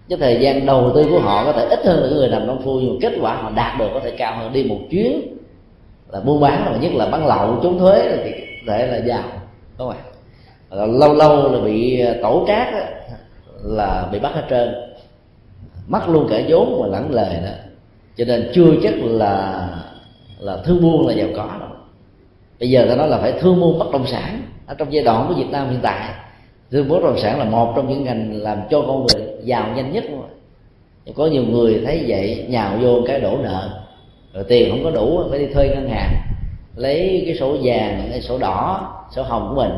cái 0.09 0.17
thời 0.19 0.39
gian 0.39 0.65
đầu 0.65 0.91
tư 0.95 1.05
của 1.09 1.19
họ 1.19 1.45
có 1.45 1.53
thể 1.53 1.65
ít 1.65 1.85
hơn 1.85 1.99
những 2.03 2.17
người 2.17 2.29
làm 2.29 2.47
nông 2.47 2.61
phu 2.63 2.79
nhưng 2.79 2.99
kết 3.01 3.13
quả 3.21 3.35
họ 3.35 3.51
đạt 3.55 3.79
được 3.79 3.89
có 3.93 3.99
thể 3.99 4.11
cao 4.11 4.37
hơn. 4.37 4.53
Đi 4.53 4.63
một 4.63 4.79
chuyến 4.89 5.37
là 6.11 6.19
buôn 6.19 6.39
bán 6.39 6.65
và 6.71 6.77
nhất 6.77 6.91
là 6.93 7.05
bán 7.05 7.27
lậu 7.27 7.59
trốn 7.63 7.79
thuế 7.79 8.17
thì 8.23 8.31
có 8.67 8.73
thể 8.73 8.87
là 8.87 8.97
giàu 8.97 9.23
đúng 9.77 9.87
không 9.87 9.97
ạ? 9.97 10.85
Lâu 10.85 11.13
lâu 11.13 11.51
là 11.51 11.59
bị 11.59 11.99
ờ, 11.99 12.15
tổ 12.21 12.45
trác 12.47 12.73
đó, 12.73 12.79
là 13.63 14.09
bị 14.11 14.19
bắt 14.19 14.31
hết 14.35 14.43
trơn. 14.49 14.75
Mất 15.87 16.09
luôn 16.09 16.27
cả 16.29 16.41
vốn 16.47 16.81
mà 16.81 16.87
lẳng 16.87 17.11
lời 17.11 17.35
đó 17.45 17.51
cho 18.17 18.25
nên 18.25 18.51
chưa 18.53 18.73
chắc 18.83 18.93
là 18.99 19.67
là 20.39 20.57
thương 20.65 20.81
buôn 20.81 21.07
là 21.07 21.13
giàu 21.13 21.27
có 21.35 21.57
đâu. 21.59 21.69
Bây 22.59 22.69
giờ 22.69 22.85
ta 22.89 22.95
nói 22.95 23.07
là 23.07 23.17
phải 23.17 23.31
thương 23.31 23.61
buôn 23.61 23.79
bất 23.79 23.91
động 23.91 24.05
sản. 24.07 24.41
Ở 24.65 24.75
trong 24.75 24.93
giai 24.93 25.03
đoạn 25.03 25.25
của 25.27 25.33
việt 25.33 25.49
nam 25.51 25.69
hiện 25.69 25.79
tại, 25.81 26.09
thương 26.71 26.89
bất 26.89 27.03
động 27.03 27.19
sản 27.19 27.39
là 27.39 27.45
một 27.45 27.73
trong 27.75 27.89
những 27.89 28.03
ngành 28.03 28.41
làm 28.41 28.57
cho 28.69 28.81
con 28.81 29.05
người 29.05 29.27
giàu 29.43 29.67
nhanh 29.75 29.91
nhất 29.91 30.03
luôn 30.11 30.23
có 31.15 31.27
nhiều 31.27 31.43
người 31.43 31.81
thấy 31.85 32.03
vậy, 32.07 32.45
nhào 32.49 32.77
vô 32.81 33.01
cái 33.07 33.19
đổ 33.19 33.37
nợ. 33.43 33.69
Rồi 34.33 34.43
tiền 34.47 34.69
không 34.69 34.83
có 34.83 34.91
đủ, 34.91 35.23
phải 35.29 35.39
đi 35.39 35.53
thuê 35.53 35.67
ngân 35.67 35.89
hàng. 35.89 36.15
Lấy 36.75 37.23
cái 37.25 37.35
sổ 37.35 37.57
vàng 37.63 38.07
cái 38.11 38.21
sổ 38.21 38.37
đỏ, 38.37 38.91
sổ 39.15 39.23
hồng 39.23 39.47
của 39.49 39.61
mình. 39.61 39.71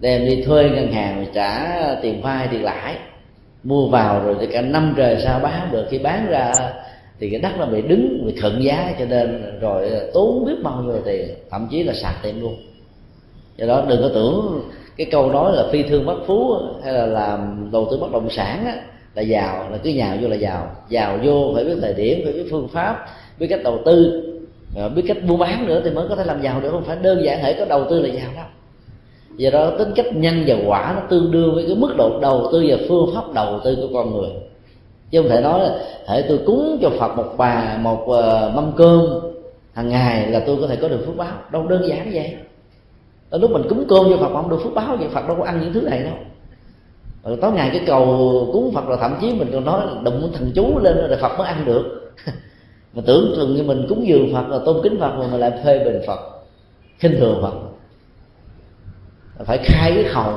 Đem 0.00 0.26
đi 0.26 0.42
thuê 0.42 0.70
ngân 0.70 0.92
hàng 0.92 1.26
trả 1.34 1.76
tiền 2.02 2.22
vay 2.22 2.48
tiền 2.48 2.64
lãi. 2.64 2.96
Mua 3.64 3.88
vào 3.88 4.20
rồi 4.24 4.36
thì 4.40 4.46
cả 4.46 4.60
năm 4.60 4.94
trời 4.96 5.16
sao 5.24 5.40
bán 5.40 5.68
được. 5.72 5.86
Khi 5.90 5.98
bán 5.98 6.26
ra 6.26 6.52
thì 7.20 7.30
cái 7.30 7.40
đất 7.40 7.52
nó 7.58 7.66
bị 7.66 7.82
đứng 7.82 8.26
bị 8.26 8.34
thuận 8.40 8.62
giá 8.62 8.94
cho 8.98 9.04
nên 9.04 9.58
rồi 9.60 9.90
tốn 10.14 10.44
biết 10.46 10.54
bao 10.62 10.82
nhiêu 10.82 11.02
tiền 11.04 11.28
thậm 11.50 11.68
chí 11.70 11.82
là 11.82 11.92
sạc 11.92 12.14
tiền 12.22 12.42
luôn. 12.42 12.56
Do 13.56 13.66
đó 13.66 13.84
đừng 13.88 14.02
có 14.02 14.10
tưởng 14.14 14.62
cái 14.96 15.06
câu 15.10 15.32
nói 15.32 15.52
là 15.56 15.68
phi 15.72 15.82
thương 15.82 16.06
bất 16.06 16.18
phú 16.26 16.54
hay 16.84 16.92
là 16.92 17.06
làm 17.06 17.68
đầu 17.72 17.88
tư 17.90 17.98
bất 18.00 18.12
động 18.12 18.30
sản 18.30 18.66
á, 18.66 18.76
là 19.14 19.22
giàu 19.22 19.68
là 19.70 19.76
cứ 19.76 19.90
nhào 19.90 20.16
vô 20.22 20.28
là 20.28 20.36
giàu. 20.36 20.76
Giàu 20.88 21.18
vô 21.24 21.52
phải 21.54 21.64
biết 21.64 21.76
thời 21.80 21.94
điểm 21.94 22.20
phải 22.24 22.32
biết 22.32 22.46
phương 22.50 22.68
pháp 22.68 23.06
biết 23.38 23.46
cách 23.46 23.60
đầu 23.64 23.78
tư 23.84 24.22
à, 24.76 24.88
biết 24.88 25.02
cách 25.08 25.16
buôn 25.28 25.38
bán 25.38 25.66
nữa 25.66 25.80
thì 25.84 25.90
mới 25.90 26.08
có 26.08 26.16
thể 26.16 26.24
làm 26.24 26.42
giàu 26.42 26.60
được 26.60 26.70
không 26.70 26.84
phải 26.84 26.96
đơn 27.02 27.24
giản 27.24 27.42
hệ 27.42 27.52
có 27.58 27.64
đầu 27.64 27.84
tư 27.90 28.00
là 28.02 28.08
giàu 28.08 28.30
đâu. 28.36 28.44
Do 29.36 29.50
đó 29.50 29.70
tính 29.78 29.88
cách 29.94 30.16
nhân 30.16 30.44
và 30.46 30.56
quả 30.66 30.92
nó 30.96 31.02
tương 31.10 31.30
đương 31.30 31.54
với 31.54 31.64
cái 31.66 31.76
mức 31.76 31.94
độ 31.98 32.18
đầu 32.20 32.48
tư 32.52 32.64
và 32.68 32.76
phương 32.88 33.10
pháp 33.14 33.34
đầu 33.34 33.60
tư 33.64 33.76
của 33.76 33.88
con 33.94 34.16
người 34.16 34.30
chứ 35.10 35.22
không 35.22 35.30
thể 35.30 35.40
nói 35.40 35.60
là 35.60 35.78
thể 36.06 36.24
tôi 36.28 36.40
cúng 36.46 36.78
cho 36.82 36.90
phật 36.98 37.16
một 37.16 37.34
bà 37.36 37.78
một 37.82 38.06
uh, 38.06 38.54
mâm 38.54 38.72
cơm 38.76 39.00
hàng 39.72 39.88
ngày 39.88 40.30
là 40.30 40.40
tôi 40.46 40.56
có 40.60 40.66
thể 40.66 40.76
có 40.76 40.88
được 40.88 41.02
phước 41.06 41.16
báo. 41.16 41.36
Đâu 41.52 41.66
đơn 41.68 41.88
giản 41.88 42.10
vậy. 42.12 42.36
Ở 43.30 43.38
lúc 43.38 43.50
mình 43.50 43.62
cúng 43.68 43.84
cơm 43.88 44.04
cho 44.10 44.16
phật 44.16 44.28
mà 44.28 44.42
không 44.42 44.50
được 44.50 44.60
phước 44.64 44.74
báo 44.74 44.96
vậy 44.96 45.08
phật 45.08 45.28
đâu 45.28 45.36
có 45.38 45.44
ăn 45.44 45.60
những 45.60 45.72
thứ 45.72 45.80
này 45.80 46.02
đâu. 46.02 46.14
Rồi 47.24 47.38
tối 47.40 47.52
ngày 47.52 47.70
cái 47.72 47.82
cầu 47.86 48.04
cúng 48.52 48.72
phật 48.74 48.88
là 48.88 48.96
thậm 48.96 49.14
chí 49.20 49.34
mình 49.34 49.48
còn 49.52 49.64
nói 49.64 49.86
là 49.86 50.00
đụng 50.02 50.32
thần 50.34 50.52
chú 50.54 50.78
lên 50.78 51.08
rồi 51.08 51.18
phật 51.20 51.38
mới 51.38 51.46
ăn 51.46 51.64
được. 51.64 52.12
Mà 52.94 53.02
tưởng 53.06 53.32
thường 53.36 53.54
như 53.54 53.62
mình 53.62 53.86
cúng 53.88 54.06
dường 54.06 54.34
phật 54.34 54.48
là 54.48 54.58
tôn 54.64 54.76
kính 54.82 55.00
phật 55.00 55.16
mà 55.18 55.26
mình 55.30 55.40
lại 55.40 55.52
phê 55.64 55.84
bình 55.84 56.00
phật 56.06 56.18
khinh 56.98 57.16
thường 57.18 57.38
phật. 57.42 57.54
Phải 59.44 59.58
khai 59.64 59.92
cái 59.94 60.04
khẩu 60.04 60.32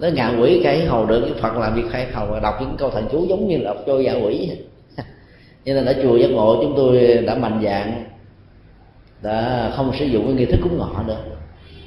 nó 0.00 0.08
ngạ 0.08 0.32
quỷ 0.40 0.60
cái 0.64 0.84
hầu 0.86 1.06
được, 1.06 1.20
cái 1.20 1.42
phật 1.42 1.56
làm 1.56 1.74
việc 1.74 1.90
khai 1.90 2.06
hầu 2.12 2.26
và 2.26 2.40
đọc 2.40 2.54
những 2.60 2.76
câu 2.78 2.90
thần 2.90 3.08
chú 3.12 3.24
giống 3.24 3.48
như 3.48 3.56
là 3.56 3.64
đọc 3.64 3.76
cho 3.86 3.98
dạ 3.98 4.12
quỷ. 4.12 4.50
Cho 5.64 5.74
nên 5.74 5.84
ở 5.84 5.94
chùa 6.02 6.16
giác 6.16 6.30
ngộ 6.30 6.58
chúng 6.62 6.74
tôi 6.76 7.14
đã 7.26 7.34
mạnh 7.34 7.60
dạng, 7.64 8.04
đã 9.22 9.70
không 9.76 9.92
sử 9.98 10.04
dụng 10.04 10.26
cái 10.26 10.34
nghi 10.34 10.44
thức 10.44 10.60
cúng 10.62 10.78
ngọ 10.78 11.02
nữa 11.06 11.16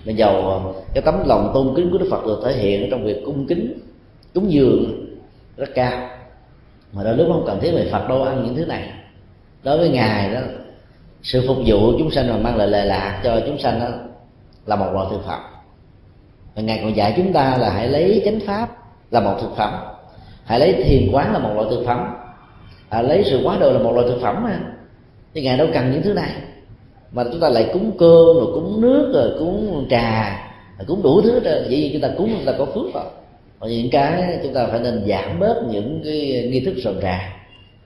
mà 0.05 0.11
giàu 0.11 0.73
cái 0.93 1.01
tấm 1.01 1.27
lòng 1.27 1.51
tôn 1.53 1.73
kính 1.75 1.91
của 1.91 1.97
đức 1.97 2.07
phật 2.11 2.25
được 2.25 2.41
thể 2.45 2.53
hiện 2.53 2.87
trong 2.91 3.03
việc 3.03 3.21
cung 3.25 3.47
kính, 3.47 3.79
cúng 4.33 4.51
dường 4.51 5.05
rất 5.57 5.69
cao. 5.75 6.09
Mà 6.93 7.03
đôi 7.03 7.17
lúc 7.17 7.27
không 7.27 7.43
cần 7.47 7.59
thiết 7.61 7.71
về 7.71 7.89
phật 7.91 8.09
đâu, 8.09 8.23
ăn 8.23 8.43
những 8.45 8.55
thứ 8.55 8.65
này. 8.65 8.89
Đối 9.63 9.77
với 9.77 9.89
ngài 9.89 10.33
đó, 10.33 10.39
sự 11.23 11.43
phục 11.47 11.57
vụ 11.65 11.97
chúng 11.99 12.11
sanh 12.11 12.27
mà 12.27 12.37
mang 12.37 12.57
lại 12.57 12.67
lệ 12.67 12.85
lạc 12.85 13.21
cho 13.23 13.41
chúng 13.47 13.59
sanh 13.59 13.79
đó 13.79 13.87
là 14.65 14.75
một 14.75 14.89
loại 14.93 15.07
thực 15.11 15.25
phẩm 15.25 15.41
và 16.55 16.61
ngài 16.61 16.79
còn 16.83 16.95
dạy 16.95 17.13
chúng 17.17 17.33
ta 17.33 17.57
là 17.57 17.69
hãy 17.69 17.87
lấy 17.87 18.21
chánh 18.25 18.39
pháp 18.39 18.69
là 19.11 19.19
một 19.19 19.37
thực 19.41 19.55
phẩm 19.55 19.73
hãy 20.45 20.59
lấy 20.59 20.73
thiền 20.73 21.09
quán 21.11 21.33
là 21.33 21.39
một 21.39 21.51
loại 21.55 21.67
thực 21.69 21.83
phẩm 21.85 22.13
à, 22.93 23.01
lấy 23.01 23.23
sự 23.23 23.41
quá 23.43 23.57
độ 23.59 23.71
là 23.71 23.79
một 23.79 23.93
loại 23.93 24.07
thực 24.07 24.21
phẩm 24.21 24.43
mà. 24.43 24.59
Thì 25.33 25.41
ngài 25.41 25.57
đâu 25.57 25.67
cần 25.73 25.91
những 25.91 26.01
thứ 26.01 26.13
này. 26.13 26.31
Mà 27.11 27.23
chúng 27.23 27.39
ta 27.39 27.49
lại 27.49 27.69
cúng 27.73 27.91
cơm 27.99 28.35
rồi 28.35 28.47
cúng 28.53 28.81
nước 28.81 29.11
rồi 29.13 29.31
cúng 29.39 29.87
trà 29.89 30.39
rồi 30.77 30.85
cúng 30.87 31.03
đủ 31.03 31.21
thứ 31.21 31.39
đó 31.39 31.51
vậy 31.51 31.67
vì 31.69 31.89
chúng 31.93 32.01
ta 32.01 32.09
cúng 32.17 32.29
chúng 32.35 32.45
ta 32.45 32.53
có 32.57 32.65
phước 32.65 32.93
rồi. 32.93 33.03
Còn 33.59 33.69
những 33.69 33.89
cái 33.89 34.39
chúng 34.43 34.53
ta 34.53 34.67
phải 34.67 34.79
nên 34.79 35.03
giảm 35.07 35.39
bớt 35.39 35.63
những 35.69 36.01
cái 36.03 36.49
nghi 36.51 36.59
thức 36.59 36.73
rộn 36.77 36.99
ràng 36.99 37.31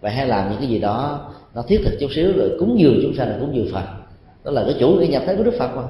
và 0.01 0.09
hay 0.09 0.28
làm 0.28 0.49
những 0.49 0.59
cái 0.59 0.68
gì 0.68 0.80
đó 0.80 1.30
nó 1.55 1.61
thiết 1.61 1.82
thực 1.86 1.97
chút 1.99 2.07
xíu 2.15 2.32
rồi 2.36 2.51
cúng 2.59 2.80
dường 2.80 2.99
chúng 3.01 3.15
sanh 3.15 3.30
là 3.30 3.38
cúng 3.39 3.55
dường 3.55 3.74
phật. 3.74 3.86
Đó 4.43 4.51
là 4.51 4.63
cái 4.63 4.76
chủ 4.80 4.89
nghĩa 4.89 5.07
nhập 5.07 5.24
thế 5.26 5.36
của 5.36 5.43
đức 5.43 5.55
phật 5.59 5.76
mà. 5.76 5.84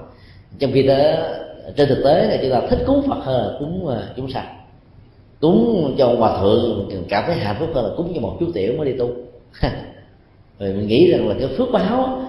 Trong 0.59 0.71
khi 0.73 0.83
đó 0.83 0.95
trên 1.75 1.89
thực 1.89 2.01
tế 2.03 2.27
là 2.27 2.37
chúng 2.41 2.51
ta 2.51 2.61
thích 2.69 2.83
cúng 2.87 3.03
phật 3.07 3.19
hơn 3.23 3.47
là 3.47 3.59
cúng 3.59 3.87
à, 3.87 4.01
chúng 4.15 4.29
sanh. 4.29 4.45
Cúng 5.41 5.95
cho 5.97 6.15
hòa 6.17 6.39
thượng 6.41 6.89
cảm 7.09 7.23
thấy 7.27 7.35
hạnh 7.35 7.55
phúc 7.59 7.69
hơn 7.73 7.85
là 7.85 7.91
cúng 7.97 8.11
cho 8.15 8.21
một 8.21 8.37
chú 8.39 8.45
tiểu 8.53 8.73
mới 8.77 8.91
đi 8.91 8.97
tu. 8.97 9.09
Rồi 10.59 10.73
mình 10.73 10.87
nghĩ 10.87 11.11
rằng 11.11 11.27
là 11.29 11.35
cái 11.39 11.47
phước 11.47 11.71
báo 11.71 12.21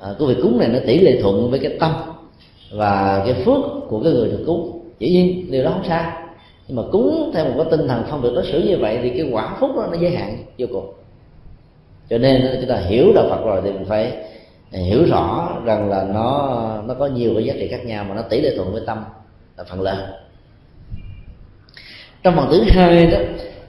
à, 0.00 0.08
của 0.18 0.26
việc 0.26 0.38
cúng 0.42 0.58
này 0.58 0.68
nó 0.68 0.78
tỷ 0.86 1.00
lệ 1.00 1.18
thuận 1.22 1.50
với 1.50 1.58
cái 1.58 1.76
tâm 1.80 1.92
và 2.72 3.22
cái 3.24 3.34
phước 3.34 3.60
của 3.88 4.00
cái 4.00 4.12
người 4.12 4.28
được 4.28 4.42
cúng. 4.46 4.80
Dĩ 4.98 5.10
nhiên 5.10 5.50
điều 5.50 5.64
đó 5.64 5.70
không 5.70 5.88
sai 5.88 6.12
nhưng 6.68 6.76
mà 6.76 6.82
cúng 6.92 7.30
theo 7.34 7.44
một 7.44 7.54
cái 7.56 7.66
tinh 7.70 7.88
thần 7.88 8.04
không 8.10 8.22
được 8.22 8.32
đối 8.34 8.46
xử 8.46 8.60
như 8.60 8.78
vậy 8.78 8.98
thì 9.02 9.10
cái 9.10 9.28
quả 9.32 9.56
phúc 9.60 9.70
đó 9.76 9.88
nó 9.92 9.98
giới 10.00 10.10
hạn 10.10 10.36
vô 10.58 10.66
cùng. 10.72 10.92
Cho 12.10 12.18
nên 12.18 12.58
chúng 12.60 12.68
ta 12.68 12.76
hiểu 12.76 13.12
đạo 13.14 13.26
Phật 13.30 13.44
rồi 13.44 13.60
thì 13.64 13.72
mình 13.72 13.84
phải 13.84 14.12
hiểu 14.72 15.04
rõ 15.04 15.48
rằng 15.64 15.90
là 15.90 16.04
nó 16.14 16.62
nó 16.86 16.94
có 16.94 17.06
nhiều 17.06 17.30
cái 17.34 17.44
giá 17.44 17.54
trị 17.58 17.68
khác 17.68 17.86
nhau 17.86 18.04
mà 18.08 18.14
nó 18.14 18.22
tỷ 18.22 18.40
lệ 18.40 18.56
thuận 18.56 18.72
với 18.72 18.82
tâm 18.86 19.04
là 19.58 19.64
phần 19.64 19.80
lớn. 19.80 19.98
Trong 22.22 22.36
phần 22.36 22.48
thứ 22.50 22.62
hai 22.68 23.06
đó 23.06 23.18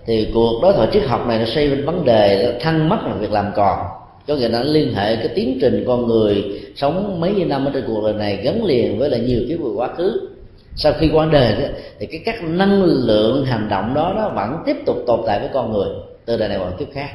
thì 0.06 0.32
cuộc 0.34 0.60
đối 0.62 0.74
thoại 0.74 0.88
triết 0.94 1.04
học 1.04 1.28
này 1.28 1.40
nó 1.40 1.46
xoay 1.46 1.68
lên 1.68 1.86
vấn 1.86 2.06
đề 2.06 2.58
thăng 2.62 2.90
mất 2.90 2.98
là 3.04 3.14
việc 3.14 3.32
làm 3.32 3.52
còn. 3.56 3.80
Cho 4.28 4.36
người 4.36 4.50
ta 4.50 4.62
liên 4.62 4.94
hệ 4.94 5.16
cái 5.16 5.28
tiến 5.36 5.58
trình 5.62 5.84
con 5.88 6.08
người 6.08 6.62
sống 6.76 7.20
mấy 7.20 7.46
năm 7.46 7.66
ở 7.66 7.72
trên 7.74 7.84
cuộc 7.88 8.04
đời 8.04 8.14
này 8.14 8.38
gắn 8.44 8.66
liền 8.66 9.00
với 9.00 9.10
là 9.10 9.18
nhiều 9.18 9.40
kiếp 9.50 9.60
vừa 9.60 9.74
quá 9.76 9.88
khứ. 9.98 10.30
Sau 10.76 10.94
khi 11.00 11.10
qua 11.14 11.28
đời 11.32 11.56
đó, 11.62 11.68
thì 12.00 12.06
cái 12.06 12.22
các 12.26 12.44
năng 12.44 12.84
lượng 12.84 13.46
hành 13.46 13.68
động 13.70 13.94
đó 13.94 14.14
nó 14.16 14.30
vẫn 14.30 14.58
tiếp 14.66 14.78
tục 14.86 14.98
tồn 15.08 15.20
tại 15.28 15.40
với 15.40 15.50
con 15.54 15.74
người 15.74 15.90
từ 16.26 16.38
đời 16.38 16.50
này 16.50 16.58
qua 16.58 16.72
kiếp 16.80 16.88
khác 16.94 17.10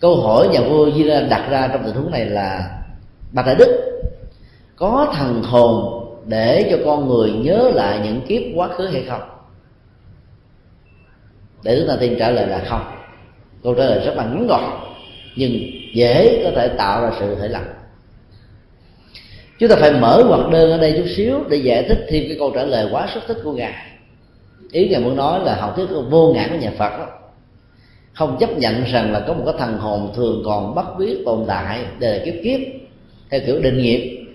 câu 0.00 0.16
hỏi 0.16 0.48
nhà 0.48 0.60
vua 0.60 0.90
Di 0.90 1.04
đặt 1.30 1.48
ra 1.50 1.68
trong 1.72 1.82
tình 1.84 1.94
huống 1.94 2.10
này 2.10 2.26
là, 2.26 2.78
bạch 3.32 3.46
đại 3.46 3.54
đức, 3.54 4.00
có 4.76 5.12
thần 5.16 5.42
hồn 5.42 6.04
để 6.26 6.68
cho 6.70 6.76
con 6.84 7.08
người 7.08 7.30
nhớ 7.30 7.70
lại 7.74 8.00
những 8.04 8.20
kiếp 8.20 8.42
quá 8.54 8.68
khứ 8.68 8.86
hay 8.86 9.04
không? 9.08 9.22
Để 11.62 11.76
chúng 11.78 11.88
ta 11.88 11.96
tiên 12.00 12.16
trả 12.18 12.30
lời 12.30 12.46
là 12.46 12.64
không. 12.68 12.84
Câu 13.62 13.74
trả 13.74 13.84
lời 13.84 14.06
rất 14.06 14.16
là 14.16 14.24
ngắn 14.24 14.46
gọn, 14.46 14.64
nhưng 15.36 15.52
dễ 15.94 16.42
có 16.44 16.50
thể 16.56 16.68
tạo 16.68 17.02
ra 17.02 17.10
sự 17.20 17.34
thể 17.34 17.48
lầm 17.48 17.64
chúng 19.58 19.68
ta 19.68 19.76
phải 19.76 19.92
mở 19.92 20.22
hoạt 20.22 20.50
đơn 20.50 20.70
ở 20.70 20.78
đây 20.78 20.94
chút 20.96 21.10
xíu 21.16 21.44
để 21.48 21.56
giải 21.56 21.84
thích 21.88 22.06
thêm 22.08 22.24
cái 22.28 22.36
câu 22.38 22.52
trả 22.54 22.62
lời 22.64 22.88
quá 22.92 23.08
xuất 23.14 23.24
thích 23.26 23.36
của 23.44 23.52
ngài. 23.52 23.74
Ý 24.72 24.88
ngài 24.88 25.00
muốn 25.00 25.16
nói 25.16 25.40
là 25.44 25.54
học 25.54 25.72
thuyết 25.76 25.86
vô 26.10 26.32
ngã 26.34 26.48
của 26.50 26.56
nhà 26.56 26.72
phật 26.78 26.98
đó 26.98 27.06
không 28.18 28.36
chấp 28.40 28.50
nhận 28.58 28.84
rằng 28.84 29.12
là 29.12 29.20
có 29.20 29.34
một 29.34 29.42
cái 29.46 29.54
thần 29.58 29.78
hồn 29.78 30.12
thường 30.16 30.42
còn 30.44 30.74
bất 30.74 30.98
biết 30.98 31.22
tồn 31.26 31.44
tại 31.48 31.80
để 31.98 32.22
kiếp 32.24 32.34
kiếp. 32.44 32.60
Theo 33.30 33.40
kiểu 33.46 33.60
định 33.60 33.78
nghiệp 33.78 34.26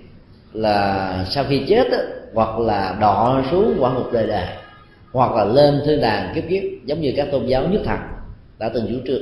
là 0.54 1.26
sau 1.30 1.44
khi 1.50 1.62
chết 1.68 1.92
đó, 1.92 1.98
hoặc 2.34 2.60
là 2.60 2.98
đọ 3.02 3.42
xuống 3.52 3.78
quả 3.80 3.94
ngục 3.94 4.14
đời 4.14 4.28
đời 4.28 4.48
hoặc 5.12 5.32
là 5.32 5.46
lên 5.46 5.82
thiên 5.86 6.02
đàng 6.02 6.32
kiếp 6.36 6.44
kiếp 6.50 6.64
giống 6.86 7.02
như 7.02 7.14
các 7.18 7.28
tôn 7.32 7.46
giáo 7.46 7.68
nhất 7.68 7.82
thần 7.86 8.00
đã 8.60 8.70
từng 8.74 8.88
chủ 8.90 8.96
trương 9.08 9.22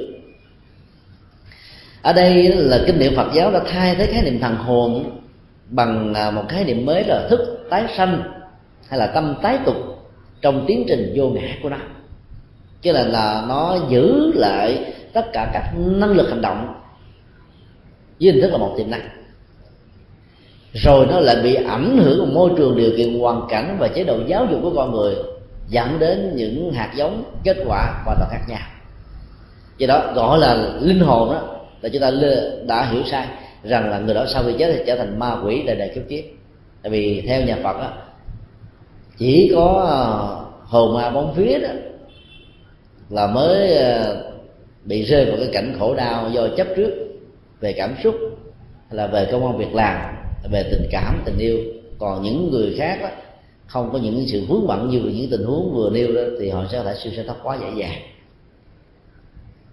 ở 2.02 2.14
đây 2.14 2.44
là 2.44 2.80
kinh 2.86 3.00
điển 3.00 3.16
phật 3.16 3.34
giáo 3.34 3.52
đã 3.52 3.62
thay 3.68 3.96
thế 3.96 4.06
khái 4.06 4.22
niệm 4.24 4.40
thần 4.40 4.56
hồn 4.56 5.20
bằng 5.70 6.14
à, 6.14 6.32
một 6.32 6.44
khái 6.50 6.64
niệm 6.64 6.86
mới 6.86 7.04
là 7.04 7.28
thức 7.30 7.68
tái 7.70 7.86
sanh 7.98 8.24
hay 8.90 9.00
là 9.00 9.08
tâm 9.08 9.36
tái 9.42 9.60
tục 9.66 9.76
trong 10.42 10.66
tiến 10.68 10.84
trình 10.88 11.14
vô 11.16 11.30
ngã 11.30 11.56
của 11.64 11.70
nó 11.70 11.78
chứ 12.82 12.92
là 12.92 13.04
là 13.04 13.46
nó 13.48 13.78
giữ 13.90 14.32
lại 14.36 14.94
tất 15.14 15.26
cả 15.34 15.50
các 15.54 15.74
năng 15.76 16.12
lực 16.12 16.30
hành 16.30 16.42
động 16.42 16.74
với 18.22 18.32
hình 18.32 18.42
thức 18.42 18.52
là 18.52 18.58
một 18.58 18.74
tiềm 18.78 18.90
năng. 18.90 19.10
Rồi 20.74 21.06
nó 21.10 21.20
lại 21.20 21.36
bị 21.44 21.56
ảnh 21.56 21.98
hưởng 21.98 22.20
của 22.20 22.26
môi 22.26 22.52
trường 22.58 22.78
điều 22.78 22.92
kiện 22.98 23.20
hoàn 23.20 23.48
cảnh 23.50 23.78
và 23.80 23.88
chế 23.88 24.04
độ 24.04 24.18
giáo 24.28 24.48
dục 24.52 24.60
của 24.64 24.72
con 24.76 24.92
người, 24.92 25.16
dẫn 25.70 26.00
đến 26.00 26.32
những 26.36 26.74
hạt 26.74 26.92
giống, 26.96 27.24
kết 27.44 27.58
quả 27.68 28.02
hoàn 28.06 28.18
toàn 28.20 28.30
khác 28.32 28.42
nhau. 28.48 28.60
Do 29.78 29.88
đó, 29.88 30.12
gọi 30.16 30.40
là 30.40 30.70
linh 30.80 31.00
hồn 31.00 31.34
đó, 31.34 31.42
là 31.82 31.90
chúng 31.90 32.02
ta 32.02 32.12
đã 32.68 32.86
hiểu 32.92 33.04
sai 33.12 33.28
rằng 33.64 33.90
là 33.90 34.00
người 34.00 34.16
đó 34.16 34.26
sau 34.34 34.44
khi 34.44 34.54
chết 34.58 34.74
thì 34.78 34.84
trở 34.88 34.96
thành 34.96 35.20
ma 35.20 35.38
quỷ 35.46 35.64
đời 35.66 35.76
đời 35.76 35.92
kiếp 35.96 36.04
kiếp. 36.10 36.24
Tại 36.82 36.92
vì 36.92 37.24
theo 37.28 37.42
nhà 37.42 37.58
phật 37.64 37.78
á, 37.78 37.90
chỉ 39.18 39.52
có 39.56 39.88
à, 39.90 40.00
hồn 40.66 40.94
ma 40.94 41.10
bóng 41.10 41.34
phía 41.36 41.60
đó 41.60 41.70
là 43.12 43.28
mới 43.28 43.78
ờ, 43.78 44.24
bị 44.86 45.04
rơi 45.04 45.26
vào 45.26 45.36
cái 45.38 45.50
cảnh 45.54 45.76
khổ 45.80 45.96
đau 45.96 46.30
do 46.30 46.48
chấp 46.58 46.68
trước 46.76 46.92
về 47.60 47.74
cảm 47.74 47.96
xúc 48.04 48.16
hay 48.90 48.98
là 48.98 49.08
về 49.08 49.28
công 49.32 49.46
an 49.46 49.58
việc 49.58 49.74
làm 49.76 50.16
về 50.52 50.64
tình 50.72 50.88
cảm 50.92 51.22
tình 51.26 51.38
yêu. 51.38 51.58
Còn 52.00 52.24
những 52.24 52.52
người 52.52 52.76
khác 52.78 53.00
đó, 53.02 53.10
không 53.68 53.90
có 53.94 54.00
những 54.00 54.26
sự 54.28 54.46
vướng 54.46 54.68
bận 54.68 54.90
như 54.90 55.00
những 55.00 55.30
tình 55.32 55.44
huống 55.44 55.74
vừa 55.74 55.90
nêu 55.90 56.12
đó 56.12 56.22
thì 56.40 56.50
họ 56.50 56.66
sẽ 56.72 56.78
có 56.78 56.84
thể 56.84 56.96
siêu 57.04 57.14
sẽ 57.16 57.24
thoát 57.24 57.36
quá 57.44 57.58
dễ 57.62 57.68
dàng. 57.78 58.02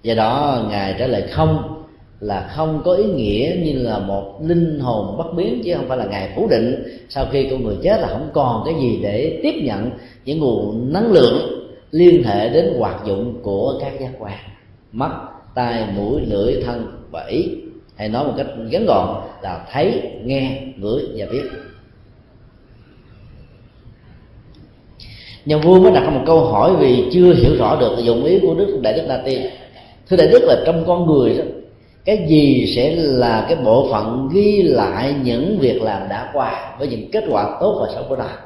Do 0.02 0.14
đó 0.14 0.64
ngài 0.70 0.94
trả 0.98 1.06
lời 1.06 1.22
không 1.30 1.84
là 2.20 2.52
không 2.56 2.82
có 2.84 2.94
ý 2.94 3.04
nghĩa 3.04 3.56
như 3.62 3.72
là 3.72 3.98
một 3.98 4.38
linh 4.42 4.80
hồn 4.80 5.16
bất 5.18 5.34
biến 5.36 5.62
chứ 5.64 5.74
không 5.76 5.88
phải 5.88 5.98
là 5.98 6.04
ngài 6.04 6.32
phủ 6.36 6.48
định 6.50 6.82
sau 7.08 7.26
khi 7.32 7.48
con 7.50 7.64
người 7.64 7.76
chết 7.82 8.00
là 8.00 8.08
không 8.08 8.30
còn 8.32 8.62
cái 8.64 8.74
gì 8.80 8.98
để 9.02 9.40
tiếp 9.42 9.54
nhận 9.62 9.90
những 10.24 10.38
nguồn 10.38 10.92
năng 10.92 11.12
lượng 11.12 11.57
liên 11.90 12.22
hệ 12.22 12.48
đến 12.48 12.74
hoạt 12.78 13.00
dụng 13.06 13.40
của 13.42 13.78
các 13.80 14.00
giác 14.00 14.10
quan. 14.18 14.38
Mắt, 14.92 15.10
tai, 15.54 15.84
mũi, 15.96 16.20
lưỡi, 16.26 16.62
thân 16.66 16.86
và 17.10 17.26
ý 17.26 17.48
hay 17.96 18.08
nói 18.08 18.24
một 18.24 18.32
cách 18.36 18.46
ngắn 18.58 18.86
gọn 18.86 19.22
là 19.42 19.66
thấy, 19.72 20.02
nghe, 20.24 20.62
ngửi 20.76 21.02
và 21.16 21.26
biết. 21.30 21.42
Nhà 25.44 25.58
vua 25.58 25.80
mới 25.80 25.92
đặt 25.92 26.00
ra 26.00 26.10
một 26.10 26.22
câu 26.26 26.44
hỏi 26.44 26.76
vì 26.76 27.04
chưa 27.12 27.34
hiểu 27.34 27.56
rõ 27.58 27.80
được 27.80 27.96
dụng 28.02 28.24
ý 28.24 28.38
của 28.42 28.54
đức 28.54 28.78
đại 28.82 28.92
đức 28.92 29.02
la 29.06 29.22
tiên. 29.24 29.40
Thưa 30.08 30.16
đại 30.16 30.28
đức 30.28 30.42
là 30.42 30.62
trong 30.66 30.84
con 30.86 31.06
người 31.06 31.38
đó, 31.38 31.44
cái 32.04 32.26
gì 32.28 32.72
sẽ 32.76 32.94
là 32.96 33.46
cái 33.48 33.58
bộ 33.64 33.88
phận 33.90 34.28
ghi 34.32 34.62
lại 34.62 35.14
những 35.24 35.58
việc 35.58 35.82
làm 35.82 36.08
đã 36.08 36.30
qua 36.32 36.76
với 36.78 36.88
những 36.88 37.10
kết 37.10 37.24
quả 37.30 37.56
tốt 37.60 37.78
và 37.80 37.94
xấu 37.94 38.04
của 38.08 38.16
ta 38.16 38.36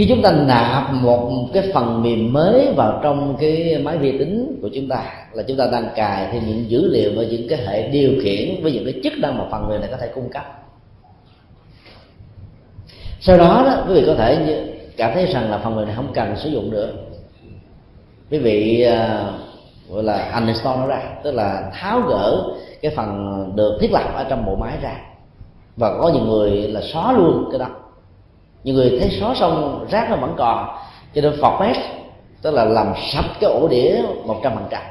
khi 0.00 0.06
chúng 0.08 0.22
ta 0.22 0.32
nạp 0.32 0.92
một 0.92 1.48
cái 1.52 1.70
phần 1.74 2.02
mềm 2.02 2.32
mới 2.32 2.72
vào 2.76 3.00
trong 3.02 3.36
cái 3.40 3.80
máy 3.84 3.98
vi 3.98 4.18
tính 4.18 4.58
của 4.62 4.68
chúng 4.74 4.88
ta 4.88 5.04
là 5.32 5.42
chúng 5.42 5.56
ta 5.56 5.66
đang 5.72 5.88
cài 5.96 6.28
thêm 6.32 6.42
những 6.46 6.70
dữ 6.70 6.90
liệu 6.90 7.12
và 7.16 7.22
những 7.22 7.48
cái 7.48 7.58
hệ 7.66 7.88
điều 7.88 8.12
khiển 8.22 8.62
với 8.62 8.72
những 8.72 8.84
cái 8.84 9.00
chức 9.04 9.12
năng 9.18 9.38
mà 9.38 9.44
phần 9.50 9.68
mềm 9.68 9.80
này 9.80 9.90
có 9.90 9.96
thể 9.96 10.08
cung 10.14 10.28
cấp. 10.28 10.44
Sau 13.20 13.38
đó 13.38 13.62
đó 13.66 13.84
quý 13.88 13.94
vị 13.94 14.04
có 14.06 14.14
thể 14.14 14.64
cảm 14.96 15.10
thấy 15.14 15.26
rằng 15.26 15.50
là 15.50 15.58
phần 15.58 15.76
mềm 15.76 15.86
này 15.86 15.96
không 15.96 16.12
cần 16.14 16.36
sử 16.36 16.48
dụng 16.48 16.70
nữa. 16.70 16.88
Quý 18.30 18.38
vị 18.38 18.86
uh, 18.88 19.90
gọi 19.90 20.02
là 20.02 20.32
uninstall 20.40 20.78
nó 20.78 20.86
ra 20.86 21.02
tức 21.22 21.30
là 21.34 21.70
tháo 21.74 22.00
gỡ 22.00 22.44
cái 22.82 22.92
phần 22.96 23.52
được 23.56 23.78
thiết 23.80 23.92
lập 23.92 24.12
ở 24.14 24.24
trong 24.28 24.46
bộ 24.46 24.56
máy 24.56 24.78
ra. 24.82 24.96
Và 25.76 25.98
có 25.98 26.08
nhiều 26.08 26.24
người 26.24 26.50
là 26.50 26.80
xóa 26.80 27.12
luôn 27.12 27.48
cái 27.50 27.58
đó 27.58 27.66
nhiều 28.64 28.74
người 28.74 28.98
thấy 29.00 29.10
xóa 29.20 29.34
xong 29.34 29.86
rác 29.90 30.10
nó 30.10 30.16
vẫn 30.16 30.34
còn. 30.38 30.68
Cho 31.14 31.20
nên 31.22 31.32
format 31.32 31.74
tức 32.42 32.54
là 32.54 32.64
làm 32.64 32.92
sạch 33.12 33.30
cái 33.40 33.50
ổ 33.50 33.68
đĩa 33.68 34.02
một 34.26 34.36
trăm 34.42 34.54
phần 34.54 34.64
trăm. 34.70 34.82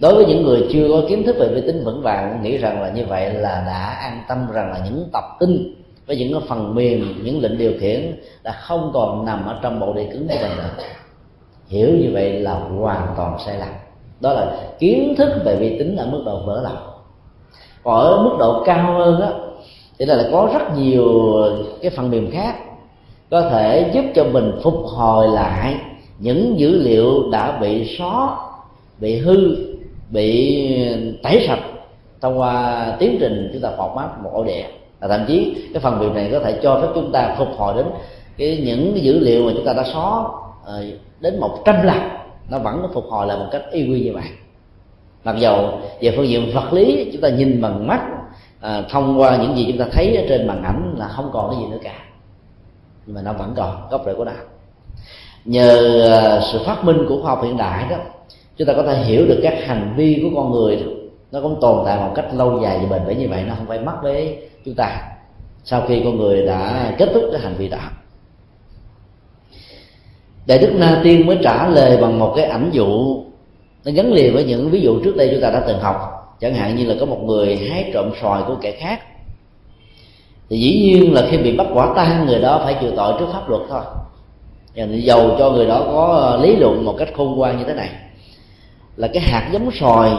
Đối 0.00 0.14
với 0.14 0.26
những 0.26 0.42
người 0.42 0.68
chưa 0.72 0.88
có 0.88 1.08
kiến 1.08 1.22
thức 1.26 1.36
về 1.38 1.48
vi 1.48 1.60
tính 1.60 1.84
vững 1.84 2.02
vàng, 2.02 2.42
nghĩ 2.42 2.58
rằng 2.58 2.82
là 2.82 2.90
như 2.90 3.04
vậy 3.06 3.34
là 3.34 3.64
đã 3.66 3.98
an 4.00 4.22
tâm 4.28 4.46
rằng 4.52 4.70
là 4.70 4.80
những 4.84 5.08
tập 5.12 5.24
tin 5.40 5.74
với 6.06 6.16
những 6.16 6.32
cái 6.32 6.42
phần 6.48 6.74
mềm, 6.74 7.22
những 7.24 7.42
lệnh 7.42 7.58
điều 7.58 7.72
khiển 7.80 8.20
đã 8.42 8.52
không 8.52 8.90
còn 8.94 9.24
nằm 9.24 9.46
ở 9.46 9.58
trong 9.62 9.80
bộ 9.80 9.92
đĩa 9.92 10.06
cứng 10.12 10.28
của 10.28 10.34
mình 10.40 10.56
nữa. 10.56 10.70
Hiểu 11.68 11.88
như 11.88 12.10
vậy 12.12 12.40
là 12.40 12.54
hoàn 12.54 13.06
toàn 13.16 13.38
sai 13.46 13.58
lầm. 13.58 13.68
Đó 14.20 14.32
là 14.32 14.56
kiến 14.78 15.14
thức 15.18 15.42
về 15.44 15.56
vi 15.56 15.78
tính 15.78 15.96
ở 15.96 16.06
mức 16.06 16.22
độ 16.26 16.42
vỡ 16.46 16.60
lòng. 16.64 16.90
Còn 17.82 17.94
ở 17.94 18.22
mức 18.22 18.36
độ 18.38 18.62
cao 18.66 18.94
hơn 18.98 19.20
á 19.20 19.28
thì 19.98 20.06
là 20.06 20.28
có 20.32 20.50
rất 20.52 20.78
nhiều 20.78 21.08
cái 21.82 21.90
phần 21.90 22.10
mềm 22.10 22.30
khác 22.30 22.54
có 23.30 23.50
thể 23.50 23.90
giúp 23.94 24.04
cho 24.14 24.24
mình 24.24 24.52
phục 24.62 24.74
hồi 24.74 25.28
lại 25.28 25.74
những 26.18 26.58
dữ 26.58 26.82
liệu 26.82 27.30
đã 27.30 27.58
bị 27.60 27.96
xóa, 27.98 28.36
bị 29.00 29.18
hư, 29.18 29.56
bị 30.10 30.68
tẩy 31.22 31.44
sạch 31.48 31.60
thông 32.20 32.38
qua 32.38 32.86
tiến 32.98 33.16
trình 33.20 33.50
chúng 33.52 33.62
ta 33.62 33.70
format 33.78 34.22
một 34.22 34.30
ổ 34.32 34.44
đĩa 34.44 34.62
và 35.00 35.08
thậm 35.08 35.20
chí 35.28 35.56
cái 35.72 35.80
phần 35.80 35.98
mềm 35.98 36.14
này 36.14 36.28
có 36.32 36.40
thể 36.40 36.58
cho 36.62 36.80
phép 36.80 36.88
chúng 36.94 37.12
ta 37.12 37.34
phục 37.38 37.48
hồi 37.56 37.74
đến 37.76 37.86
cái 38.36 38.62
những 38.64 38.92
cái 38.94 39.02
dữ 39.02 39.18
liệu 39.18 39.46
mà 39.46 39.52
chúng 39.54 39.64
ta 39.64 39.72
đã 39.72 39.84
xóa 39.92 40.24
ờ, 40.64 40.84
đến 41.20 41.40
một 41.40 41.58
trăm 41.64 41.82
lần. 41.82 41.98
Nó 42.50 42.58
vẫn 42.58 42.78
có 42.82 42.88
phục 42.94 43.04
hồi 43.04 43.26
lại 43.26 43.36
một 43.36 43.46
cách 43.50 43.62
y 43.72 43.82
quy 43.82 44.00
như 44.00 44.12
vậy. 44.12 44.24
Mặc 45.24 45.36
dầu 45.38 45.68
về 46.00 46.14
phương 46.16 46.28
diện 46.28 46.50
vật 46.54 46.72
lý, 46.72 47.10
chúng 47.12 47.22
ta 47.22 47.28
nhìn 47.28 47.62
bằng 47.62 47.86
mắt 47.86 48.00
à, 48.64 48.82
thông 48.90 49.20
qua 49.20 49.36
những 49.36 49.56
gì 49.56 49.64
chúng 49.68 49.78
ta 49.78 49.86
thấy 49.92 50.16
ở 50.16 50.24
trên 50.28 50.46
màn 50.46 50.62
ảnh 50.62 50.94
là 50.98 51.08
không 51.08 51.30
còn 51.32 51.50
cái 51.50 51.60
gì 51.60 51.66
nữa 51.66 51.78
cả. 51.82 51.94
Nhưng 53.06 53.14
mà 53.14 53.22
nó 53.22 53.32
vẫn 53.32 53.52
còn 53.56 53.88
gốc 53.90 54.02
rễ 54.06 54.14
của 54.14 54.24
nó. 54.24 54.32
Nhờ 55.44 56.00
ờ, 56.08 56.40
sự 56.52 56.60
phát 56.66 56.84
minh 56.84 57.06
của 57.08 57.22
khoa 57.22 57.30
học 57.30 57.44
hiện 57.44 57.56
đại 57.56 57.86
đó 57.90 57.96
chúng 58.56 58.68
ta 58.68 58.74
có 58.76 58.82
thể 58.82 59.04
hiểu 59.04 59.26
được 59.26 59.40
các 59.42 59.54
hành 59.66 59.94
vi 59.96 60.20
của 60.22 60.40
con 60.40 60.52
người 60.52 60.76
đó. 60.76 60.86
nó 61.32 61.40
cũng 61.40 61.60
tồn 61.60 61.82
tại 61.86 61.96
một 61.96 62.12
cách 62.14 62.26
lâu 62.34 62.60
dài 62.62 62.78
và 62.82 62.98
bền 62.98 63.06
vững 63.06 63.18
như 63.18 63.28
vậy 63.28 63.44
nó 63.48 63.54
không 63.54 63.66
phải 63.66 63.78
mất 63.78 63.96
với 64.02 64.38
chúng 64.64 64.74
ta 64.74 65.02
sau 65.64 65.82
khi 65.88 66.02
con 66.04 66.16
người 66.16 66.46
đã 66.46 66.94
kết 66.98 67.10
thúc 67.14 67.24
cái 67.32 67.40
hành 67.40 67.54
vi 67.58 67.68
đó. 67.68 67.78
Đại 70.46 70.58
đức 70.58 70.72
na 70.74 71.00
tiên 71.04 71.26
mới 71.26 71.38
trả 71.42 71.68
lời 71.68 71.96
bằng 71.96 72.18
một 72.18 72.32
cái 72.36 72.44
ảnh 72.44 72.70
dụ 72.72 73.22
nó 73.84 73.92
gắn 73.92 74.12
liền 74.12 74.34
với 74.34 74.44
những 74.44 74.70
ví 74.70 74.80
dụ 74.80 75.00
trước 75.04 75.16
đây 75.16 75.28
chúng 75.32 75.40
ta 75.42 75.50
đã 75.50 75.64
từng 75.66 75.80
học 75.80 76.13
chẳng 76.40 76.54
hạn 76.54 76.76
như 76.76 76.86
là 76.86 76.94
có 77.00 77.06
một 77.06 77.20
người 77.24 77.56
hái 77.56 77.90
trộm 77.94 78.10
sòi 78.20 78.42
của 78.42 78.56
kẻ 78.60 78.72
khác. 78.72 79.00
Thì 80.50 80.58
dĩ 80.58 80.80
nhiên 80.80 81.14
là 81.14 81.26
khi 81.30 81.36
bị 81.36 81.56
bắt 81.56 81.66
quả 81.74 81.92
tang, 81.96 82.26
người 82.26 82.40
đó 82.40 82.60
phải 82.64 82.76
chịu 82.80 82.90
tội 82.96 83.14
trước 83.18 83.26
pháp 83.32 83.48
luật 83.48 83.62
thôi. 83.68 83.82
Và 84.76 84.84
dầu 84.84 85.36
cho 85.38 85.50
người 85.50 85.66
đó 85.66 85.82
có 85.86 86.06
ờ, 86.06 86.42
lý 86.42 86.56
luận 86.56 86.84
một 86.84 86.94
cách 86.98 87.08
khôn 87.16 87.36
ngoan 87.36 87.58
như 87.58 87.64
thế 87.64 87.74
này. 87.74 87.88
Là 88.96 89.08
cái 89.08 89.22
hạt 89.22 89.50
giống 89.52 89.70
sòi 89.70 90.10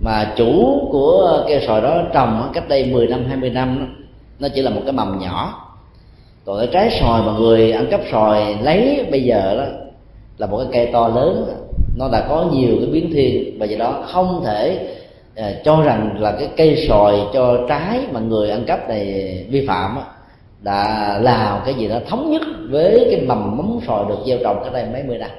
mà 0.00 0.32
chủ 0.36 0.80
của 0.92 1.44
cây 1.48 1.64
sòi 1.66 1.80
đó 1.80 2.02
trồng 2.12 2.50
cách 2.54 2.68
đây 2.68 2.86
10 2.86 3.06
năm 3.06 3.24
20 3.28 3.50
năm, 3.50 3.96
nó 4.38 4.48
chỉ 4.54 4.62
là 4.62 4.70
một 4.70 4.80
cái 4.84 4.92
mầm 4.92 5.18
nhỏ. 5.18 5.68
Còn 6.44 6.58
cái 6.58 6.68
trái 6.72 6.98
sòi 7.00 7.22
mà 7.22 7.32
người 7.32 7.72
ăn 7.72 7.86
cắp 7.90 8.00
sòi 8.10 8.56
lấy 8.62 9.06
bây 9.10 9.22
giờ 9.22 9.56
đó 9.56 9.64
là 10.38 10.46
một 10.46 10.58
cái 10.58 10.66
cây 10.72 10.92
to 10.92 11.08
lớn, 11.08 11.46
nó 11.96 12.08
đã 12.08 12.26
có 12.28 12.46
nhiều 12.52 12.76
cái 12.78 12.86
biến 12.86 13.10
thiên. 13.12 13.58
Và 13.58 13.66
do 13.66 13.78
đó 13.78 14.04
không 14.06 14.42
thể 14.44 14.91
à, 15.36 15.52
cho 15.64 15.82
rằng 15.82 16.16
là 16.20 16.32
cái 16.32 16.48
cây 16.56 16.84
sòi 16.88 17.20
cho 17.32 17.58
trái 17.68 18.00
mà 18.12 18.20
người 18.20 18.50
ăn 18.50 18.64
cắp 18.64 18.88
này 18.88 19.04
vi 19.50 19.66
phạm 19.66 19.98
đã 20.60 21.18
làm 21.22 21.58
cái 21.64 21.74
gì 21.74 21.88
đó 21.88 21.96
thống 22.08 22.30
nhất 22.30 22.42
với 22.70 23.06
cái 23.10 23.20
mầm 23.20 23.56
móng 23.56 23.80
sòi 23.86 24.04
được 24.08 24.18
gieo 24.26 24.38
trồng 24.42 24.60
cách 24.64 24.72
đây 24.72 24.84
mấy 24.92 25.02
mươi 25.02 25.18
năm. 25.18 25.30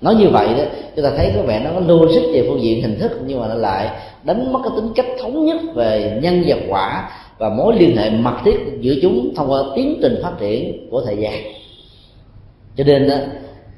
Nói 0.00 0.14
như 0.14 0.28
vậy 0.28 0.48
đó 0.58 0.64
chúng 0.96 1.04
ta 1.04 1.10
thấy 1.16 1.32
có 1.36 1.42
vẻ 1.42 1.60
nó 1.64 1.70
có 1.74 1.80
logic 1.80 2.22
về 2.32 2.46
phương 2.48 2.62
diện 2.62 2.82
hình 2.82 2.98
thức 2.98 3.20
nhưng 3.26 3.40
mà 3.40 3.48
nó 3.48 3.54
lại 3.54 3.88
đánh 4.24 4.52
mất 4.52 4.60
cái 4.62 4.72
tính 4.76 4.92
cách 4.94 5.06
thống 5.22 5.44
nhất 5.44 5.56
về 5.74 6.18
nhân 6.22 6.42
vật 6.46 6.58
quả 6.68 7.10
và 7.38 7.48
mối 7.48 7.74
liên 7.78 7.96
hệ 7.96 8.10
mật 8.10 8.34
thiết 8.44 8.58
giữa 8.80 8.94
chúng 9.02 9.34
thông 9.36 9.50
qua 9.50 9.62
tiến 9.76 9.98
trình 10.02 10.20
phát 10.22 10.32
triển 10.40 10.88
của 10.90 11.02
thời 11.06 11.16
gian. 11.16 11.34
Cho 12.76 12.84
nên 12.84 13.08
đó 13.08 13.14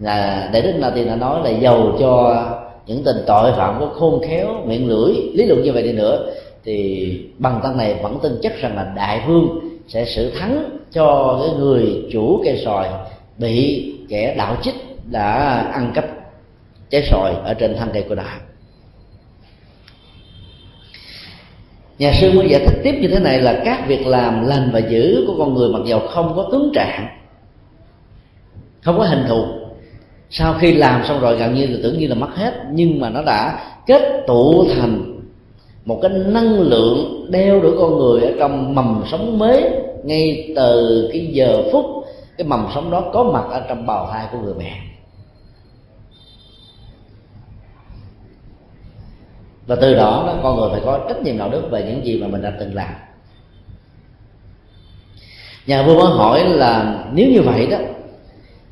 là 0.00 0.48
đại 0.52 0.62
đức 0.62 0.72
na 0.78 0.90
tiên 0.90 1.06
đã 1.06 1.16
nói 1.16 1.40
là 1.44 1.50
giàu 1.50 1.92
cho 2.00 2.44
những 2.86 3.04
tình 3.04 3.16
tội 3.26 3.52
phạm 3.52 3.80
có 3.80 3.86
khôn 3.86 4.22
khéo, 4.28 4.62
miệng 4.66 4.88
lưỡi, 4.88 5.14
lý 5.34 5.46
luận 5.46 5.62
như 5.62 5.72
vậy 5.72 5.82
đi 5.82 5.92
nữa, 5.92 6.32
thì 6.64 7.18
bằng 7.38 7.60
tăng 7.62 7.76
này 7.76 7.94
vẫn 8.02 8.18
tin 8.22 8.38
chắc 8.42 8.60
rằng 8.60 8.76
là 8.76 8.92
đại 8.96 9.22
vương 9.26 9.60
sẽ 9.88 10.04
xử 10.04 10.30
thắng 10.30 10.78
cho 10.92 11.38
cái 11.42 11.56
người 11.58 12.08
chủ 12.12 12.40
cây 12.44 12.62
sòi 12.64 12.88
bị 13.38 13.88
kẻ 14.08 14.34
đạo 14.38 14.56
chích 14.62 14.74
đã 15.10 15.56
ăn 15.72 15.92
cắp 15.94 16.04
trái 16.90 17.02
sòi 17.10 17.34
ở 17.44 17.54
trên 17.54 17.76
thân 17.76 17.88
cây 17.92 18.04
của 18.08 18.14
đạo 18.14 18.38
nhà 21.98 22.12
sư 22.20 22.32
mới 22.32 22.48
giải 22.48 22.66
thích 22.66 22.78
tiếp 22.84 22.98
như 23.00 23.08
thế 23.08 23.18
này 23.18 23.42
là 23.42 23.62
các 23.64 23.84
việc 23.86 24.06
làm 24.06 24.46
lành 24.46 24.70
và 24.72 24.78
dữ 24.78 25.24
của 25.26 25.34
con 25.38 25.54
người 25.54 25.68
mặc 25.68 25.80
dầu 25.84 26.00
không 26.00 26.32
có 26.36 26.48
tướng 26.52 26.70
trạng, 26.74 27.06
không 28.80 28.98
có 28.98 29.04
hình 29.04 29.24
thù 29.28 29.44
sau 30.32 30.54
khi 30.60 30.72
làm 30.72 31.04
xong 31.04 31.20
rồi, 31.20 31.36
gần 31.36 31.54
như 31.54 31.66
là 31.66 31.78
tưởng 31.82 31.98
như 31.98 32.06
là 32.06 32.14
mất 32.14 32.30
hết, 32.34 32.54
nhưng 32.70 33.00
mà 33.00 33.10
nó 33.10 33.22
đã 33.22 33.64
kết 33.86 34.24
tụ 34.26 34.66
thành 34.74 35.20
một 35.84 35.98
cái 36.02 36.10
năng 36.10 36.60
lượng 36.60 37.26
đeo 37.30 37.60
đuổi 37.60 37.72
con 37.78 37.98
người 37.98 38.20
ở 38.20 38.32
trong 38.38 38.74
mầm 38.74 39.02
sống 39.10 39.38
mới, 39.38 39.70
ngay 40.04 40.52
từ 40.56 41.08
cái 41.12 41.26
giờ 41.26 41.62
phút 41.72 41.86
cái 42.38 42.46
mầm 42.46 42.66
sống 42.74 42.90
đó 42.90 43.10
có 43.12 43.24
mặt 43.24 43.44
ở 43.50 43.66
trong 43.68 43.86
bào 43.86 44.08
thai 44.12 44.26
của 44.32 44.38
người 44.38 44.54
mẹ. 44.58 44.80
Và 49.66 49.76
từ 49.76 49.94
đó 49.94 50.24
đó, 50.26 50.34
con 50.42 50.56
người 50.56 50.68
phải 50.72 50.80
có 50.84 51.00
trách 51.08 51.22
nhiệm 51.22 51.38
đạo 51.38 51.50
đức 51.50 51.62
về 51.70 51.82
những 51.82 52.06
gì 52.06 52.18
mà 52.18 52.26
mình 52.26 52.42
đã 52.42 52.52
từng 52.60 52.74
làm. 52.74 52.94
Nhà 55.66 55.82
vua 55.82 55.94
mới 55.94 56.12
hỏi 56.16 56.44
là, 56.44 57.04
nếu 57.12 57.28
như 57.28 57.42
vậy 57.42 57.66
đó 57.66 57.78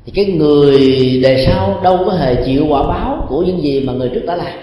thì 0.05 0.11
cái 0.15 0.25
người 0.25 0.79
đề 1.23 1.45
sau 1.47 1.79
đâu 1.83 1.99
có 2.05 2.11
hề 2.11 2.43
chịu 2.45 2.65
quả 2.69 2.83
báo 2.83 3.25
của 3.29 3.41
những 3.41 3.63
gì 3.63 3.79
mà 3.79 3.93
người 3.93 4.09
trước 4.09 4.23
đã 4.25 4.35
làm. 4.35 4.53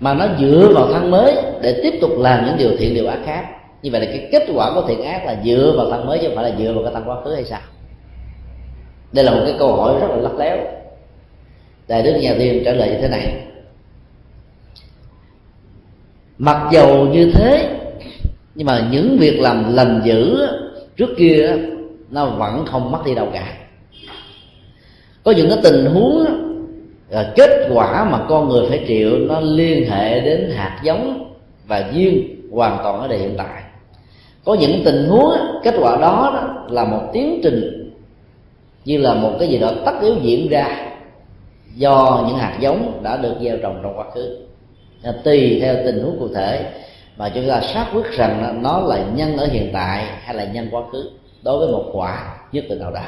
Mà 0.00 0.14
nó 0.14 0.26
dựa 0.40 0.72
vào 0.74 0.92
thân 0.92 1.10
mới 1.10 1.36
để 1.62 1.80
tiếp 1.82 1.98
tục 2.00 2.10
làm 2.18 2.46
những 2.46 2.56
điều 2.58 2.76
thiện, 2.78 2.94
điều 2.94 3.06
ác 3.06 3.18
khác. 3.24 3.46
Như 3.82 3.90
vậy 3.90 4.00
là 4.00 4.06
cái 4.06 4.28
kết 4.32 4.48
quả 4.54 4.74
của 4.74 4.84
thiện 4.88 5.02
ác 5.02 5.26
là 5.26 5.36
dựa 5.44 5.74
vào 5.76 5.90
thân 5.90 6.06
mới 6.06 6.18
chứ 6.18 6.26
không 6.26 6.36
phải 6.36 6.50
là 6.50 6.56
dựa 6.58 6.72
vào 6.72 6.82
cái 6.84 6.92
thân 6.94 7.04
quá 7.06 7.16
khứ 7.24 7.34
hay 7.34 7.44
sao? 7.44 7.60
Đây 9.12 9.24
là 9.24 9.32
một 9.34 9.42
cái 9.46 9.54
câu 9.58 9.76
hỏi 9.76 10.00
rất 10.00 10.06
là 10.10 10.16
lắc 10.16 10.34
léo. 10.38 10.58
Đại 11.88 12.02
đức 12.02 12.12
nhà 12.20 12.34
tiên 12.38 12.62
trả 12.64 12.72
lời 12.72 12.88
như 12.88 12.98
thế 13.00 13.08
này. 13.08 13.42
Mặc 16.38 16.68
dầu 16.72 17.06
như 17.06 17.32
thế, 17.34 17.70
nhưng 18.54 18.66
mà 18.66 18.88
những 18.90 19.16
việc 19.18 19.40
làm 19.40 19.74
lành 19.74 20.00
dữ 20.04 20.46
trước 20.96 21.10
kia 21.16 21.56
nó 22.10 22.26
vẫn 22.26 22.66
không 22.66 22.92
mất 22.92 22.98
đi 23.06 23.14
đâu 23.14 23.28
cả. 23.32 23.54
Có 25.24 25.32
những 25.32 25.48
cái 25.48 25.58
tình 25.62 25.86
huống 25.86 26.24
là 27.08 27.32
kết 27.36 27.68
quả 27.74 28.04
mà 28.04 28.24
con 28.28 28.48
người 28.48 28.68
phải 28.68 28.84
chịu 28.86 29.18
nó 29.18 29.40
liên 29.40 29.90
hệ 29.90 30.20
đến 30.20 30.50
hạt 30.56 30.80
giống 30.82 31.32
và 31.66 31.90
duyên 31.92 32.40
hoàn 32.52 32.78
toàn 32.84 33.00
ở 33.00 33.08
đời 33.08 33.18
hiện 33.18 33.34
tại. 33.38 33.62
Có 34.44 34.54
những 34.54 34.82
tình 34.84 35.06
huống 35.08 35.30
kết 35.64 35.74
quả 35.80 35.96
đó, 35.96 36.30
đó 36.34 36.66
là 36.70 36.84
một 36.84 37.10
tiến 37.12 37.40
trình 37.42 37.92
như 38.84 38.98
là 38.98 39.14
một 39.14 39.36
cái 39.38 39.48
gì 39.48 39.58
đó 39.58 39.72
tất 39.84 39.92
yếu 40.02 40.14
diễn 40.22 40.48
ra 40.48 40.92
do 41.74 42.24
những 42.28 42.38
hạt 42.38 42.56
giống 42.60 43.00
đã 43.02 43.16
được 43.16 43.34
gieo 43.42 43.56
trồng 43.62 43.80
trong 43.82 43.98
quá 43.98 44.04
khứ. 44.14 44.36
Tùy 45.24 45.58
theo 45.62 45.76
tình 45.84 46.02
huống 46.02 46.18
cụ 46.18 46.28
thể 46.34 46.72
mà 47.16 47.28
chúng 47.28 47.48
ta 47.48 47.60
xác 47.60 47.86
quyết 47.92 48.12
rằng 48.12 48.62
nó 48.62 48.80
là 48.80 49.04
nhân 49.14 49.36
ở 49.36 49.46
hiện 49.46 49.70
tại 49.72 50.04
hay 50.22 50.34
là 50.34 50.44
nhân 50.44 50.68
quá 50.70 50.82
khứ, 50.92 51.10
đối 51.42 51.58
với 51.58 51.68
một 51.68 51.90
quả 51.92 52.36
nhất 52.52 52.64
định 52.68 52.78
nào 52.78 52.90
đó. 52.90 53.00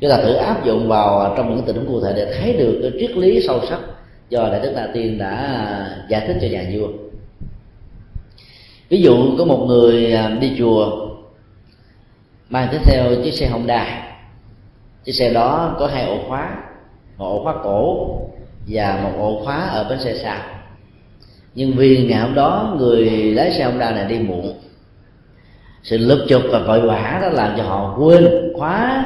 Chúng 0.00 0.10
ta 0.10 0.16
thử 0.16 0.34
áp 0.34 0.64
dụng 0.64 0.88
vào 0.88 1.34
trong 1.36 1.56
những 1.56 1.64
tình 1.66 1.76
huống 1.76 1.86
cụ 1.86 2.00
thể 2.00 2.12
để 2.16 2.34
thấy 2.38 2.52
được 2.52 2.80
cái 2.82 2.92
triết 3.00 3.16
lý 3.16 3.46
sâu 3.46 3.60
sắc 3.68 3.78
do 4.28 4.48
đại 4.48 4.60
đức 4.60 4.72
na 4.74 4.88
tiên 4.94 5.18
đã 5.18 5.30
à, 5.30 5.96
giải 6.08 6.24
thích 6.26 6.36
cho 6.40 6.48
nhà 6.48 6.64
vua. 6.72 6.88
Ví 8.88 9.02
dụ 9.02 9.36
có 9.38 9.44
một 9.44 9.64
người 9.68 10.12
à, 10.12 10.28
đi 10.40 10.52
chùa, 10.58 11.08
mang 12.48 12.68
tiếp 12.72 12.80
theo 12.84 13.04
chiếc 13.24 13.34
xe 13.34 13.46
honda. 13.48 14.10
Chiếc 15.04 15.12
xe 15.12 15.32
đó 15.32 15.76
có 15.78 15.86
hai 15.86 16.06
ổ 16.06 16.18
khóa, 16.28 16.56
một 17.18 17.26
ổ 17.26 17.42
khóa 17.44 17.54
cổ 17.64 18.08
và 18.68 19.00
một 19.02 19.12
ổ 19.18 19.44
khóa 19.44 19.56
ở 19.56 19.86
bến 19.88 19.98
xe 20.00 20.14
sau 20.14 20.38
nhưng 21.54 21.72
vì 21.72 22.06
ngày 22.06 22.20
hôm 22.20 22.34
đó 22.34 22.76
người 22.78 23.06
lái 23.10 23.52
xe 23.52 23.64
honda 23.64 23.90
này 23.90 24.04
đi 24.08 24.18
muộn. 24.18 24.54
Sự 25.82 25.98
lục 25.98 26.18
chụp 26.28 26.42
và 26.50 26.58
vội 26.58 26.80
vã 26.80 27.18
đó 27.22 27.28
làm 27.28 27.54
cho 27.56 27.62
họ 27.62 27.96
quên, 27.98 28.52
khóa 28.54 29.04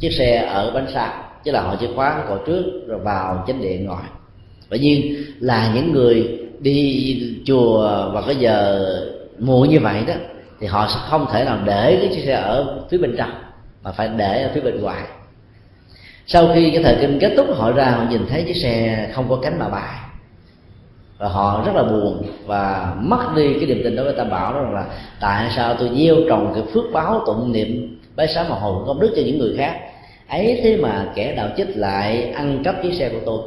chiếc 0.00 0.12
xe 0.12 0.36
ở 0.36 0.70
bánh 0.70 0.86
sau 0.94 1.12
chứ 1.44 1.52
là 1.52 1.60
họ 1.60 1.76
chỉ 1.80 1.86
khóa 1.94 2.24
cổ 2.28 2.36
trước 2.46 2.64
rồi 2.86 2.98
vào 2.98 3.44
chánh 3.46 3.62
điện 3.62 3.86
ngồi 3.86 4.02
bởi 4.70 4.78
nhiên 4.78 5.24
là 5.40 5.72
những 5.74 5.92
người 5.92 6.38
đi 6.60 7.42
chùa 7.46 7.80
vào 8.12 8.22
cái 8.26 8.36
giờ 8.36 8.86
muộn 9.38 9.68
như 9.68 9.80
vậy 9.80 10.02
đó, 10.06 10.14
thì 10.60 10.66
họ 10.66 10.88
sẽ 10.94 11.00
không 11.10 11.26
thể 11.32 11.44
nào 11.44 11.58
để 11.64 11.98
cái 12.00 12.10
chiếc 12.14 12.24
xe 12.26 12.32
ở 12.32 12.80
phía 12.90 12.98
bên 12.98 13.14
trong, 13.18 13.30
mà 13.82 13.92
phải 13.92 14.08
để 14.16 14.42
ở 14.42 14.50
phía 14.54 14.60
bên 14.60 14.80
ngoài. 14.80 15.02
Sau 16.26 16.50
khi 16.54 16.70
cái 16.70 16.82
thời 16.82 16.96
kinh 17.00 17.18
kết 17.20 17.34
thúc, 17.36 17.46
họ 17.56 17.72
ra 17.72 17.90
họ 17.90 18.04
nhìn 18.10 18.26
thấy 18.28 18.42
chiếc 18.42 18.56
xe 18.56 19.08
không 19.14 19.28
có 19.28 19.38
cánh 19.42 19.58
mà 19.58 19.68
bài 19.68 20.03
và 21.18 21.28
họ 21.28 21.62
rất 21.66 21.72
là 21.74 21.82
buồn 21.82 22.22
và 22.46 22.94
mất 23.00 23.26
đi 23.36 23.54
cái 23.54 23.66
niềm 23.66 23.80
tin 23.84 23.96
đối 23.96 24.04
với 24.04 24.14
tam 24.14 24.30
bảo 24.30 24.52
đó 24.52 24.60
là 24.60 24.86
tại 25.20 25.52
sao 25.56 25.74
tôi 25.74 25.90
gieo 25.96 26.16
trồng 26.28 26.52
cái 26.54 26.62
phước 26.74 26.84
báo 26.92 27.22
tụng 27.26 27.52
niệm 27.52 28.00
bái 28.16 28.28
sám 28.28 28.46
mà 28.48 28.56
hồi 28.56 28.84
công 28.86 29.00
đức 29.00 29.12
cho 29.16 29.22
những 29.26 29.38
người 29.38 29.54
khác? 29.56 29.80
Ấy 30.28 30.60
thế 30.62 30.76
mà 30.76 31.12
kẻ 31.14 31.34
đạo 31.36 31.48
chích 31.56 31.76
lại 31.76 32.22
ăn 32.22 32.62
cắp 32.64 32.82
chiếc 32.82 32.94
xe 32.94 33.08
của 33.08 33.20
tôi. 33.26 33.40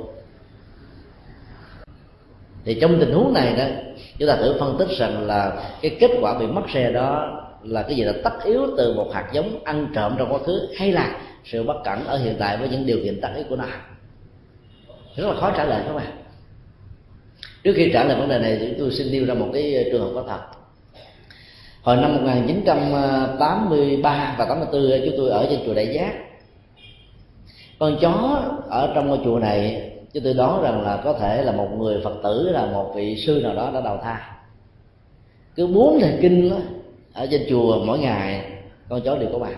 Thì 2.65 2.77
trong 2.81 2.99
tình 2.99 3.13
huống 3.13 3.33
này 3.33 3.55
đó, 3.55 3.65
chúng 4.19 4.27
ta 4.27 4.35
thử 4.35 4.55
phân 4.59 4.77
tích 4.77 4.89
rằng 4.97 5.27
là 5.27 5.53
cái 5.81 5.97
kết 5.99 6.11
quả 6.21 6.39
bị 6.39 6.47
mất 6.47 6.61
xe 6.73 6.91
đó 6.91 7.33
là 7.63 7.83
cái 7.83 7.95
gì 7.95 8.03
là 8.03 8.13
tất 8.23 8.43
yếu 8.43 8.61
từ 8.77 8.93
một 8.93 9.07
hạt 9.13 9.29
giống 9.33 9.63
ăn 9.63 9.87
trộm 9.93 10.15
trong 10.17 10.33
quá 10.33 10.39
khứ, 10.45 10.67
hay 10.77 10.91
là 10.91 11.11
sự 11.45 11.63
bất 11.63 11.83
cẩn 11.85 12.05
ở 12.05 12.17
hiện 12.17 12.35
tại 12.39 12.57
với 12.57 12.69
những 12.69 12.85
điều 12.85 12.97
kiện 13.03 13.21
tất 13.21 13.29
yếu 13.35 13.45
của 13.49 13.55
nó. 13.55 13.65
Rất 15.15 15.27
là 15.27 15.33
khó 15.33 15.51
trả 15.57 15.63
lời 15.63 15.81
các 15.87 15.93
bạn 15.93 16.26
trước 17.67 17.73
khi 17.75 17.89
trả 17.93 18.03
lời 18.03 18.19
vấn 18.19 18.29
đề 18.29 18.39
này 18.39 18.57
chúng 18.59 18.79
tôi 18.79 18.91
xin 18.91 19.11
nêu 19.11 19.25
ra 19.25 19.33
một 19.33 19.49
cái 19.53 19.75
ờ, 19.75 19.83
trường 19.91 20.01
hợp 20.01 20.11
có 20.15 20.23
thật. 20.27 20.39
Hồi 21.81 21.95
năm 21.95 22.15
1983 22.15 24.35
và 24.37 24.45
84 24.45 24.91
ờ, 24.91 24.99
chúng 25.05 25.13
tôi 25.17 25.29
ở 25.29 25.47
trên 25.49 25.59
chùa 25.65 25.73
Đại 25.73 25.93
Giác. 25.93 26.13
Con 27.79 27.97
chó 28.01 28.43
ở 28.69 28.91
trong 28.95 29.07
ngôi 29.07 29.19
chùa 29.23 29.39
này 29.39 29.91
chúng 30.13 30.23
tôi 30.23 30.33
đoán 30.33 30.63
rằng 30.63 30.81
là 30.81 31.01
có 31.03 31.13
thể 31.13 31.43
là 31.43 31.51
một 31.51 31.67
người 31.77 32.01
phật 32.03 32.13
tử 32.23 32.49
là 32.49 32.65
một 32.65 32.91
vị 32.95 33.23
sư 33.25 33.41
nào 33.43 33.55
đó 33.55 33.71
đã 33.73 33.81
đầu 33.81 33.97
thai 34.03 34.21
cứ 35.55 35.67
bốn 35.67 35.99
thời 36.01 36.17
kinh 36.21 36.49
đó, 36.49 36.57
ở 37.13 37.27
trên 37.31 37.45
chùa 37.49 37.83
mỗi 37.85 37.99
ngày 37.99 38.51
con 38.89 39.01
chó 39.01 39.17
đều 39.17 39.29
có 39.31 39.37
mặt. 39.37 39.55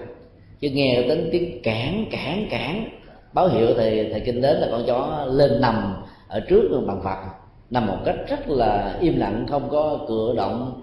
Chứ 0.59 0.69
nghe 0.69 1.03
đến 1.07 1.29
tiếng 1.31 1.61
cản 1.61 2.05
cản 2.11 2.47
cản 2.49 2.89
báo 3.33 3.47
hiệu 3.47 3.67
thì 3.77 4.09
thầy 4.11 4.19
kinh 4.19 4.41
đến 4.41 4.57
là 4.57 4.67
con 4.71 4.83
chó 4.87 5.25
lên 5.29 5.61
nằm 5.61 5.95
ở 6.27 6.39
trước 6.39 6.83
bằng 6.87 7.01
phật 7.03 7.48
nằm 7.69 7.87
một 7.87 7.97
cách 8.05 8.15
rất 8.27 8.49
là 8.49 8.97
im 9.01 9.19
lặng 9.19 9.45
không 9.49 9.69
có 9.69 9.99
cử 10.07 10.33
động 10.37 10.81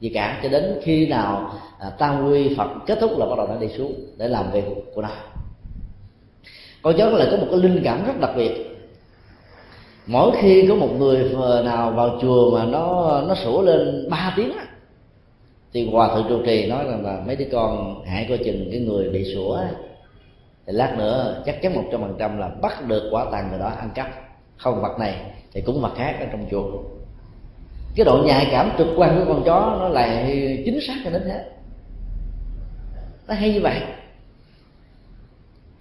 gì 0.00 0.08
cả. 0.08 0.40
Cho 0.42 0.48
đến 0.48 0.78
khi 0.82 1.06
nào 1.06 1.52
à, 1.78 1.90
tam 1.90 2.26
quy 2.26 2.54
phật 2.56 2.68
kết 2.86 2.98
thúc 3.00 3.18
là 3.18 3.26
bắt 3.26 3.34
đầu 3.36 3.46
nó 3.48 3.56
đi 3.56 3.68
xuống 3.68 3.94
để 4.16 4.28
làm 4.28 4.50
việc 4.52 4.64
của 4.94 5.02
nó. 5.02 5.10
Con 6.82 6.94
chó 6.98 7.10
là 7.10 7.26
có 7.30 7.36
một 7.36 7.46
cái 7.50 7.58
linh 7.60 7.80
cảm 7.84 8.06
rất 8.06 8.20
đặc 8.20 8.30
biệt. 8.36 8.52
Mỗi 10.06 10.30
khi 10.40 10.66
có 10.68 10.74
một 10.74 10.90
người 10.98 11.34
à, 11.42 11.62
nào 11.62 11.90
vào 11.90 12.18
chùa 12.22 12.50
mà 12.50 12.64
nó 12.64 13.20
nó 13.28 13.34
sủa 13.34 13.62
lên 13.62 14.08
ba 14.10 14.32
tiếng 14.36 14.52
thì 15.72 15.90
hòa 15.90 16.14
thượng 16.14 16.26
trụ 16.28 16.42
trì 16.46 16.66
nói 16.66 16.84
rằng 16.84 17.04
là 17.04 17.22
mấy 17.26 17.36
đứa 17.36 17.44
con 17.52 18.02
hãy 18.06 18.26
coi 18.28 18.38
chừng 18.38 18.68
cái 18.70 18.80
người 18.80 19.10
bị 19.10 19.34
sủa 19.34 19.60
thì 20.66 20.72
lát 20.72 20.94
nữa 20.98 21.42
chắc 21.46 21.62
chắn 21.62 21.74
một 21.74 21.82
trăm 21.92 22.00
phần 22.00 22.14
trăm 22.18 22.38
là 22.38 22.48
bắt 22.48 22.88
được 22.88 23.08
quả 23.10 23.26
tàng 23.32 23.48
người 23.50 23.58
đó 23.58 23.68
ăn 23.78 23.90
cắp 23.94 24.25
không 24.56 24.82
vật 24.82 24.98
này 24.98 25.14
thì 25.52 25.60
cũng 25.60 25.80
vật 25.80 25.92
khác 25.96 26.16
ở 26.20 26.26
trong 26.32 26.46
chùa 26.50 26.82
cái 27.96 28.04
độ 28.04 28.22
nhạy 28.26 28.48
cảm 28.50 28.70
trực 28.78 28.86
quan 28.96 29.16
của 29.18 29.32
con 29.32 29.42
chó 29.44 29.76
nó 29.80 29.88
là 29.88 30.28
chính 30.64 30.80
xác 30.86 30.94
cho 31.04 31.10
đến 31.10 31.22
thế. 31.24 31.44
Nó 33.28 33.34
hay 33.34 33.52
như 33.52 33.60
vậy. 33.60 33.80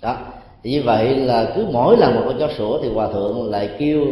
Đó 0.01 0.17
thì 0.63 0.71
như 0.71 0.83
vậy 0.83 1.15
là 1.15 1.51
cứ 1.55 1.67
mỗi 1.71 1.97
lần 1.97 2.15
một 2.15 2.21
con 2.25 2.39
chó 2.39 2.49
sủa 2.57 2.81
thì 2.81 2.89
hòa 2.89 3.11
thượng 3.11 3.49
lại 3.51 3.69
kêu 3.79 4.05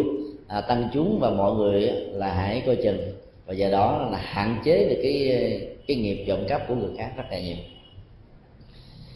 à, 0.47 0.61
tăng 0.61 0.89
chúng 0.93 1.19
và 1.19 1.29
mọi 1.29 1.53
người 1.53 1.81
là 2.11 2.33
hãy 2.33 2.63
coi 2.65 2.75
chừng. 2.75 2.97
Và 3.45 3.53
do 3.53 3.69
đó 3.69 4.07
là 4.11 4.17
hạn 4.17 4.61
chế 4.63 4.89
được 4.89 4.99
cái 5.03 5.41
cái 5.87 5.97
nghiệp 5.97 6.25
trộm 6.27 6.39
cắp 6.47 6.67
của 6.67 6.75
người 6.75 6.91
khác 6.97 7.11
rất 7.17 7.23
là 7.31 7.39
nhiều. 7.39 7.57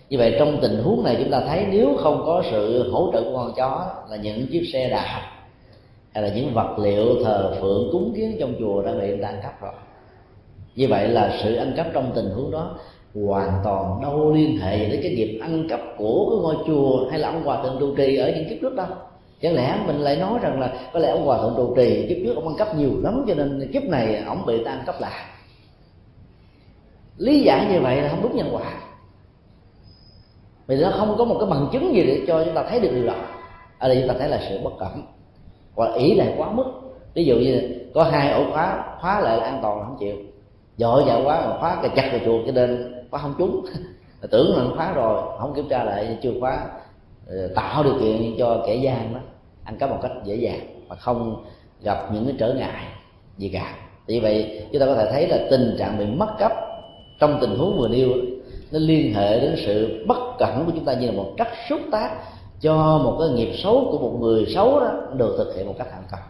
Như 0.10 0.18
vậy 0.18 0.36
trong 0.40 0.60
tình 0.62 0.84
huống 0.84 1.04
này 1.04 1.16
chúng 1.20 1.32
ta 1.32 1.40
thấy 1.48 1.66
nếu 1.72 1.98
không 2.00 2.24
có 2.26 2.44
sự 2.52 2.92
hỗ 2.92 3.10
trợ 3.14 3.24
của 3.24 3.36
con 3.36 3.54
chó 3.58 3.96
là 4.10 4.18
những 4.18 4.48
chiếc 4.48 4.70
xe 4.74 4.90
đạp 4.90 5.37
hay 6.18 6.30
là 6.30 6.36
những 6.36 6.54
vật 6.54 6.80
liệu 6.80 7.24
thờ 7.24 7.58
phượng 7.62 7.90
cúng 7.92 8.14
kiến 8.16 8.38
trong 8.40 8.54
chùa 8.60 8.82
đã 8.82 8.92
bị 8.92 9.08
người 9.08 9.20
ta 9.22 9.28
ăn 9.28 9.40
cắp 9.44 9.62
rồi. 9.62 9.72
Như 10.76 10.88
vậy 10.88 11.08
là 11.08 11.38
sự 11.44 11.56
ăn 11.56 11.74
cắp 11.78 11.88
trong 11.94 12.12
tình 12.16 12.30
huống 12.30 12.52
đó 12.52 12.76
hoàn 13.16 13.52
toàn 13.64 14.02
đâu 14.02 14.34
liên 14.34 14.58
hệ 14.58 14.90
đến 14.90 15.00
cái 15.04 15.12
nghiệp 15.12 15.40
ăn 15.42 15.68
cắp 15.70 15.80
của 15.98 16.30
cái 16.30 16.40
ngôi 16.40 16.56
chùa 16.68 17.10
hay 17.10 17.20
là 17.20 17.30
ông 17.30 17.44
hòa 17.44 17.64
thượng 17.64 17.78
trụ 17.80 17.96
trì 17.96 18.18
ở 18.18 18.32
những 18.36 18.50
kiếp 18.50 18.58
trước 18.62 18.76
đâu. 18.76 18.88
Chẳng 19.42 19.54
lẽ 19.54 19.80
mình 19.88 20.00
lại 20.00 20.16
nói 20.16 20.40
rằng 20.42 20.60
là 20.60 20.90
có 20.94 21.00
lẽ 21.00 21.10
ông 21.10 21.26
hòa 21.26 21.38
thượng 21.38 21.54
trụ 21.58 21.76
trì 21.76 22.06
kiếp 22.10 22.18
trước 22.26 22.36
ông 22.36 22.48
ăn 22.48 22.58
cắp 22.58 22.76
nhiều 22.76 22.92
lắm 23.04 23.26
cho 23.28 23.34
nên 23.36 23.72
kiếp 23.74 23.84
này 23.84 24.24
ông 24.26 24.46
bị 24.46 24.64
ta 24.64 24.72
ăn 24.72 24.84
cắp 24.86 25.02
lại. 25.02 25.26
Lý 27.18 27.42
giải 27.42 27.68
như 27.72 27.80
vậy 27.80 28.02
là 28.02 28.10
không 28.10 28.22
đúng 28.22 28.36
nhân 28.36 28.50
quả. 28.52 28.74
Vì 30.68 30.82
nó 30.82 30.92
không 30.92 31.16
có 31.18 31.26
một 31.26 31.38
cái 31.40 31.50
bằng 31.50 31.70
chứng 31.72 31.94
gì 31.94 32.04
để 32.08 32.22
cho 32.28 32.44
chúng 32.44 32.54
ta 32.54 32.64
thấy 32.70 32.80
được 32.80 32.92
điều 32.94 33.08
đó. 33.08 33.16
Ở 33.80 33.88
đây 33.88 33.98
chúng 34.00 34.08
ta 34.08 34.16
thấy 34.20 34.30
là 34.30 34.40
sự 34.50 34.60
bất 34.64 34.74
cẩn 34.80 35.17
hoặc 35.78 35.94
ý 35.96 36.14
lại 36.14 36.34
quá 36.38 36.52
mức. 36.52 36.66
Ví 37.14 37.26
dụ 37.26 37.36
như 37.36 37.62
có 37.94 38.04
hai 38.04 38.32
ổ 38.32 38.52
khóa 38.52 38.84
khóa 39.02 39.20
lại 39.20 39.40
an 39.40 39.60
toàn 39.62 39.80
là 39.80 39.86
không 39.86 39.98
chịu. 40.00 40.16
Dội 40.78 41.04
dạo 41.08 41.22
quá, 41.26 41.48
mà 41.48 41.58
khóa 41.60 41.78
cái 41.82 41.92
chặt 41.96 42.10
vào 42.12 42.22
chuột 42.26 42.46
cái 42.46 42.54
nên 42.54 42.94
khóa 43.12 43.20
không 43.20 43.36
trúng. 43.38 43.66
Tưởng 44.32 44.58
là 44.58 44.64
khóa 44.76 44.94
rồi, 44.94 45.38
không 45.40 45.54
kiểm 45.56 45.70
tra 45.70 45.84
lại, 45.84 46.18
chưa 46.22 46.32
khóa 46.40 46.66
ờ, 47.28 47.48
tạo 47.56 47.84
điều 47.84 48.00
kiện 48.00 48.36
cho 48.38 48.64
kẻ 48.68 48.76
gian 48.76 49.14
đó 49.14 49.20
ăn 49.64 49.78
cắp 49.78 49.90
một 49.90 50.00
cách 50.02 50.12
dễ 50.24 50.36
dàng 50.36 50.60
mà 50.88 50.96
không 50.96 51.46
gặp 51.84 52.14
những 52.14 52.26
cái 52.26 52.36
trở 52.40 52.54
ngại 52.54 52.84
gì 53.38 53.50
cả. 53.50 53.76
Vì 54.08 54.20
vậy, 54.20 54.68
chúng 54.72 54.80
ta 54.80 54.86
có 54.86 54.96
thể 54.96 55.12
thấy 55.12 55.28
là 55.28 55.38
tình 55.50 55.76
trạng 55.80 55.98
bị 55.98 56.06
mất 56.06 56.36
cấp 56.40 56.52
trong 57.20 57.38
tình 57.42 57.58
huống 57.58 57.78
vừa 57.78 57.88
nêu 57.88 58.10
nó 58.72 58.80
liên 58.80 59.14
hệ 59.14 59.40
đến 59.40 59.56
sự 59.66 60.06
bất 60.08 60.38
cẩn 60.40 60.66
của 60.66 60.72
chúng 60.76 60.86
ta 60.86 60.94
như 60.94 61.08
là 61.08 61.14
một 61.14 61.34
cách 61.38 61.50
xúc 61.70 61.80
tác 61.92 62.10
cho 62.62 63.02
một 63.04 63.18
cái 63.20 63.30
nghiệp 63.30 63.54
xấu 63.58 63.88
của 63.92 63.98
một 63.98 64.18
người 64.20 64.46
xấu 64.46 64.80
đó 64.80 64.92
được 65.14 65.36
thực 65.38 65.56
hiện 65.56 65.68
một 65.68 65.76
cách 65.78 65.88
thành 65.92 66.04
công 66.12 66.22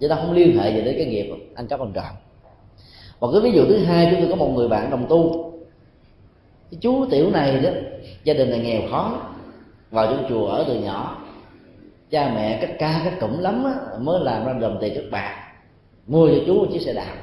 chúng 0.00 0.10
ta 0.10 0.16
không 0.16 0.32
liên 0.32 0.58
hệ 0.58 0.70
gì 0.70 0.80
đến 0.80 0.94
cái 0.98 1.06
nghiệp 1.06 1.34
ăn 1.54 1.66
cắp 1.66 1.80
ăn 1.80 1.92
trộm 1.94 2.04
một 3.20 3.32
cái 3.32 3.40
ví 3.40 3.52
dụ 3.52 3.64
thứ 3.66 3.78
hai 3.78 4.08
chúng 4.10 4.20
tôi 4.20 4.30
có 4.30 4.36
một 4.36 4.52
người 4.54 4.68
bạn 4.68 4.90
đồng 4.90 5.06
tu. 5.08 5.52
Cái 6.70 6.78
chú 6.80 7.06
tiểu 7.10 7.30
này 7.30 7.60
đó 7.60 7.70
gia 8.24 8.34
đình 8.34 8.50
này 8.50 8.58
nghèo 8.58 8.80
khó 8.90 9.12
vào 9.90 10.06
trong 10.06 10.26
chùa 10.28 10.46
ở 10.46 10.64
từ 10.68 10.74
nhỏ. 10.74 11.22
Cha 12.10 12.32
mẹ 12.34 12.58
cách 12.60 12.70
ca 12.78 13.00
cách 13.04 13.20
cụm 13.20 13.38
lắm 13.38 13.64
á, 13.64 13.74
mới 13.98 14.20
làm 14.20 14.46
ra 14.46 14.52
đồng 14.52 14.78
tiền 14.80 14.94
cất 14.94 15.04
bạc 15.10 15.52
mua 16.06 16.28
cho 16.28 16.34
chú 16.46 16.54
một 16.54 16.66
chiếc 16.72 16.82
xe 16.82 16.92
đạp. 16.92 17.14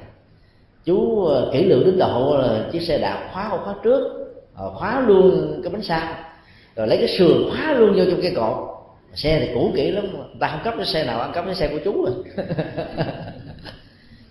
Chú 0.86 1.26
ờ, 1.26 1.50
kỹ 1.54 1.64
lưỡng 1.64 1.86
đến 1.86 1.98
độ 1.98 2.38
là 2.38 2.70
chiếc 2.72 2.82
xe 2.82 2.98
đạp 2.98 3.30
khóa 3.34 3.50
ô 3.50 3.58
khóa 3.58 3.76
trước 3.84 4.30
ờ, 4.56 4.70
khóa 4.70 5.02
luôn 5.08 5.60
cái 5.64 5.74
bánh 5.74 5.82
sau 5.82 6.16
rồi 6.76 6.88
lấy 6.88 6.98
cái 6.98 7.08
sườn 7.08 7.50
khóa 7.50 7.74
luôn 7.74 7.94
vô 7.95 8.04
trong 8.12 8.22
cái 8.22 8.34
cột. 8.36 8.74
Xe 9.14 9.40
thì 9.40 9.54
cũ 9.54 9.72
kỹ 9.76 9.91
lắm 9.91 10.06
ta 10.40 10.48
không 10.48 10.60
cấp 10.64 10.74
cái 10.78 10.86
xe 10.86 11.04
nào 11.04 11.20
ăn 11.20 11.32
cắp 11.34 11.45
cái 11.45 11.56
xe 11.56 11.68
của 11.68 11.80
chú 11.86 12.06
rồi. 12.06 12.14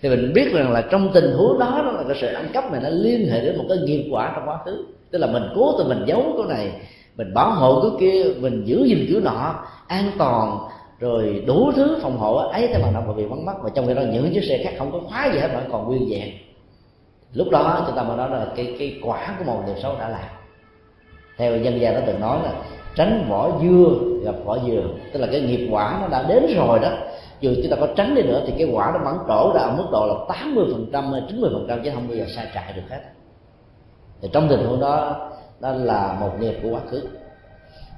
Thì 0.02 0.08
mình 0.08 0.32
biết 0.34 0.52
rằng 0.52 0.72
là 0.72 0.82
trong 0.90 1.10
tình 1.14 1.32
huống 1.32 1.58
đó, 1.58 1.82
đó 1.84 1.92
là 1.92 2.02
cái 2.08 2.16
sự 2.20 2.26
ăn 2.26 2.48
cắp 2.52 2.72
này 2.72 2.80
nó 2.82 2.88
liên 2.88 3.28
hệ 3.28 3.40
đến 3.40 3.58
một 3.58 3.64
cái 3.68 3.78
nghiệp 3.78 4.08
quả 4.10 4.32
trong 4.34 4.48
quá 4.48 4.58
khứ. 4.64 4.84
Tức 5.10 5.18
là 5.18 5.26
mình 5.26 5.42
cố 5.54 5.78
tình 5.78 5.88
mình 5.88 6.04
giấu 6.06 6.22
cái 6.36 6.56
này 6.56 6.72
mình 7.16 7.34
bảo 7.34 7.50
hộ 7.50 7.80
cái 7.82 7.90
kia 8.00 8.24
mình 8.40 8.64
giữ 8.64 8.84
gìn 8.84 9.04
kiểu 9.08 9.20
nọ 9.20 9.64
an 9.86 10.10
toàn 10.18 10.58
rồi 11.00 11.44
đủ 11.46 11.72
thứ 11.76 11.98
phòng 12.02 12.18
hộ 12.18 12.34
ấy 12.34 12.66
thế 12.66 12.82
mà 12.82 12.90
nó 12.90 13.12
bị 13.12 13.26
bắn 13.26 13.46
mất 13.46 13.54
và 13.62 13.70
trong 13.74 13.86
khi 13.86 13.94
đó 13.94 14.02
những 14.02 14.34
chiếc 14.34 14.44
xe 14.44 14.60
khác 14.64 14.74
không 14.78 14.92
có 14.92 15.00
khóa 15.08 15.30
gì 15.32 15.38
hết 15.38 15.48
mà 15.54 15.62
còn 15.72 15.86
nguyên 15.86 16.10
vẹn. 16.10 16.28
Lúc 17.32 17.50
đó 17.50 17.84
chúng 17.86 17.96
ta 17.96 18.02
mới 18.02 18.16
nói 18.16 18.30
là 18.30 18.46
cái 18.56 18.76
cái 18.78 18.98
quả 19.02 19.34
của 19.38 19.44
một 19.44 19.62
điều 19.66 19.76
xấu 19.82 19.94
đã 19.98 20.08
làm 20.08 20.41
theo 21.38 21.56
dân 21.56 21.80
gian 21.80 21.94
nó 21.94 22.00
từng 22.06 22.20
nói 22.20 22.38
là 22.42 22.52
tránh 22.96 23.26
vỏ 23.28 23.50
dưa, 23.62 23.88
gặp 24.24 24.34
vỏ 24.44 24.58
dừa. 24.58 24.82
Tức 25.12 25.20
là 25.20 25.26
cái 25.32 25.40
nghiệp 25.40 25.68
quả 25.70 25.98
nó 26.00 26.08
đã 26.08 26.24
đến 26.28 26.46
rồi 26.56 26.78
đó. 26.78 26.90
Dù 27.40 27.54
chúng 27.62 27.70
ta 27.70 27.76
có 27.80 27.88
tránh 27.96 28.14
đi 28.14 28.22
nữa 28.22 28.42
thì 28.46 28.52
cái 28.58 28.68
quả 28.72 28.90
nó 28.94 29.04
vẫn 29.04 29.18
trổ 29.28 29.52
ra 29.54 29.60
ở 29.60 29.74
mức 29.76 29.86
độ 29.92 30.06
là 30.06 30.14
80 30.28 30.64
phần 30.72 30.86
trăm 30.92 31.12
chín 31.28 31.40
mươi 31.40 31.50
phần 31.54 31.66
trăm 31.68 31.80
chứ 31.84 31.90
không 31.94 32.08
bao 32.08 32.16
giờ 32.16 32.24
sai 32.28 32.46
trại 32.54 32.72
được 32.72 32.82
hết. 32.90 33.00
Thì 34.22 34.28
trong 34.32 34.48
tình 34.48 34.66
huống 34.66 34.80
đó 34.80 35.16
đó 35.60 35.72
là 35.72 36.16
một 36.20 36.30
nghiệp 36.40 36.54
của 36.62 36.68
quá 36.68 36.80
khứ. 36.90 37.02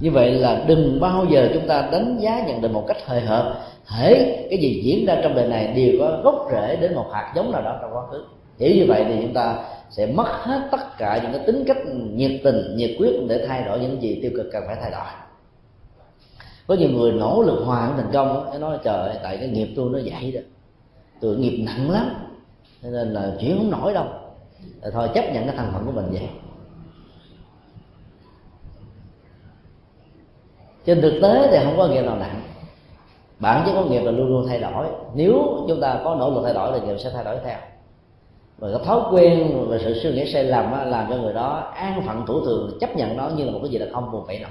Như 0.01 0.11
vậy 0.11 0.31
là 0.31 0.65
đừng 0.67 1.01
bao 1.01 1.25
giờ 1.25 1.49
chúng 1.55 1.69
ta 1.69 1.89
đánh 1.93 2.17
giá 2.21 2.45
nhận 2.47 2.61
định 2.61 2.73
một 2.73 2.85
cách 2.89 2.97
hời 3.07 3.21
hợt. 3.21 3.45
Thể 3.97 4.37
cái 4.51 4.59
gì 4.59 4.83
diễn 4.85 5.07
ra 5.07 5.17
trong 5.23 5.35
đời 5.35 5.49
này 5.49 5.67
đều 5.67 5.93
có 6.01 6.21
gốc 6.25 6.49
rễ 6.53 6.77
đến 6.77 6.95
một 6.95 7.07
hạt 7.13 7.33
giống 7.37 7.53
nào 7.53 7.63
đó 7.63 7.79
trong 7.83 7.95
quá 7.95 8.03
khứ 8.11 8.25
hiểu 8.59 8.77
như 8.77 8.85
vậy 8.89 9.05
thì 9.09 9.19
chúng 9.23 9.35
ta 9.35 9.65
sẽ 9.91 10.07
mất 10.07 10.27
hết 10.27 10.69
tất 10.71 10.99
cả 10.99 11.21
những 11.23 11.33
cái 11.33 11.47
tính 11.47 11.65
cách 11.67 11.77
nhiệt 12.15 12.41
tình 12.45 12.77
nhiệt 12.77 12.91
quyết 12.99 13.13
để 13.29 13.47
thay 13.49 13.65
đổi 13.65 13.81
những 13.81 14.03
gì 14.03 14.19
tiêu 14.23 14.31
cực 14.37 14.47
cần 14.53 14.65
phải 14.67 14.77
thay 14.81 14.91
đổi. 14.91 15.07
Có 16.67 16.75
nhiều 16.75 16.89
người 16.91 17.13
nỗ 17.13 17.43
lực 17.43 17.65
hoàn 17.65 17.97
thành 17.97 18.11
công 18.13 18.45
nó 18.53 18.59
nói 18.59 18.79
trời 18.85 19.09
ơi, 19.09 19.17
tại 19.23 19.37
cái 19.37 19.49
nghiệp 19.49 19.69
tôi 19.77 19.91
nó 19.91 19.99
vậy 20.05 20.33
đó. 20.33 20.41
Tôi 21.21 21.37
nghiệp 21.37 21.65
nặng 21.67 21.91
lắm 21.91 22.15
cho 22.83 22.91
nên 22.91 23.09
là 23.09 23.33
chuyển 23.41 23.57
không 23.57 23.71
nổi 23.71 23.95
đâu. 23.95 24.07
Rồi 24.83 24.93
thôi 24.93 25.09
chấp 25.15 25.25
nhận 25.33 25.47
cái 25.47 25.57
thành 25.57 25.71
phận 25.73 25.87
của 25.87 25.93
mình 25.93 26.07
vậy. 26.13 26.29
Trên 30.87 31.01
thực 31.03 31.19
tế 31.23 31.49
thì 31.51 31.59
không 31.65 31.77
có 31.77 31.87
nghiệp 31.87 32.03
nào 32.03 32.17
nặng. 32.17 32.43
Bản 33.39 33.63
chất 33.67 33.73
của 33.73 33.91
nghiệp 33.91 34.01
là 34.01 34.11
luôn 34.11 34.29
luôn 34.29 34.47
thay 34.49 34.59
đổi. 34.61 34.87
Nếu 35.15 35.65
chúng 35.69 35.81
ta 35.81 36.01
có 36.05 36.15
nỗ 36.15 36.31
lực 36.31 36.43
thay 36.45 36.55
đổi 36.55 36.81
thì 36.81 36.87
nghiệp 36.87 36.97
sẽ 36.99 37.11
thay 37.11 37.25
đổi 37.25 37.37
theo 37.45 37.59
và 38.59 38.69
cái 38.73 38.87
thói 38.87 39.01
quen 39.13 39.67
và 39.69 39.79
sự 39.79 40.01
suy 40.03 40.13
nghĩ 40.13 40.33
sai 40.33 40.45
lầm 40.45 40.91
làm 40.91 41.07
cho 41.11 41.17
người 41.17 41.35
đó 41.35 41.73
an 41.75 42.03
phận 42.07 42.27
thủ 42.27 42.45
thường 42.45 42.79
chấp 42.81 42.97
nhận 42.97 43.17
nó 43.17 43.29
như 43.29 43.45
là 43.45 43.51
một 43.51 43.59
cái 43.63 43.71
gì 43.71 43.79
là 43.79 43.87
không 43.93 44.13
buồn 44.13 44.25
phải 44.27 44.39
nổi 44.39 44.51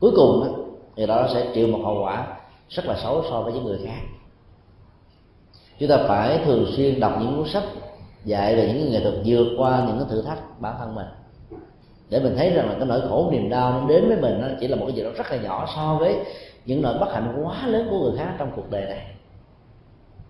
cuối 0.00 0.12
cùng 0.16 0.40
đó, 0.40 0.50
người 0.96 1.06
đó 1.06 1.28
sẽ 1.34 1.46
chịu 1.54 1.66
một 1.66 1.78
hậu 1.84 2.02
quả 2.02 2.26
rất 2.68 2.86
là 2.86 2.96
xấu 3.02 3.24
so 3.30 3.40
với 3.42 3.52
những 3.52 3.64
người 3.64 3.78
khác. 3.84 4.00
Chúng 5.78 5.88
ta 5.88 5.98
phải 6.08 6.40
thường 6.44 6.66
xuyên 6.76 7.00
đọc 7.00 7.12
những 7.20 7.36
cuốn 7.36 7.48
sách 7.48 7.64
dạy 8.24 8.56
về 8.56 8.72
những 8.74 8.92
nghệ 8.92 9.00
thuật 9.00 9.14
vượt 9.24 9.46
qua 9.58 9.84
những 9.86 9.98
cái 9.98 10.06
thử 10.10 10.22
thách 10.22 10.60
bản 10.60 10.74
thân 10.78 10.94
mình. 10.94 11.06
Để 12.10 12.20
mình 12.20 12.34
thấy 12.36 12.50
rằng 12.50 12.68
là 12.68 12.74
cái 12.74 12.86
nỗi 12.86 13.00
khổ 13.08 13.28
niềm 13.32 13.48
đau 13.48 13.72
nó 13.72 13.88
đến 13.88 14.08
với 14.08 14.16
mình 14.16 14.40
nó 14.40 14.48
chỉ 14.60 14.68
là 14.68 14.76
một 14.76 14.86
cái 14.86 14.96
gì 14.96 15.02
đó 15.02 15.10
rất 15.16 15.30
là 15.30 15.36
nhỏ 15.36 15.68
so 15.76 15.96
với 16.00 16.16
những 16.66 16.82
nỗi 16.82 16.98
bất 16.98 17.12
hạnh 17.12 17.42
quá 17.44 17.66
lớn 17.66 17.86
của 17.90 17.98
người 17.98 18.18
khác 18.18 18.34
trong 18.38 18.50
cuộc 18.56 18.70
đời 18.70 18.84
này. 18.84 19.06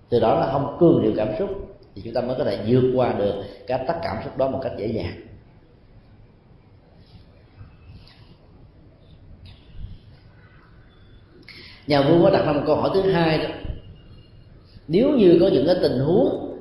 Từ 0.09 0.21
đó 0.21 0.35
là 0.35 0.53
không 0.53 0.77
cương 0.81 1.03
điều 1.03 1.13
cảm 1.17 1.29
xúc 1.39 1.51
thì 1.99 2.03
chúng 2.05 2.15
ta 2.15 2.21
mới 2.21 2.37
có 2.39 2.45
thể 2.45 2.59
vượt 2.67 2.93
qua 2.95 3.13
được 3.13 3.45
các 3.67 3.81
tác 3.87 3.97
cảm 4.03 4.17
xúc 4.25 4.37
đó 4.37 4.49
một 4.49 4.61
cách 4.63 4.73
dễ 4.79 4.87
dàng. 4.87 5.21
Nhà 11.87 12.03
vua 12.03 12.23
có 12.23 12.31
đặt 12.31 12.47
ra 12.47 12.53
một 12.53 12.63
câu 12.67 12.77
hỏi 12.77 12.91
thứ 12.95 13.13
hai 13.13 13.39
đó. 13.39 13.45
Nếu 14.89 15.11
như 15.11 15.39
có 15.41 15.49
những 15.53 15.67
cái 15.67 15.77
tình 15.83 15.99
huống 15.99 16.59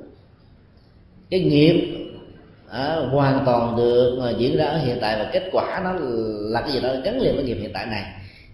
cái 1.29 1.39
nghiệp 1.39 2.07
à, 2.69 2.95
hoàn 2.95 3.43
toàn 3.45 3.77
được 3.77 4.19
à, 4.23 4.29
diễn 4.29 4.57
ra 4.57 4.65
ở 4.65 4.77
hiện 4.77 4.97
tại 5.01 5.19
và 5.19 5.29
kết 5.33 5.49
quả 5.51 5.81
nó 5.83 5.93
là 6.49 6.61
cái 6.61 6.71
gì 6.71 6.79
đó 6.79 6.89
gắn 7.03 7.21
liền 7.21 7.35
với 7.35 7.43
nghiệp 7.43 7.57
hiện 7.61 7.71
tại 7.73 7.85
này 7.85 8.03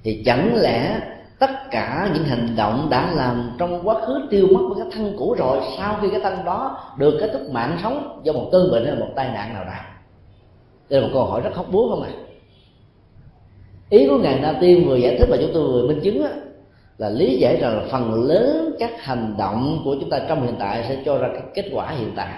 thì 0.04 0.24
chẳng 0.26 0.56
lẽ 0.56 1.00
tất 1.40 1.72
cả 1.72 2.10
những 2.14 2.24
hành 2.24 2.48
động 2.56 2.88
đã 2.90 3.12
làm 3.16 3.52
trong 3.60 3.88
quá 3.88 3.96
khứ 4.06 4.28
tiêu 4.30 4.48
mất 4.54 4.62
với 4.70 4.84
cái 4.84 4.92
thân 4.96 5.16
cũ 5.18 5.36
rồi 5.38 5.60
sau 5.78 5.98
khi 6.02 6.10
cái 6.10 6.20
thân 6.20 6.46
đó 6.46 6.78
được 6.98 7.18
kết 7.20 7.30
thúc 7.34 7.42
mạng 7.50 7.78
sống 7.84 8.22
do 8.24 8.34
một 8.34 8.50
cơn 8.52 8.72
bệnh 8.72 8.86
hay 8.86 8.96
một 8.96 9.10
tai 9.16 9.28
nạn 9.28 9.54
nào 9.54 9.66
đó. 9.66 9.72
Đây 10.90 11.02
là 11.02 11.08
một 11.08 11.12
câu 11.14 11.26
hỏi 11.26 11.42
rất 11.42 11.56
hóc 11.56 11.66
búa 11.72 11.90
không 11.90 12.02
ạ? 12.02 12.10
À? 12.14 12.24
ý 13.90 14.08
của 14.08 14.18
ngài 14.18 14.40
na 14.40 14.54
tiên 14.62 14.88
vừa 14.88 14.96
giải 14.96 15.18
thích 15.20 15.28
và 15.30 15.38
chúng 15.42 15.52
tôi 15.54 15.64
vừa 15.64 15.88
minh 15.88 16.00
chứng 16.04 16.24
á, 16.24 16.30
là 16.98 17.10
lý 17.10 17.38
giải 17.38 17.58
rằng 17.58 17.78
là 17.78 17.84
phần 17.92 18.14
lớn 18.14 18.76
các 18.80 19.04
hành 19.04 19.36
động 19.38 19.82
của 19.86 19.96
chúng 20.00 20.10
ta 20.10 20.20
trong 20.28 20.46
hiện 20.46 20.56
tại 20.60 20.86
sẽ 20.90 20.98
cho 21.06 21.18
ra 21.18 21.28
cái 21.34 21.42
kết 21.54 21.70
quả 21.74 21.90
hiện 21.90 22.12
tại. 22.16 22.34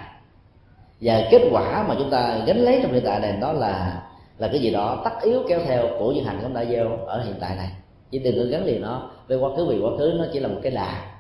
Và 1.01 1.22
kết 1.31 1.41
quả 1.51 1.85
mà 1.88 1.95
chúng 1.97 2.09
ta 2.09 2.38
gánh 2.45 2.57
lấy 2.57 2.80
trong 2.84 2.93
hiện 2.93 3.03
tại 3.05 3.19
này 3.19 3.38
đó 3.41 3.53
là 3.53 4.01
là 4.38 4.47
cái 4.47 4.59
gì 4.59 4.72
đó 4.72 5.01
tất 5.03 5.11
yếu 5.22 5.43
kéo 5.49 5.59
theo 5.65 5.84
của 5.99 6.11
những 6.11 6.26
hành 6.26 6.39
chúng 6.41 6.53
ta 6.53 6.65
gieo 6.65 6.97
ở 7.05 7.23
hiện 7.23 7.35
tại 7.39 7.55
này 7.55 7.69
chỉ 8.11 8.19
đừng 8.19 8.38
có 8.38 8.44
gắn 8.49 8.65
liền 8.65 8.82
nó 8.82 9.10
với 9.27 9.38
quá 9.38 9.49
khứ 9.57 9.65
vì 9.65 9.80
quá 9.80 9.91
khứ 9.98 10.14
nó 10.18 10.26
chỉ 10.34 10.40
là 10.40 10.48
một 10.48 10.60
cái 10.64 10.72
là 10.72 11.11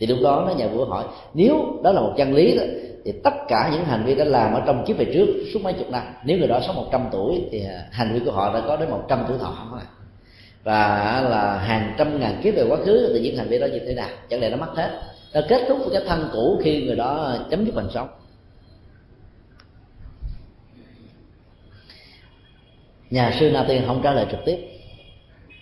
thì 0.00 0.06
lúc 0.06 0.18
đó 0.22 0.44
nó 0.46 0.54
nhà 0.54 0.68
vua 0.68 0.84
hỏi 0.84 1.04
nếu 1.34 1.80
đó 1.82 1.92
là 1.92 2.00
một 2.00 2.14
chân 2.16 2.34
lý 2.34 2.56
đó, 2.56 2.62
thì 3.04 3.12
tất 3.24 3.34
cả 3.48 3.70
những 3.72 3.84
hành 3.84 4.04
vi 4.04 4.14
đã 4.14 4.24
làm 4.24 4.54
ở 4.54 4.62
trong 4.66 4.84
kiếp 4.86 4.98
về 4.98 5.04
trước 5.14 5.26
suốt 5.54 5.60
mấy 5.62 5.72
chục 5.72 5.90
năm 5.90 6.02
nếu 6.24 6.38
người 6.38 6.48
đó 6.48 6.60
sống 6.66 6.76
100 6.76 7.08
tuổi 7.12 7.42
thì 7.50 7.64
à, 7.64 7.84
hành 7.92 8.14
vi 8.14 8.20
của 8.24 8.32
họ 8.32 8.54
đã 8.54 8.60
có 8.66 8.76
đến 8.76 8.90
100 8.90 9.24
tuổi 9.28 9.38
thọ 9.38 9.68
rồi 9.70 9.80
à? 9.80 9.88
và 10.64 11.20
là 11.30 11.58
hàng 11.58 11.94
trăm 11.98 12.20
ngàn 12.20 12.40
kiếp 12.42 12.54
về 12.54 12.66
quá 12.68 12.78
khứ 12.84 13.10
thì 13.14 13.20
những 13.20 13.36
hành 13.36 13.48
vi 13.48 13.58
đó 13.58 13.66
như 13.66 13.78
thế 13.78 13.94
nào? 13.94 14.08
Chẳng 14.28 14.40
lẽ 14.40 14.50
nó 14.50 14.56
mất 14.56 14.72
hết? 14.76 15.00
Nó 15.34 15.40
kết 15.48 15.64
thúc 15.68 15.78
với 15.78 15.90
cái 15.92 16.02
thân 16.08 16.28
cũ 16.32 16.60
khi 16.62 16.86
người 16.86 16.96
đó 16.96 17.36
chấm 17.50 17.64
dứt 17.64 17.74
mình 17.74 17.88
sống. 17.94 18.08
Nhà 23.10 23.36
sư 23.40 23.50
na 23.50 23.64
tiên 23.68 23.82
không 23.86 24.00
trả 24.02 24.12
lời 24.12 24.26
trực 24.30 24.40
tiếp 24.44 24.69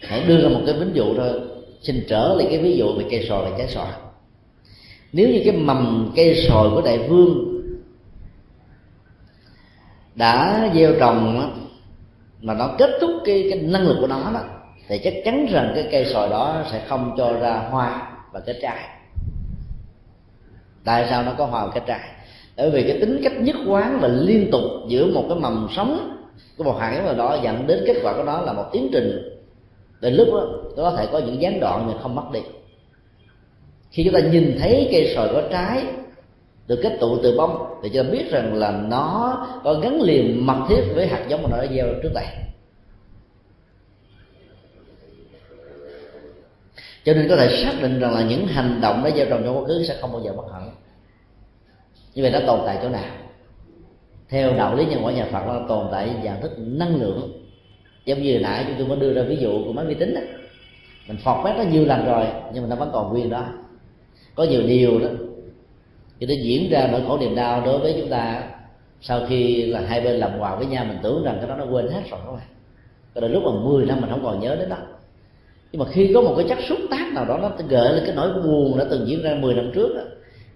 hãy 0.01 0.25
đưa 0.29 0.43
ra 0.43 0.49
một 0.49 0.61
cái 0.67 0.75
ví 0.75 0.87
dụ 0.95 1.15
thôi. 1.17 1.41
Xin 1.83 2.05
trở 2.09 2.35
lại 2.39 2.47
cái 2.51 2.59
ví 2.59 2.77
dụ 2.77 2.93
về 2.99 3.05
cây 3.11 3.27
sồi 3.29 3.51
và 3.51 3.59
trái 3.59 3.69
sồi 3.69 3.87
nếu 5.13 5.29
như 5.29 5.41
cái 5.45 5.53
mầm 5.53 6.13
cây 6.17 6.47
sồi 6.49 6.71
của 6.71 6.83
đại 6.83 6.99
vương 6.99 7.63
đã 10.15 10.71
gieo 10.75 10.93
trồng 11.01 11.51
mà 12.41 12.55
nó 12.55 12.75
kết 12.79 12.91
thúc 13.01 13.11
cái 13.25 13.47
cái 13.51 13.61
năng 13.61 13.89
lực 13.89 13.97
của 14.01 14.07
nó 14.07 14.31
đó, 14.35 14.41
thì 14.89 14.99
chắc 15.05 15.15
chắn 15.25 15.47
rằng 15.51 15.73
cái 15.75 15.89
cây 15.91 16.05
sồi 16.13 16.29
đó 16.29 16.65
sẽ 16.73 16.85
không 16.89 17.15
cho 17.19 17.33
ra 17.33 17.69
hoa 17.71 18.13
và 18.33 18.41
kết 18.41 18.57
trái. 18.63 18.89
Tại 20.85 21.07
sao 21.11 21.23
nó 21.23 21.33
có 21.39 21.47
hoa 21.47 21.67
và 21.67 21.73
kết 21.75 21.83
trái? 21.87 22.01
Bởi 22.57 22.71
vì 22.71 22.83
cái 22.83 22.99
tính 23.01 23.21
cách 23.25 23.33
nhất 23.41 23.57
quán 23.67 23.99
và 24.01 24.09
liên 24.09 24.51
tục 24.53 24.63
giữa 24.89 25.07
một 25.07 25.25
cái 25.29 25.39
mầm 25.39 25.69
sống 25.77 26.19
của 26.57 26.65
một 26.65 26.77
hạt 26.81 27.03
giống 27.07 27.17
đó 27.17 27.39
dẫn 27.43 27.67
đến 27.67 27.85
kết 27.87 27.97
quả 28.03 28.13
của 28.17 28.25
nó 28.25 28.41
là 28.41 28.53
một 28.53 28.65
tiến 28.73 28.89
trình 28.93 29.38
đến 30.01 30.15
lúc 30.15 30.29
đó 30.33 30.47
có 30.77 30.95
thể 30.97 31.07
có 31.13 31.19
những 31.19 31.43
gián 31.43 31.61
đoạn 31.61 31.87
nhưng 31.89 31.99
không 31.99 32.15
mất 32.15 32.25
đi. 32.33 32.41
Khi 33.91 34.05
chúng 34.05 34.15
ta 34.15 34.21
nhìn 34.21 34.57
thấy 34.61 34.89
cây 34.93 35.13
sồi 35.15 35.29
có 35.33 35.43
trái 35.51 35.85
được 36.67 36.81
kết 36.83 36.97
tụ 37.01 37.19
từ 37.23 37.37
bông, 37.37 37.81
thì 37.83 37.91
chúng 37.95 38.05
ta 38.05 38.11
biết 38.11 38.31
rằng 38.31 38.55
là 38.55 38.71
nó 38.71 39.37
có 39.65 39.75
gắn 39.75 40.01
liền 40.01 40.47
mật 40.47 40.67
thiết 40.69 40.83
với 40.95 41.07
hạt 41.07 41.25
giống 41.29 41.43
mà 41.43 41.49
nó 41.51 41.57
đã 41.57 41.67
gieo 41.75 41.87
trước 42.03 42.11
đây. 42.15 42.27
Cho 47.05 47.15
nên 47.15 47.29
có 47.29 47.37
thể 47.37 47.65
xác 47.65 47.83
định 47.83 48.01
rằng 48.01 48.15
là 48.15 48.23
những 48.23 48.47
hành 48.47 48.81
động 48.81 49.05
đã 49.05 49.11
gieo 49.17 49.27
trồng 49.27 49.43
trong 49.45 49.59
quá 49.59 49.65
khứ 49.67 49.85
sẽ 49.89 49.97
không 50.01 50.13
bao 50.13 50.23
giờ 50.25 50.33
bất 50.37 50.53
hận. 50.53 50.63
như 52.15 52.23
vậy 52.23 52.31
nó 52.31 52.41
tồn 52.47 52.61
tại 52.67 52.79
chỗ 52.83 52.89
nào? 52.89 53.15
Theo 54.29 54.53
đạo 54.53 54.75
lý 54.75 54.87
nhân 54.87 55.01
quả 55.05 55.13
nhà 55.13 55.27
phật, 55.33 55.43
nó 55.47 55.61
tồn 55.69 55.87
tại 55.93 56.11
dạng 56.25 56.43
thức 56.43 56.53
năng 56.59 56.97
lượng 56.97 57.38
giống 58.09 58.23
như 58.23 58.41
nãy 58.41 58.65
chúng 58.69 58.77
tôi 58.79 58.87
có 58.89 59.03
đưa 59.03 59.13
ra 59.13 59.23
ví 59.23 59.37
dụ 59.37 59.65
của 59.65 59.73
máy 59.73 59.87
vi 59.87 59.95
tính 59.95 60.15
đó 60.15 60.21
mình 61.09 61.17
phọt 61.17 61.47
quét 61.47 61.55
nó 61.59 61.63
nhiều 61.63 61.85
lần 61.85 62.07
rồi 62.07 62.27
nhưng 62.55 62.63
mà 62.63 62.69
nó 62.69 62.77
vẫn 62.77 62.91
còn 62.93 63.13
nguyên 63.13 63.31
đó. 63.31 63.45
Có 64.35 64.45
nhiều 64.45 64.63
điều 64.63 64.99
đó 64.99 65.09
cho 66.21 66.27
nó 66.27 66.35
diễn 66.43 66.71
ra 66.71 66.89
nỗi 66.93 67.03
khổ 67.07 67.19
niềm 67.19 67.35
đau 67.35 67.63
đối 67.65 67.79
với 67.79 67.95
chúng 68.01 68.11
ta 68.11 68.43
sau 69.01 69.21
khi 69.29 69.67
là 69.67 69.81
hai 69.81 70.01
bên 70.01 70.17
làm 70.17 70.39
hòa 70.39 70.57
với 70.57 70.67
nhau 70.67 70.85
mình 70.85 70.99
tưởng 71.03 71.25
rằng 71.25 71.37
cái 71.41 71.49
đó 71.49 71.57
nó 71.57 71.65
quên 71.65 71.89
hết 71.89 72.03
rồi 72.11 72.21
các 72.27 72.33
bạn 72.33 72.47
có 73.15 73.21
đến 73.21 73.33
lúc 73.33 73.43
mà 73.45 73.51
10 73.65 73.87
năm 73.87 74.01
mình 74.01 74.11
không 74.11 74.25
còn 74.25 74.41
nhớ 74.41 74.57
đến 74.57 74.69
đó. 74.69 74.77
Nhưng 75.73 75.81
mà 75.81 75.87
khi 75.91 76.11
có 76.15 76.21
một 76.21 76.35
cái 76.37 76.47
chất 76.49 76.59
xúc 76.69 76.79
tác 76.91 77.13
nào 77.15 77.25
đó 77.25 77.39
nó 77.43 77.51
gợi 77.69 77.93
lên 77.93 78.03
cái 78.07 78.15
nỗi 78.17 78.33
buồn 78.33 78.79
đã 78.79 78.85
từng 78.91 79.09
diễn 79.09 79.23
ra 79.23 79.35
10 79.35 79.55
năm 79.55 79.71
trước 79.75 79.95
đó, 79.97 80.03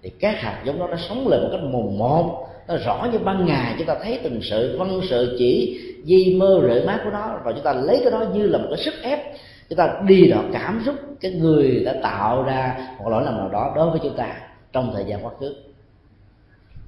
thì 0.01 0.09
các 0.09 0.39
hạt 0.39 0.63
giống 0.65 0.79
đó 0.79 0.87
nó 0.87 0.97
sống 1.09 1.27
lại 1.27 1.39
một 1.41 1.47
cách 1.51 1.61
mồm 1.63 1.97
một 1.97 2.47
nó 2.67 2.75
rõ 2.85 3.07
như 3.11 3.17
ban 3.17 3.45
ngày 3.45 3.75
chúng 3.77 3.87
ta 3.87 3.95
thấy 4.03 4.19
từng 4.23 4.39
sự 4.41 4.77
văn 4.79 5.01
sự 5.09 5.35
chỉ 5.39 5.79
di 6.03 6.35
mơ 6.39 6.61
rễ 6.67 6.85
mát 6.85 7.01
của 7.03 7.09
nó 7.09 7.39
và 7.43 7.51
chúng 7.51 7.63
ta 7.63 7.73
lấy 7.73 7.99
cái 8.03 8.11
đó 8.11 8.25
như 8.33 8.47
là 8.47 8.57
một 8.57 8.67
cái 8.69 8.85
sức 8.85 8.93
ép. 9.03 9.19
Chúng 9.69 9.77
ta 9.77 10.01
đi 10.07 10.27
đọt 10.27 10.45
cảm 10.53 10.81
xúc 10.85 10.95
cái 11.21 11.31
người 11.31 11.83
đã 11.85 11.93
tạo 12.03 12.43
ra 12.43 12.87
một 12.99 13.09
lỗi 13.09 13.23
lầm 13.25 13.37
nào 13.37 13.49
đó 13.49 13.73
đối 13.75 13.89
với 13.89 13.99
chúng 14.03 14.15
ta 14.17 14.35
trong 14.73 14.91
thời 14.93 15.05
gian 15.05 15.25
quá 15.25 15.31
khứ. 15.39 15.55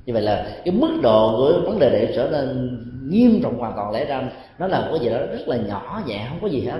Như 0.05 0.13
vậy 0.13 0.21
là 0.21 0.47
cái 0.65 0.73
mức 0.73 0.99
độ 1.03 1.37
của 1.37 1.69
vấn 1.69 1.79
đề 1.79 1.89
này 1.89 2.13
trở 2.15 2.29
nên 2.31 2.77
nghiêm 3.09 3.39
trọng 3.43 3.57
hoàn 3.57 3.73
toàn 3.75 3.91
lẽ 3.91 4.05
ra. 4.05 4.23
Nó 4.59 4.67
là 4.67 4.81
một 4.81 4.87
cái 4.91 4.99
gì 4.99 5.09
đó 5.09 5.17
rất 5.17 5.47
là 5.47 5.57
nhỏ 5.57 6.03
nhẹ 6.07 6.25
không 6.29 6.39
có 6.41 6.47
gì 6.47 6.61
hết. 6.61 6.79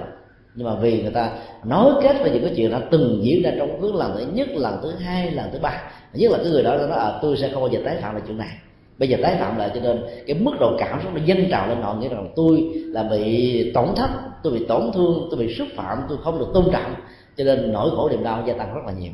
Nhưng 0.56 0.68
mà 0.68 0.76
vì 0.76 1.02
người 1.02 1.12
ta 1.12 1.32
nói 1.64 1.92
kết 2.04 2.16
về 2.24 2.32
những 2.32 2.44
cái 2.44 2.54
chuyện 2.56 2.72
đã 2.72 2.82
từng 2.92 3.20
diễn 3.24 3.44
ra 3.44 3.52
trong 3.58 3.82
cứ 3.82 3.92
lần 3.92 4.16
thứ 4.18 4.26
nhất 4.34 4.48
lần 4.52 4.80
thứ 4.82 4.92
hai 4.92 5.32
lần 5.32 5.50
thứ 5.54 5.60
ba 5.62 5.82
nhất 6.14 6.32
là 6.32 6.38
cái 6.38 6.48
người 6.48 6.64
đó 6.64 6.78
nói 6.78 7.00
à, 7.00 7.20
tôi 7.22 7.38
sẽ 7.38 7.50
không 7.50 7.62
bao 7.62 7.72
giờ 7.72 7.80
tái 7.86 7.98
phạm 8.02 8.16
lại 8.16 8.24
chuyện 8.28 8.38
này 8.38 8.58
bây 8.98 9.10
giờ 9.10 9.18
tái 9.22 9.36
phạm 9.40 9.58
lại 9.58 9.72
cho 9.76 9.82
nên 9.82 10.04
cái 10.28 10.38
mức 10.40 10.52
độ 10.60 10.76
cảm 10.80 11.00
xúc 11.04 11.12
nó 11.16 11.22
dâng 11.26 11.50
trào 11.52 11.68
lên 11.68 11.82
họ, 11.82 11.94
nghĩa 11.94 12.10
rằng 12.10 12.32
tôi 12.36 12.72
là 12.74 13.04
bị 13.04 13.72
tổn 13.74 13.88
thất, 13.96 14.10
tôi 14.44 14.54
bị 14.54 14.66
tổn 14.68 14.92
thương, 14.94 15.28
tôi 15.32 15.40
bị 15.40 15.54
xúc 15.54 15.68
phạm, 15.76 15.98
tôi 16.10 16.18
không 16.24 16.40
được 16.40 16.48
tôn 16.54 16.66
trọng. 16.72 16.96
Cho 17.38 17.44
nên 17.44 17.74
nỗi 17.74 17.90
khổ 17.96 18.10
niềm 18.10 18.24
đau 18.24 18.44
gia 18.48 18.54
tăng 18.54 18.74
rất 18.74 18.82
là 18.86 18.92
nhiều. 18.92 19.12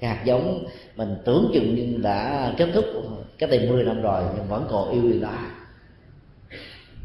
Cái 0.00 0.10
hạt 0.10 0.24
giống 0.24 0.64
mình 0.96 1.16
tưởng 1.24 1.50
chừng 1.54 1.74
như 1.74 1.98
đã 2.02 2.52
kết 2.56 2.68
thúc 2.74 2.84
cái 3.38 3.50
tầm 3.50 3.60
10 3.68 3.84
năm 3.84 4.02
rồi, 4.02 4.22
nhưng 4.36 4.48
vẫn 4.48 4.66
còn 4.70 4.90
yêu 4.90 5.02
người 5.02 5.20
ta 5.22 5.38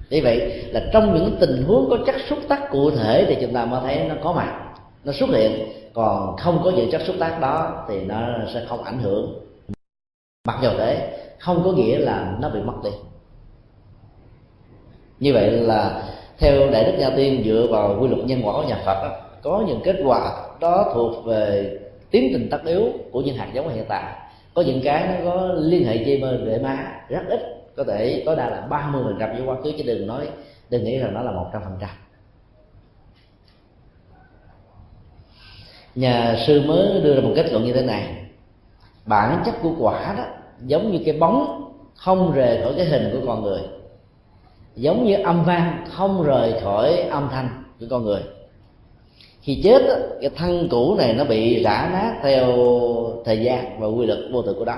như 0.09 0.19
vậy 0.23 0.63
là 0.67 0.81
trong 0.93 1.13
những 1.13 1.37
tình 1.39 1.63
huống 1.63 1.89
có 1.89 1.97
chất 2.05 2.15
xúc 2.29 2.39
tác 2.47 2.71
cụ 2.71 2.91
thể 2.91 3.25
thì 3.27 3.37
chúng 3.41 3.53
ta 3.53 3.65
mới 3.65 3.81
thấy 3.83 4.05
nó 4.09 4.15
có 4.23 4.33
mặt, 4.33 4.73
nó 5.03 5.11
xuất 5.11 5.29
hiện. 5.29 5.51
Còn 5.93 6.37
không 6.37 6.61
có 6.63 6.71
những 6.71 6.91
chất 6.91 7.01
xúc 7.01 7.15
tác 7.19 7.41
đó 7.41 7.85
thì 7.89 8.01
nó 8.01 8.27
sẽ 8.53 8.65
không 8.67 8.83
ảnh 8.83 8.99
hưởng. 8.99 9.33
Mặc 10.47 10.59
dù 10.63 10.69
thế 10.77 11.20
không 11.41 11.61
có 11.65 11.71
nghĩa 11.71 11.99
là 11.99 12.37
nó 12.39 12.49
bị 12.49 12.61
mất 12.61 12.73
đi. 12.83 12.89
Như 15.19 15.33
vậy 15.33 15.51
là 15.51 16.03
theo 16.37 16.71
đại 16.71 16.83
đức 16.83 16.97
gia 16.99 17.09
tiên 17.09 17.43
dựa 17.45 17.67
vào 17.71 17.97
quy 18.01 18.07
luật 18.07 18.25
nhân 18.25 18.41
quả 18.43 18.53
của 18.53 18.63
nhà 18.63 18.81
phật 18.85 19.03
đó, 19.03 19.19
có 19.41 19.63
những 19.67 19.81
kết 19.83 19.95
quả 20.05 20.47
đó 20.59 20.91
thuộc 20.93 21.25
về 21.25 21.77
tiến 22.11 22.29
trình 22.33 22.47
tất 22.51 22.65
yếu 22.65 22.83
của 23.11 23.21
những 23.21 23.35
hạt 23.35 23.49
giống 23.53 23.69
hiện 23.69 23.85
tại. 23.89 24.13
Có 24.53 24.61
những 24.61 24.81
cái 24.83 25.07
nó 25.07 25.31
có 25.31 25.53
liên 25.53 25.85
hệ 25.85 25.97
chi 25.97 26.17
mơ 26.21 26.39
để 26.45 26.59
má 26.59 27.01
rất 27.09 27.21
ít 27.29 27.39
có 27.75 27.83
thể 27.83 28.23
tối 28.25 28.35
đa 28.35 28.49
là 28.49 28.61
30 28.61 29.01
phần 29.05 29.17
trăm 29.19 29.29
với 29.29 29.41
quá 29.45 29.55
khứ 29.63 29.71
chứ 29.77 29.83
đừng 29.87 30.07
nói 30.07 30.29
đừng 30.69 30.83
nghĩ 30.83 30.97
rằng 30.97 31.13
nó 31.13 31.21
là 31.21 31.31
một 31.31 31.49
trăm 31.53 31.61
phần 31.63 31.77
trăm. 31.81 31.89
Nhà 35.95 36.35
sư 36.47 36.61
mới 36.67 37.01
đưa 37.03 37.15
ra 37.15 37.21
một 37.21 37.33
kết 37.35 37.51
luận 37.51 37.63
như 37.63 37.73
thế 37.73 37.81
này. 37.81 38.25
Bản 39.05 39.41
chất 39.45 39.55
của 39.61 39.73
quả 39.79 40.13
đó 40.17 40.25
giống 40.65 40.91
như 40.91 40.99
cái 41.05 41.17
bóng 41.17 41.67
không 41.95 42.31
rời 42.31 42.61
khỏi 42.63 42.73
cái 42.77 42.85
hình 42.85 43.09
của 43.13 43.27
con 43.27 43.43
người. 43.43 43.61
Giống 44.75 45.05
như 45.05 45.15
âm 45.15 45.43
vang 45.45 45.85
không 45.89 46.23
rời 46.23 46.53
khỏi 46.63 46.93
âm 46.97 47.29
thanh 47.31 47.63
của 47.79 47.85
con 47.89 48.03
người. 48.03 48.21
Khi 49.41 49.61
chết 49.63 49.81
cái 50.21 50.29
thân 50.35 50.67
cũ 50.71 50.95
này 50.97 51.13
nó 51.13 51.23
bị 51.23 51.63
rã 51.63 51.89
nát 51.93 52.19
theo 52.23 52.47
thời 53.25 53.39
gian 53.39 53.79
và 53.79 53.87
quy 53.87 54.05
luật 54.05 54.19
vô 54.31 54.41
thường 54.41 54.55
của 54.59 54.65
đó 54.65 54.77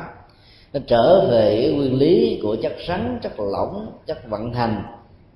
nó 0.74 0.80
trở 0.88 1.28
về 1.32 1.62
cái 1.62 1.72
nguyên 1.72 1.98
lý 1.98 2.40
của 2.44 2.56
chất 2.56 2.74
rắn, 2.88 3.20
chất 3.24 3.40
lỏng, 3.40 3.88
chất 4.06 4.30
vận 4.30 4.54
hành 4.54 4.84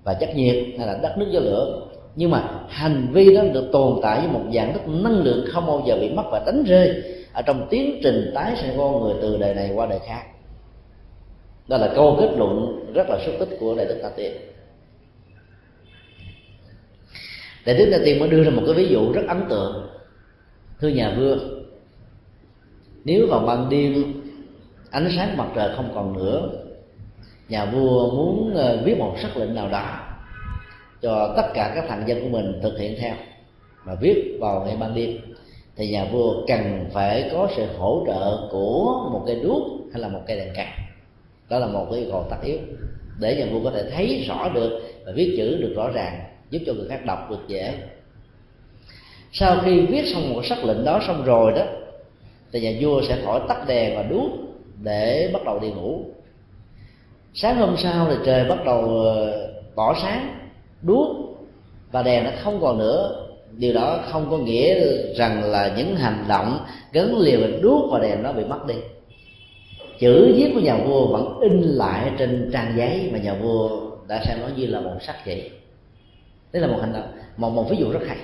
và 0.04 0.14
chất 0.14 0.36
nhiệt, 0.36 0.56
hay 0.78 0.88
là 0.88 1.00
đất 1.02 1.18
nước 1.18 1.28
gió 1.32 1.40
lửa. 1.40 1.82
Nhưng 2.16 2.32
mà 2.32 2.50
hành 2.70 3.08
vi 3.12 3.36
đó 3.36 3.42
được 3.54 3.70
tồn 3.72 4.00
tại 4.02 4.20
với 4.20 4.30
một 4.30 4.42
dạng 4.54 4.74
thức 4.74 4.82
năng 4.88 5.24
lượng 5.24 5.46
không 5.52 5.68
bao 5.68 5.84
giờ 5.86 5.98
bị 6.02 6.10
mất 6.10 6.24
và 6.32 6.44
đánh 6.46 6.64
rơi 6.64 7.04
ở 7.34 7.42
trong 7.42 7.68
tiến 7.70 8.00
trình 8.04 8.32
tái 8.36 8.54
sinh 8.62 8.72
con 8.78 9.04
người 9.04 9.14
từ 9.22 9.38
đời 9.38 9.54
này 9.54 9.72
qua 9.76 9.86
đời 9.86 10.00
khác 10.08 10.24
đó 11.68 11.78
là 11.78 11.92
câu 11.96 12.18
kết 12.20 12.30
luận 12.38 12.86
rất 12.94 13.10
là 13.10 13.20
xúc 13.26 13.36
tích 13.40 13.58
của 13.60 13.76
đại 13.76 13.86
đức 13.86 14.00
ta 14.04 14.10
tiên. 14.16 14.32
Đại 17.66 17.78
đức 17.78 17.90
ta 17.92 17.98
tiên 18.06 18.20
mới 18.20 18.30
đưa 18.30 18.44
ra 18.44 18.50
một 18.50 18.62
cái 18.66 18.76
ví 18.76 18.88
dụ 18.88 19.12
rất 19.12 19.22
ấn 19.28 19.44
tượng. 19.50 19.88
Thưa 20.80 20.88
nhà 20.88 21.16
vua, 21.18 21.36
nếu 23.06 23.28
vào 23.28 23.40
ban 23.40 23.70
đêm, 23.70 24.14
ánh 24.92 25.10
sáng 25.16 25.38
mặt 25.38 25.48
trời 25.56 25.76
không 25.76 25.92
còn 25.96 26.18
nữa, 26.18 26.50
nhà 27.50 27.66
vua 27.66 28.12
muốn 28.12 28.56
ờ, 28.56 28.82
viết 28.86 28.98
một 28.98 29.16
sắc 29.22 29.38
lệnh 29.38 29.56
nào 29.56 29.70
đó 29.70 30.00
cho 31.02 31.34
tất 31.38 31.48
cả 31.54 31.72
các 31.76 31.86
thành 31.88 32.04
dân 32.08 32.22
của 32.22 32.30
mình 32.30 32.60
thực 32.64 32.80
hiện 32.80 32.96
theo 33.00 33.16
mà 33.86 33.96
viết 34.02 34.38
vào 34.40 34.66
ngày 34.66 34.78
ban 34.80 34.96
đêm, 34.96 35.18
thì 35.76 35.92
nhà 35.92 36.06
vua 36.12 36.46
cần 36.48 36.86
phải 36.94 37.30
có 37.32 37.50
sự 37.56 37.66
hỗ 37.78 38.04
trợ 38.08 38.48
của 38.52 39.10
một 39.12 39.24
cây 39.26 39.40
đuốc 39.44 39.64
hay 39.94 40.02
là 40.02 40.08
một 40.08 40.22
cây 40.28 40.38
đèn 40.38 40.54
cạn 40.56 40.87
đó 41.50 41.60
là 41.60 41.68
một 41.68 41.88
cái 41.92 42.00
yêu 42.00 42.10
cầu 42.12 42.26
tất 42.30 42.38
yếu. 42.44 42.58
Để 43.20 43.36
nhà 43.36 43.46
vua 43.52 43.64
có 43.64 43.72
thể 43.72 43.90
thấy 43.92 44.26
rõ 44.28 44.50
được 44.50 44.82
và 45.06 45.12
viết 45.16 45.34
chữ 45.38 45.58
được 45.62 45.74
rõ 45.76 45.90
ràng, 45.90 46.24
giúp 46.50 46.60
cho 46.66 46.74
người 46.74 46.88
khác 46.90 47.06
đọc 47.06 47.28
được 47.30 47.48
dễ. 47.48 47.74
Sau 49.32 49.58
khi 49.66 49.80
viết 49.80 50.04
xong 50.14 50.34
một 50.34 50.46
sắc 50.46 50.64
lệnh 50.64 50.86
đó 50.86 51.02
xong 51.08 51.26
rồi 51.26 51.52
đó, 51.52 51.66
thì 52.52 52.60
nhà 52.60 52.72
vua 52.82 53.02
sẽ 53.02 53.18
khỏi 53.26 53.42
tắt 53.48 53.68
đèn 53.68 53.96
và 53.96 54.04
đuốc 54.04 54.32
để 54.84 55.30
bắt 55.34 55.44
đầu 55.46 55.60
đi 55.60 55.70
ngủ. 55.70 56.06
Sáng 57.34 57.58
hôm 57.58 57.76
sau 57.78 58.08
thì 58.10 58.16
trời 58.26 58.50
bắt 58.50 58.66
đầu 58.66 59.02
ờ, 59.06 59.48
tỏ 59.76 59.96
sáng, 60.02 60.40
đuốc 60.82 61.08
và 61.92 62.04
đèn 62.04 62.24
nó 62.24 62.32
không 62.44 62.62
còn 62.62 62.78
nữa. 62.78 63.24
Điều 63.52 63.74
đó 63.74 64.00
không 64.12 64.28
có 64.30 64.38
nghĩa 64.38 64.76
rằng 65.14 65.44
là 65.44 65.74
những 65.78 65.96
hành 65.96 66.26
động 66.28 66.60
gắn 66.92 67.18
liền 67.18 67.62
đuốc 67.62 67.92
và 67.92 68.00
đèn 68.00 68.24
nó 68.24 68.34
bị 68.34 68.44
mất 68.44 68.68
đi 68.68 68.76
chữ 70.00 70.34
viết 70.36 70.52
của 70.54 70.60
nhà 70.60 70.78
vua 70.78 71.08
vẫn 71.08 71.40
in 71.42 71.62
lại 71.62 72.12
trên 72.18 72.50
trang 72.54 72.74
giấy 72.78 73.10
mà 73.14 73.20
nhà 73.20 73.34
vua 73.34 73.70
đã 74.08 74.24
xem 74.26 74.38
nó 74.42 74.48
như 74.56 74.66
là 74.66 74.80
một 74.80 74.96
sắc 75.02 75.16
vậy. 75.26 75.52
Đây 76.54 76.62
là 76.62 76.68
một 76.68 76.78
hành 76.82 76.94
động, 76.94 77.08
một 77.38 77.50
một 77.50 77.70
ví 77.70 77.78
dụ 77.80 77.92
rất 77.92 78.00
hay. 78.08 78.18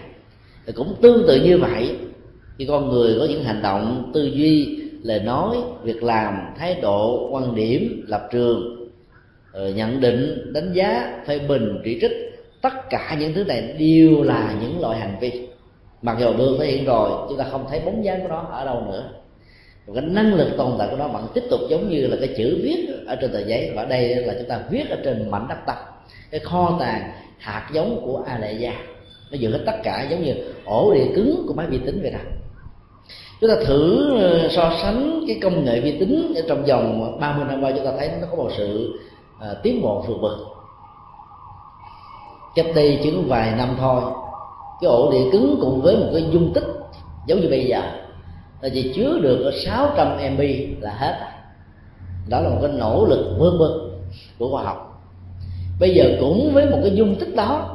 Thì 0.66 0.74
cũng 0.74 0.96
tương 1.02 1.28
tự 1.28 1.44
như 1.44 1.58
vậy, 1.58 1.96
khi 2.58 2.66
con 2.66 2.90
người 2.90 3.16
có 3.20 3.26
những 3.30 3.44
hành 3.44 3.62
động 3.62 4.12
tư 4.14 4.24
duy 4.24 4.80
lời 5.04 5.20
nói, 5.20 5.58
việc 5.84 6.04
làm, 6.04 6.54
thái 6.58 6.76
độ, 6.82 7.30
quan 7.32 7.56
điểm, 7.56 8.06
lập 8.08 8.28
trường 8.32 8.90
ờ, 9.52 9.70
nhận 9.70 10.02
định, 10.02 10.52
đánh 10.54 10.74
giá, 10.74 11.22
phê 11.28 11.40
bình, 11.40 11.82
chỉ 11.86 11.98
trích, 12.02 12.12
tất 12.62 12.90
cả 12.90 13.18
những 13.20 13.34
thứ 13.34 13.44
này 13.44 13.76
đều 13.80 14.24
là 14.24 14.56
những 14.62 14.82
loại 14.82 15.00
hành 15.00 15.16
vi. 15.20 15.48
Mặc 16.02 16.18
dù 16.20 16.34
được 16.38 16.58
thể 16.60 16.66
hiện 16.66 16.86
rồi, 16.86 17.10
chúng 17.30 17.38
ta 17.38 17.46
không 17.52 17.66
thấy 17.70 17.80
bóng 17.80 18.06
dáng 18.06 18.22
của 18.22 18.28
nó 18.28 18.40
ở 18.40 18.66
đâu 18.66 18.84
nữa 18.88 19.10
và 19.86 20.02
cái 20.02 20.10
năng 20.10 20.34
lực 20.34 20.50
tồn 20.58 20.72
tại 20.80 20.88
của 20.92 20.98
nó 20.98 21.08
vẫn 21.08 21.28
tiếp 21.34 21.44
tục 21.50 21.60
giống 21.70 21.90
như 21.90 22.08
là 22.08 22.18
cái 22.20 22.30
chữ 22.38 22.60
viết 22.64 22.88
ở 23.08 23.16
trên 23.16 23.32
tờ 23.32 23.40
giấy. 23.40 23.72
Và 23.76 23.86
đây 23.86 24.16
là 24.16 24.34
chúng 24.40 24.50
ta 24.50 24.60
viết 24.70 24.90
ở 24.90 24.98
trên 25.04 25.32
mảnh 25.32 25.46
đất 25.50 25.58
tập 25.68 25.94
cái 26.34 26.40
kho 26.40 26.78
tàng 26.80 27.12
hạt 27.38 27.70
giống 27.74 28.02
của 28.06 28.24
a 28.26 28.38
lệ 28.38 28.54
gia 28.54 28.74
nó 29.32 29.38
giữ 29.38 29.52
hết 29.52 29.60
tất 29.66 29.76
cả 29.84 30.08
giống 30.10 30.24
như 30.24 30.34
ổ 30.66 30.94
địa 30.94 31.08
cứng 31.16 31.46
của 31.48 31.54
máy 31.54 31.68
vi 31.68 31.78
tính 31.78 32.00
vậy 32.02 32.12
đó 32.12 32.20
chúng 33.42 33.50
ta 33.50 33.56
thử 33.66 34.12
ờ, 34.22 34.48
so 34.50 34.72
sánh 34.82 35.24
cái 35.28 35.40
công 35.44 35.66
nghệ 35.66 35.80
vi 35.80 36.00
tính 36.00 36.34
trong 36.48 36.64
vòng 36.66 37.18
30 37.20 37.46
năm 37.50 37.62
qua 37.64 37.72
chúng 37.76 37.86
ta 37.86 37.92
thấy 37.98 38.10
nó 38.22 38.28
có 38.32 38.36
một 38.36 38.50
sự 38.58 38.94
à, 39.40 39.48
tiến 39.64 39.82
bộ 39.82 40.06
vượt 40.08 40.18
bậc. 40.22 40.38
Cách 42.56 42.66
đây 42.76 43.00
chỉ 43.04 43.12
có 43.12 43.22
vài 43.28 43.54
năm 43.58 43.76
thôi 43.80 44.02
cái 44.82 44.90
ổ 44.90 45.12
địa 45.12 45.32
cứng 45.32 45.58
cùng 45.62 45.82
với 45.82 45.96
một 45.96 46.10
cái 46.14 46.26
dung 46.32 46.54
tích 46.54 46.68
giống 47.28 47.42
như 47.42 47.50
bây 47.50 47.66
giờ 47.66 47.82
là 48.64 48.70
chỉ 48.74 48.94
chứa 48.96 49.20
được 49.22 49.52
600 49.66 50.34
MB 50.34 50.42
là 50.80 50.94
hết 50.94 51.18
rồi. 51.22 51.30
đó 52.28 52.40
là 52.40 52.50
một 52.50 52.58
cái 52.62 52.72
nỗ 52.72 53.06
lực 53.06 53.36
vươn 53.40 53.60
bực 53.60 53.92
của 54.40 54.50
khoa 54.50 54.64
học. 54.64 55.04
Bây 55.80 55.96
giờ 55.96 56.18
cũng 56.20 56.54
với 56.54 56.66
một 56.66 56.78
cái 56.84 56.96
dung 56.96 57.16
tích 57.16 57.36
đó 57.36 57.70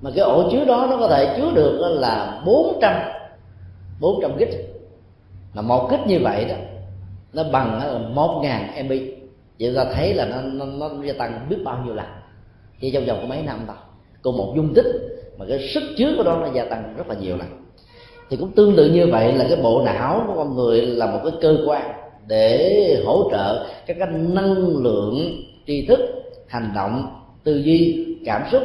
mà 0.00 0.10
cái 0.14 0.24
ổ 0.24 0.50
chứa 0.50 0.64
đó 0.64 0.86
nó 0.90 0.96
có 0.96 1.08
thể 1.08 1.34
chứa 1.36 1.50
được 1.54 1.96
là 2.00 2.42
400 2.46 2.94
400 4.00 4.36
gig 4.36 4.50
mà 5.54 5.62
một 5.62 5.90
gig 5.90 6.06
như 6.06 6.18
vậy 6.22 6.44
đó 6.44 6.56
nó 7.32 7.44
bằng 7.52 7.78
là 7.78 7.98
một 7.98 8.40
ngàn 8.42 8.86
MB 8.86 8.92
vậy 9.60 9.72
ta 9.76 9.84
thấy 9.94 10.14
là 10.14 10.24
nó, 10.24 10.40
nó, 10.40 10.88
nó 10.88 11.02
gia 11.04 11.12
tăng 11.12 11.46
biết 11.48 11.58
bao 11.64 11.82
nhiêu 11.84 11.94
lần. 11.94 12.06
Chỉ 12.80 12.90
trong 12.90 13.04
vòng 13.04 13.18
có 13.20 13.26
mấy 13.26 13.42
năm 13.42 13.64
thôi. 13.66 13.76
Cùng 14.22 14.36
một 14.36 14.52
dung 14.56 14.74
tích 14.74 14.86
mà 15.38 15.46
cái 15.48 15.68
sức 15.68 15.82
chứa 15.98 16.14
của 16.16 16.22
đó 16.22 16.38
nó 16.40 16.52
gia 16.52 16.64
tăng 16.64 16.94
rất 16.96 17.08
là 17.08 17.14
nhiều 17.14 17.36
lần 17.36 17.67
thì 18.30 18.36
cũng 18.36 18.52
tương 18.52 18.76
tự 18.76 18.90
như 18.90 19.06
vậy 19.06 19.32
là 19.32 19.46
cái 19.48 19.62
bộ 19.62 19.82
não 19.84 20.24
của 20.26 20.34
con 20.34 20.56
người 20.56 20.80
là 20.80 21.06
một 21.06 21.20
cái 21.24 21.32
cơ 21.40 21.58
quan 21.66 21.82
để 22.26 23.02
hỗ 23.06 23.30
trợ 23.30 23.66
các 23.86 23.96
cái 23.98 24.08
năng 24.08 24.54
lượng 24.54 25.42
tri 25.66 25.86
thức, 25.86 26.00
hành 26.46 26.70
động, 26.74 27.06
tư 27.44 27.56
duy, 27.56 28.06
cảm 28.24 28.42
xúc 28.52 28.62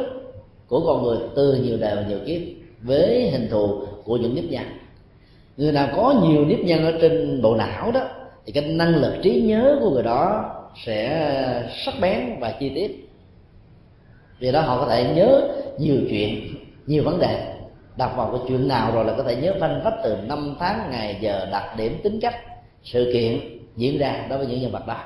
của 0.68 0.80
con 0.86 1.02
người 1.02 1.18
từ 1.36 1.54
nhiều 1.54 1.76
đời 1.80 1.96
và 1.96 2.04
nhiều 2.08 2.18
kiếp 2.26 2.40
với 2.82 3.30
hình 3.30 3.48
thù 3.50 3.80
của 4.04 4.16
những 4.16 4.34
nếp 4.34 4.44
nhăn. 4.44 4.64
Người 5.56 5.72
nào 5.72 5.88
có 5.96 6.22
nhiều 6.28 6.44
nếp 6.44 6.58
nhăn 6.58 6.84
ở 6.84 6.92
trên 7.00 7.42
bộ 7.42 7.56
não 7.56 7.92
đó, 7.92 8.00
thì 8.46 8.52
cái 8.52 8.64
năng 8.64 8.96
lực 8.96 9.14
trí 9.22 9.42
nhớ 9.42 9.78
của 9.80 9.90
người 9.90 10.02
đó 10.02 10.50
sẽ 10.84 11.70
sắc 11.84 11.94
bén 12.00 12.20
và 12.40 12.54
chi 12.60 12.72
tiết. 12.74 13.08
Vì 14.38 14.52
đó 14.52 14.60
họ 14.60 14.80
có 14.80 14.86
thể 14.86 15.12
nhớ 15.14 15.48
nhiều 15.78 15.96
chuyện, 16.10 16.40
nhiều 16.86 17.02
vấn 17.04 17.18
đề 17.18 17.53
đọc 17.96 18.12
vào 18.16 18.30
cái 18.32 18.40
chuyện 18.48 18.68
nào 18.68 18.92
rồi 18.94 19.04
là 19.04 19.14
có 19.16 19.22
thể 19.22 19.36
nhớ 19.36 19.54
phanh 19.60 19.80
phách 19.84 19.94
từ 20.04 20.16
năm 20.28 20.56
tháng 20.60 20.90
ngày 20.90 21.18
giờ 21.20 21.46
đặc 21.50 21.76
điểm 21.76 22.00
tính 22.02 22.20
cách, 22.20 22.34
sự 22.82 23.10
kiện 23.12 23.40
diễn 23.76 23.98
ra 23.98 24.26
đối 24.30 24.38
với 24.38 24.46
những 24.46 24.62
nhân 24.62 24.72
vật 24.72 24.86
đó. 24.86 24.96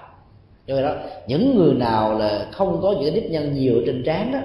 Do 0.66 0.74
vậy 0.74 0.84
đó, 0.84 0.94
những 1.26 1.58
người 1.58 1.74
nào 1.74 2.18
là 2.18 2.46
không 2.52 2.78
có 2.82 2.92
những 2.92 3.14
cái 3.14 3.20
nếp 3.20 3.30
nhân 3.30 3.54
nhiều 3.54 3.82
trên 3.86 4.02
trán 4.06 4.32
đó, 4.32 4.38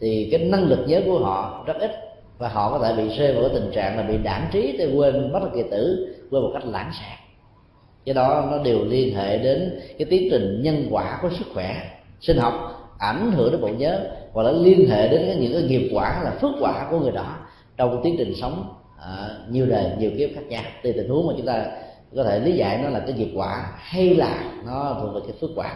thì 0.00 0.28
cái 0.30 0.44
năng 0.44 0.64
lực 0.64 0.84
nhớ 0.86 1.00
của 1.06 1.18
họ 1.18 1.64
rất 1.66 1.76
ít 1.80 1.90
và 2.38 2.48
họ 2.48 2.70
có 2.70 2.78
thể 2.78 3.02
bị 3.02 3.16
rơi 3.18 3.32
vào 3.32 3.42
cái 3.42 3.60
tình 3.60 3.70
trạng 3.74 3.96
là 3.96 4.02
bị 4.02 4.16
đảng 4.16 4.46
trí 4.52 4.76
để 4.78 4.92
quên 4.94 5.32
mất 5.32 5.40
kỳ 5.54 5.62
tử, 5.70 6.14
quên 6.30 6.42
một 6.42 6.50
cách 6.54 6.66
lãng 6.66 6.90
xẹt 7.00 7.24
cái 8.04 8.14
đó, 8.14 8.48
nó 8.50 8.58
đều 8.58 8.84
liên 8.84 9.16
hệ 9.16 9.38
đến 9.38 9.80
cái 9.98 10.06
tiến 10.10 10.28
trình 10.30 10.62
nhân 10.62 10.86
quả 10.90 11.18
của 11.22 11.30
sức 11.38 11.46
khỏe, 11.54 11.76
sinh 12.20 12.36
học, 12.38 12.54
ảnh 12.98 13.32
hưởng 13.32 13.52
đến 13.52 13.60
bộ 13.60 13.68
nhớ 13.68 14.00
và 14.32 14.42
nó 14.42 14.50
liên 14.50 14.90
hệ 14.90 15.08
đến 15.08 15.40
những 15.40 15.52
cái 15.52 15.62
nghiệp 15.62 15.90
quả 15.94 16.22
là 16.24 16.30
phước 16.30 16.50
quả 16.60 16.88
của 16.90 17.00
người 17.00 17.12
đó 17.12 17.36
trong 17.76 18.00
tiến 18.04 18.14
trình 18.18 18.34
sống 18.40 18.74
à, 18.98 19.28
nhiều 19.50 19.66
đời 19.66 19.90
nhiều 19.98 20.10
kiếp 20.18 20.30
khác 20.34 20.42
nhau. 20.48 20.62
Tùy 20.82 20.92
tình 20.92 21.08
huống 21.08 21.26
mà 21.26 21.32
chúng 21.36 21.46
ta 21.46 21.66
có 22.16 22.24
thể 22.24 22.40
lý 22.40 22.52
giải 22.52 22.80
nó 22.82 22.88
là 22.88 23.00
cái 23.00 23.12
nghiệp 23.12 23.32
quả 23.34 23.72
hay 23.76 24.14
là 24.14 24.44
nó 24.66 24.96
thuộc 25.00 25.14
về 25.14 25.20
cái 25.26 25.36
phước 25.40 25.50
quả. 25.56 25.74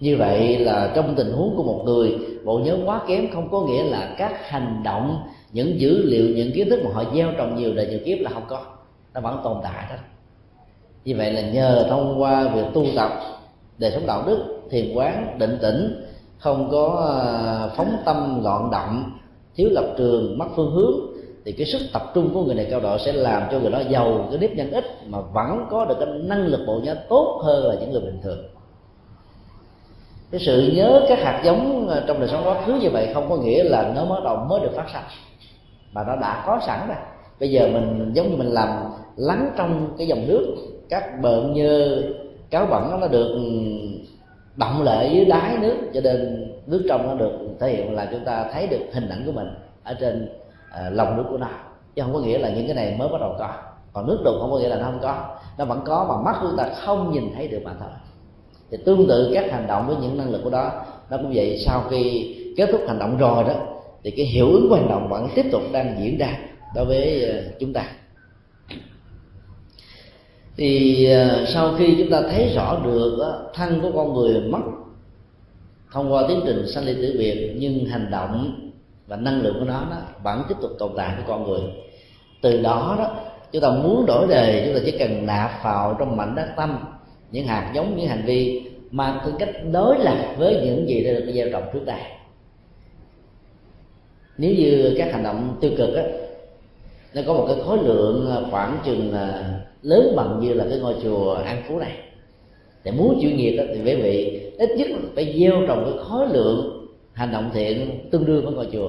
Như 0.00 0.16
vậy 0.16 0.58
là 0.58 0.92
trong 0.94 1.14
tình 1.14 1.32
huống 1.32 1.56
của 1.56 1.62
một 1.62 1.82
người 1.84 2.18
bộ 2.44 2.58
nhớ 2.58 2.78
quá 2.84 3.00
kém 3.08 3.30
không 3.32 3.50
có 3.50 3.60
nghĩa 3.60 3.84
là 3.84 4.14
các 4.18 4.48
hành 4.48 4.80
động 4.84 5.18
những 5.52 5.80
dữ 5.80 6.02
liệu 6.04 6.36
những 6.36 6.52
kiến 6.54 6.70
thức 6.70 6.80
mà 6.84 6.90
họ 6.94 7.04
gieo 7.14 7.32
trồng 7.38 7.56
nhiều 7.56 7.74
đời 7.74 7.86
nhiều 7.86 8.00
kiếp 8.04 8.18
là 8.20 8.30
không 8.30 8.46
có. 8.48 8.64
Nó 9.14 9.20
vẫn 9.20 9.40
tồn 9.44 9.56
tại 9.62 9.86
đó. 9.90 9.96
Như 11.04 11.16
vậy 11.16 11.32
là 11.32 11.40
nhờ 11.40 11.86
thông 11.88 12.22
qua 12.22 12.48
việc 12.48 12.64
tu 12.74 12.86
tập 12.96 13.10
đời 13.78 13.90
sống 13.90 14.06
đạo 14.06 14.22
đức 14.26 14.60
thiền 14.70 14.94
quán 14.94 15.38
định 15.38 15.58
tĩnh 15.62 16.04
không 16.38 16.68
có 16.70 17.12
à, 17.16 17.68
phóng 17.76 17.96
tâm 18.04 18.44
loạn 18.44 18.70
động 18.70 19.10
thiếu 19.56 19.68
lập 19.72 19.94
trường, 19.98 20.38
mất 20.38 20.46
phương 20.56 20.70
hướng, 20.70 20.94
thì 21.44 21.52
cái 21.52 21.66
sức 21.66 21.78
tập 21.92 22.02
trung 22.14 22.30
của 22.34 22.44
người 22.44 22.54
này 22.54 22.66
cao 22.70 22.80
độ 22.80 22.98
sẽ 22.98 23.12
làm 23.12 23.42
cho 23.50 23.58
người 23.60 23.70
đó 23.70 23.80
giàu 23.88 24.26
cái 24.30 24.38
nếp 24.38 24.56
nhân 24.56 24.70
ít 24.70 24.84
mà 25.06 25.18
vẫn 25.20 25.66
có 25.70 25.84
được 25.84 25.96
cái 25.98 26.08
năng 26.08 26.46
lực 26.46 26.60
bộ 26.66 26.80
nhớ 26.82 26.96
tốt 27.08 27.40
hơn 27.44 27.66
là 27.66 27.74
những 27.80 27.92
người 27.92 28.00
bình 28.00 28.20
thường. 28.22 28.38
Cái 30.30 30.40
sự 30.40 30.72
nhớ 30.76 31.06
các 31.08 31.18
hạt 31.18 31.42
giống 31.44 31.88
ờ, 31.88 32.04
trong 32.06 32.18
đời 32.18 32.28
sống 32.28 32.42
quá 32.44 32.62
khứ 32.66 32.72
như 32.72 32.90
vậy 32.90 33.08
không 33.14 33.28
có 33.28 33.36
nghĩa 33.36 33.64
là 33.64 33.92
nó 33.94 34.04
mới 34.04 34.20
đầu 34.24 34.36
mới 34.36 34.60
được 34.60 34.72
phát 34.74 34.86
sinh 34.92 35.02
mà 35.92 36.04
nó 36.06 36.16
đã 36.16 36.44
có 36.46 36.60
sẵn 36.66 36.88
rồi. 36.88 36.96
Bây 37.40 37.50
giờ 37.50 37.68
mình 37.72 38.10
giống 38.14 38.30
như 38.30 38.36
mình 38.36 38.50
làm 38.50 38.68
lắng 39.16 39.50
trong 39.56 39.94
cái 39.98 40.06
dòng 40.06 40.28
nước, 40.28 40.56
các 40.88 41.04
bợn 41.22 41.52
như 41.52 42.02
cáo 42.50 42.66
bẩn 42.66 43.00
nó 43.00 43.08
được 43.08 43.28
ừ, 43.28 43.40
động 44.56 44.82
lệ 44.82 45.10
dưới 45.14 45.24
đáy 45.24 45.58
nước 45.60 45.76
cho 45.94 46.00
nên 46.00 46.45
nước 46.66 46.84
trong 46.88 47.08
nó 47.08 47.14
được 47.14 47.32
thể 47.60 47.76
hiện 47.76 47.94
là 47.94 48.08
chúng 48.12 48.24
ta 48.24 48.44
thấy 48.52 48.66
được 48.66 48.80
hình 48.92 49.08
ảnh 49.08 49.22
của 49.26 49.32
mình 49.32 49.48
ở 49.84 49.94
trên 50.00 50.28
uh, 50.68 50.92
lòng 50.92 51.16
nước 51.16 51.24
của 51.30 51.38
nó. 51.38 51.48
Chứ 51.94 52.02
không 52.02 52.12
có 52.12 52.20
nghĩa 52.20 52.38
là 52.38 52.48
những 52.48 52.66
cái 52.66 52.74
này 52.74 52.96
mới 52.98 53.08
bắt 53.08 53.20
đầu 53.20 53.34
có. 53.38 53.50
Còn 53.92 54.06
nước 54.06 54.18
đục 54.24 54.34
không 54.40 54.50
có 54.50 54.58
nghĩa 54.58 54.68
là 54.68 54.76
nó 54.76 54.84
không 54.84 55.00
có. 55.02 55.38
Nó 55.58 55.64
vẫn 55.64 55.80
có 55.84 56.06
mà 56.08 56.32
mắt 56.32 56.38
chúng 56.42 56.56
ta 56.56 56.68
không 56.84 57.12
nhìn 57.12 57.34
thấy 57.34 57.48
được 57.48 57.60
mà 57.64 57.72
thôi. 57.80 57.88
Thì 58.70 58.78
tương 58.84 59.06
tự 59.08 59.30
các 59.34 59.52
hành 59.52 59.66
động 59.66 59.86
với 59.86 59.96
những 59.96 60.18
năng 60.18 60.30
lực 60.30 60.40
của 60.44 60.50
đó 60.50 60.84
nó 61.10 61.16
cũng 61.16 61.32
vậy. 61.34 61.58
Sau 61.66 61.84
khi 61.90 62.34
kết 62.56 62.68
thúc 62.72 62.80
hành 62.88 62.98
động 62.98 63.18
rồi 63.18 63.44
đó 63.44 63.54
thì 64.04 64.10
cái 64.10 64.26
hiệu 64.26 64.46
ứng 64.46 64.68
của 64.68 64.74
hành 64.74 64.88
động 64.88 65.08
vẫn 65.08 65.28
tiếp 65.34 65.46
tục 65.52 65.62
đang 65.72 65.96
diễn 66.00 66.18
ra 66.18 66.38
đối 66.74 66.84
với 66.84 67.24
à, 67.24 67.38
chúng 67.60 67.72
ta. 67.72 67.84
Thì 70.56 71.04
à, 71.10 71.44
sau 71.46 71.74
khi 71.78 71.94
chúng 71.98 72.10
ta 72.10 72.22
thấy 72.22 72.52
rõ 72.54 72.80
được 72.84 73.18
thân 73.54 73.80
của 73.80 73.90
con 73.94 74.14
người 74.14 74.40
mất 74.40 74.58
thông 75.92 76.12
qua 76.12 76.24
tiến 76.28 76.40
trình 76.46 76.68
sanh 76.68 76.84
ly 76.84 76.94
tử 76.94 77.16
biệt, 77.18 77.54
nhưng 77.58 77.84
hành 77.84 78.10
động 78.10 78.60
và 79.06 79.16
năng 79.16 79.42
lượng 79.42 79.56
của 79.58 79.64
nó 79.64 79.86
đó 79.90 79.96
vẫn 80.22 80.42
tiếp 80.48 80.54
tục 80.62 80.70
tồn 80.78 80.90
tại 80.96 81.14
với 81.16 81.24
con 81.28 81.48
người. 81.48 81.60
Từ 82.40 82.62
đó 82.62 82.96
đó, 82.98 83.14
chúng 83.52 83.62
ta 83.62 83.70
muốn 83.70 84.06
đổi 84.06 84.26
đề, 84.28 84.62
chúng 84.66 84.74
ta 84.74 84.80
chỉ 84.84 84.98
cần 84.98 85.26
nạp 85.26 85.50
vào 85.64 85.96
trong 85.98 86.16
mảnh 86.16 86.34
đất 86.34 86.48
tâm, 86.56 86.78
những 87.30 87.46
hạt 87.46 87.72
giống, 87.74 87.96
những 87.96 88.08
hành 88.08 88.22
vi, 88.26 88.62
mang 88.90 89.20
tính 89.26 89.34
cách 89.38 89.50
đối 89.72 89.98
lập 89.98 90.34
với 90.38 90.60
những 90.64 90.88
gì 90.88 91.04
đã 91.04 91.12
được 91.12 91.32
gieo 91.34 91.48
trồng 91.52 91.64
trước 91.72 91.84
đây. 91.86 92.00
Nếu 94.38 94.54
như 94.54 94.94
các 94.98 95.12
hành 95.12 95.22
động 95.22 95.56
tiêu 95.60 95.70
cực 95.76 95.94
á, 95.94 96.02
nó 97.14 97.22
có 97.26 97.32
một 97.32 97.44
cái 97.48 97.56
khối 97.64 97.78
lượng 97.78 98.44
khoảng 98.50 98.78
chừng 98.84 99.12
à, 99.12 99.54
lớn 99.82 100.12
bằng 100.16 100.40
như 100.40 100.54
là 100.54 100.64
cái 100.70 100.78
ngôi 100.78 100.94
chùa 101.02 101.34
an 101.34 101.62
phú 101.68 101.78
này. 101.78 101.92
Để 102.84 102.92
muốn 102.92 103.18
chịu 103.20 103.30
nghiệp 103.30 103.56
đó 103.56 103.64
thì 103.74 103.80
quý 103.84 103.94
vị 103.94 104.35
ít 104.58 104.70
nhất 104.76 104.86
phải 105.14 105.36
gieo 105.38 105.66
trồng 105.68 105.84
cái 105.84 106.04
khối 106.04 106.28
lượng 106.28 106.86
hành 107.12 107.32
động 107.32 107.50
thiện 107.54 108.08
tương 108.10 108.26
đương 108.26 108.44
với 108.44 108.54
ngôi 108.54 108.68
chùa. 108.72 108.88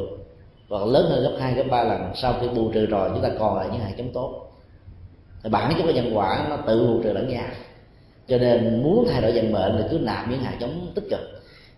Và 0.67 0.79
lớn 0.79 1.05
hơn 1.09 1.23
gấp 1.23 1.37
hai 1.39 1.53
gấp 1.53 1.63
ba 1.71 1.83
lần 1.83 2.01
sau 2.15 2.33
khi 2.41 2.47
bù 2.47 2.71
trừ 2.71 2.85
rồi 2.85 3.09
chúng 3.13 3.23
ta 3.23 3.29
còn 3.39 3.57
lại 3.57 3.67
những 3.71 3.81
hạt 3.81 3.93
giống 3.97 4.13
tốt. 4.13 4.51
Thì 5.43 5.49
bản 5.49 5.73
chất 5.77 5.83
của 5.83 5.91
nhân 5.91 6.11
quả 6.13 6.47
nó 6.49 6.57
tự 6.57 6.87
bù 6.87 7.03
trừ 7.03 7.13
lẫn 7.13 7.27
nhau. 7.27 7.47
Cho 8.27 8.37
nên 8.37 8.83
muốn 8.83 9.07
thay 9.09 9.21
đổi 9.21 9.31
vận 9.31 9.51
mệnh 9.51 9.75
thì 9.77 9.83
cứ 9.91 9.99
nạp 9.99 10.29
những 10.29 10.39
hạt 10.39 10.57
giống 10.59 10.87
tích 10.95 11.05
cực. 11.09 11.19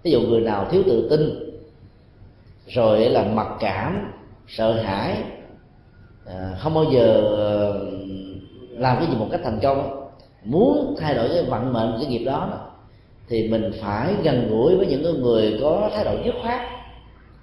Ví 0.03 0.11
dụ 0.11 0.21
người 0.21 0.41
nào 0.41 0.67
thiếu 0.71 0.83
tự 0.85 1.07
tin 1.09 1.49
rồi 2.67 3.09
là 3.09 3.23
mặc 3.23 3.47
cảm 3.59 4.11
sợ 4.47 4.73
hãi 4.73 5.23
à, 6.25 6.55
không 6.59 6.73
bao 6.73 6.83
giờ 6.91 7.21
ờ, 7.21 7.81
làm 8.71 8.97
cái 8.97 9.07
gì 9.07 9.15
một 9.15 9.27
cách 9.31 9.41
thành 9.43 9.59
công 9.61 10.09
muốn 10.43 10.95
thay 10.99 11.15
đổi 11.15 11.29
cái 11.29 11.43
vận 11.43 11.73
mệnh 11.73 11.95
cái 11.99 12.09
nghiệp 12.09 12.25
đó, 12.25 12.68
thì 13.29 13.47
mình 13.47 13.71
phải 13.81 14.13
gần 14.23 14.47
gũi 14.49 14.75
với 14.75 14.87
những 14.87 15.21
người 15.21 15.57
có 15.61 15.89
thái 15.95 16.03
độ 16.03 16.11
dứt 16.25 16.35
khoát, 16.41 16.61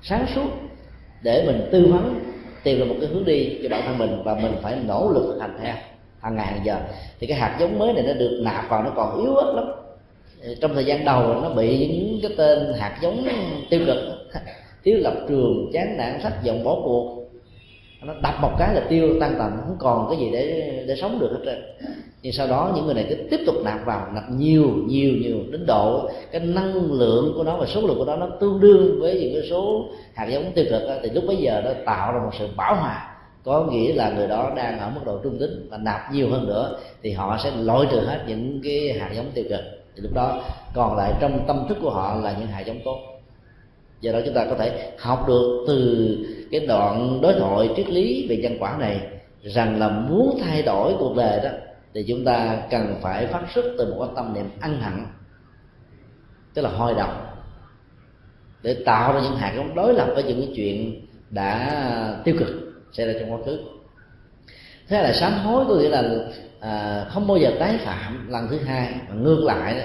sáng 0.03 0.27
suốt 0.35 0.49
để 1.23 1.45
mình 1.47 1.69
tư 1.73 1.87
vấn, 1.93 2.21
tìm 2.63 2.79
được 2.79 2.85
một 2.85 2.95
cái 3.01 3.09
hướng 3.09 3.25
đi 3.25 3.59
cho 3.63 3.69
bản 3.69 3.83
thân 3.87 3.99
mình 3.99 4.23
và 4.25 4.35
mình 4.35 4.53
phải 4.63 4.77
nỗ 4.87 5.11
lực 5.15 5.39
hành 5.41 5.59
theo 5.63 5.75
hàng 6.21 6.37
ngày 6.37 6.47
hàng 6.47 6.65
giờ. 6.65 6.79
Thì 7.21 7.27
cái 7.27 7.39
hạt 7.39 7.57
giống 7.61 7.79
mới 7.79 7.93
này 7.93 8.05
nó 8.07 8.13
được 8.13 8.41
nạp 8.43 8.69
vào 8.69 8.83
nó 8.83 8.91
còn 8.97 9.21
yếu 9.21 9.35
ớt 9.35 9.53
lắm. 9.55 9.65
Trong 10.61 10.75
thời 10.75 10.85
gian 10.85 11.05
đầu 11.05 11.35
nó 11.43 11.51
bị 11.51 11.89
những 11.89 12.19
cái 12.23 12.31
tên 12.37 12.73
hạt 12.79 12.99
giống 13.03 13.29
tiêu 13.71 13.81
cực, 13.87 13.99
thiếu 14.85 14.99
lập 15.01 15.15
trường, 15.29 15.71
chán 15.73 15.97
nản 15.97 16.21
sách 16.23 16.33
vọng, 16.47 16.65
bỏ 16.65 16.75
cuộc. 16.85 17.23
Nó 18.03 18.15
đập 18.23 18.35
một 18.43 18.53
cái 18.59 18.75
là 18.75 18.81
tiêu 18.89 19.21
tan 19.21 19.35
tành 19.39 19.59
không 19.67 19.77
còn 19.79 20.07
cái 20.11 20.19
gì 20.19 20.31
để 20.33 20.73
để 20.89 20.97
sống 20.97 21.19
được 21.21 21.31
hết 21.33 21.41
trơn 21.45 21.63
nhưng 22.27 22.33
sau 22.33 22.47
đó 22.47 22.73
những 22.75 22.85
người 22.87 22.95
này 22.95 23.07
cứ 23.09 23.15
tiếp 23.31 23.41
tục 23.47 23.55
nạp 23.65 23.87
vào 23.87 24.09
nạp 24.15 24.25
nhiều 24.31 24.73
nhiều 24.87 25.13
nhiều 25.23 25.37
đến 25.51 25.67
độ 25.67 26.11
cái 26.33 26.41
năng 26.41 26.93
lượng 26.93 27.33
của 27.37 27.45
nó 27.45 27.57
và 27.57 27.67
số 27.67 27.81
lượng 27.81 27.99
của 27.99 28.05
nó 28.05 28.17
nó 28.17 28.29
tương 28.41 28.61
đương 28.61 29.01
với 29.01 29.21
những 29.21 29.35
cái 29.35 29.51
số 29.51 29.85
hạt 30.15 30.27
giống 30.27 30.53
tiêu 30.55 30.65
cực 30.71 30.83
đó, 30.89 30.95
thì 31.03 31.11
lúc 31.11 31.25
bấy 31.27 31.37
giờ 31.37 31.63
nó 31.65 31.71
tạo 31.85 32.13
ra 32.13 32.19
một 32.19 32.31
sự 32.39 32.49
bảo 32.57 32.75
hòa 32.75 33.17
có 33.45 33.65
nghĩa 33.65 33.93
là 33.95 34.11
người 34.11 34.27
đó 34.27 34.53
đang 34.57 34.79
ở 34.79 34.91
mức 34.95 35.01
độ 35.05 35.19
trung 35.23 35.39
tính 35.39 35.69
và 35.71 35.77
nạp 35.77 36.13
nhiều 36.13 36.31
hơn 36.31 36.47
nữa 36.47 36.79
thì 37.03 37.13
họ 37.13 37.39
sẽ 37.45 37.51
loại 37.57 37.87
trừ 37.91 38.01
hết 38.01 38.25
những 38.29 38.61
cái 38.65 38.99
hạt 39.01 39.11
giống 39.17 39.31
tiêu 39.35 39.45
cực. 39.49 39.61
Thì 39.97 40.03
lúc 40.03 40.13
đó 40.15 40.43
còn 40.75 40.97
lại 40.97 41.13
trong 41.21 41.41
tâm 41.47 41.67
thức 41.69 41.79
của 41.83 41.91
họ 41.91 42.21
là 42.23 42.37
những 42.39 42.49
hạt 42.49 42.61
giống 42.61 42.81
tốt. 42.85 42.99
Do 44.01 44.13
đó 44.13 44.19
chúng 44.25 44.35
ta 44.35 44.47
có 44.51 44.57
thể 44.59 44.93
học 44.99 45.25
được 45.29 45.65
từ 45.69 46.09
cái 46.51 46.61
đoạn 46.67 47.19
đối 47.23 47.33
thoại 47.33 47.71
triết 47.77 47.91
lý 47.91 48.27
về 48.29 48.37
nhân 48.37 48.57
quả 48.61 48.77
này 48.79 49.01
rằng 49.43 49.79
là 49.79 49.89
muốn 49.89 50.39
thay 50.45 50.63
đổi 50.63 50.95
cuộc 50.99 51.17
đời 51.17 51.41
đó 51.45 51.51
thì 51.95 52.05
chúng 52.09 52.25
ta 52.25 52.63
cần 52.71 52.95
phải 53.03 53.27
phát 53.27 53.43
xuất 53.55 53.65
từ 53.79 53.95
một 53.95 54.07
cái 54.07 54.15
tâm 54.17 54.35
niệm 54.35 54.51
ăn 54.61 54.81
hận 54.81 55.07
tức 56.55 56.63
là 56.63 56.71
hôi 56.71 56.95
động 56.95 57.27
để 58.63 58.77
tạo 58.85 59.13
ra 59.13 59.21
những 59.21 59.37
hạt 59.37 59.53
giống 59.57 59.75
đối 59.75 59.95
lập 59.95 60.09
với 60.15 60.23
những 60.23 60.41
cái 60.41 60.53
chuyện 60.57 61.07
đã 61.31 62.21
tiêu 62.25 62.35
cực 62.39 62.49
xảy 62.93 63.07
ra 63.07 63.13
trong 63.21 63.33
quá 63.33 63.39
khứ. 63.47 63.59
Thế 64.89 65.03
là 65.03 65.13
sám 65.13 65.33
hối 65.33 65.65
có 65.69 65.75
nghĩa 65.75 65.89
là 65.89 66.05
à, 66.61 67.05
không 67.09 67.27
bao 67.27 67.37
giờ 67.37 67.53
tái 67.59 67.79
phạm 67.79 68.31
lần 68.31 68.49
thứ 68.51 68.59
hai 68.59 68.95
mà 69.09 69.15
ngược 69.15 69.45
lại 69.45 69.75
đó, 69.75 69.85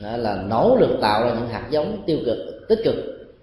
đó 0.00 0.16
là 0.16 0.42
nỗ 0.42 0.76
lực 0.80 0.98
tạo 1.00 1.24
ra 1.24 1.34
những 1.34 1.48
hạt 1.48 1.66
giống 1.70 2.02
tiêu 2.06 2.18
cực 2.26 2.68
tích 2.68 2.78
cực 2.84 2.94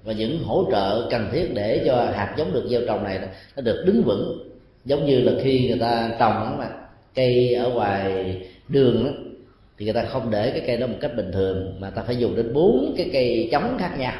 và 0.03 0.13
những 0.13 0.43
hỗ 0.43 0.65
trợ 0.71 1.07
cần 1.11 1.29
thiết 1.31 1.51
để 1.53 1.83
cho 1.85 1.95
hạt 1.95 2.33
giống 2.37 2.53
được 2.53 2.67
gieo 2.69 2.81
trồng 2.87 3.03
này 3.03 3.19
nó 3.55 3.61
được 3.61 3.83
đứng 3.85 4.03
vững 4.03 4.49
giống 4.85 5.05
như 5.05 5.21
là 5.21 5.31
khi 5.43 5.67
người 5.67 5.79
ta 5.79 6.09
trồng 6.19 6.57
mà 6.57 6.67
cây 7.15 7.53
ở 7.53 7.69
ngoài 7.69 8.37
đường 8.67 9.05
đó, 9.05 9.11
thì 9.77 9.85
người 9.85 9.93
ta 9.93 10.03
không 10.03 10.31
để 10.31 10.51
cái 10.51 10.63
cây 10.67 10.77
đó 10.77 10.87
một 10.87 10.97
cách 11.01 11.11
bình 11.17 11.31
thường 11.31 11.75
mà 11.79 11.89
ta 11.89 12.01
phải 12.01 12.15
dùng 12.15 12.35
đến 12.35 12.53
bốn 12.53 12.93
cái 12.97 13.09
cây 13.13 13.49
chống 13.51 13.77
khác 13.79 13.95
nhau 13.97 14.13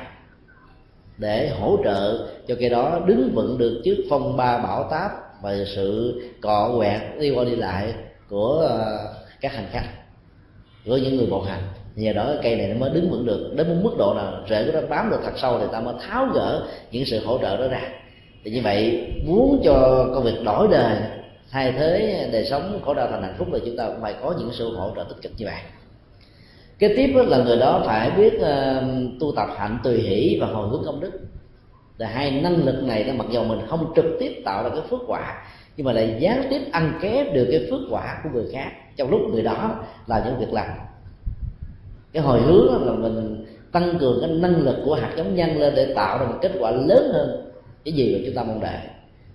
để 1.17 1.49
hỗ 1.49 1.77
trợ 1.83 2.27
cho 2.47 2.55
cây 2.59 2.69
đó 2.69 2.99
đứng 3.05 3.31
vững 3.35 3.57
được 3.57 3.81
trước 3.85 3.97
phong 4.09 4.37
ba 4.37 4.57
bão 4.57 4.87
táp 4.91 5.11
và 5.41 5.55
sự 5.75 6.21
cọ 6.41 6.73
quẹt 6.77 7.01
đi 7.19 7.31
qua 7.31 7.43
đi 7.43 7.55
lại 7.55 7.93
của 8.29 8.65
ờ, 8.69 9.13
các 9.41 9.53
hành 9.53 9.67
khách 9.71 9.85
của 10.85 10.97
những 10.97 11.17
người 11.17 11.27
bộ 11.29 11.41
hành. 11.41 11.61
Nhờ 11.95 12.13
đó 12.13 12.33
cây 12.43 12.55
này 12.55 12.67
nó 12.67 12.79
mới 12.79 12.89
đứng 12.89 13.09
vững 13.09 13.25
được 13.25 13.53
đến 13.55 13.67
một 13.69 13.75
mức 13.83 13.97
độ 13.97 14.13
nào 14.13 14.43
rễ 14.49 14.65
của 14.65 14.71
nó 14.81 14.87
bám 14.87 15.09
được 15.09 15.19
thật 15.23 15.33
sâu 15.35 15.59
thì 15.59 15.65
ta 15.71 15.79
mới 15.79 15.93
tháo 16.07 16.25
gỡ 16.33 16.67
những 16.91 17.05
sự 17.05 17.25
hỗ 17.25 17.37
trợ 17.37 17.57
đó 17.57 17.67
ra. 17.67 17.81
Thì 18.43 18.51
như 18.51 18.61
vậy 18.63 19.07
muốn 19.25 19.61
cho 19.63 20.07
công 20.15 20.23
việc 20.23 20.43
đổi 20.45 20.67
đời 20.71 20.97
thay 21.53 21.71
thế 21.71 22.29
đời 22.31 22.45
sống 22.45 22.81
khổ 22.85 22.93
đau 22.93 23.07
thành 23.11 23.23
hạnh 23.23 23.35
phúc 23.37 23.47
thì 23.53 23.59
chúng 23.65 23.77
ta 23.77 23.87
cũng 23.87 24.01
phải 24.01 24.15
có 24.21 24.35
những 24.39 24.49
sự 24.51 24.75
hỗ 24.75 24.91
trợ 24.95 25.03
tích 25.03 25.21
cực 25.21 25.31
như 25.37 25.45
vậy 25.45 25.61
kế 26.79 26.93
tiếp 26.95 27.13
là 27.27 27.37
người 27.37 27.57
đó 27.57 27.83
phải 27.85 28.11
biết 28.11 28.33
uh, 28.35 29.19
tu 29.19 29.33
tập 29.35 29.47
hạnh 29.57 29.79
tùy 29.83 29.97
hỷ 29.97 30.37
và 30.41 30.47
hồi 30.47 30.69
hướng 30.69 30.83
công 30.85 30.99
đức. 30.99 31.11
Là 31.97 32.07
hai 32.07 32.31
năng 32.31 32.65
lực 32.65 32.83
này 32.83 33.03
đó 33.03 33.13
mặc 33.17 33.27
dù 33.31 33.43
mình 33.43 33.59
không 33.67 33.93
trực 33.95 34.05
tiếp 34.19 34.41
tạo 34.45 34.63
ra 34.63 34.69
cái 34.69 34.81
phước 34.89 34.99
quả 35.07 35.43
nhưng 35.77 35.85
mà 35.85 35.93
lại 35.93 36.15
gián 36.19 36.47
tiếp 36.49 36.61
ăn 36.71 36.99
kép 37.01 37.33
được 37.33 37.47
cái 37.51 37.67
phước 37.69 37.79
quả 37.89 38.21
của 38.23 38.29
người 38.33 38.45
khác. 38.53 38.71
Trong 38.95 39.09
lúc 39.09 39.21
người 39.31 39.41
đó 39.41 39.83
là 40.07 40.23
những 40.25 40.39
việc 40.39 40.53
làm. 40.53 40.67
Cái 42.13 42.23
hồi 42.23 42.41
hướng 42.41 42.85
là 42.85 42.93
mình 42.93 43.45
tăng 43.71 43.97
cường 43.99 44.17
cái 44.21 44.29
năng 44.29 44.61
lực 44.61 44.75
của 44.85 44.95
hạt 44.95 45.13
giống 45.17 45.35
nhân 45.35 45.59
lên 45.59 45.73
để 45.75 45.93
tạo 45.95 46.17
ra 46.17 46.25
một 46.25 46.37
kết 46.41 46.51
quả 46.59 46.71
lớn 46.71 47.11
hơn 47.13 47.51
cái 47.85 47.93
gì 47.93 48.15
mà 48.15 48.21
chúng 48.25 48.35
ta 48.35 48.43
mong 48.43 48.59
đợi 48.59 48.79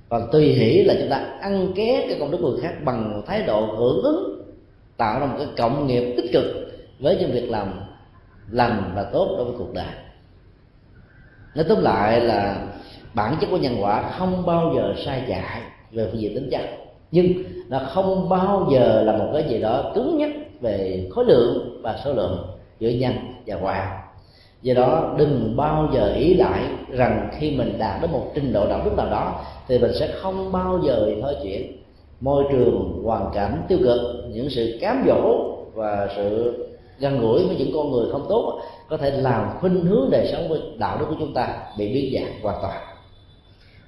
còn 0.09 0.29
tùy 0.33 0.53
hỷ 0.53 0.83
là 0.83 0.95
chúng 0.99 1.09
ta 1.11 1.17
ăn 1.41 1.73
ké 1.75 2.07
cái 2.09 2.17
công 2.21 2.31
đức 2.31 2.39
người 2.41 2.61
khác 2.63 2.75
bằng 2.85 3.13
một 3.17 3.23
thái 3.27 3.43
độ 3.43 3.61
hưởng 3.61 4.03
ứng, 4.03 4.43
tạo 4.97 5.21
ra 5.21 5.27
một 5.27 5.35
cái 5.39 5.47
cộng 5.57 5.87
nghiệp 5.87 6.15
tích 6.17 6.33
cực 6.33 6.45
với 6.99 7.17
những 7.17 7.33
việc 7.33 7.51
làm 7.51 7.73
lành 8.51 8.93
và 8.95 9.05
tốt 9.05 9.35
đối 9.37 9.45
với 9.45 9.55
cuộc 9.59 9.75
đời. 9.75 9.95
Nói 11.55 11.65
tóm 11.69 11.83
lại 11.83 12.21
là 12.21 12.67
bản 13.15 13.37
chất 13.41 13.47
của 13.51 13.57
nhân 13.57 13.77
quả 13.81 14.11
không 14.19 14.47
bao 14.47 14.73
giờ 14.77 14.95
sai 15.05 15.23
dạy 15.29 15.63
về 15.93 16.09
phương 16.11 16.21
diện 16.21 16.35
tính 16.35 16.49
chất, 16.51 16.61
nhưng 17.11 17.27
nó 17.69 17.79
không 17.79 18.29
bao 18.29 18.69
giờ 18.73 19.03
là 19.03 19.17
một 19.17 19.31
cái 19.33 19.45
gì 19.49 19.61
đó 19.61 19.93
cứng 19.95 20.19
nhắc 20.19 20.31
về 20.61 21.09
khối 21.11 21.25
lượng 21.25 21.81
và 21.83 21.99
số 22.05 22.13
lượng 22.13 22.47
giữa 22.79 22.89
nhân 22.89 23.15
và 23.47 23.57
quả 23.63 24.08
do 24.63 24.75
đó 24.75 25.15
đừng 25.19 25.57
bao 25.57 25.89
giờ 25.95 26.15
ý 26.15 26.35
lại 26.35 26.63
rằng 26.91 27.29
khi 27.39 27.51
mình 27.51 27.79
đạt 27.79 28.03
đến 28.03 28.11
một 28.11 28.33
trình 28.35 28.53
độ 28.53 28.69
đạo 28.69 28.81
đức 28.85 28.91
nào 28.97 29.11
đó 29.11 29.45
thì 29.69 29.79
mình 29.79 29.93
sẽ 30.01 30.09
không 30.21 30.53
bao 30.53 30.81
giờ 30.87 31.11
thôi 31.23 31.35
chuyển. 31.43 31.73
Môi 32.21 32.45
trường 32.51 33.03
hoàn 33.05 33.31
cảnh 33.35 33.63
tiêu 33.69 33.79
cực 33.83 34.01
những 34.33 34.51
sự 34.51 34.79
cám 34.81 35.05
dỗ 35.07 35.55
và 35.75 36.09
sự 36.17 36.55
gần 36.99 37.21
gũi 37.21 37.47
với 37.47 37.57
những 37.57 37.71
con 37.75 37.93
người 37.93 38.07
không 38.13 38.27
tốt 38.29 38.61
có 38.89 38.97
thể 38.97 39.11
làm 39.11 39.51
khuynh 39.61 39.85
hướng 39.85 40.11
đời 40.11 40.29
sống 40.33 40.49
với 40.49 40.61
đạo 40.79 40.99
đức 40.99 41.07
của 41.09 41.17
chúng 41.19 41.35
ta 41.35 41.59
bị 41.79 41.95
biến 41.95 42.15
dạng 42.15 42.43
hoàn 42.43 42.57
toàn. 42.63 42.81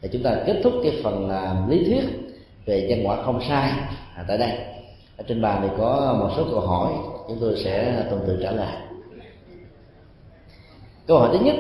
Thì 0.02 0.09
chúng 0.12 0.22
ta 0.22 0.36
kết 0.47 0.60
thúc 0.62 0.72
cái 0.82 0.92
phần 1.05 1.30
à, 1.30 1.56
lý 1.68 1.84
thuyết 1.84 2.05
về 2.66 2.86
nhân 2.88 3.06
quả 3.06 3.22
không 3.22 3.40
sai 3.48 3.70
à, 4.16 4.24
tại 4.28 4.38
đây. 4.38 4.51
Ở 5.16 5.24
trên 5.28 5.42
bàn 5.42 5.59
thì 5.62 5.68
có 5.78 6.16
một 6.20 6.30
số 6.36 6.44
câu 6.51 6.60
hỏi 6.60 6.92
chúng 7.28 7.38
tôi 7.40 7.56
sẽ 7.64 8.05
tuần 8.10 8.20
tự 8.26 8.38
trả 8.42 8.51
lời 8.51 8.90
câu 11.11 11.19
hỏi 11.19 11.28
thứ 11.32 11.45
nhất 11.45 11.57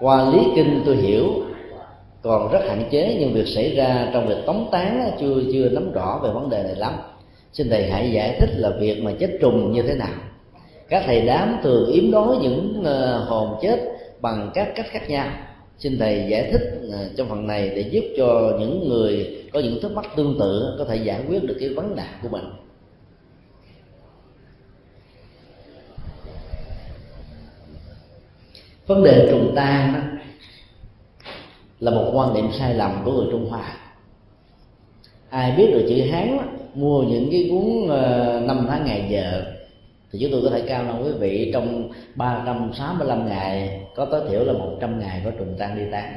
qua 0.00 0.30
lý 0.30 0.38
kinh 0.54 0.82
tôi 0.86 0.96
hiểu 0.96 1.24
còn 2.22 2.52
rất 2.52 2.60
hạn 2.68 2.82
chế 2.90 3.16
nhưng 3.20 3.32
việc 3.32 3.46
xảy 3.46 3.74
ra 3.76 4.10
trong 4.12 4.26
việc 4.28 4.36
tống 4.46 4.68
tán 4.72 5.10
chưa 5.20 5.42
chưa 5.52 5.68
nắm 5.68 5.92
rõ 5.92 6.20
về 6.22 6.30
vấn 6.30 6.50
đề 6.50 6.62
này 6.62 6.76
lắm. 6.76 6.92
Xin 7.52 7.70
thầy 7.70 7.90
hãy 7.90 8.12
giải 8.12 8.36
thích 8.40 8.50
là 8.56 8.70
việc 8.80 9.02
mà 9.02 9.12
chết 9.20 9.30
trùng 9.40 9.72
như 9.72 9.82
thế 9.82 9.94
nào. 9.94 10.14
Các 10.88 11.02
thầy 11.06 11.20
đám 11.26 11.56
thường 11.62 11.90
yếm 11.92 12.10
đối 12.10 12.36
những 12.36 12.82
ờ, 12.84 13.24
hồn 13.28 13.58
chết 13.62 13.80
bằng 14.20 14.50
các 14.54 14.72
cách 14.74 14.86
khác 14.88 15.10
nhau. 15.10 15.28
Xin 15.78 15.98
thầy 15.98 16.26
giải 16.28 16.48
thích 16.52 16.62
ờ, 16.92 16.98
trong 17.16 17.28
phần 17.28 17.46
này 17.46 17.68
để 17.68 17.80
giúp 17.90 18.04
cho 18.16 18.56
những 18.60 18.88
người 18.88 19.44
có 19.52 19.60
những 19.60 19.82
thắc 19.82 19.90
mắc 19.90 20.06
tương 20.16 20.36
tự 20.40 20.74
có 20.78 20.84
thể 20.84 20.96
giải 20.96 21.20
quyết 21.28 21.44
được 21.44 21.56
cái 21.60 21.68
vấn 21.68 21.96
nạn 21.96 22.12
của 22.22 22.28
mình 22.28 22.44
vấn 28.90 29.04
đề 29.04 29.28
trùng 29.30 29.52
tan 29.56 29.94
đó 29.94 30.00
là 31.80 31.90
một 31.90 32.10
quan 32.14 32.34
niệm 32.34 32.48
sai 32.52 32.74
lầm 32.74 33.02
của 33.04 33.12
người 33.12 33.26
trung 33.30 33.50
hoa. 33.50 33.76
Ai 35.28 35.52
biết 35.56 35.70
được 35.72 35.86
chữ 35.88 36.10
hán 36.10 36.36
đó, 36.36 36.42
mua 36.74 37.02
những 37.02 37.28
cái 37.30 37.48
cuốn 37.50 37.88
ờ, 37.88 38.40
năm 38.46 38.66
tháng 38.68 38.84
ngày 38.84 39.06
giờ 39.10 39.44
thì 40.12 40.18
chúng 40.22 40.30
tôi 40.32 40.40
có 40.44 40.50
thể 40.50 40.62
cao 40.68 40.84
lòng 40.84 41.04
quý 41.04 41.12
vị 41.18 41.50
trong 41.52 41.90
365 42.14 43.28
ngày 43.28 43.80
có 43.96 44.04
tối 44.04 44.20
thiểu 44.28 44.44
là 44.44 44.52
100 44.52 45.00
ngày 45.00 45.22
có 45.24 45.30
trùng 45.30 45.54
tan 45.58 45.76
đi 45.76 45.82
tan 45.92 46.12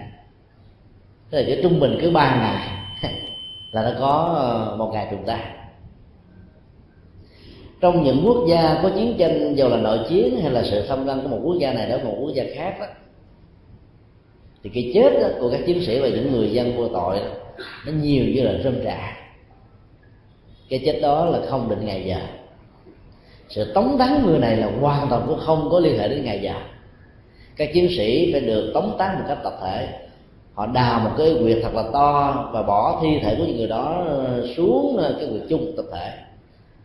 tức 1.30 1.38
là 1.38 1.44
cái 1.48 1.60
trung 1.64 1.80
bình 1.80 1.98
cứ 2.02 2.12
ba 2.12 2.36
ngày 2.36 2.68
là 3.72 3.84
nó 3.84 3.92
có 4.00 4.34
ờ, 4.38 4.76
một 4.78 4.92
ngày 4.94 5.08
trùng 5.12 5.24
tan 5.26 5.63
trong 7.84 8.04
những 8.04 8.24
quốc 8.26 8.48
gia 8.48 8.80
có 8.84 8.90
chiến 8.96 9.16
tranh 9.18 9.56
dù 9.56 9.68
là 9.68 9.78
nội 9.78 10.00
chiến 10.10 10.40
hay 10.42 10.52
là 10.52 10.64
sự 10.64 10.86
xâm 10.88 11.06
lăng 11.06 11.22
của 11.22 11.28
một 11.28 11.40
quốc 11.44 11.56
gia 11.60 11.74
này 11.74 11.90
đến 11.90 12.04
một 12.04 12.16
quốc 12.20 12.32
gia 12.34 12.44
khác 12.56 12.76
đó, 12.80 12.86
thì 14.64 14.70
cái 14.74 14.92
chết 14.94 15.20
đó, 15.22 15.28
của 15.40 15.50
các 15.52 15.62
chiến 15.66 15.82
sĩ 15.86 16.00
và 16.00 16.08
những 16.08 16.32
người 16.32 16.52
dân 16.52 16.78
vô 16.78 16.88
tội 16.88 17.20
đó, 17.20 17.26
nó 17.86 17.92
nhiều 18.02 18.26
như 18.26 18.44
là 18.44 18.54
rơm 18.64 18.84
rạ. 18.84 19.18
Cái 20.70 20.82
chết 20.86 21.00
đó 21.02 21.26
là 21.26 21.40
không 21.50 21.70
định 21.70 21.86
ngày 21.86 22.06
giờ. 22.08 22.18
Sự 23.50 23.74
tống 23.74 23.96
tán 24.00 24.24
người 24.26 24.40
này 24.40 24.58
là 24.58 24.72
hoàn 24.82 25.08
toàn 25.10 25.24
cũng 25.28 25.40
không 25.40 25.68
có 25.72 25.80
liên 25.80 26.00
hệ 26.00 26.08
đến 26.08 26.24
ngày 26.24 26.40
giờ. 26.44 26.54
Các 27.56 27.70
chiến 27.74 27.88
sĩ 27.98 28.32
phải 28.32 28.42
được 28.42 28.72
tống 28.74 28.96
tán 28.98 29.20
một 29.20 29.26
cách 29.28 29.40
tập 29.44 29.54
thể. 29.62 29.88
Họ 30.54 30.66
đào 30.66 31.00
một 31.00 31.12
cái 31.18 31.36
quyệt 31.44 31.58
thật 31.64 31.74
là 31.74 31.84
to 31.94 32.50
và 32.54 32.62
bỏ 32.62 33.00
thi 33.02 33.20
thể 33.24 33.36
của 33.36 33.44
những 33.46 33.58
người 33.58 33.68
đó 33.68 34.06
xuống 34.58 34.98
ờ, 34.98 35.16
cái 35.20 35.28
quyệt 35.30 35.42
chung 35.50 35.74
tập 35.78 35.86
thể 35.94 36.23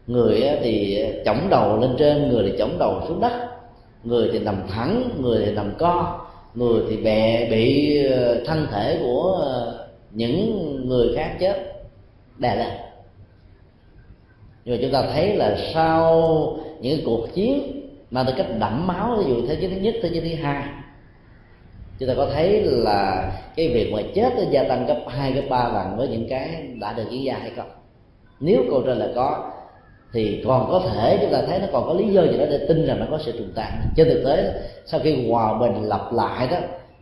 người 0.08 0.42
thì 0.62 1.04
chống 1.24 1.46
đầu 1.50 1.80
lên 1.80 1.90
trên, 1.98 2.28
người 2.28 2.50
thì 2.50 2.58
chống 2.58 2.78
đầu 2.78 3.02
xuống 3.08 3.20
đất. 3.20 3.32
Người 4.04 4.28
thì 4.32 4.38
nằm 4.38 4.62
thẳng, 4.68 5.10
người 5.20 5.42
thì 5.46 5.52
nằm 5.52 5.72
co. 5.78 6.20
Người 6.54 6.82
thì 6.90 6.96
bè 6.96 7.48
bị 7.50 7.96
ờ, 8.06 8.44
thân 8.46 8.66
thể 8.70 8.98
của 9.02 9.38
ờ, 9.42 9.88
những 10.10 10.88
người 10.88 11.12
khác 11.16 11.36
chết, 11.40 11.82
đè 12.38 12.56
lên. 12.56 12.68
Nhưng 14.64 14.76
mà 14.76 14.82
chúng 14.82 14.92
ta 14.92 15.02
thấy 15.12 15.36
là 15.36 15.56
sau 15.74 16.56
những 16.80 17.00
cuộc 17.04 17.34
chiến 17.34 17.82
mà 18.10 18.24
từ 18.26 18.32
cách 18.36 18.46
đẫm 18.58 18.86
máu, 18.86 19.16
ví 19.18 19.24
dụ 19.28 19.46
thế 19.46 19.56
chiến 19.56 19.70
thứ 19.70 19.80
nhất, 19.80 19.94
thế 20.02 20.08
chiến 20.12 20.22
thứ 20.22 20.42
hai, 20.42 20.64
chúng 21.98 22.08
ta 22.08 22.14
có 22.16 22.28
thấy 22.34 22.62
là 22.62 23.32
cái 23.56 23.68
việc 23.68 23.92
mà 23.92 24.02
chết 24.14 24.32
nó 24.36 24.42
gia 24.50 24.64
tăng 24.64 24.86
gấp 24.86 24.98
hai 25.08 25.32
gấp 25.32 25.42
ba 25.50 25.68
lần 25.68 25.96
với 25.96 26.08
những 26.08 26.26
cái 26.28 26.68
đã 26.80 26.92
được 26.92 27.06
diễn 27.10 27.24
ra 27.24 27.36
hay 27.40 27.50
không? 27.56 27.70
Nếu 28.40 28.64
câu 28.70 28.82
trả 28.86 28.94
lời 28.94 29.12
có 29.14 29.50
thì 30.12 30.42
còn 30.46 30.68
có 30.70 30.82
thể 30.90 31.18
chúng 31.22 31.32
ta 31.32 31.42
thấy 31.46 31.58
nó 31.58 31.66
còn 31.72 31.86
có 31.86 31.94
lý 31.94 32.08
do 32.08 32.22
gì 32.22 32.38
đó 32.38 32.44
để 32.50 32.66
tin 32.68 32.86
rằng 32.86 33.00
nó 33.00 33.06
có 33.10 33.18
sự 33.18 33.32
trùng 33.38 33.52
tại 33.54 33.72
trên 33.96 34.08
thực 34.08 34.22
tế 34.24 34.52
sau 34.86 35.00
khi 35.04 35.28
hòa 35.28 35.58
bình 35.58 35.82
lặp 35.82 36.12
lại 36.12 36.48
đó 36.50 36.56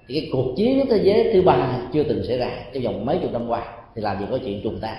thì 0.08 0.20
cái 0.20 0.30
cuộc 0.32 0.46
chiến 0.56 0.86
thế 0.90 1.00
giới 1.02 1.30
thứ 1.32 1.42
ba 1.42 1.78
chưa 1.92 2.02
từng 2.02 2.24
xảy 2.24 2.38
ra 2.38 2.50
trong 2.74 2.82
vòng 2.82 3.06
mấy 3.06 3.18
chục 3.22 3.32
năm 3.32 3.48
qua 3.48 3.62
thì 3.94 4.02
làm 4.02 4.18
gì 4.20 4.26
có 4.30 4.38
chuyện 4.44 4.60
trùng 4.62 4.78
tan 4.80 4.96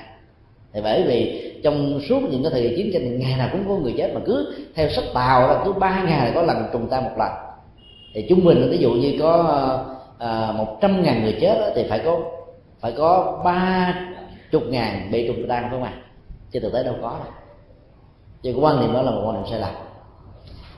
thì 0.74 0.82
bởi 0.84 1.04
vì 1.04 1.52
trong 1.64 2.00
suốt 2.10 2.20
những 2.32 2.44
cái 2.44 2.52
thời 2.52 2.62
kỳ 2.62 2.76
chiến 2.76 2.90
tranh 2.94 3.20
ngày 3.20 3.38
nào 3.38 3.50
cũng 3.52 3.64
có 3.68 3.76
người 3.76 3.94
chết 3.98 4.12
mà 4.14 4.22
cứ 4.26 4.56
theo 4.76 4.90
sách 4.90 5.04
tàu 5.14 5.48
là 5.48 5.62
cứ 5.66 5.74
ba 5.74 6.04
ngày 6.04 6.32
có 6.36 6.42
lần 6.42 6.66
trùng 6.74 6.88
tan 6.90 7.04
một 7.04 7.12
lần. 7.18 7.32
Thì 8.14 8.26
trung 8.30 8.46
bình 8.46 8.68
ví 8.72 8.78
dụ 8.78 8.92
như 8.92 9.18
có 9.20 9.34
ờ, 10.18 10.56
một 10.58 10.78
trăm 10.82 11.04
ngàn 11.04 11.24
người 11.24 11.38
chết 11.42 11.58
đó, 11.60 11.68
thì 11.76 11.86
phải 11.90 12.00
có 12.06 12.20
phải 12.80 12.92
có 12.98 13.42
ba 13.46 13.94
chục 14.52 14.64
ngàn 14.70 15.10
bị 15.12 15.28
trùng 15.28 15.48
tan 15.50 15.68
không 15.72 15.84
à? 15.84 15.94
Chứ 16.52 16.60
thực 16.60 16.74
tế 16.74 16.84
đâu 16.84 16.96
có 17.02 17.10
đâu 17.24 17.34
vì 18.42 18.52
cái 18.52 18.62
quan 18.62 18.80
niệm 18.80 18.94
đó 18.94 19.02
là 19.02 19.12
một 19.12 19.22
quan 19.26 19.36
niệm 19.36 19.46
sai 19.50 19.60
lầm. 19.60 19.74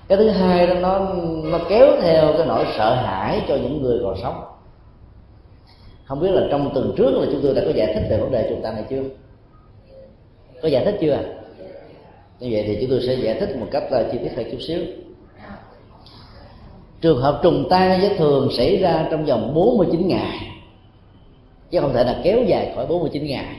Cái 0.07 0.18
thứ 0.18 0.30
hai 0.30 0.68
đó, 0.68 0.73
nó 0.73 0.99
nó 1.44 1.60
kéo 1.69 1.88
theo 2.02 2.34
cái 2.38 2.48
nỗi 2.48 2.65
sợ 2.77 2.95
hãi 2.95 3.41
cho 3.48 3.56
những 3.56 3.81
người 3.81 3.99
còn 4.03 4.15
sống. 4.22 4.44
Không 6.06 6.19
biết 6.19 6.31
là 6.31 6.48
trong 6.52 6.72
tuần 6.73 6.94
trước 6.98 7.11
là 7.11 7.27
chúng 7.31 7.41
tôi 7.44 7.53
đã 7.53 7.61
có 7.65 7.72
giải 7.76 7.94
thích 7.94 8.07
về 8.10 8.18
vấn 8.18 8.31
đề 8.31 8.49
trùng 8.49 8.61
ta 8.61 8.72
này 8.72 8.84
chưa? 8.90 9.03
Có 10.61 10.68
giải 10.68 10.86
thích 10.86 10.98
chưa? 11.02 11.19
Như 12.40 12.48
vậy 12.52 12.64
thì 12.68 12.77
chúng 12.81 12.90
tôi 12.90 13.02
sẽ 13.07 13.14
giải 13.14 13.40
thích 13.40 13.56
một 13.60 13.68
cách 13.72 13.84
là 13.91 14.03
chi 14.11 14.18
tiết 14.18 14.31
hơn 14.36 14.45
chút 14.52 14.57
xíu. 14.68 14.80
Trường 17.02 17.22
hợp 17.22 17.40
trùng 17.44 17.68
tan 17.69 18.02
với 18.02 18.15
thường 18.18 18.49
xảy 18.57 18.77
ra 18.77 19.07
trong 19.11 19.26
vòng 19.26 19.53
49 19.53 20.07
ngày, 20.07 20.38
chứ 21.72 21.80
không 21.80 21.94
thể 21.94 22.03
là 22.03 22.19
kéo 22.23 22.44
dài 22.44 22.72
khỏi 22.76 22.86
49 22.88 23.26
ngày 23.26 23.56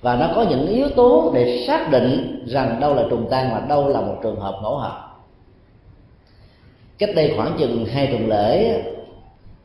và 0.00 0.16
nó 0.16 0.30
có 0.34 0.46
những 0.50 0.66
yếu 0.66 0.88
tố 0.88 1.32
để 1.34 1.64
xác 1.66 1.90
định 1.90 2.44
rằng 2.46 2.80
đâu 2.80 2.94
là 2.94 3.04
trùng 3.10 3.28
tan 3.30 3.50
và 3.52 3.60
đâu 3.68 3.88
là 3.88 4.00
một 4.00 4.16
trường 4.22 4.40
hợp 4.40 4.58
ngẫu 4.62 4.78
hợp 4.78 5.02
cách 6.98 7.10
đây 7.16 7.32
khoảng 7.36 7.56
chừng 7.58 7.86
hai 7.86 8.06
tuần 8.06 8.28
lễ 8.28 8.82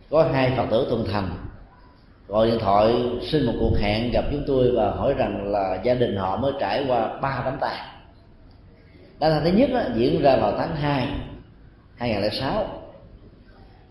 có 0.09 0.23
hai 0.33 0.51
phật 0.57 0.65
tử 0.71 0.87
tuần 0.89 1.05
thành 1.11 1.29
gọi 2.27 2.47
điện 2.47 2.59
thoại 2.59 2.95
xin 3.21 3.45
một 3.45 3.53
cuộc 3.59 3.77
hẹn 3.81 4.11
gặp 4.11 4.25
chúng 4.31 4.43
tôi 4.47 4.71
và 4.75 4.91
hỏi 4.91 5.13
rằng 5.13 5.51
là 5.51 5.79
gia 5.83 5.93
đình 5.93 6.15
họ 6.15 6.37
mới 6.37 6.51
trải 6.59 6.85
qua 6.87 7.19
ba 7.21 7.41
tấm 7.45 7.57
đám 9.21 9.31
tang 9.31 9.43
thứ 9.43 9.51
nhất 9.51 9.69
đó, 9.73 9.81
diễn 9.95 10.21
ra 10.21 10.37
vào 10.37 10.53
tháng 10.57 10.75
2 10.75 11.07
2006 11.97 12.65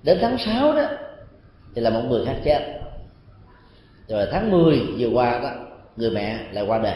đến 0.02 0.18
tháng 0.20 0.38
6 0.38 0.72
đó 0.72 0.84
thì 1.74 1.82
là 1.82 1.90
một 1.90 2.02
người 2.08 2.26
khác 2.26 2.36
chết. 2.44 2.80
Rồi 4.08 4.26
tháng 4.32 4.50
10 4.50 4.80
vừa 4.98 5.08
qua 5.08 5.40
đó 5.42 5.50
người 6.00 6.10
mẹ 6.10 6.36
lại 6.52 6.64
qua 6.66 6.78
đời. 6.78 6.94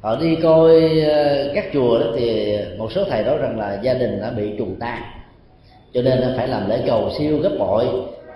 Họ 0.00 0.16
đi 0.16 0.36
coi 0.42 1.00
ờ, 1.00 1.52
các 1.54 1.64
chùa 1.72 1.98
đó 1.98 2.06
thì 2.16 2.56
một 2.78 2.92
số 2.92 3.04
thầy 3.04 3.24
nói 3.24 3.38
rằng 3.38 3.58
là 3.58 3.80
gia 3.82 3.94
đình 3.94 4.20
đã 4.20 4.30
bị 4.30 4.52
trùng 4.58 4.76
tan 4.80 5.02
cho 5.94 6.02
nên 6.02 6.34
phải 6.36 6.48
làm 6.48 6.68
lễ 6.70 6.82
cầu 6.86 7.10
siêu 7.18 7.38
gấp 7.38 7.52
bội 7.58 7.86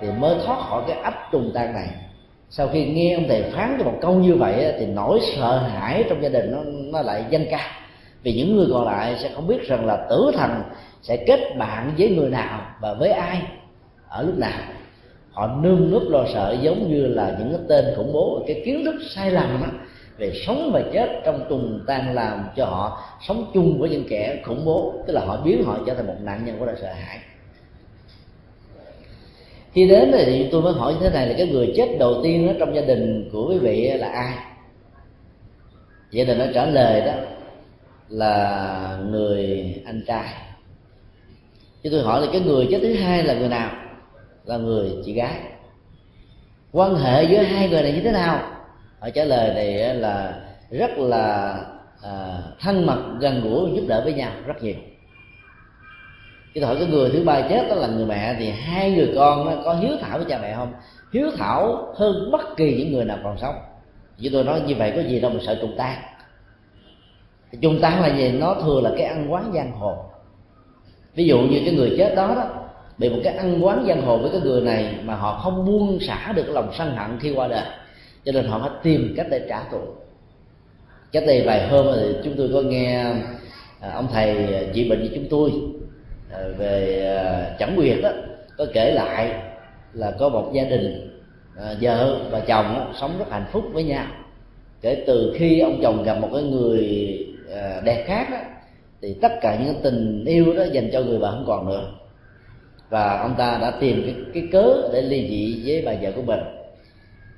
thì 0.01 0.07
mới 0.19 0.35
thoát 0.47 0.61
khỏi 0.69 0.83
cái 0.89 0.99
ách 0.99 1.19
trùng 1.33 1.51
tan 1.55 1.75
này. 1.75 1.89
Sau 2.51 2.69
khi 2.69 2.85
nghe 2.85 3.15
ông 3.15 3.29
thầy 3.29 3.43
phán 3.43 3.77
cho 3.79 3.85
một 3.85 3.99
câu 4.01 4.15
như 4.15 4.35
vậy 4.35 4.75
thì 4.79 4.87
nỗi 4.87 5.21
sợ 5.37 5.59
hãi 5.59 6.05
trong 6.09 6.23
gia 6.23 6.29
đình 6.29 6.53
nó 6.53 6.59
nó 6.93 7.03
lại 7.03 7.25
dâng 7.31 7.47
cao. 7.51 7.69
Vì 8.23 8.33
những 8.33 8.57
người 8.57 8.67
còn 8.73 8.87
lại 8.87 9.17
sẽ 9.23 9.31
không 9.35 9.47
biết 9.47 9.69
rằng 9.69 9.87
là 9.87 10.07
tử 10.11 10.31
thần 10.35 10.63
sẽ 11.03 11.17
kết 11.17 11.57
bạn 11.57 11.93
với 11.99 12.09
người 12.09 12.31
nào 12.31 12.61
và 12.81 12.95
với 12.95 13.11
ai, 13.11 13.43
ở 14.09 14.23
lúc 14.23 14.39
nào 14.39 14.61
họ 15.35 15.57
nương 15.63 15.91
núp 15.91 16.03
lo 16.11 16.25
sợ 16.33 16.57
giống 16.63 16.91
như 16.91 17.07
là 17.07 17.37
những 17.39 17.51
cái 17.51 17.61
tên 17.69 17.95
khủng 17.97 18.13
bố 18.13 18.45
cái 18.47 18.63
kiến 18.65 18.85
thức 18.85 18.95
sai 19.15 19.31
lầm 19.31 19.61
đó, 19.63 19.69
về 20.19 20.33
sống 20.47 20.71
và 20.73 20.83
chết 20.93 21.21
trong 21.25 21.45
tuần 21.49 21.85
tan 21.87 22.15
làm 22.15 22.45
cho 22.57 22.65
họ 22.65 23.03
sống 23.29 23.51
chung 23.55 23.79
với 23.79 23.91
những 23.91 24.05
kẻ 24.09 24.43
khủng 24.45 24.65
bố. 24.65 24.95
Tức 25.07 25.13
là 25.13 25.21
họ 25.25 25.41
biến 25.45 25.65
họ 25.65 25.79
trở 25.87 25.95
thành 25.95 26.07
một 26.07 26.17
nạn 26.21 26.45
nhân 26.45 26.57
của 26.59 26.67
nỗi 26.67 26.75
sợ 26.81 26.93
hãi. 26.93 27.19
Khi 29.73 29.89
đến 29.89 30.11
thì 30.13 30.49
tôi 30.53 30.63
mới 30.63 30.73
hỏi 30.73 30.93
như 30.93 31.01
thế 31.01 31.11
này 31.11 31.29
là 31.29 31.35
cái 31.39 31.49
người 31.49 31.73
chết 31.77 31.97
đầu 31.99 32.21
tiên 32.23 32.47
đó 32.47 32.53
trong 32.59 32.75
gia 32.75 32.83
đình 32.83 33.29
của 33.33 33.49
quý 33.49 33.59
vị 33.59 33.91
là 33.95 34.09
ai? 34.09 34.35
Gia 36.11 36.25
đình 36.25 36.39
nó 36.39 36.45
trả 36.55 36.67
lời 36.67 37.01
đó 37.01 37.13
là 38.09 38.99
người 39.11 39.75
anh 39.87 40.03
trai. 40.07 40.29
Chứ 41.83 41.91
tôi 41.91 42.03
hỏi 42.03 42.21
là 42.21 42.27
cái 42.33 42.41
người 42.41 42.69
chết 42.71 42.79
thứ 42.83 42.95
hai 42.95 43.23
là 43.23 43.35
người 43.35 43.49
nào? 43.49 43.71
Là 44.45 44.57
người 44.57 44.91
chị 45.05 45.13
gái. 45.13 45.41
Quan 46.73 46.95
hệ 46.95 47.25
giữa 47.25 47.39
hai 47.39 47.69
người 47.69 47.83
này 47.83 47.93
như 47.93 48.01
thế 48.01 48.13
nào? 48.13 48.39
Họ 49.01 49.11
trả 49.11 49.25
lời 49.25 49.55
này 49.55 49.95
là 49.95 50.41
rất 50.71 50.99
là 50.99 51.57
à, 52.03 52.43
thân 52.61 52.87
mật 52.87 53.03
gần 53.21 53.41
gũi 53.41 53.71
giúp 53.75 53.85
đỡ 53.89 54.01
với 54.05 54.13
nhau 54.13 54.33
rất 54.47 54.63
nhiều. 54.63 54.75
Cái 56.55 56.65
hỏi 56.65 56.77
cái 56.79 56.87
người 56.87 57.11
thứ 57.11 57.25
ba 57.25 57.41
chết 57.49 57.67
đó 57.69 57.75
là 57.75 57.87
người 57.87 58.07
mẹ 58.07 58.37
thì 58.39 58.51
hai 58.51 58.91
người 58.91 59.13
con 59.17 59.47
nó 59.47 59.63
có 59.65 59.75
hiếu 59.75 59.91
thảo 60.01 60.19
với 60.19 60.27
cha 60.29 60.39
mẹ 60.43 60.55
không? 60.55 60.73
Hiếu 61.13 61.31
thảo 61.37 61.93
hơn 61.97 62.31
bất 62.31 62.57
kỳ 62.57 62.77
những 62.77 62.93
người 62.93 63.05
nào 63.05 63.19
còn 63.25 63.39
sống. 63.39 63.55
Chứ 64.19 64.31
tôi 64.33 64.45
nói 64.45 64.63
như 64.67 64.75
vậy 64.75 64.93
có 64.97 65.03
gì 65.03 65.21
đâu 65.21 65.31
mà 65.31 65.41
sợ 65.47 65.59
trùng 65.61 65.75
tan. 65.79 65.99
Trùng 67.61 67.81
tan 67.81 68.03
là 68.03 68.17
gì? 68.17 68.33
Nó 68.33 68.55
thường 68.55 68.83
là 68.83 68.91
cái 68.97 69.07
ăn 69.07 69.33
quán 69.33 69.53
giang 69.55 69.73
hồ. 69.73 70.05
Ví 71.15 71.27
dụ 71.27 71.39
như 71.39 71.63
cái 71.65 71.75
người 71.75 71.95
chết 71.99 72.15
đó 72.15 72.35
đó 72.35 72.64
bị 72.99 73.09
một 73.09 73.21
cái 73.25 73.37
ăn 73.37 73.65
quán 73.65 73.85
giang 73.89 74.03
hồ 74.03 74.19
với 74.19 74.31
cái 74.31 74.41
người 74.41 74.61
này 74.61 74.95
mà 75.05 75.15
họ 75.15 75.39
không 75.39 75.67
buông 75.67 75.99
xả 76.01 76.33
được 76.37 76.49
lòng 76.49 76.71
sân 76.79 76.97
hận 76.97 77.19
khi 77.21 77.33
qua 77.33 77.49
đời. 77.49 77.65
Cho 78.25 78.33
nên 78.33 78.47
họ 78.47 78.59
phải 78.59 78.71
tìm 78.83 79.15
cách 79.17 79.27
để 79.31 79.47
trả 79.49 79.65
thù 79.65 79.79
cách 81.13 81.25
đây 81.27 81.43
vài 81.47 81.69
hôm 81.69 81.87
thì 81.97 82.15
chúng 82.25 82.35
tôi 82.37 82.51
có 82.53 82.61
nghe 82.61 83.05
à, 83.81 83.91
ông 83.95 84.09
thầy 84.13 84.47
trị 84.75 84.89
bệnh 84.91 84.99
với 84.99 85.11
chúng 85.15 85.27
tôi 85.31 85.53
à, 86.33 86.39
về 86.59 87.07
à, 87.17 87.57
chẳng 87.59 87.77
quyệt 87.77 87.99
đó 88.03 88.11
có 88.59 88.67
kể 88.75 88.93
lại 88.93 89.35
là 89.93 90.11
có 90.11 90.29
một 90.29 90.51
gia 90.53 90.65
đình 90.65 91.11
vợ 91.81 92.21
và 92.31 92.41
chồng 92.41 92.75
đó, 92.75 92.87
sống 93.01 93.19
rất 93.19 93.25
hạnh 93.31 93.47
phúc 93.53 93.65
với 93.73 93.85
nhau. 93.85 94.07
Kể 94.81 95.05
từ 95.07 95.35
khi 95.37 95.61
ông 95.61 95.79
chồng 95.83 96.03
gặp 96.03 96.19
một 96.21 96.29
cái 96.35 96.43
người 96.43 96.81
đẹp 97.85 98.05
khác 98.07 98.29
đó, 98.31 98.39
thì 99.03 99.15
tất 99.23 99.33
cả 99.41 99.59
những 99.65 99.75
tình 99.83 100.25
yêu 100.25 100.55
đó 100.55 100.65
dành 100.73 100.91
cho 100.93 101.01
người 101.01 101.19
vợ 101.19 101.31
không 101.31 101.45
còn 101.47 101.69
nữa 101.69 101.91
và 102.95 103.19
ông 103.19 103.35
ta 103.39 103.59
đã 103.61 103.71
tìm 103.81 104.03
cái, 104.05 104.15
cái 104.35 104.49
cớ 104.53 104.89
để 104.93 105.03
ly 105.03 105.29
dị 105.29 105.63
với 105.67 105.83
bà 105.87 105.93
vợ 106.03 106.13
của 106.17 106.23
mình. 106.23 106.41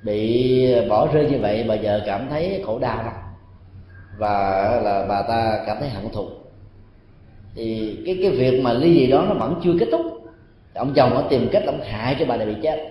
Bị 0.03 0.87
bỏ 0.89 1.07
rơi 1.13 1.29
như 1.31 1.37
vậy 1.41 1.65
bà 1.67 1.75
vợ 1.83 2.01
cảm 2.05 2.27
thấy 2.29 2.61
khổ 2.65 2.79
đau 2.79 2.97
lắm. 2.97 3.13
Và 4.17 4.39
là 4.83 5.05
bà 5.09 5.21
ta 5.21 5.63
cảm 5.67 5.77
thấy 5.79 5.89
hận 5.89 6.09
thù. 6.13 6.25
Thì 7.55 7.97
cái 8.05 8.17
cái 8.21 8.31
việc 8.31 8.61
mà 8.63 8.73
ly 8.73 8.93
dị 8.93 9.07
đó 9.07 9.25
nó 9.29 9.33
vẫn 9.33 9.59
chưa 9.63 9.73
kết 9.79 9.87
thúc. 9.91 10.01
Ông 10.75 10.93
chồng 10.93 11.09
nó 11.13 11.21
tìm 11.21 11.49
cách 11.51 11.63
ông 11.65 11.81
hại 11.81 12.15
cho 12.19 12.25
bà 12.25 12.37
này 12.37 12.47
bị 12.47 12.55
chết. 12.63 12.87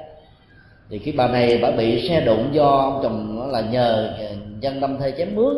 Thì 0.91 0.99
khi 0.99 1.13
bà 1.13 1.29
này 1.29 1.59
bà 1.63 1.71
bị 1.71 2.09
xe 2.09 2.21
đụng 2.21 2.49
do 2.53 2.69
ông 2.69 3.01
chồng 3.03 3.39
nó 3.39 3.47
là 3.47 3.61
nhờ 3.61 4.15
dân 4.61 4.81
đâm 4.81 4.99
thê 4.99 5.13
chém 5.19 5.35
mướn 5.35 5.57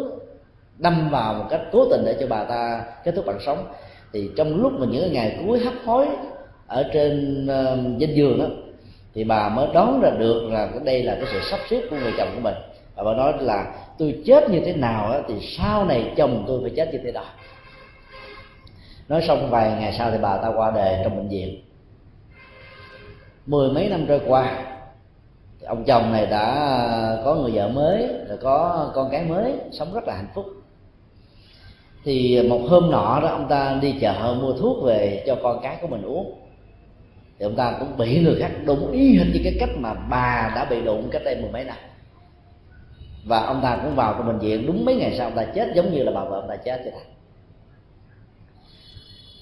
đâm 0.78 1.10
vào 1.10 1.34
một 1.34 1.44
cách 1.50 1.60
cố 1.72 1.84
tình 1.90 2.02
để 2.04 2.16
cho 2.20 2.26
bà 2.26 2.44
ta 2.44 2.82
kết 3.04 3.12
thúc 3.16 3.26
bằng 3.26 3.40
sống. 3.46 3.66
Thì 4.12 4.30
trong 4.36 4.62
lúc 4.62 4.72
mà 4.72 4.86
những 4.90 5.12
ngày 5.12 5.38
cuối 5.46 5.58
hấp 5.58 5.74
hối 5.84 6.06
ở 6.68 6.90
trên 6.92 7.46
um, 7.46 7.98
dinh 7.98 8.16
giường 8.16 8.38
đó 8.38 8.46
thì 9.14 9.24
bà 9.24 9.48
mới 9.48 9.68
đoán 9.74 10.00
ra 10.00 10.10
được 10.10 10.48
là 10.52 10.66
cái 10.66 10.80
đây 10.84 11.02
là 11.02 11.14
cái 11.14 11.24
sự 11.32 11.40
sắp 11.50 11.60
xếp 11.70 11.80
của 11.90 11.96
người 11.96 12.12
chồng 12.18 12.28
của 12.34 12.40
mình. 12.40 12.54
Và 12.94 13.04
bà 13.04 13.14
nói 13.14 13.32
là 13.40 13.74
tôi 13.98 14.22
chết 14.26 14.50
như 14.50 14.60
thế 14.60 14.72
nào 14.72 15.12
đó, 15.12 15.20
thì 15.28 15.34
sau 15.40 15.84
này 15.84 16.12
chồng 16.16 16.44
tôi 16.46 16.60
phải 16.62 16.70
chết 16.76 16.88
như 16.92 16.98
thế 17.04 17.12
đó. 17.12 17.24
Nói 19.08 19.22
xong 19.28 19.50
vài 19.50 19.70
ngày 19.80 19.92
sau 19.98 20.10
thì 20.10 20.18
bà 20.22 20.36
ta 20.36 20.48
qua 20.56 20.70
đời 20.70 21.00
trong 21.04 21.16
bệnh 21.16 21.28
viện. 21.28 21.62
Mười 23.46 23.70
mấy 23.70 23.88
năm 23.88 24.04
trôi 24.08 24.20
qua 24.26 24.64
ông 25.66 25.84
chồng 25.84 26.12
này 26.12 26.26
đã 26.26 26.54
có 27.24 27.34
người 27.34 27.50
vợ 27.50 27.68
mới 27.68 28.08
rồi 28.28 28.38
có 28.40 28.90
con 28.94 29.10
cái 29.10 29.24
mới 29.24 29.54
sống 29.72 29.94
rất 29.94 30.04
là 30.06 30.14
hạnh 30.14 30.28
phúc. 30.34 30.46
Thì 32.04 32.42
một 32.48 32.60
hôm 32.68 32.90
nọ 32.90 33.20
đó 33.22 33.28
ông 33.28 33.48
ta 33.48 33.78
đi 33.82 33.94
chợ 34.00 34.36
mua 34.42 34.52
thuốc 34.52 34.84
về 34.84 35.24
cho 35.26 35.36
con 35.42 35.60
cái 35.62 35.76
của 35.80 35.86
mình 35.86 36.02
uống 36.02 36.34
thì 37.38 37.46
ông 37.46 37.56
ta 37.56 37.76
cũng 37.80 37.96
bị 37.96 38.20
người 38.20 38.36
khác 38.40 38.50
đụng 38.64 38.92
y 38.92 39.18
hệt 39.18 39.26
như 39.34 39.40
cái 39.44 39.56
cách 39.60 39.70
mà 39.76 39.94
bà 39.94 40.52
đã 40.56 40.64
bị 40.64 40.80
đụng 40.80 41.08
cách 41.10 41.22
đây 41.24 41.36
mười 41.40 41.50
mấy 41.50 41.64
năm. 41.64 41.76
Và 43.24 43.40
ông 43.40 43.60
ta 43.62 43.78
cũng 43.82 43.94
vào 43.94 44.14
trong 44.14 44.26
bệnh 44.26 44.38
viện 44.38 44.66
đúng 44.66 44.84
mấy 44.84 44.94
ngày 44.96 45.14
sau 45.18 45.26
ông 45.26 45.36
ta 45.36 45.44
chết 45.44 45.68
giống 45.74 45.92
như 45.92 46.02
là 46.02 46.12
bà 46.12 46.24
vợ 46.24 46.40
ông 46.40 46.48
ta 46.48 46.56
chết 46.56 46.80
vậy 46.82 46.92
đó. 46.92 46.98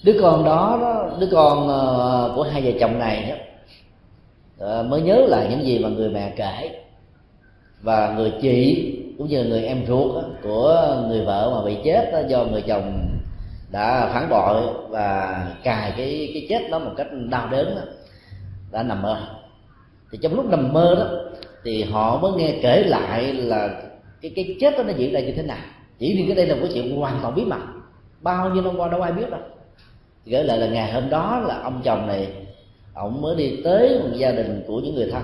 Đứa 0.03 0.19
con 0.21 0.45
đó, 0.45 0.79
đứa 1.21 1.29
con 1.33 1.69
ờ, 1.69 2.33
của 2.37 2.43
hai 2.43 2.63
vợ 2.63 2.71
chồng 2.81 2.99
này 2.99 3.41
ờ, 4.59 4.83
mới 4.83 5.01
nhớ 5.01 5.27
lại 5.29 5.47
những 5.51 5.65
gì 5.65 5.79
mà 5.79 5.89
người 5.89 6.11
mẹ 6.11 6.33
kể. 6.37 6.83
Và 7.83 8.15
người 8.17 8.33
chị 8.43 8.93
cũng 9.19 9.29
như 9.29 9.45
người 9.45 9.65
em 9.65 9.87
ruột 9.87 10.25
của 10.43 11.05
người 11.09 11.25
vợ 11.25 11.53
mà 11.55 11.65
bị 11.65 11.77
chết 11.85 12.27
do 12.29 12.45
người 12.45 12.63
chồng 12.63 13.09
đã 13.71 14.11
phản 14.15 14.29
bội 14.29 14.75
và 14.89 15.47
cài 15.63 15.95
cái 15.97 16.31
cái 16.35 16.47
chết 16.49 16.71
đó 16.71 16.79
một 16.79 16.93
cách 16.97 17.07
đau 17.31 17.49
đớn 17.51 17.75
đó, 17.77 17.83
đã 18.73 18.83
nằm 18.83 19.03
mơ. 19.03 19.21
Thì 20.13 20.19
trong 20.23 20.35
lúc 20.35 20.47
nằm 20.47 20.73
mơ 20.73 20.95
đó 20.99 21.07
thì 21.65 21.83
họ 21.83 22.19
mới 22.19 22.33
nghe 22.33 22.59
kể 22.63 22.83
lại 22.83 23.33
là 23.33 23.83
cái 24.23 24.33
cái 24.37 24.57
chết 24.61 24.77
đó 24.77 24.83
nó 24.83 24.93
diễn 24.97 25.13
ra 25.13 25.21
như 25.21 25.33
thế 25.33 25.43
nào. 25.43 25.59
Chỉ 25.99 26.15
vì 26.17 26.27
cái 26.27 26.37
đây 26.37 26.47
là 26.47 26.55
một 26.55 26.69
chuyện 26.75 26.97
hoàn 26.97 27.19
toàn 27.23 27.35
bí 27.35 27.45
mật. 27.45 27.61
Bao 28.21 28.51
nhiêu 28.51 28.63
năm 28.63 28.77
qua 28.77 28.89
đâu 28.89 29.03
ai 29.03 29.13
biết 29.13 29.31
đâu. 29.31 29.41
Thì 30.25 30.33
kể 30.33 30.43
lại 30.43 30.59
là 30.59 30.67
ngày 30.67 30.93
hôm 30.93 31.11
đó 31.11 31.39
là 31.47 31.61
ông 31.63 31.81
chồng 31.85 32.07
này 32.07 32.29
ông 32.95 33.23
mới 33.23 33.37
đi 33.37 33.61
tới 33.65 34.01
một 34.03 34.17
gia 34.17 34.33
đình 34.33 34.65
của 34.67 34.81
những 34.81 34.95
người 34.95 35.11
thân 35.11 35.23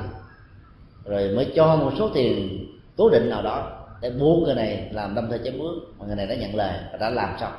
rồi 1.05 1.29
mới 1.37 1.53
cho 1.55 1.77
một 1.77 1.93
số 1.99 2.11
tiền 2.15 2.67
cố 2.97 3.11
định 3.11 3.31
nào 3.31 3.43
đó 3.43 3.71
để 4.01 4.11
buộc 4.11 4.43
người 4.43 4.55
này 4.55 4.89
làm 4.93 5.15
đâm 5.15 5.31
thơ 5.31 5.39
chém 5.45 5.59
bước 5.59 5.75
mà 5.99 6.07
người 6.07 6.17
này 6.17 6.27
đã 6.27 6.35
nhận 6.35 6.55
lời 6.55 6.73
và 6.93 6.99
đã 6.99 7.11
làm 7.11 7.35
xong 7.41 7.53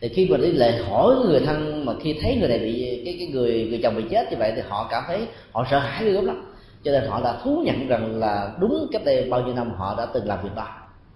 thì 0.00 0.08
khi 0.08 0.28
mà 0.30 0.36
đi 0.36 0.52
lệ 0.52 0.72
hỏi 0.88 1.14
người 1.26 1.40
thân 1.40 1.84
mà 1.84 1.92
khi 2.02 2.18
thấy 2.22 2.36
người 2.36 2.48
này 2.48 2.58
bị, 2.58 3.02
cái 3.04 3.16
cái 3.18 3.28
người 3.28 3.66
người 3.70 3.80
chồng 3.82 3.96
bị 3.96 4.02
chết 4.10 4.30
như 4.30 4.36
vậy 4.38 4.52
thì 4.56 4.62
họ 4.68 4.88
cảm 4.90 5.02
thấy 5.06 5.20
họ 5.52 5.66
sợ 5.70 5.78
hãi 5.78 6.04
ghê 6.04 6.10
gớm 6.10 6.24
lắm. 6.24 6.52
Cho 6.84 6.92
nên 6.92 7.06
họ 7.08 7.20
đã 7.24 7.36
thú 7.44 7.62
nhận 7.66 7.88
rằng 7.88 8.20
là 8.20 8.52
đúng 8.60 8.86
cách 8.92 9.04
đây 9.04 9.24
bao 9.30 9.42
nhiêu 9.42 9.54
năm 9.54 9.70
họ 9.76 9.94
đã 9.98 10.06
từng 10.14 10.26
làm 10.26 10.38
việc 10.42 10.50
đó. 10.56 10.66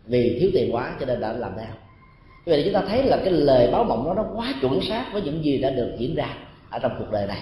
Vì 0.06 0.39
thiếu 0.40 0.51
tiền 0.55 0.74
quá 0.74 0.97
cho 1.01 1.06
nên 1.06 1.20
đã 1.20 1.32
làm 1.32 1.52
theo. 1.56 1.74
Vậy 2.47 2.62
chúng 2.65 2.74
ta 2.74 2.82
thấy 2.89 3.02
là 3.02 3.16
cái 3.16 3.32
lời 3.32 3.69
báo 3.73 3.85
mộng 3.85 4.05
đó 4.06 4.15
nó 4.15 4.24
quá 4.35 4.55
chuẩn 4.61 4.81
xác 4.81 5.05
với 5.12 5.23
những 5.23 5.44
gì 5.44 5.59
đã 5.59 5.70
được 5.70 5.90
diễn 5.98 6.15
ra 6.15 6.28
ở 6.70 6.78
trong 6.78 6.93
cuộc 6.98 7.11
đời 7.12 7.27
này. 7.27 7.39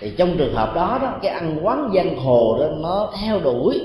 Thì 0.00 0.12
trong 0.16 0.38
trường 0.38 0.54
hợp 0.54 0.74
đó 0.74 0.98
đó, 1.02 1.18
cái 1.22 1.32
ăn 1.32 1.58
quán 1.62 1.90
giang 1.94 2.16
hồ 2.16 2.56
đó 2.60 2.66
nó 2.80 3.12
theo 3.20 3.40
đuổi 3.40 3.80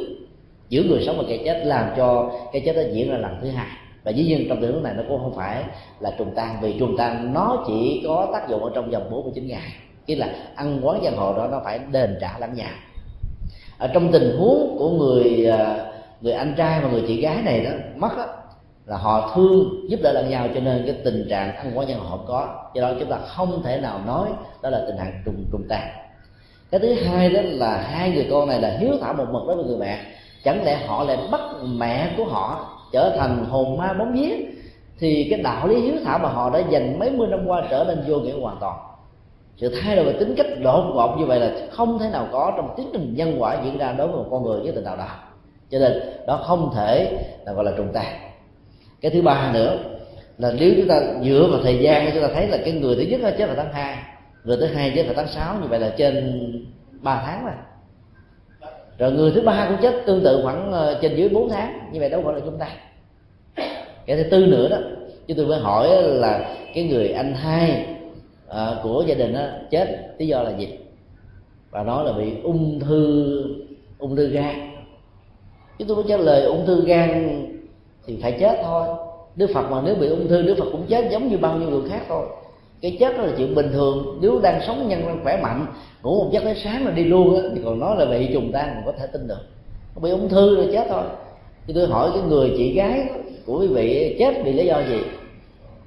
giữa 0.70 0.84
người 0.84 1.04
sống 1.06 1.18
và 1.18 1.24
kẻ 1.28 1.38
chết, 1.46 1.62
làm 1.66 1.90
cho 1.98 2.32
cái 2.54 2.62
chết 2.66 2.76
nó 2.76 2.82
diễn 2.94 3.12
ra 3.12 3.18
lần 3.18 3.32
thứ 3.42 3.50
hai 3.50 3.68
và 4.04 4.12
dĩ 4.12 4.24
nhiên 4.24 4.46
trong 4.50 4.62
tình 4.62 4.72
huống 4.72 4.84
này 4.84 4.94
nó 4.98 5.04
cũng 5.08 5.20
không 5.22 5.36
phải 5.36 5.64
là 6.00 6.12
trùng 6.18 6.32
tan 6.36 6.58
vì 6.62 6.80
trùng 6.80 6.98
tan 6.98 7.34
nó 7.34 7.64
chỉ 7.68 8.02
có 8.08 8.30
tác 8.34 8.50
dụng 8.50 8.64
ở 8.64 8.72
trong 8.76 8.92
vòng 8.92 9.10
49 9.12 9.48
ngày. 9.48 9.72
Nghĩa 10.08 10.16
là 10.16 10.30
ăn 10.56 10.80
quán 10.84 11.02
giang 11.04 11.18
hồ 11.18 11.34
đó 11.38 11.48
nó 11.52 11.62
phải 11.66 11.80
đền 11.92 12.18
trả 12.22 12.40
lẫn 12.40 12.54
nhà. 12.54 12.76
ở 13.78 13.88
trong 13.88 14.12
tình 14.12 14.38
huống 14.38 14.76
của 14.80 14.90
người 14.90 15.46
à, 15.46 15.86
người 16.22 16.34
anh 16.34 16.54
trai 16.58 16.82
và 16.82 16.90
người 16.90 17.04
chị 17.08 17.22
gái 17.22 17.42
này 17.42 17.64
đó 17.64 17.72
mất 17.96 18.18
đó, 18.18 18.26
là 18.86 18.98
họ 18.98 19.32
thương 19.36 19.90
giúp 19.90 20.00
đỡ 20.04 20.12
lẫn 20.12 20.30
nhau 20.30 20.48
cho 20.54 20.60
nên 20.60 20.84
cái 20.86 20.96
tình 21.04 21.28
trạng 21.30 21.56
ăn 21.56 21.72
quán 21.76 21.88
giang 21.88 22.00
hồ 22.00 22.10
không 22.10 22.26
có. 22.28 22.70
Do 22.74 22.82
đó 22.82 22.94
chúng 23.00 23.10
ta 23.10 23.18
không 23.18 23.64
thể 23.64 23.82
nào 23.82 24.00
nói 24.06 24.30
đó 24.62 24.70
là 24.70 24.84
tình 24.88 24.98
trạng 24.98 25.22
trùng 25.26 25.46
trùng 25.52 25.64
tan. 25.70 25.90
Cái 26.72 26.80
thứ 26.80 26.94
hai 26.94 27.30
đó 27.30 27.42
là 27.44 27.78
hai 27.78 28.12
người 28.12 28.28
con 28.32 28.48
này 28.48 28.62
là 28.62 28.78
hiếu 28.80 28.94
thảo 29.02 29.14
một 29.14 29.26
mực 29.32 29.48
đối 29.48 29.56
với 29.56 29.66
người 29.66 29.78
mẹ. 29.78 30.00
Chẳng 30.44 30.64
lẽ 30.64 30.86
họ 30.88 31.04
lại 31.04 31.18
bắt 31.32 31.42
mẹ 31.64 32.14
của 32.18 32.26
họ 32.26 32.79
trở 32.92 33.16
thành 33.18 33.46
hồn 33.46 33.78
ma 33.78 33.94
bóng 33.94 34.14
vía, 34.14 34.36
thì 35.00 35.28
cái 35.30 35.42
đạo 35.42 35.68
lý 35.68 35.76
hiếu 35.76 35.96
thảo 36.06 36.20
mà 36.20 36.30
họ 36.30 36.50
đã 36.50 36.60
dành 36.70 37.00
mấy 37.00 37.12
mươi 37.12 37.28
năm 37.28 37.40
qua 37.48 37.64
trở 37.70 37.84
nên 37.88 38.04
vô 38.08 38.20
nghĩa 38.20 38.40
hoàn 38.42 38.58
toàn. 38.60 38.78
Sự 39.58 39.76
thay 39.82 39.96
đổi 39.96 40.06
về 40.06 40.14
tính 40.14 40.36
cách 40.38 40.48
đột 40.64 40.92
ngột 40.94 41.16
như 41.20 41.26
vậy 41.26 41.40
là 41.40 41.52
không 41.72 42.00
thể 42.00 42.10
nào 42.10 42.28
có 42.32 42.54
trong 42.58 42.74
tiến 42.78 42.90
trình 42.94 43.14
nhân 43.16 43.36
quả 43.40 43.58
diễn 43.66 43.78
ra 43.78 43.92
đối 43.92 44.08
với 44.08 44.18
một 44.18 44.28
con 44.32 44.44
người 44.44 44.60
với 44.60 44.72
tình 44.72 44.84
đạo 44.84 44.98
đạo. 44.98 45.16
Cho 45.70 45.80
nên 45.80 45.94
đó 46.28 46.40
không 46.44 46.72
thể 46.76 47.18
là 47.46 47.54
gọi 47.54 47.66
là 47.66 47.72
trùng 47.78 47.90
tàn. 47.94 48.20
Cái 49.02 49.12
thứ 49.12 49.22
ba 49.22 49.52
nữa 49.54 49.78
là 50.38 50.52
nếu 50.60 50.74
chúng 50.78 50.88
ta 50.88 51.02
dựa 51.24 51.48
vào 51.52 51.60
thời 51.64 51.80
gian 51.80 52.12
chúng 52.14 52.22
ta 52.22 52.30
thấy 52.34 52.48
là 52.48 52.58
cái 52.58 52.72
người 52.72 52.96
thứ 52.96 53.02
nhất 53.02 53.22
là 53.22 53.32
chết 53.32 53.46
vào 53.46 53.56
tháng 53.56 53.74
2 53.74 53.96
người 54.44 54.58
thứ 54.58 54.66
hai 54.66 54.92
chết 54.96 55.04
vào 55.04 55.14
tháng 55.18 55.28
6 55.28 55.56
như 55.62 55.68
vậy 55.68 55.80
là 55.80 55.94
trên 55.98 56.42
3 57.02 57.24
tháng 57.26 57.46
rồi 57.46 57.54
rồi 59.00 59.12
người 59.12 59.32
thứ 59.32 59.42
ba 59.42 59.66
cũng 59.70 59.78
chết, 59.82 60.04
tương 60.06 60.24
tự 60.24 60.40
khoảng 60.44 60.72
ờ, 60.72 61.00
trên 61.02 61.16
dưới 61.16 61.30
4 61.30 61.50
tháng. 61.50 61.80
Như 61.92 62.00
vậy 62.00 62.10
đâu 62.10 62.22
gọi 62.22 62.34
là 62.34 62.40
chúng 62.46 62.58
ta. 62.58 62.68
Cái 64.06 64.18
thứ 64.18 64.24
tư 64.24 64.46
nữa 64.46 64.70
đó 64.70 64.78
chứ 65.28 65.34
tôi 65.38 65.46
mới 65.46 65.60
hỏi 65.60 66.04
là 66.04 66.56
cái 66.74 66.84
người 66.84 67.10
anh 67.10 67.34
hai 67.34 67.86
ờ, 68.48 68.80
của 68.84 69.04
gia 69.08 69.16
đình 69.16 69.34
đó 69.34 69.42
chết, 69.70 70.14
lý 70.18 70.28
do 70.28 70.44
là 70.44 70.58
gì? 70.58 70.78
Và 71.72 71.84
nói 71.84 72.06
là 72.06 72.12
bị 72.12 72.34
ung 72.44 72.80
thư 72.80 73.44
ung 74.00 74.16
thư 74.16 74.28
gan. 74.28 74.72
Chứ 75.80 75.86
tôi 75.88 75.98
mới 75.98 76.06
trả 76.08 76.18
lời 76.18 76.44
ung 76.44 76.66
thư 76.66 76.86
gan 76.86 77.46
thì 78.06 78.20
phải 78.22 78.38
chết 78.40 78.60
thôi. 78.64 78.88
Đức 79.36 79.50
phật 79.54 79.70
mà 79.72 79.82
nếu 79.86 79.96
bị 79.96 80.08
ung 80.08 80.28
thư, 80.28 80.42
đức 80.42 80.56
phật 80.60 80.66
cũng 80.72 80.86
chết 80.88 81.10
giống 81.12 81.28
như 81.28 81.38
bao 81.38 81.58
nhiêu 81.58 81.70
người 81.70 81.90
khác 81.90 82.02
thôi 82.08 82.26
cái 82.82 82.98
chết 83.00 83.18
đó 83.18 83.24
là 83.24 83.32
chuyện 83.38 83.56
bình 83.56 83.70
thường. 83.74 84.20
Nếu 84.22 84.40
đang 84.40 84.62
sống 84.68 84.88
nhân 84.88 85.02
đang 85.06 85.20
khỏe 85.24 85.40
mạnh, 85.44 85.66
ngủ 86.04 86.24
một 86.24 86.30
giấc 86.32 86.44
tới 86.44 86.56
sáng 86.64 86.86
là 86.86 86.92
đi 86.92 87.04
luôn 87.04 87.36
á, 87.36 87.42
thì 87.56 87.62
còn 87.66 87.80
nói 87.80 87.96
là 87.98 88.06
bị 88.06 88.30
trùng 88.34 88.52
tan 88.52 88.72
còn 88.76 88.86
có 88.86 89.00
thể 89.00 89.08
tin 89.08 89.28
được. 89.28 89.40
Bị 90.02 90.10
ung 90.10 90.30
thư 90.30 90.56
rồi 90.56 90.70
chết 90.72 90.86
thôi. 90.90 91.04
Thì 91.68 91.74
tôi 91.74 91.88
hỏi 91.88 92.10
cái 92.14 92.24
người 92.24 92.54
chị 92.58 92.74
gái 92.74 93.08
của 93.46 93.60
quý 93.60 93.68
vị, 93.68 94.16
chết 94.20 94.42
vì 94.44 94.54
lý 94.54 94.66
do 94.66 94.80
gì? 94.90 95.00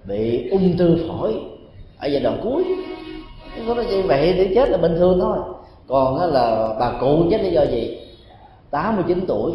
Bị 0.05 0.49
ung 0.51 0.77
thư 0.77 0.99
phổi. 1.09 1.35
Ở 1.99 2.07
giai 2.07 2.23
đoạn 2.23 2.41
cuối. 2.43 2.65
Có 3.69 3.75
nói 3.75 3.87
như 3.87 4.03
vậy 4.03 4.35
để 4.37 4.53
chết 4.55 4.71
là 4.71 4.79
bình 4.79 4.95
thường 4.97 5.21
thôi. 5.21 5.39
Còn 5.87 6.33
là 6.33 6.77
bà 6.81 6.93
cụ 7.01 7.25
chết 7.31 7.43
lý 7.43 7.51
do 7.51 7.63
gì? 7.63 7.99
89 8.71 9.25
tuổi 9.29 9.53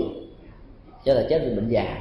chết 1.04 1.14
là 1.14 1.26
chết 1.30 1.42
vì 1.46 1.56
bệnh 1.56 1.70
già. 1.70 1.98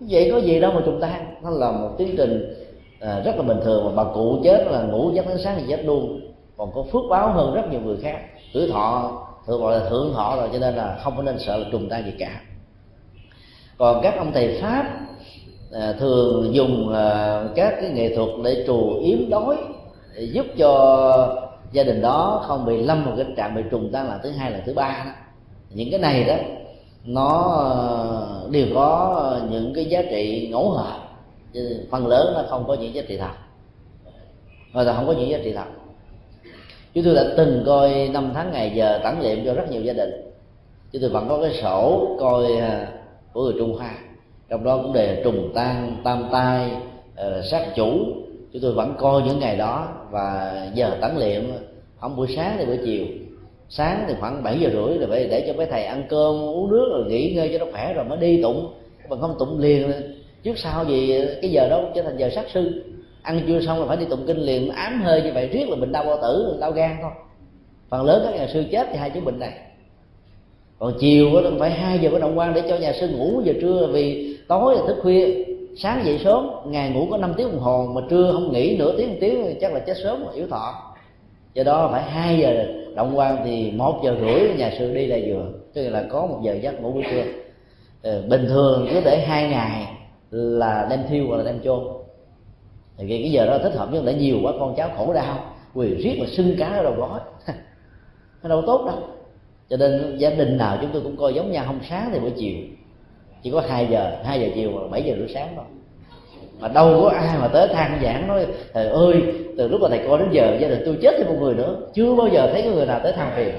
Vậy 0.00 0.28
có 0.32 0.38
gì 0.38 0.60
đâu 0.60 0.72
mà 0.72 0.80
trùng 0.84 1.00
tan. 1.00 1.34
Nó 1.42 1.50
là 1.50 1.72
một 1.72 1.90
tiến 1.98 2.14
trình 2.16 2.54
à, 3.00 3.20
rất 3.20 3.36
là 3.36 3.42
bình 3.42 3.60
thường 3.64 3.84
mà 3.84 4.04
bà 4.04 4.12
cụ 4.12 4.38
chết 4.44 4.66
là 4.70 4.82
ngủ 4.82 5.10
giấc 5.14 5.28
đến 5.28 5.38
sáng 5.44 5.54
thì 5.58 5.64
chết 5.68 5.84
luôn. 5.84 6.20
Còn 6.56 6.70
có 6.74 6.82
phước 6.82 7.02
báo 7.10 7.32
hơn 7.32 7.54
rất 7.54 7.70
nhiều 7.70 7.80
người 7.80 7.96
khác. 8.02 8.18
Tuổi 8.54 8.68
thọ 8.68 9.12
thường 9.46 9.60
gọi 9.60 9.78
là 9.78 9.88
thượng 9.88 10.12
thọ 10.14 10.36
rồi 10.36 10.48
cho 10.52 10.58
nên 10.58 10.74
là 10.74 10.98
không 11.02 11.16
có 11.16 11.22
nên 11.22 11.38
sợ 11.38 11.56
là 11.56 11.66
trùng 11.72 11.88
tay 11.88 12.02
gì 12.04 12.12
cả. 12.18 12.40
Còn 13.78 14.00
các 14.02 14.14
ông 14.18 14.32
thầy 14.32 14.58
pháp 14.62 15.00
à, 15.72 15.92
thường 15.92 16.54
dùng 16.54 16.94
à, 16.94 17.42
các 17.54 17.74
cái 17.80 17.90
nghệ 17.90 18.16
thuật 18.16 18.28
để 18.44 18.64
trù 18.66 19.00
yếm 19.04 19.30
đói 19.30 19.56
để 20.16 20.22
giúp 20.22 20.46
cho 20.58 21.42
gia 21.72 21.82
đình 21.82 22.02
đó 22.02 22.44
không 22.46 22.64
bị 22.64 22.82
lâm 22.82 23.04
vào 23.04 23.16
cái 23.16 23.26
trạng 23.36 23.54
bị 23.54 23.62
trùng 23.70 23.90
tan 23.92 24.08
là 24.08 24.18
thứ 24.22 24.30
hai 24.30 24.50
là 24.50 24.60
thứ 24.66 24.74
ba 24.74 25.02
đó. 25.04 25.10
Những 25.70 25.90
cái 25.90 26.00
này 26.00 26.24
đó 26.24 26.34
nó 27.04 27.56
à, 27.58 27.70
đều 28.50 28.66
có 28.74 29.40
những 29.50 29.72
cái 29.74 29.84
giá 29.84 30.02
trị 30.10 30.48
ngẫu 30.50 30.70
hợp 30.70 31.05
chứ 31.56 31.76
phần 31.90 32.06
lớn 32.06 32.32
nó 32.34 32.44
không 32.48 32.64
có 32.68 32.74
những 32.74 32.94
giá 32.94 33.02
trị 33.08 33.16
thật. 33.16 33.32
Hoặc 34.72 34.82
là 34.82 34.94
không 34.94 35.06
có 35.06 35.12
những 35.12 35.30
giá 35.30 35.38
trị 35.44 35.52
thật. 35.52 35.64
Chúng 36.94 37.04
tôi 37.04 37.14
đã 37.14 37.24
từng 37.36 37.62
coi 37.66 38.08
năm 38.12 38.30
tháng 38.34 38.52
ngày 38.52 38.72
giờ 38.74 39.00
tản 39.02 39.22
niệm 39.22 39.42
cho 39.44 39.54
rất 39.54 39.70
nhiều 39.70 39.82
gia 39.82 39.92
đình. 39.92 40.10
Chúng 40.92 41.02
tôi 41.02 41.10
vẫn 41.10 41.28
có 41.28 41.40
cái 41.42 41.52
sổ 41.62 42.08
coi 42.20 42.56
à, 42.56 42.88
của 43.32 43.44
người 43.44 43.54
trung 43.58 43.78
hoa. 43.78 43.94
Trong 44.48 44.64
đó 44.64 44.78
cũng 44.82 44.92
đề 44.92 45.20
trùng 45.24 45.50
tan 45.54 45.96
tam 46.04 46.28
tai 46.32 46.70
ờ, 47.16 47.42
sát 47.42 47.66
chủ. 47.76 47.90
Chúng 48.52 48.62
tôi 48.62 48.72
vẫn 48.72 48.94
coi 48.98 49.22
những 49.22 49.38
ngày 49.38 49.56
đó 49.56 49.88
và 50.10 50.52
giờ 50.74 50.96
tản 51.00 51.18
niệm, 51.18 51.52
không 52.00 52.16
buổi 52.16 52.26
sáng 52.36 52.56
thì 52.58 52.64
buổi 52.66 52.78
chiều. 52.84 53.06
Sáng 53.68 54.04
thì 54.08 54.14
khoảng 54.20 54.42
7 54.42 54.60
giờ 54.60 54.70
rưỡi 54.72 54.98
rồi 54.98 55.06
phải 55.08 55.26
để 55.26 55.44
cho 55.46 55.52
mấy 55.52 55.66
thầy 55.66 55.84
ăn 55.84 56.04
cơm, 56.08 56.34
uống 56.34 56.70
nước 56.70 56.88
rồi 56.92 57.04
nghỉ 57.08 57.34
ngơi 57.34 57.50
cho 57.52 57.64
nó 57.64 57.72
khỏe 57.72 57.94
rồi 57.94 58.04
mới 58.04 58.18
đi 58.18 58.42
tụng. 58.42 58.74
Mà 59.08 59.16
không 59.20 59.36
tụng 59.38 59.60
liền 59.60 59.92
trước 60.46 60.58
sau 60.58 60.84
gì 60.84 61.24
cái 61.42 61.50
giờ 61.50 61.68
đó 61.68 61.82
trở 61.94 62.02
thành 62.02 62.16
giờ 62.16 62.30
sát 62.30 62.44
sư. 62.54 62.84
Ăn 63.22 63.40
chưa 63.46 63.60
xong 63.60 63.80
là 63.80 63.86
phải 63.86 63.96
đi 63.96 64.04
tụng 64.10 64.24
kinh 64.26 64.36
liền, 64.36 64.68
ám 64.68 65.02
hơi 65.02 65.22
như 65.22 65.32
vậy 65.34 65.48
riết 65.48 65.68
là 65.68 65.76
bệnh 65.76 65.92
đau 65.92 66.04
bao 66.04 66.18
tử 66.22 66.56
đau 66.60 66.72
gan 66.72 66.96
thôi. 67.02 67.10
Phần 67.88 68.04
lớn 68.04 68.22
các 68.24 68.34
nhà 68.40 68.46
sư 68.52 68.64
chết 68.72 68.86
thì 68.92 68.98
hai 68.98 69.10
chứng 69.10 69.24
bệnh 69.24 69.38
này. 69.38 69.52
Còn 70.78 70.92
chiều 70.98 71.42
đó 71.42 71.50
phải 71.58 71.70
hai 71.70 71.98
giờ 71.98 72.08
có 72.12 72.18
động 72.18 72.38
quan 72.38 72.54
để 72.54 72.62
cho 72.68 72.76
nhà 72.76 72.92
sư 72.92 73.08
ngủ 73.08 73.42
giờ 73.44 73.52
trưa, 73.60 73.88
vì 73.92 74.36
tối 74.48 74.74
là 74.76 74.82
thức 74.86 74.96
khuya. 75.02 75.44
Sáng 75.76 76.02
dậy 76.04 76.20
sớm, 76.24 76.50
ngày 76.66 76.90
ngủ 76.90 77.06
có 77.10 77.16
5 77.16 77.34
tiếng 77.36 77.48
đồng 77.48 77.60
hồ, 77.60 77.90
mà 77.94 78.00
trưa 78.10 78.32
không 78.32 78.52
nghỉ 78.52 78.76
nửa 78.78 78.96
tiếng, 78.96 79.08
một 79.08 79.16
tiếng 79.20 79.44
thì 79.44 79.54
chắc 79.60 79.72
là 79.72 79.80
chết 79.80 79.96
sớm 80.02 80.24
mà 80.24 80.32
yếu 80.34 80.46
thọ. 80.46 80.94
Do 81.54 81.62
đó 81.62 81.88
phải 81.92 82.02
hai 82.02 82.38
giờ 82.38 82.64
động 82.94 83.18
quan 83.18 83.36
thì 83.44 83.70
một 83.70 84.00
giờ 84.04 84.16
rưỡi 84.20 84.56
nhà 84.56 84.70
sư 84.78 84.94
đi 84.94 85.06
là 85.06 85.18
vừa 85.26 85.52
tức 85.74 85.88
là 85.88 86.04
có 86.10 86.26
một 86.26 86.40
giờ 86.42 86.54
giấc 86.62 86.82
ngủ 86.82 86.92
buổi 86.92 87.04
trưa. 87.10 87.24
Ờ, 88.02 88.22
bình 88.28 88.46
thường 88.48 88.88
cứ 88.90 89.00
để 89.04 89.24
hai 89.26 89.48
ngày 89.48 89.95
là 90.30 90.86
đem 90.90 91.00
thiêu 91.08 91.24
hoặc 91.28 91.36
là 91.36 91.44
đem 91.44 91.60
chôn. 91.64 91.80
Thì 92.98 93.08
cái 93.08 93.32
giờ 93.32 93.46
đó 93.46 93.58
thích 93.58 93.74
hợp 93.74 93.88
nhưng 93.92 94.06
để 94.06 94.14
nhiều 94.14 94.36
quá, 94.42 94.52
con 94.60 94.74
cháu 94.76 94.90
khổ 94.96 95.12
đau, 95.12 95.54
quỳ 95.74 95.94
riết 95.94 96.16
mà 96.20 96.26
sưng 96.26 96.56
cá 96.58 96.68
ở 96.68 96.82
đầu 96.82 96.94
gói 96.96 97.20
nó 98.42 98.48
đâu 98.48 98.62
tốt 98.66 98.84
đâu. 98.86 98.98
Cho 99.70 99.76
nên 99.76 100.16
gia 100.18 100.30
đình 100.30 100.58
nào 100.58 100.78
chúng 100.80 100.90
tôi 100.92 101.02
cũng 101.02 101.16
coi 101.16 101.34
giống 101.34 101.52
nhau, 101.52 101.64
không 101.66 101.80
sáng 101.88 102.10
thì 102.12 102.18
buổi 102.18 102.32
chiều. 102.36 102.56
Chỉ 103.42 103.50
có 103.50 103.62
2 103.68 103.86
giờ 103.90 104.16
2 104.24 104.40
giờ 104.40 104.48
chiều 104.54 104.70
hoặc 104.72 104.88
7 104.90 105.02
giờ 105.02 105.14
rưỡi 105.18 105.28
sáng 105.28 105.52
thôi. 105.56 105.64
Mà 106.60 106.68
đâu 106.68 107.00
có 107.02 107.08
ai 107.08 107.38
mà 107.38 107.48
tới 107.48 107.68
than 107.68 108.00
giảng 108.02 108.28
nói, 108.28 108.46
thầy 108.72 108.88
ơi, 108.88 109.22
từ 109.58 109.68
lúc 109.68 109.80
mà 109.80 109.88
thầy 109.88 110.00
coi 110.08 110.18
đến 110.18 110.28
giờ, 110.32 110.58
gia 110.60 110.68
đình 110.68 110.82
tôi 110.86 110.98
chết 111.02 111.14
thêm 111.18 111.26
một 111.26 111.36
người 111.40 111.54
nữa. 111.54 111.76
Chưa 111.94 112.14
bao 112.14 112.28
giờ 112.28 112.50
thấy 112.52 112.62
có 112.62 112.70
người 112.70 112.86
nào 112.86 113.00
tới 113.02 113.12
than 113.12 113.32
phiền. 113.36 113.54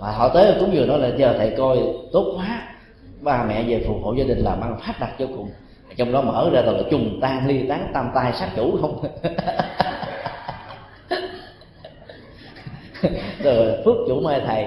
Mà 0.00 0.10
họ 0.10 0.28
tới 0.28 0.54
cũng 0.60 0.70
vừa 0.72 0.86
nói 0.86 0.98
là 0.98 1.10
giờ 1.16 1.34
thầy 1.38 1.50
coi 1.50 1.78
tốt 2.12 2.34
quá 2.36 2.75
ba 3.26 3.44
mẹ 3.48 3.62
về 3.62 3.84
phù 3.86 3.94
hộ 4.02 4.14
gia 4.14 4.24
đình 4.24 4.38
làm 4.38 4.60
ăn 4.60 4.78
phát 4.86 4.94
đạt 5.00 5.10
vô 5.18 5.26
cùng. 5.36 5.50
Trong 5.96 6.12
đó 6.12 6.22
mở 6.22 6.50
ra 6.52 6.62
toàn 6.62 6.76
là 6.76 6.82
trùng 6.90 7.18
tan 7.20 7.46
ly 7.46 7.68
tán 7.68 7.90
tam 7.94 8.10
tai 8.14 8.32
sát 8.32 8.50
chủ 8.56 8.78
không? 8.80 9.02
Rồi, 13.42 13.82
phước 13.84 13.96
chủ 14.08 14.20
mai 14.20 14.40
thầy. 14.46 14.64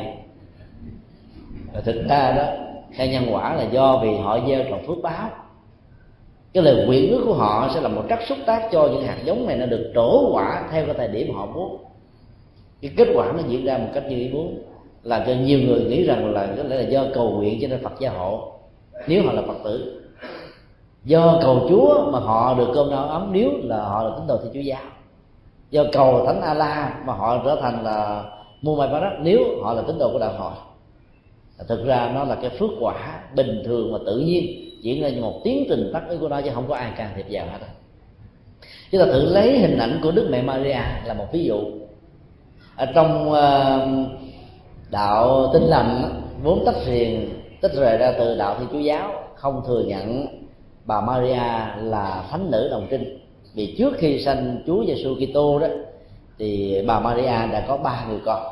Rồi 1.73 1.81
thực 1.85 2.07
ra 2.09 2.31
đó 2.31 2.43
theo 2.97 3.07
nhân 3.07 3.23
quả 3.31 3.55
là 3.55 3.63
do 3.63 3.99
vì 4.03 4.17
họ 4.17 4.39
gieo 4.47 4.63
trồng 4.69 4.87
phước 4.87 4.97
báo. 5.03 5.29
Cái 6.53 6.63
lời 6.63 6.85
nguyện 6.85 7.11
ước 7.11 7.21
của 7.25 7.33
họ 7.33 7.69
sẽ 7.73 7.81
là 7.81 7.89
một 7.89 8.03
cách 8.09 8.19
xúc 8.27 8.37
tác 8.45 8.69
cho 8.71 8.87
những 8.87 9.03
hạt 9.07 9.17
giống 9.23 9.47
này 9.47 9.57
nó 9.57 9.65
được 9.65 9.91
trổ 9.95 10.33
quả 10.33 10.67
theo 10.71 10.85
cái 10.85 10.95
thời 10.97 11.07
điểm 11.07 11.35
họ 11.35 11.45
muốn. 11.45 11.77
Cái 12.81 12.91
kết 12.97 13.07
quả 13.13 13.31
nó 13.31 13.39
diễn 13.47 13.65
ra 13.65 13.77
một 13.77 13.87
cách 13.93 14.03
như 14.09 14.15
ý 14.15 14.29
muốn 14.29 14.63
làm 15.09 15.21
cho 15.27 15.33
nhiều 15.33 15.59
người 15.59 15.83
nghĩ 15.83 16.03
rằng 16.03 16.33
là 16.33 16.47
có 16.57 16.63
lẽ 16.63 16.75
là 16.75 16.89
do 16.89 17.05
cầu 17.13 17.31
nguyện 17.31 17.59
cho 17.61 17.67
nên 17.67 17.83
phật 17.83 17.99
gia 17.99 18.09
hộ. 18.09 18.53
Nếu 19.07 19.23
họ 19.25 19.31
là 19.31 19.41
phật 19.41 19.57
tử 19.63 20.01
do 21.03 21.39
cầu 21.41 21.65
chúa 21.69 22.11
mà 22.11 22.19
họ 22.19 22.53
được 22.53 22.67
cơm 22.73 22.91
no 22.91 23.01
ấm 23.01 23.29
nếu 23.31 23.51
là 23.63 23.77
họ 23.83 24.03
là 24.03 24.09
tín 24.17 24.27
đồ 24.27 24.39
thì 24.43 24.49
chúa 24.53 24.59
giáo. 24.59 24.81
Do 25.71 25.83
cầu 25.91 26.25
thánh 26.25 26.41
a 26.41 26.53
la 26.53 26.99
mà 27.05 27.13
họ 27.13 27.41
trở 27.45 27.57
thành 27.61 27.83
là 27.83 28.23
mua 28.61 28.75
mai 28.75 28.87
bá 28.87 29.11
nếu 29.21 29.39
họ 29.63 29.73
là 29.73 29.81
tín 29.81 29.97
đồ 29.99 30.09
của 30.13 30.19
đạo 30.19 30.33
hội. 30.37 30.53
Thực 31.67 31.85
ra 31.85 32.11
nó 32.15 32.23
là 32.23 32.35
cái 32.35 32.49
phước 32.49 32.69
quả 32.79 33.19
bình 33.35 33.61
thường 33.65 33.93
và 33.93 33.99
tự 34.05 34.19
nhiên 34.19 34.69
diễn 34.81 35.01
ra 35.01 35.09
như 35.09 35.21
một 35.21 35.41
tiến 35.43 35.65
trình 35.69 35.89
tắc 35.93 36.09
ý 36.09 36.17
của 36.17 36.27
nó 36.27 36.41
chứ 36.41 36.49
không 36.53 36.67
có 36.67 36.75
ai 36.75 36.91
can 36.97 37.09
thiệp 37.15 37.25
vào 37.29 37.45
hết. 37.45 37.67
Chúng 38.91 39.01
ta 39.01 39.05
thử 39.05 39.33
lấy 39.33 39.59
hình 39.59 39.77
ảnh 39.77 39.99
của 40.03 40.11
đức 40.11 40.27
mẹ 40.31 40.41
maria 40.41 40.79
là 41.05 41.13
một 41.13 41.25
ví 41.31 41.43
dụ. 41.43 41.59
Ở 42.75 42.85
trong 42.85 43.29
uh, 43.29 44.09
đạo 44.91 45.49
tinh 45.53 45.63
lành 45.63 46.21
vốn 46.43 46.63
tách 46.65 46.85
riêng 46.85 47.29
tách 47.61 47.73
rời 47.73 47.97
ra 47.97 48.11
từ 48.17 48.37
đạo 48.37 48.55
thiên 48.59 48.67
chúa 48.71 48.79
giáo 48.79 49.11
không 49.35 49.61
thừa 49.67 49.83
nhận 49.87 50.25
bà 50.85 51.01
Maria 51.01 51.41
là 51.77 52.23
thánh 52.31 52.51
nữ 52.51 52.67
đồng 52.71 52.87
trinh. 52.89 53.19
Vì 53.53 53.75
trước 53.77 53.93
khi 53.97 54.19
sanh 54.19 54.61
Chúa 54.67 54.85
Giêsu 54.85 55.15
Kitô 55.15 55.59
đó 55.59 55.67
thì 56.37 56.81
bà 56.87 56.99
Maria 56.99 57.25
đã 57.25 57.65
có 57.67 57.77
ba 57.77 58.05
người 58.09 58.19
con. 58.25 58.43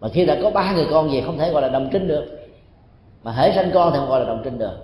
Mà 0.00 0.08
khi 0.08 0.26
đã 0.26 0.36
có 0.42 0.50
ba 0.50 0.72
người 0.72 0.86
con 0.90 1.10
gì 1.10 1.20
không 1.20 1.38
thể 1.38 1.52
gọi 1.52 1.62
là 1.62 1.68
đồng 1.68 1.88
trinh 1.92 2.08
được. 2.08 2.24
Mà 3.22 3.32
hễ 3.32 3.52
sanh 3.52 3.70
con 3.74 3.92
thì 3.92 3.98
không 3.98 4.08
gọi 4.08 4.20
là 4.20 4.26
đồng 4.26 4.40
trinh 4.44 4.58
được. 4.58 4.76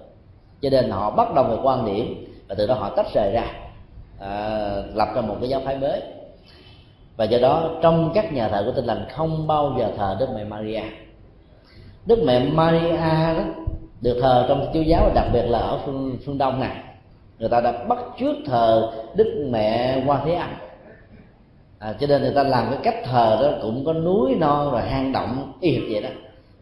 Cho 0.63 0.71
nên 0.71 0.91
họ 0.91 1.11
bất 1.11 1.35
đồng 1.35 1.51
về 1.51 1.57
quan 1.63 1.85
điểm 1.87 2.27
và 2.49 2.55
từ 2.59 2.67
đó 2.67 2.75
họ 2.75 2.91
tách 2.97 3.07
rời 3.15 3.33
ra 3.33 3.45
à, 4.19 4.31
lập 4.95 5.09
ra 5.15 5.21
một 5.21 5.37
cái 5.41 5.49
giáo 5.49 5.61
phái 5.65 5.77
mới 5.77 6.01
và 7.21 7.27
do 7.27 7.39
đó 7.39 7.71
trong 7.83 8.11
các 8.15 8.33
nhà 8.33 8.49
thờ 8.49 8.63
của 8.67 8.73
tinh 8.73 8.85
lành 8.85 9.07
không 9.13 9.47
bao 9.47 9.75
giờ 9.79 9.91
thờ 9.97 10.17
đức 10.21 10.27
mẹ 10.35 10.45
Maria. 10.45 10.83
Đức 12.07 12.23
mẹ 12.27 12.41
Maria 12.41 13.35
đó 13.37 13.43
được 14.01 14.19
thờ 14.23 14.47
trong 14.49 14.71
Chúa 14.75 14.81
giáo 14.81 15.11
đặc 15.15 15.25
biệt 15.33 15.43
là 15.43 15.59
ở 15.59 15.79
phương 15.85 16.19
phương 16.27 16.39
đông 16.39 16.61
này. 16.61 16.77
Người 17.39 17.49
ta 17.49 17.61
đã 17.61 17.73
bắt 17.89 17.99
trước 18.19 18.37
thờ 18.47 18.93
đức 19.15 19.47
mẹ 19.51 20.01
Hoa 20.07 20.21
Thế 20.25 20.35
Âm 20.35 20.51
à, 21.79 21.95
cho 22.01 22.07
nên 22.07 22.23
người 22.23 22.33
ta 22.35 22.43
làm 22.43 22.67
cái 22.71 22.79
cách 22.83 23.05
thờ 23.05 23.39
đó 23.43 23.59
cũng 23.63 23.85
có 23.85 23.93
núi 23.93 24.35
non 24.35 24.73
rồi 24.73 24.83
hang 24.83 25.13
động 25.13 25.53
y 25.61 25.73
hệt 25.73 25.83
vậy 25.93 26.03
đó. 26.03 26.11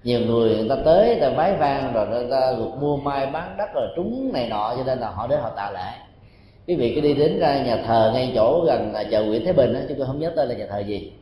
Nhiều 0.02 0.20
người 0.20 0.56
người 0.56 0.68
ta 0.68 0.76
tới 0.84 1.06
người 1.06 1.20
ta 1.20 1.36
vái 1.36 1.54
vang 1.54 1.92
rồi 1.92 2.06
người 2.06 2.30
ta 2.30 2.52
gục 2.52 2.82
mua 2.82 2.96
mai 2.96 3.26
bán 3.26 3.54
đất 3.58 3.68
rồi 3.74 3.88
trúng 3.96 4.32
này 4.32 4.48
nọ 4.48 4.74
cho 4.76 4.84
nên 4.84 4.98
là 4.98 5.10
họ 5.10 5.26
đến 5.26 5.40
họ 5.42 5.50
tạ 5.56 5.70
lễ 5.74 6.07
quý 6.68 6.74
vị 6.74 6.92
cứ 6.94 7.00
đi 7.00 7.14
đến 7.14 7.38
ra 7.38 7.62
nhà 7.62 7.82
thờ 7.86 8.10
ngay 8.14 8.32
chỗ 8.34 8.64
gần 8.66 8.94
à, 8.94 9.04
chợ 9.10 9.24
Nguyễn 9.24 9.44
Thái 9.44 9.52
Bình 9.52 9.74
đó 9.74 9.80
chúng 9.88 9.98
tôi 9.98 10.06
không 10.06 10.18
nhớ 10.18 10.32
tên 10.36 10.48
là 10.48 10.54
nhà 10.54 10.66
thờ 10.70 10.78
gì. 10.78 11.12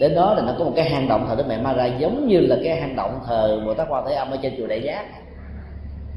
Đến 0.00 0.14
đó 0.14 0.34
là 0.34 0.42
nó 0.42 0.54
có 0.58 0.64
một 0.64 0.72
cái 0.76 0.90
hang 0.90 1.08
động 1.08 1.26
thờ 1.28 1.34
Đức 1.36 1.44
Mẹ 1.48 1.58
Mara 1.58 1.86
giống 1.86 2.28
như 2.28 2.40
là 2.40 2.56
cái 2.64 2.76
hang 2.76 2.96
động 2.96 3.20
thờ 3.26 3.62
Bồ 3.66 3.74
Tát 3.74 3.86
Quan 3.90 4.04
Thế 4.08 4.14
Âm 4.14 4.30
ở 4.30 4.36
trên 4.42 4.54
chùa 4.58 4.66
Đại 4.66 4.82
Giác. 4.82 5.04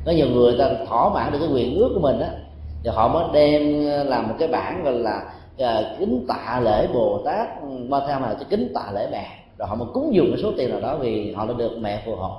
Có 0.06 0.12
nhiều 0.12 0.28
người 0.28 0.56
ta 0.60 0.70
thỏa 0.88 1.10
mãn 1.10 1.32
được 1.32 1.38
cái 1.40 1.48
quyền 1.54 1.76
ước 1.76 1.92
của 1.94 2.00
mình 2.00 2.20
á 2.20 2.30
thì 2.84 2.90
họ 2.94 3.08
mới 3.08 3.24
đem 3.34 3.88
à, 3.90 4.04
làm 4.04 4.28
một 4.28 4.36
cái 4.40 4.48
bản 4.48 4.84
gọi 4.84 4.94
là 4.94 5.24
uh, 5.64 6.00
kính 6.00 6.26
tạ 6.28 6.62
lễ 6.64 6.88
Bồ 6.94 7.22
Tát 7.26 7.48
ừ, 7.62 7.68
Quan 7.90 8.04
Thế 8.08 8.14
Âm 8.14 8.22
là 8.22 8.36
kính 8.50 8.72
tạ 8.74 8.92
lễ 8.94 9.08
mẹ. 9.12 9.28
Rồi 9.58 9.68
họ 9.68 9.76
mới 9.76 9.88
cúng 9.94 10.16
dường 10.16 10.32
cái 10.32 10.44
số 10.44 10.52
tiền 10.58 10.70
nào 10.70 10.82
đó 10.82 10.98
vì 10.98 11.34
họ 11.34 11.46
đã 11.46 11.54
được 11.58 11.78
mẹ 11.80 12.02
phù 12.06 12.16
hộ. 12.16 12.38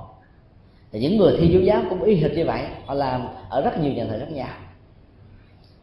Thì 0.91 0.99
những 0.99 1.17
người 1.17 1.37
thi 1.39 1.47
giáo 1.47 1.61
giáo 1.61 1.81
cũng 1.89 2.03
y 2.03 2.15
hệt 2.15 2.31
như 2.31 2.45
vậy 2.45 2.61
họ 2.85 2.93
làm 2.93 3.27
ở 3.49 3.61
rất 3.61 3.81
nhiều 3.81 3.93
nhà 3.93 4.05
thờ 4.09 4.15
khác 4.19 4.31
nhau 4.31 4.47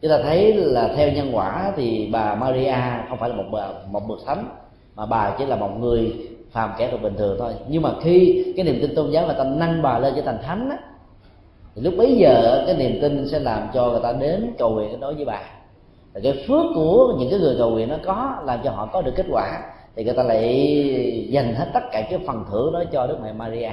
chúng 0.05 0.11
ta 0.11 0.23
thấy 0.23 0.53
là 0.53 0.89
theo 0.95 1.11
nhân 1.11 1.29
quả 1.33 1.71
thì 1.75 2.09
bà 2.11 2.35
Maria 2.35 2.75
không 3.09 3.17
phải 3.17 3.29
là 3.29 3.35
một 3.35 3.43
bà, 3.51 3.67
một 3.91 4.01
bậc 4.07 4.17
thánh 4.25 4.49
mà 4.95 5.05
bà 5.05 5.35
chỉ 5.37 5.45
là 5.45 5.55
một 5.55 5.69
người 5.79 6.13
phàm 6.51 6.71
kẻ 6.77 6.87
tục 6.87 7.01
bình 7.01 7.13
thường 7.17 7.35
thôi. 7.39 7.53
Nhưng 7.67 7.81
mà 7.81 7.89
khi 8.01 8.43
cái 8.55 8.65
niềm 8.65 8.79
tin 8.81 8.95
tôn 8.95 9.11
giáo 9.11 9.25
người 9.25 9.35
ta 9.37 9.43
nâng 9.43 9.81
bà 9.81 9.99
lên 9.99 10.13
trở 10.15 10.21
thành 10.21 10.37
thánh 10.43 10.69
á, 10.69 10.77
thì 11.75 11.81
lúc 11.81 11.93
bấy 11.97 12.15
giờ 12.15 12.63
cái 12.67 12.75
niềm 12.77 13.01
tin 13.01 13.27
sẽ 13.27 13.39
làm 13.39 13.67
cho 13.73 13.89
người 13.89 13.99
ta 14.03 14.11
đến 14.11 14.53
cầu 14.57 14.69
nguyện 14.69 14.99
đối 14.99 15.13
với 15.13 15.25
bà. 15.25 15.41
Và 16.13 16.19
cái 16.23 16.43
phước 16.47 16.65
của 16.75 17.13
những 17.19 17.29
cái 17.29 17.39
người 17.39 17.55
cầu 17.57 17.69
nguyện 17.69 17.89
nó 17.89 17.95
có 18.05 18.35
làm 18.45 18.59
cho 18.63 18.71
họ 18.71 18.85
có 18.85 19.01
được 19.01 19.13
kết 19.15 19.25
quả 19.31 19.59
thì 19.95 20.03
người 20.03 20.13
ta 20.13 20.23
lại 20.23 21.27
dành 21.29 21.55
hết 21.55 21.67
tất 21.73 21.83
cả 21.91 22.01
cái 22.09 22.19
phần 22.27 22.43
thưởng 22.51 22.73
đó 22.73 22.83
cho 22.91 23.07
đức 23.07 23.17
mẹ 23.23 23.33
Maria. 23.33 23.71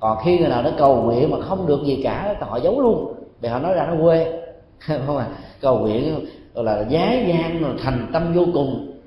Còn 0.00 0.18
khi 0.24 0.38
người 0.38 0.48
nào 0.48 0.62
đó 0.62 0.70
cầu 0.78 1.02
nguyện 1.02 1.30
mà 1.30 1.40
không 1.40 1.66
được 1.66 1.80
gì 1.84 2.00
cả 2.04 2.34
thì 2.40 2.46
họ 2.48 2.56
giấu 2.56 2.80
luôn. 2.80 3.14
Vì 3.40 3.48
họ 3.48 3.58
nói 3.58 3.74
ra 3.74 3.86
nó 3.86 4.02
quê. 4.02 4.42
không 5.06 5.16
à 5.16 5.28
cầu 5.60 5.78
nguyện 5.78 6.26
gọi 6.54 6.64
là 6.64 6.84
giái 6.90 7.24
gian 7.28 7.76
thành 7.82 8.10
tâm 8.12 8.34
vô 8.34 8.44
cùng. 8.54 9.00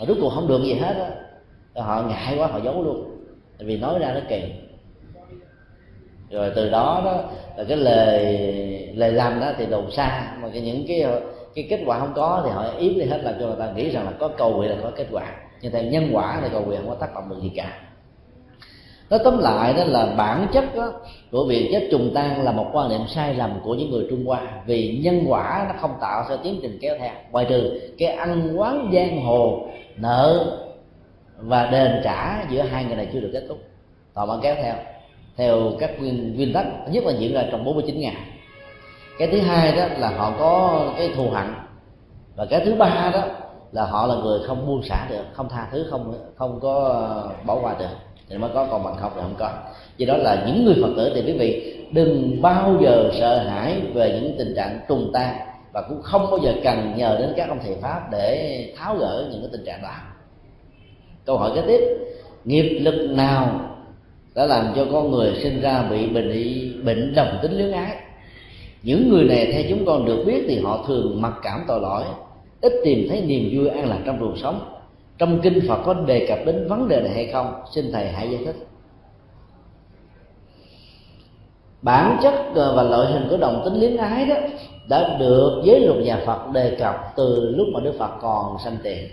Mà 0.00 0.06
rốt 0.06 0.16
cuộc 0.20 0.30
không 0.30 0.48
được 0.48 0.62
gì 0.62 0.74
hết 0.74 0.96
á. 0.96 1.10
Họ 1.82 2.02
ngại 2.02 2.36
quá, 2.38 2.46
họ 2.46 2.60
giấu 2.64 2.82
luôn. 2.82 3.18
Tại 3.58 3.66
vì 3.66 3.78
nói 3.78 3.98
ra 3.98 4.12
nó 4.14 4.20
kỳ 4.28 4.42
rồi 6.30 6.52
từ 6.54 6.70
đó 6.70 7.02
đó, 7.04 7.24
là 7.56 7.64
cái 7.68 7.76
lời 7.76 8.24
lời 8.94 9.12
làm 9.12 9.40
đó 9.40 9.52
thì 9.58 9.66
đồn 9.66 9.90
xa. 9.90 10.36
Mà 10.40 10.48
cái 10.52 10.62
những 10.62 10.84
cái 10.88 11.06
cái 11.54 11.66
kết 11.70 11.82
quả 11.86 11.98
không 11.98 12.12
có 12.14 12.42
thì 12.44 12.50
họ 12.50 12.64
yếm 12.78 12.94
đi 12.94 13.04
hết 13.04 13.20
làm 13.22 13.34
cho 13.40 13.46
người 13.46 13.56
ta 13.58 13.72
nghĩ 13.72 13.90
rằng 13.90 14.04
là 14.04 14.12
có 14.18 14.28
cầu 14.28 14.56
nguyện 14.56 14.70
là 14.70 14.76
có 14.82 14.90
kết 14.96 15.06
quả. 15.10 15.34
Nhưng 15.60 15.72
theo 15.72 15.82
nhân 15.82 16.10
quả 16.12 16.40
thì 16.42 16.48
cầu 16.52 16.64
nguyện 16.64 16.80
không 16.80 16.88
có 16.88 16.94
tác 16.94 17.14
động 17.14 17.28
được 17.28 17.36
gì 17.42 17.52
cả 17.56 17.78
nói 19.12 19.20
tóm 19.24 19.38
lại 19.38 19.74
đó 19.74 19.84
là 19.84 20.14
bản 20.16 20.46
chất 20.52 20.64
đó, 20.76 20.92
của 21.30 21.44
việc 21.44 21.68
chết 21.72 21.88
trùng 21.90 22.10
tan 22.14 22.44
là 22.44 22.52
một 22.52 22.66
quan 22.72 22.88
niệm 22.88 23.00
sai 23.08 23.34
lầm 23.34 23.60
của 23.64 23.74
những 23.74 23.90
người 23.90 24.06
trung 24.10 24.26
hoa. 24.26 24.40
Vì 24.66 25.00
nhân 25.04 25.24
quả 25.28 25.66
nó 25.68 25.80
không 25.80 25.94
tạo 26.00 26.24
ra 26.30 26.36
tiến 26.42 26.58
trình 26.62 26.78
kéo 26.80 26.96
theo. 26.98 27.10
Ngoài 27.30 27.46
trừ 27.48 27.80
cái 27.98 28.08
ăn 28.08 28.52
quán 28.56 28.90
giang 28.94 29.24
hồ 29.24 29.66
nợ 29.96 30.56
và 31.36 31.66
đền 31.66 32.00
trả 32.04 32.44
giữa 32.50 32.62
hai 32.62 32.84
người 32.84 32.96
này 32.96 33.08
chưa 33.12 33.20
được 33.20 33.30
kết 33.32 33.44
thúc. 33.48 33.58
Tòa 34.14 34.24
vẫn 34.24 34.40
kéo 34.42 34.54
theo 34.62 34.74
theo 35.36 35.72
các 35.78 35.90
nguyên, 36.00 36.36
nguyên 36.36 36.52
tắc 36.52 36.66
nhất 36.90 37.04
là 37.04 37.12
diễn 37.18 37.34
ra 37.34 37.44
trong 37.50 37.64
49 37.64 38.00
ngày. 38.00 38.16
Cái 39.18 39.28
thứ 39.28 39.40
hai 39.40 39.76
đó 39.76 39.84
là 39.98 40.10
họ 40.10 40.32
có 40.38 40.82
cái 40.98 41.10
thù 41.16 41.30
hận. 41.30 41.46
Và 42.36 42.46
cái 42.50 42.62
thứ 42.64 42.74
ba 42.74 43.10
đó 43.14 43.22
là 43.72 43.86
họ 43.86 44.06
là 44.06 44.14
người 44.14 44.40
không 44.46 44.66
buông 44.66 44.82
xả 44.82 45.06
được 45.10 45.24
không 45.32 45.48
tha 45.48 45.68
thứ 45.72 45.86
không 45.90 46.14
không 46.36 46.60
có 46.62 46.74
ờ, 46.74 47.30
bỏ 47.46 47.58
qua 47.62 47.74
được 47.78 48.11
thì 48.32 48.38
mới 48.38 48.50
có 48.54 48.66
còn 48.70 48.84
bằng 48.84 48.96
không 48.96 49.12
thì 49.14 49.20
không 49.22 49.34
có. 49.38 49.50
Vì 49.96 50.06
đó 50.06 50.16
là 50.16 50.44
những 50.46 50.64
người 50.64 50.74
phật 50.82 50.92
tử 50.96 51.12
thì 51.14 51.22
quý 51.22 51.38
vị, 51.38 51.76
đừng 51.92 52.42
bao 52.42 52.78
giờ 52.82 53.10
sợ 53.20 53.38
hãi 53.38 53.80
về 53.94 54.20
những 54.22 54.34
tình 54.38 54.54
trạng 54.56 54.80
trùng 54.88 55.10
ta 55.12 55.34
và 55.72 55.82
cũng 55.88 56.02
không 56.02 56.30
bao 56.30 56.38
giờ 56.38 56.54
cần 56.64 56.94
nhờ 56.96 57.16
đến 57.20 57.32
các 57.36 57.48
ông 57.48 57.58
thầy 57.64 57.74
pháp 57.80 58.00
để 58.12 58.74
tháo 58.76 58.96
gỡ 58.96 59.28
những 59.30 59.40
cái 59.40 59.48
tình 59.52 59.64
trạng 59.64 59.82
đó. 59.82 59.94
Câu 61.24 61.38
hỏi 61.38 61.50
kế 61.54 61.62
tiếp, 61.66 61.80
nghiệp 62.44 62.78
lực 62.80 63.10
nào 63.10 63.60
đã 64.34 64.46
làm 64.46 64.72
cho 64.76 64.86
con 64.92 65.10
người 65.10 65.34
sinh 65.42 65.60
ra 65.60 65.82
bị 65.90 66.06
bệnh 66.06 66.84
bệnh 66.84 67.14
đồng 67.14 67.38
tính 67.42 67.52
luyến 67.52 67.72
ái? 67.72 67.96
Những 68.82 69.10
người 69.10 69.24
này 69.24 69.52
theo 69.52 69.62
chúng 69.68 69.86
con 69.86 70.04
được 70.04 70.24
biết 70.26 70.44
thì 70.48 70.60
họ 70.60 70.84
thường 70.88 71.22
mặc 71.22 71.32
cảm 71.42 71.64
tội 71.68 71.80
lỗi, 71.80 72.04
ít 72.60 72.72
tìm 72.84 73.08
thấy 73.08 73.22
niềm 73.22 73.50
vui 73.52 73.68
an 73.68 73.88
lạc 73.88 73.98
trong 74.06 74.18
cuộc 74.20 74.38
sống 74.42 74.60
trong 75.18 75.40
kinh 75.42 75.60
phật 75.68 75.82
có 75.84 75.94
đề 75.94 76.26
cập 76.28 76.38
đến 76.46 76.68
vấn 76.68 76.88
đề 76.88 77.00
này 77.00 77.10
hay 77.14 77.26
không? 77.26 77.62
Xin 77.74 77.92
thầy 77.92 78.08
hãy 78.08 78.30
giải 78.30 78.44
thích. 78.44 78.56
Bản 81.82 82.18
chất 82.22 82.34
và 82.54 82.82
loại 82.82 83.12
hình 83.12 83.26
của 83.30 83.36
đồng 83.36 83.62
tính 83.64 83.80
luyến 83.80 83.96
ái 83.96 84.26
đó 84.26 84.36
đã 84.88 85.16
được 85.18 85.62
giới 85.64 85.80
luật 85.80 85.98
nhà 85.98 86.22
Phật 86.26 86.50
đề 86.52 86.76
cập 86.78 86.96
từ 87.16 87.54
lúc 87.56 87.66
mà 87.74 87.80
Đức 87.80 87.92
Phật 87.98 88.10
còn 88.22 88.56
sanh 88.64 88.76
tiền. 88.82 89.08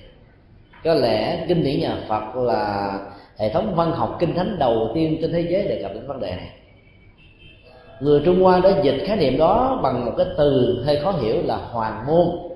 Có 0.83 0.93
lẽ 0.93 1.45
kinh 1.47 1.63
điển 1.63 1.79
nhà 1.79 1.97
Phật 2.07 2.35
là 2.35 2.93
hệ 3.37 3.53
thống 3.53 3.75
văn 3.75 3.91
học 3.91 4.17
kinh 4.19 4.35
thánh 4.35 4.59
đầu 4.59 4.91
tiên 4.93 5.17
trên 5.21 5.31
thế 5.31 5.41
giới 5.41 5.63
đề 5.63 5.81
cập 5.81 5.93
đến 5.93 6.07
vấn 6.07 6.19
đề 6.19 6.35
này. 6.35 6.49
Người 7.99 8.21
Trung 8.25 8.43
Hoa 8.43 8.59
đã 8.59 8.81
dịch 8.83 9.03
khái 9.05 9.17
niệm 9.17 9.37
đó 9.37 9.79
bằng 9.83 10.05
một 10.05 10.11
cái 10.17 10.27
từ 10.37 10.81
hơi 10.85 10.99
khó 10.99 11.11
hiểu 11.11 11.35
là 11.45 11.57
hoàng 11.57 12.03
môn 12.07 12.48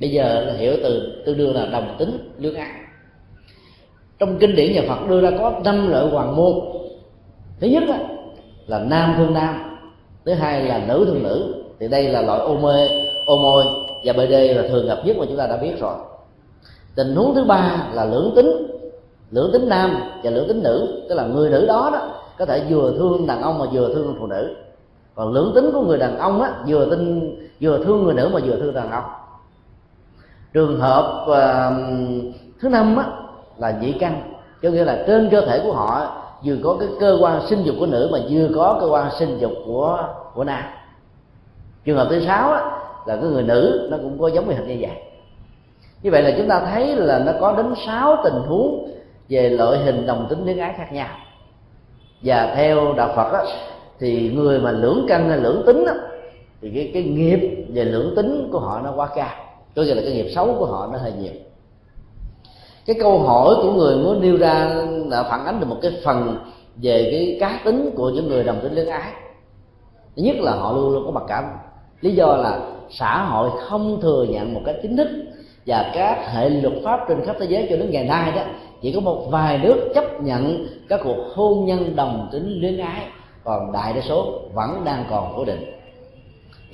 bây 0.00 0.10
giờ 0.10 0.44
là 0.46 0.52
hiểu 0.52 0.76
từ 0.82 1.22
tương 1.26 1.38
đương 1.38 1.54
là 1.54 1.66
đồng 1.66 1.96
tính 1.98 2.32
lương 2.38 2.54
ác. 2.54 2.70
Trong 4.18 4.38
kinh 4.38 4.56
điển 4.56 4.72
nhà 4.72 4.82
Phật 4.88 5.08
đưa 5.08 5.20
ra 5.20 5.30
có 5.38 5.60
năm 5.64 5.90
loại 5.90 6.06
hoàng 6.06 6.36
môn. 6.36 6.54
Thứ 7.60 7.66
nhất 7.66 7.82
là, 7.86 7.98
là 8.66 8.78
nam 8.78 9.14
thương 9.16 9.34
nam. 9.34 9.76
Thứ 10.24 10.32
hai 10.32 10.64
là 10.64 10.84
nữ 10.88 11.04
thương 11.06 11.22
nữ. 11.22 11.54
Thì 11.80 11.88
đây 11.88 12.08
là 12.08 12.22
loại 12.22 12.40
ô 12.40 12.56
mê 12.56 12.88
ô 13.26 13.36
môi. 13.36 13.64
Và 14.04 14.12
bd 14.12 14.32
là 14.32 14.68
thường 14.68 14.86
gặp 14.86 14.98
nhất 15.04 15.16
mà 15.18 15.24
chúng 15.28 15.36
ta 15.36 15.46
đã 15.46 15.56
biết 15.56 15.80
rồi. 15.80 15.94
Tình 16.94 17.14
huống 17.14 17.34
thứ 17.34 17.44
ba 17.44 17.88
là 17.92 18.04
lưỡng 18.04 18.32
tính. 18.36 18.66
Lưỡng 19.30 19.52
tính 19.52 19.68
nam 19.68 19.96
và 20.22 20.30
lưỡng 20.30 20.48
tính 20.48 20.62
nữ. 20.62 21.04
Tức 21.08 21.14
là 21.14 21.26
người 21.26 21.50
nữ 21.50 21.66
đó 21.66 21.90
đó 21.92 22.08
có 22.38 22.46
thể 22.46 22.62
vừa 22.70 22.94
thương 22.98 23.26
đàn 23.26 23.42
ông 23.42 23.58
mà 23.58 23.64
vừa 23.72 23.94
thương 23.94 24.16
phụ 24.20 24.26
nữ. 24.26 24.56
Còn 25.14 25.32
lưỡng 25.32 25.52
tính 25.54 25.70
của 25.72 25.82
người 25.82 25.98
đàn 25.98 26.18
ông 26.18 26.42
á 26.42 26.52
vừa 26.66 26.90
tin 26.90 27.30
vừa 27.60 27.84
thương 27.84 28.04
người 28.04 28.14
nữ 28.14 28.30
mà 28.32 28.40
vừa 28.44 28.56
thương 28.56 28.74
đàn 28.74 28.90
ông 28.90 29.04
trường 30.54 30.80
hợp 30.80 31.26
uh, 31.30 31.74
thứ 32.60 32.68
năm 32.68 32.96
á 32.96 33.04
là 33.58 33.78
nhị 33.80 33.92
căn. 33.92 34.22
Có 34.62 34.68
nghĩa 34.68 34.84
là 34.84 35.04
trên 35.06 35.28
cơ 35.30 35.40
thể 35.40 35.60
của 35.64 35.72
họ 35.72 36.20
vừa 36.44 36.56
có 36.64 36.76
cái 36.80 36.88
cơ 37.00 37.18
quan 37.20 37.46
sinh 37.46 37.62
dục 37.62 37.74
của 37.78 37.86
nữ 37.86 38.08
mà 38.12 38.18
vừa 38.30 38.48
có 38.54 38.78
cơ 38.80 38.86
quan 38.86 39.10
sinh 39.18 39.38
dục 39.38 39.52
của 39.66 40.08
của 40.34 40.44
nam. 40.44 40.62
Trường 41.84 41.96
hợp 41.96 42.06
thứ 42.10 42.20
sáu 42.20 42.52
á, 42.52 42.60
là 43.06 43.16
cái 43.16 43.24
người 43.24 43.42
nữ 43.42 43.88
nó 43.90 43.96
cũng 43.96 44.18
có 44.18 44.28
giống 44.28 44.48
như 44.48 44.54
hình 44.54 44.68
như 44.68 44.76
vậy. 44.80 44.96
Như 46.02 46.10
vậy 46.10 46.22
là 46.22 46.30
chúng 46.38 46.48
ta 46.48 46.60
thấy 46.60 46.96
là 46.96 47.18
nó 47.18 47.32
có 47.40 47.52
đến 47.52 47.74
sáu 47.86 48.16
tình 48.24 48.42
huống 48.46 48.88
về 49.28 49.50
loại 49.50 49.78
hình 49.78 50.06
đồng 50.06 50.26
tính 50.30 50.44
luyến 50.44 50.58
ái 50.58 50.74
khác 50.76 50.92
nhau. 50.92 51.08
Và 52.22 52.54
theo 52.56 52.94
đạo 52.96 53.12
phật 53.16 53.32
á, 53.32 53.42
thì 54.00 54.32
người 54.34 54.60
mà 54.60 54.70
lưỡng 54.70 55.06
căn 55.08 55.28
hay 55.28 55.38
lưỡng 55.38 55.62
tính 55.66 55.84
á, 55.86 55.94
thì 56.62 56.70
cái 56.74 56.90
cái 56.94 57.02
nghiệp 57.02 57.66
về 57.74 57.84
lưỡng 57.84 58.16
tính 58.16 58.48
của 58.52 58.58
họ 58.58 58.80
nó 58.84 58.92
quá 58.96 59.08
cao 59.16 59.43
có 59.76 59.82
nghĩa 59.82 59.94
là 59.94 60.02
cái 60.02 60.12
nghiệp 60.12 60.26
xấu 60.34 60.54
của 60.58 60.66
họ 60.66 60.88
nó 60.92 60.98
hơi 60.98 61.12
nhiều. 61.20 61.32
Cái 62.86 62.96
câu 63.00 63.18
hỏi 63.18 63.54
của 63.62 63.72
người 63.72 63.96
muốn 63.96 64.20
nêu 64.20 64.36
ra 64.36 64.84
là 65.06 65.22
phản 65.22 65.46
ánh 65.46 65.60
được 65.60 65.66
một 65.66 65.78
cái 65.82 65.92
phần 66.04 66.36
về 66.82 67.08
cái 67.10 67.36
cá 67.40 67.60
tính 67.64 67.90
của 67.96 68.10
những 68.10 68.28
người 68.28 68.44
đồng 68.44 68.60
tính 68.62 68.74
luyến 68.74 68.86
ái. 68.86 69.12
Thứ 70.16 70.22
nhất 70.22 70.36
là 70.38 70.52
họ 70.52 70.72
luôn 70.72 70.90
luôn 70.90 71.04
có 71.04 71.10
mặc 71.10 71.24
cảm. 71.28 71.44
Lý 72.00 72.14
do 72.14 72.36
là 72.36 72.60
xã 72.90 73.24
hội 73.24 73.50
không 73.60 74.00
thừa 74.00 74.26
nhận 74.28 74.54
một 74.54 74.60
cách 74.66 74.76
chính 74.82 74.96
thức 74.96 75.08
và 75.66 75.90
các 75.94 76.32
hệ 76.32 76.48
luật 76.48 76.74
pháp 76.84 77.00
trên 77.08 77.24
khắp 77.26 77.36
thế 77.40 77.46
giới 77.48 77.66
cho 77.70 77.76
đến 77.76 77.90
ngày 77.90 78.04
nay 78.04 78.32
đó, 78.36 78.42
chỉ 78.82 78.92
có 78.92 79.00
một 79.00 79.26
vài 79.30 79.58
nước 79.58 79.92
chấp 79.94 80.20
nhận 80.22 80.66
các 80.88 81.00
cuộc 81.04 81.16
hôn 81.34 81.66
nhân 81.66 81.96
đồng 81.96 82.28
tính 82.32 82.60
luyến 82.60 82.78
ái, 82.78 83.06
còn 83.44 83.72
đại 83.72 83.92
đa 83.92 84.00
số 84.00 84.40
vẫn 84.54 84.84
đang 84.84 85.04
còn 85.10 85.32
cố 85.36 85.44
định 85.44 85.64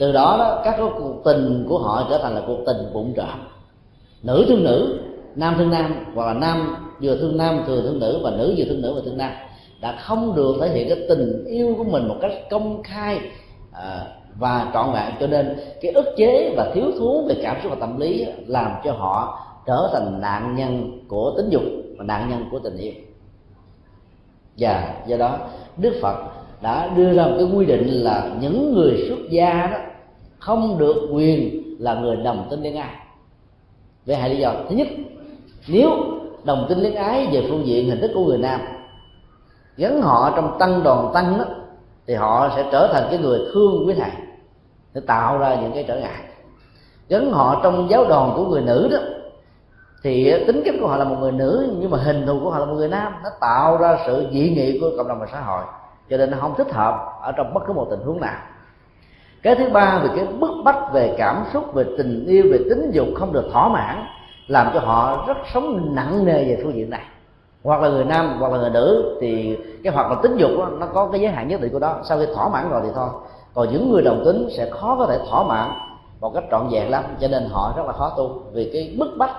từ 0.01 0.13
đó, 0.13 0.37
đó 0.39 0.61
các 0.65 0.77
cuộc 0.99 1.25
tình 1.25 1.67
của 1.69 1.79
họ 1.79 2.07
trở 2.11 2.19
thành 2.23 2.35
là 2.35 2.43
cuộc 2.47 2.59
tình 2.67 2.77
bụng 2.93 3.13
trộm. 3.17 3.39
Nữ 4.23 4.45
thương 4.49 4.65
nữ 4.65 4.99
nam 5.35 5.55
thương 5.59 5.71
nam 5.71 6.05
hoặc 6.15 6.27
là 6.27 6.35
nam 6.35 6.77
vừa 7.03 7.17
thương 7.17 7.37
nam 7.37 7.65
vừa 7.67 7.83
thương 7.83 7.99
nữ 7.99 8.21
và 8.25 8.31
nữ 8.31 8.55
vừa 8.57 8.65
thương 8.65 8.83
nữ 8.83 8.95
và 8.95 9.01
thương 9.05 9.19
nam 9.19 9.33
đã 9.81 9.97
không 10.01 10.35
được 10.37 10.57
thể 10.61 10.69
hiện 10.69 10.89
cái 10.89 10.99
tình 11.09 11.45
yêu 11.45 11.75
của 11.79 11.85
mình 11.85 12.09
một 12.09 12.17
cách 12.21 12.33
công 12.51 12.83
khai 12.83 13.21
à, 13.73 14.07
và 14.39 14.71
trọn 14.75 14.93
vẹn. 14.93 15.13
Cho 15.21 15.27
nên 15.27 15.57
cái 15.81 15.93
ức 15.93 16.15
chế 16.17 16.55
và 16.57 16.71
thiếu 16.75 16.85
thốn 16.99 17.27
về 17.29 17.35
cảm 17.43 17.57
xúc 17.63 17.73
và 17.73 17.79
tâm 17.81 18.01
lý 18.01 18.27
làm 18.47 18.73
cho 18.85 18.93
họ 18.93 19.39
trở 19.67 19.91
thành 19.93 20.21
nạn 20.21 20.55
nhân 20.57 21.01
của 21.09 21.33
tính 21.37 21.51
dục 21.51 21.63
và 21.99 22.05
nạn 22.05 22.29
nhân 22.31 22.45
của 22.51 22.59
tình 22.59 22.77
yêu. 22.77 22.93
Và 24.59 24.95
do 25.07 25.17
đó 25.17 25.39
đức 25.77 25.99
phật 26.03 26.17
đã 26.63 26.89
đưa 26.97 27.13
ra 27.13 27.27
một 27.27 27.35
cái 27.39 27.47
quy 27.55 27.67
định 27.67 27.89
là 27.89 28.31
những 28.41 28.75
người 28.75 29.05
xuất 29.09 29.31
gia 29.31 29.67
đó 29.73 29.79
không 30.41 30.79
được 30.79 31.09
quyền 31.13 31.63
là 31.79 31.95
người 31.95 32.17
đồng 32.17 32.47
tính 32.51 32.63
恋 32.63 32.77
ai. 32.77 32.95
Về 34.07 34.15
hai 34.15 34.31
lý 34.31 34.37
do. 34.37 34.53
Thứ 34.69 34.77
nhất, 34.77 34.89
nếu 35.69 35.91
đồng 36.45 36.67
tính 36.69 36.81
luyến 36.81 36.95
ái 36.95 37.29
về 37.33 37.47
phương 37.49 37.67
diện 37.67 37.91
hình 37.91 38.01
thức 38.01 38.11
của 38.15 38.25
người 38.25 38.39
nam, 38.39 38.61
gắn 39.77 40.03
họ 40.03 40.33
trong 40.37 40.57
tăng 40.59 40.83
đoàn 40.83 41.11
tăng 41.15 41.39
đó, 41.39 41.45
thì 42.07 42.15
họ 42.15 42.53
sẽ 42.57 42.69
trở 42.73 42.91
thành 42.93 43.07
cái 43.11 43.19
người 43.19 43.39
thương 43.55 43.87
quý 43.87 43.95
thầy, 43.95 44.11
để 44.95 45.01
tạo 45.07 45.39
ra 45.39 45.55
những 45.55 45.73
cái 45.73 45.85
trở 45.89 46.01
ngại. 46.01 46.25
Gắn 47.09 47.31
họ 47.31 47.61
trong 47.63 47.91
giáo 47.91 48.05
đoàn 48.05 48.33
của 48.37 48.45
người 48.45 48.63
nữ 48.63 48.89
đó, 48.93 48.99
thì 50.03 50.33
tính 50.47 50.63
cách 50.65 50.75
của 50.81 50.89
họ 50.89 50.97
là 50.97 51.05
một 51.05 51.17
người 51.21 51.33
nữ, 51.33 51.77
nhưng 51.81 51.91
mà 51.91 51.99
hình 51.99 52.27
thù 52.27 52.41
của 52.43 52.51
họ 52.51 52.59
là 52.59 52.65
một 52.65 52.75
người 52.75 52.89
nam, 52.89 53.13
nó 53.25 53.31
tạo 53.41 53.77
ra 53.77 53.99
sự 54.07 54.27
dị 54.33 54.51
nghị 54.51 54.81
của 54.81 54.91
cộng 54.97 55.09
đồng 55.09 55.21
và 55.21 55.27
xã 55.33 55.41
hội. 55.41 55.65
Cho 56.11 56.17
nên 56.17 56.31
nó 56.31 56.39
không 56.41 56.55
thích 56.57 56.73
hợp 56.73 56.95
ở 57.23 57.33
trong 57.33 57.55
bất 57.55 57.61
cứ 57.67 57.73
một 57.73 57.87
tình 57.91 58.01
huống 58.01 58.21
nào 58.21 58.39
cái 59.43 59.55
thứ 59.55 59.69
ba 59.73 59.99
về 59.99 60.09
cái 60.17 60.27
bức 60.27 60.51
bách 60.65 60.93
về 60.93 61.15
cảm 61.19 61.45
xúc 61.53 61.75
về 61.75 61.85
tình 61.99 62.27
yêu 62.27 62.45
về 62.53 62.59
tính 62.71 62.91
dục 62.93 63.09
không 63.15 63.33
được 63.33 63.49
thỏa 63.53 63.69
mãn 63.69 64.07
làm 64.49 64.71
cho 64.75 64.81
họ 64.81 65.25
rất 65.29 65.37
sống 65.55 65.95
nặng 65.95 66.25
nề 66.25 66.45
về 66.45 66.61
phương 66.63 66.75
diện 66.75 66.91
này. 66.91 67.05
Hoặc 67.65 67.83
là 67.83 67.89
người 67.89 68.05
nam 68.05 68.37
hoặc 68.39 68.53
là 68.53 68.59
người 68.59 68.71
nữ 68.71 69.19
thì 69.21 69.59
cái 69.85 69.93
hoạt 69.93 70.11
động 70.11 70.19
tính 70.23 70.37
dục 70.37 70.51
đó, 70.59 70.69
nó 70.79 70.87
có 70.87 71.09
cái 71.13 71.21
giới 71.21 71.31
hạn 71.31 71.49
nhất 71.49 71.61
định 71.61 71.73
của 71.73 71.79
đó 71.79 71.97
sau 72.05 72.19
khi 72.19 72.27
thỏa 72.35 72.49
mãn 72.49 72.71
rồi 72.71 72.81
thì 72.85 72.89
thôi. 72.95 73.09
Còn 73.55 73.69
những 73.73 73.93
người 73.93 74.03
đồng 74.03 74.23
tính 74.25 74.49
sẽ 74.57 74.71
khó 74.71 74.97
có 74.99 75.07
thể 75.07 75.19
thỏa 75.31 75.43
mãn 75.43 75.71
một 76.21 76.35
cách 76.35 76.45
trọn 76.51 76.69
vẹn 76.71 76.91
lắm 76.91 77.05
cho 77.21 77.29
nên 77.29 77.49
họ 77.51 77.73
rất 77.77 77.87
là 77.87 77.93
khó 77.93 78.13
tu. 78.17 78.43
Vì 78.53 78.71
cái 78.73 78.97
bức 78.99 79.09
bách 79.19 79.35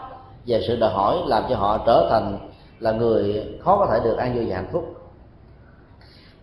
về 0.45 0.61
sự 0.67 0.75
đòi 0.79 0.89
hỏi 0.89 1.17
làm 1.25 1.43
cho 1.49 1.55
họ 1.55 1.77
trở 1.85 2.07
thành 2.09 2.37
là 2.79 2.91
người 2.91 3.45
khó 3.63 3.77
có 3.77 3.87
thể 3.91 3.99
được 4.03 4.17
an 4.17 4.35
vui 4.35 4.45
và 4.49 4.55
hạnh 4.55 4.69
phúc 4.71 4.93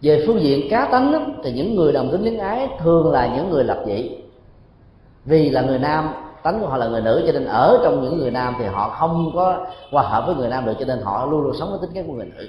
về 0.03 0.25
phương 0.27 0.41
diện 0.41 0.71
cá 0.71 0.85
tánh 0.85 1.39
thì 1.45 1.53
những 1.53 1.77
người 1.77 1.93
đồng 1.93 2.11
tính 2.13 2.23
luyến 2.23 2.39
ái 2.39 2.69
thường 2.79 3.13
là 3.13 3.37
những 3.37 3.51
người 3.51 3.65
lập 3.65 3.79
dị. 3.87 4.11
Vì 5.25 5.51
là 5.51 5.61
người 5.61 5.79
nam, 5.79 6.11
tánh 6.43 6.61
của 6.61 6.67
họ 6.67 6.77
là 6.77 6.87
người 6.87 7.01
nữ, 7.01 7.23
cho 7.27 7.33
nên 7.33 7.45
ở 7.45 7.81
trong 7.85 8.03
những 8.03 8.19
người 8.19 8.31
nam 8.31 8.55
thì 8.59 8.65
họ 8.65 8.89
không 8.89 9.31
có 9.35 9.67
hòa 9.91 10.03
hợp 10.03 10.27
với 10.27 10.35
người 10.35 10.49
nam 10.49 10.67
được, 10.67 10.75
cho 10.79 10.85
nên 10.85 10.99
họ 11.03 11.27
luôn 11.27 11.41
luôn 11.41 11.55
sống 11.59 11.71
với 11.71 11.79
tính 11.83 11.91
cách 11.95 12.05
của 12.07 12.13
người 12.13 12.31
nữ. 12.37 12.47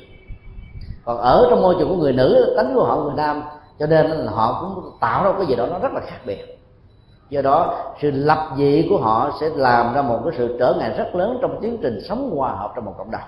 Còn 1.06 1.18
ở 1.18 1.48
trong 1.50 1.62
môi 1.62 1.76
trường 1.80 1.90
của 1.90 1.96
người 1.96 2.14
nữ, 2.14 2.54
tánh 2.58 2.76
của 2.76 2.84
họ 2.84 2.96
người 2.96 3.14
nam, 3.18 3.44
cho 3.80 3.88
nên 3.88 4.06
là 4.06 4.32
họ 4.32 4.62
cũng 4.62 4.92
tạo 5.00 5.24
ra 5.24 5.32
cái 5.38 5.46
gì 5.46 5.56
đó 5.56 5.68
nó 5.68 5.80
rất 5.80 5.94
là 5.94 6.02
khác 6.06 6.20
biệt. 6.26 6.60
Do 7.30 7.42
đó, 7.42 7.78
sự 8.02 8.12
lập 8.12 8.50
dị 8.58 8.88
của 8.90 8.98
họ 8.98 9.32
sẽ 9.42 9.50
làm 9.56 9.94
ra 9.94 10.02
một 10.02 10.20
cái 10.24 10.34
sự 10.38 10.56
trở 10.60 10.74
ngại 10.80 10.94
rất 10.98 11.16
lớn 11.16 11.38
trong 11.42 11.62
tiến 11.62 11.78
trình 11.82 12.00
sống 12.10 12.32
hòa 12.38 12.52
hợp 12.52 12.72
trong 12.76 12.86
một 12.86 12.94
cộng 12.98 13.12
đồng 13.12 13.22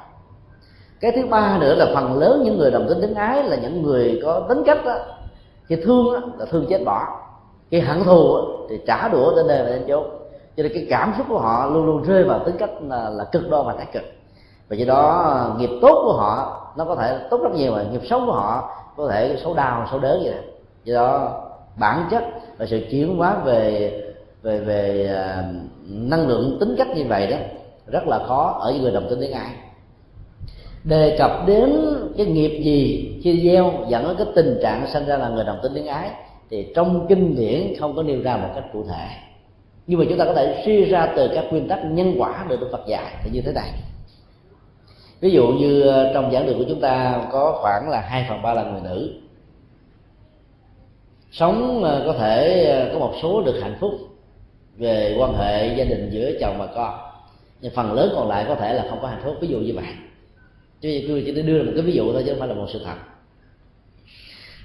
cái 1.02 1.12
thứ 1.16 1.26
ba 1.30 1.58
nữa 1.58 1.76
là 1.76 1.92
phần 1.94 2.20
lớn 2.20 2.42
những 2.44 2.58
người 2.58 2.72
đồng 2.72 2.88
tính 2.90 3.02
tính 3.02 3.14
ái 3.14 3.44
là 3.44 3.56
những 3.56 3.82
người 3.82 4.20
có 4.24 4.46
tính 4.50 4.64
cách 4.66 4.86
đó 4.86 4.96
khi 5.68 5.76
thương 5.76 6.14
đó, 6.14 6.20
là 6.38 6.46
thương 6.46 6.66
chết 6.70 6.84
bỏ. 6.86 7.08
Khi 7.72 7.80
hận 7.80 8.04
thù 8.04 8.36
đó, 8.36 8.44
thì 8.70 8.80
trả 8.88 9.08
đũa 9.08 9.36
đến 9.36 9.48
nơi 9.48 9.64
và 9.64 9.70
đến 9.70 9.84
chốn. 9.88 10.04
Cho 10.58 10.64
nên 10.64 10.72
cái 10.74 10.88
cảm 10.90 11.14
xúc 11.18 11.26
của 11.30 11.40
họ 11.40 11.66
luôn 11.66 11.86
luôn 11.86 12.04
rơi 12.04 12.24
vào 12.24 12.40
tính 12.40 12.56
cách 12.60 12.70
là, 12.88 13.10
là 13.10 13.24
cực 13.24 13.50
đoan 13.50 13.66
và 13.66 13.74
thái 13.78 13.88
cực. 13.94 14.04
Và 14.70 14.76
do 14.76 14.86
đó 14.86 15.56
nghiệp 15.58 15.70
tốt 15.82 16.02
của 16.06 16.14
họ 16.14 16.62
nó 16.78 16.86
có 16.86 16.96
thể 16.96 17.20
tốt 17.30 17.42
rất 17.44 17.52
nhiều 17.54 17.72
mà 17.72 17.84
nghiệp 17.92 18.02
xấu 18.10 18.20
của 18.26 18.32
họ 18.32 18.70
có 18.98 19.08
thể 19.08 19.38
xấu 19.44 19.54
đau 19.54 19.88
xấu 19.92 20.00
đớn 20.00 20.22
vậy 20.24 20.34
do 20.84 20.96
đó 20.96 21.42
bản 21.80 22.08
chất 22.12 22.24
và 22.58 22.66
sự 22.66 22.82
chuyển 22.92 23.18
hóa 23.18 23.36
về 23.46 23.92
về 24.42 24.60
về 24.60 25.10
uh, 25.12 25.56
năng 25.90 26.28
lượng 26.28 26.58
tính 26.60 26.76
cách 26.78 26.88
như 26.96 27.06
vậy 27.10 27.28
đó 27.28 27.38
rất 27.88 28.08
là 28.08 28.20
khó 28.28 28.60
ở 28.62 28.72
những 28.72 28.84
người 28.84 28.92
đồng 28.92 29.10
tính 29.10 29.20
tiếng 29.22 29.34
ai 29.34 29.52
đề 30.84 31.16
cập 31.20 31.32
đến 31.48 31.96
cái 32.18 32.26
nghiệp 32.26 32.62
gì 32.64 33.12
khi 33.24 33.50
gieo, 33.50 33.74
dẫn 33.90 34.08
đến 34.08 34.16
cái 34.18 34.28
tình 34.36 34.60
trạng 34.62 34.88
sinh 34.88 35.06
ra 35.06 35.18
là 35.18 35.30
người 35.30 35.46
đồng 35.46 35.60
tính 35.64 35.72
tiếng 35.76 35.88
ái, 35.88 36.10
thì 36.50 36.68
trong 36.76 37.06
kinh 37.10 37.36
điển 37.36 37.74
không 37.80 37.96
có 37.96 38.04
nêu 38.04 38.22
ra 38.22 38.38
một 38.38 38.50
cách 38.56 38.64
cụ 38.74 38.84
thể. 38.90 39.08
Nhưng 39.88 40.00
mà 40.00 40.06
chúng 40.10 40.18
ta 40.18 40.26
có 40.26 40.34
thể 40.34 40.62
suy 40.66 40.86
ra 40.86 41.14
từ 41.16 41.30
các 41.36 41.46
nguyên 41.52 41.68
tắc 41.68 41.80
nhân 41.86 42.14
quả 42.18 42.46
được 42.50 42.60
Đức 42.60 42.70
Phật 42.72 42.88
dạy 42.88 43.14
thì 43.24 43.30
như 43.34 43.42
thế 43.42 43.52
này. 43.54 43.72
Ví 45.20 45.32
dụ 45.32 45.48
như 45.48 45.82
ờ, 45.82 46.12
trong 46.14 46.32
giảng 46.32 46.46
đường 46.46 46.58
của 46.58 46.66
chúng 46.70 46.82
ta 46.82 47.22
có 47.32 47.60
khoảng 47.62 47.90
là 47.90 48.02
hai 48.02 48.26
phần 48.30 48.42
ba 48.42 48.54
là 48.54 48.64
người 48.64 48.82
nữ. 48.82 49.14
Sống 51.32 51.84
ờ, 51.84 52.04
có 52.06 52.14
thể 52.14 52.66
ờ, 52.66 52.90
có 52.94 53.00
một 53.00 53.14
số 53.22 53.42
được 53.42 53.60
hạnh 53.62 53.78
phúc 53.80 53.92
về 54.78 55.16
quan 55.20 55.34
hệ 55.34 55.76
gia 55.76 55.84
đình 55.84 56.10
giữa 56.12 56.32
chồng 56.42 56.56
và 56.60 56.68
con, 56.68 57.00
nhưng 57.62 57.74
phần 57.76 57.94
lớn 57.94 58.12
còn 58.16 58.30
lại 58.30 58.46
có 58.48 58.56
thể 58.56 58.74
là 58.74 58.86
không 58.90 59.00
có 59.02 59.08
hạnh 59.08 59.22
phúc. 59.24 59.36
Ví 59.42 59.48
dụ 59.48 59.60
như 59.60 59.74
vậy 59.76 59.86
cho 60.82 60.90
nên 60.90 61.06
tôi 61.08 61.24
chỉ 61.26 61.42
đưa 61.42 61.58
ra 61.58 61.64
một 61.64 61.72
cái 61.76 61.84
ví 61.84 61.94
dụ 61.94 62.14
thôi, 62.14 62.24
chứ 62.26 62.32
không 62.32 62.40
phải 62.40 62.48
là 62.48 62.54
một 62.54 62.68
sự 62.74 62.82
thật. 62.86 62.96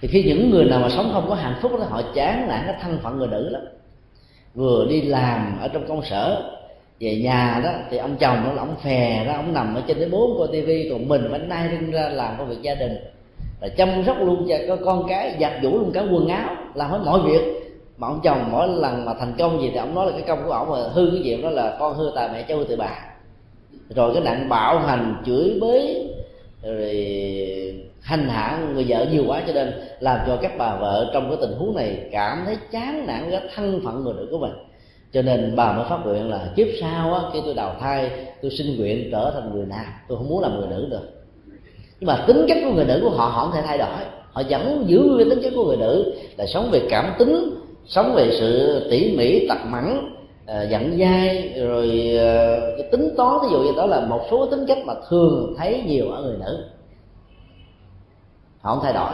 Thì 0.00 0.08
khi 0.08 0.22
những 0.22 0.50
người 0.50 0.64
nào 0.64 0.80
mà 0.80 0.88
sống 0.88 1.10
không 1.12 1.26
có 1.28 1.34
hạnh 1.34 1.56
phúc 1.62 1.72
đó, 1.78 1.86
họ 1.88 2.02
chán 2.14 2.48
nản, 2.48 2.62
cái 2.66 2.76
thân 2.82 2.98
phận 3.02 3.18
người 3.18 3.28
nữ 3.28 3.48
lắm. 3.48 3.62
Vừa 4.54 4.86
đi 4.88 5.02
làm 5.02 5.58
ở 5.60 5.68
trong 5.68 5.88
công 5.88 6.02
sở, 6.02 6.52
về 7.00 7.16
nhà 7.16 7.60
đó, 7.64 7.70
thì 7.90 7.96
ông 7.96 8.16
chồng 8.16 8.44
nó 8.44 8.52
là 8.52 8.62
ông 8.62 8.76
phè 8.76 9.24
đó 9.26 9.32
ông 9.32 9.52
nằm 9.52 9.74
ở 9.74 9.82
trên 9.86 9.98
cái 9.98 10.08
bốn 10.08 10.38
coi 10.38 10.48
tivi, 10.52 10.88
còn 10.90 11.08
mình 11.08 11.28
vẫn 11.30 11.48
nay 11.48 11.68
rinh 11.70 11.90
ra 11.90 12.08
làm 12.08 12.34
công 12.38 12.48
việc 12.48 12.62
gia 12.62 12.74
đình. 12.74 12.96
Là 13.60 13.68
chăm 13.68 14.04
sóc 14.06 14.16
luôn 14.20 14.48
cho 14.68 14.76
con 14.84 15.08
cái, 15.08 15.36
giặt 15.40 15.52
giũ 15.62 15.70
luôn 15.70 15.90
cả 15.92 16.00
quần 16.10 16.28
áo, 16.28 16.56
làm 16.74 16.90
hết 16.90 17.00
mọi 17.04 17.20
việc. 17.20 17.42
Mà 17.98 18.08
ông 18.08 18.20
chồng 18.24 18.48
mỗi 18.50 18.68
lần 18.68 19.04
mà 19.04 19.14
thành 19.14 19.34
công 19.38 19.62
gì 19.62 19.70
thì 19.72 19.76
ông 19.76 19.94
nói 19.94 20.06
là 20.06 20.12
cái 20.12 20.22
công 20.28 20.44
của 20.46 20.52
ông 20.52 20.70
mà 20.70 20.76
hư 20.92 21.10
cái 21.10 21.20
gì 21.22 21.42
đó 21.42 21.50
là 21.50 21.76
con 21.80 21.94
hư 21.94 22.12
tài 22.14 22.28
mẹ 22.32 22.42
cháu 22.42 22.58
hư 22.58 22.64
từ 22.64 22.76
bà 22.76 23.15
rồi 23.88 24.14
cái 24.14 24.22
nạn 24.22 24.48
bạo 24.48 24.78
hành 24.78 25.22
chửi 25.26 25.58
bới, 25.60 26.08
rồi 26.62 27.06
hành 28.00 28.28
hạ 28.28 28.58
người 28.74 28.84
vợ 28.88 29.06
nhiều 29.12 29.24
quá 29.26 29.42
cho 29.46 29.52
nên 29.52 29.72
làm 30.00 30.20
cho 30.26 30.36
các 30.36 30.52
bà 30.58 30.76
vợ 30.76 31.10
trong 31.14 31.28
cái 31.28 31.38
tình 31.40 31.58
huống 31.58 31.76
này 31.76 32.08
cảm 32.12 32.42
thấy 32.46 32.56
chán 32.72 33.06
nản, 33.06 33.30
cái 33.30 33.40
thân 33.54 33.80
phận 33.84 34.04
người 34.04 34.14
nữ 34.14 34.28
của 34.30 34.38
mình. 34.38 34.52
Cho 35.12 35.22
nên 35.22 35.56
bà 35.56 35.72
mới 35.72 35.84
phát 35.88 35.98
nguyện 36.04 36.30
là 36.30 36.48
kiếp 36.56 36.66
sau 36.80 37.14
á, 37.14 37.20
khi 37.32 37.38
tôi 37.44 37.54
đào 37.54 37.76
thai, 37.80 38.10
tôi 38.42 38.50
xin 38.50 38.76
nguyện 38.76 39.08
trở 39.12 39.30
thành 39.34 39.54
người 39.54 39.66
nam. 39.66 39.84
Tôi 40.08 40.18
không 40.18 40.28
muốn 40.28 40.42
làm 40.42 40.58
người 40.58 40.68
nữ 40.70 40.86
nữa. 40.90 41.00
Nhưng 42.00 42.06
mà 42.06 42.24
tính 42.26 42.44
cách 42.48 42.58
của 42.64 42.70
người 42.74 42.84
nữ 42.84 43.00
của 43.02 43.10
họ 43.10 43.28
họ 43.28 43.44
không 43.44 43.54
thể 43.54 43.62
thay 43.66 43.78
đổi. 43.78 43.88
Họ 44.32 44.42
vẫn 44.48 44.84
giữ 44.86 44.98
nguyên 44.98 45.30
tính 45.30 45.42
chất 45.42 45.52
của 45.56 45.64
người 45.64 45.76
nữ 45.76 46.14
là 46.36 46.46
sống 46.46 46.68
về 46.72 46.80
cảm 46.90 47.12
tính, 47.18 47.50
sống 47.86 48.14
về 48.14 48.30
sự 48.40 48.80
tỉ 48.90 49.16
mỉ 49.16 49.46
tặc 49.48 49.58
mẫn 49.66 50.15
Ờ, 50.46 50.62
uh, 50.64 50.70
dặn 50.70 50.96
dai 51.00 51.54
rồi 51.58 51.86
uh, 52.14 52.78
cái 52.78 52.88
tính 52.92 53.14
toán 53.16 53.38
ví 53.42 53.48
dụ 53.50 53.58
như 53.58 53.72
đó 53.76 53.86
là 53.86 54.00
một 54.00 54.20
số 54.30 54.46
tính 54.46 54.64
cách 54.68 54.78
mà 54.84 54.94
thường 55.08 55.54
thấy 55.58 55.82
nhiều 55.86 56.10
ở 56.10 56.22
người 56.22 56.36
nữ. 56.38 56.64
Họ 58.60 58.74
không 58.74 58.84
thay 58.84 58.92
đổi. 58.92 59.10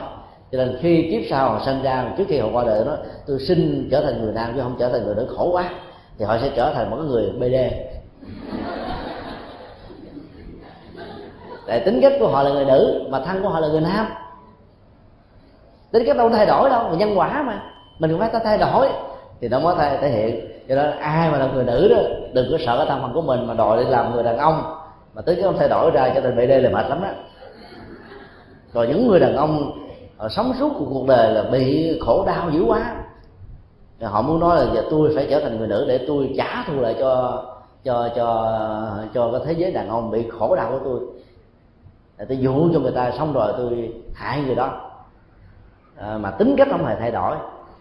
Cho 0.52 0.58
nên 0.58 0.78
khi 0.80 1.08
kiếp 1.10 1.30
sau 1.30 1.50
họ 1.50 1.60
sinh 1.64 1.82
ra 1.82 2.12
trước 2.18 2.24
khi 2.28 2.38
họ 2.38 2.48
qua 2.52 2.64
đời 2.64 2.84
nó 2.86 2.96
tôi 3.26 3.38
xin 3.40 3.88
trở 3.90 4.00
thành 4.00 4.22
người 4.22 4.32
nam 4.32 4.52
chứ 4.54 4.60
không 4.62 4.76
trở 4.78 4.88
thành 4.88 5.04
người 5.04 5.14
nữ. 5.14 5.26
Khổ 5.36 5.50
quá. 5.52 5.70
Thì 6.18 6.24
họ 6.24 6.38
sẽ 6.38 6.50
trở 6.56 6.72
thành 6.74 6.90
một 6.90 6.96
cái 6.96 7.06
người 7.06 7.30
bd 7.30 7.74
tại 11.66 11.80
tính 11.80 12.00
cách 12.02 12.12
của 12.20 12.28
họ 12.28 12.42
là 12.42 12.50
người 12.50 12.64
nữ 12.64 13.06
mà 13.10 13.20
thân 13.24 13.42
của 13.42 13.48
họ 13.48 13.60
là 13.60 13.68
người 13.68 13.80
nam. 13.80 14.06
Tính 15.92 16.02
cách 16.06 16.16
đâu 16.16 16.30
thay 16.30 16.46
đổi 16.46 16.70
đâu 16.70 16.88
mà 16.88 16.96
nhân 16.96 17.18
quả 17.18 17.42
mà. 17.42 17.62
Mình 17.98 18.10
cũng 18.10 18.20
phải 18.20 18.30
thay 18.44 18.58
đổi. 18.58 18.88
Thì 19.40 19.48
nó 19.48 19.60
mới 19.60 19.74
thể, 19.78 19.98
thể 20.00 20.10
hiện 20.10 20.51
cho 20.68 20.74
nên 20.74 20.98
ai 20.98 21.30
mà 21.30 21.38
là 21.38 21.46
người 21.46 21.64
nữ 21.64 21.88
đó 21.88 21.96
đừng 22.32 22.46
có 22.50 22.58
sợ 22.66 22.76
cái 22.76 22.86
thân 22.88 23.02
phận 23.02 23.12
của 23.12 23.22
mình 23.22 23.46
mà 23.46 23.54
đòi 23.54 23.84
đi 23.84 23.90
làm 23.90 24.14
người 24.14 24.22
đàn 24.22 24.38
ông. 24.38 24.62
Mà 25.14 25.22
tới 25.22 25.34
cái 25.34 25.44
ông 25.44 25.56
thay 25.58 25.68
đổi 25.68 25.90
ra 25.90 26.12
cho 26.14 26.20
nên 26.20 26.36
bd 26.36 26.64
là 26.64 26.70
mệt 26.70 26.88
lắm 26.88 27.02
đó. 27.02 27.08
Rồi 28.72 28.86
những 28.86 29.08
người 29.08 29.20
đàn 29.20 29.36
ông 29.36 29.72
họ 30.16 30.28
sống 30.28 30.52
suốt 30.58 30.72
của 30.78 30.84
cuộc 30.84 31.06
đời 31.06 31.32
là 31.32 31.42
bị 31.42 31.98
khổ 32.00 32.24
đau 32.26 32.50
dữ 32.50 32.64
quá. 32.64 32.94
Rồi 34.00 34.10
họ 34.10 34.22
muốn 34.22 34.40
nói 34.40 34.56
là 34.56 34.74
giờ 34.74 34.82
tôi 34.90 35.12
phải 35.14 35.26
trở 35.30 35.40
thành 35.40 35.58
người 35.58 35.68
nữ 35.68 35.84
để 35.88 36.04
tôi 36.06 36.34
trả 36.36 36.64
thù 36.66 36.80
lại 36.80 36.96
cho 36.98 37.44
cho 37.84 38.08
cho 38.16 38.58
cho 39.14 39.30
cái 39.32 39.40
thế 39.44 39.52
giới 39.52 39.72
đàn 39.72 39.88
ông 39.88 40.10
bị 40.10 40.28
khổ 40.38 40.56
đau 40.56 40.70
của 40.70 40.80
tôi. 40.84 41.00
Để 42.18 42.24
tôi 42.28 42.38
dụ 42.38 42.72
cho 42.72 42.80
người 42.80 42.92
ta 42.92 43.10
xong 43.10 43.32
rồi 43.32 43.52
tôi 43.56 43.92
hại 44.14 44.42
người 44.42 44.54
đó. 44.54 44.80
À, 45.96 46.18
mà 46.18 46.30
tính 46.30 46.54
cách 46.58 46.68
không 46.70 46.84
hề 46.84 46.96
thay 47.00 47.10
đổi. 47.10 47.36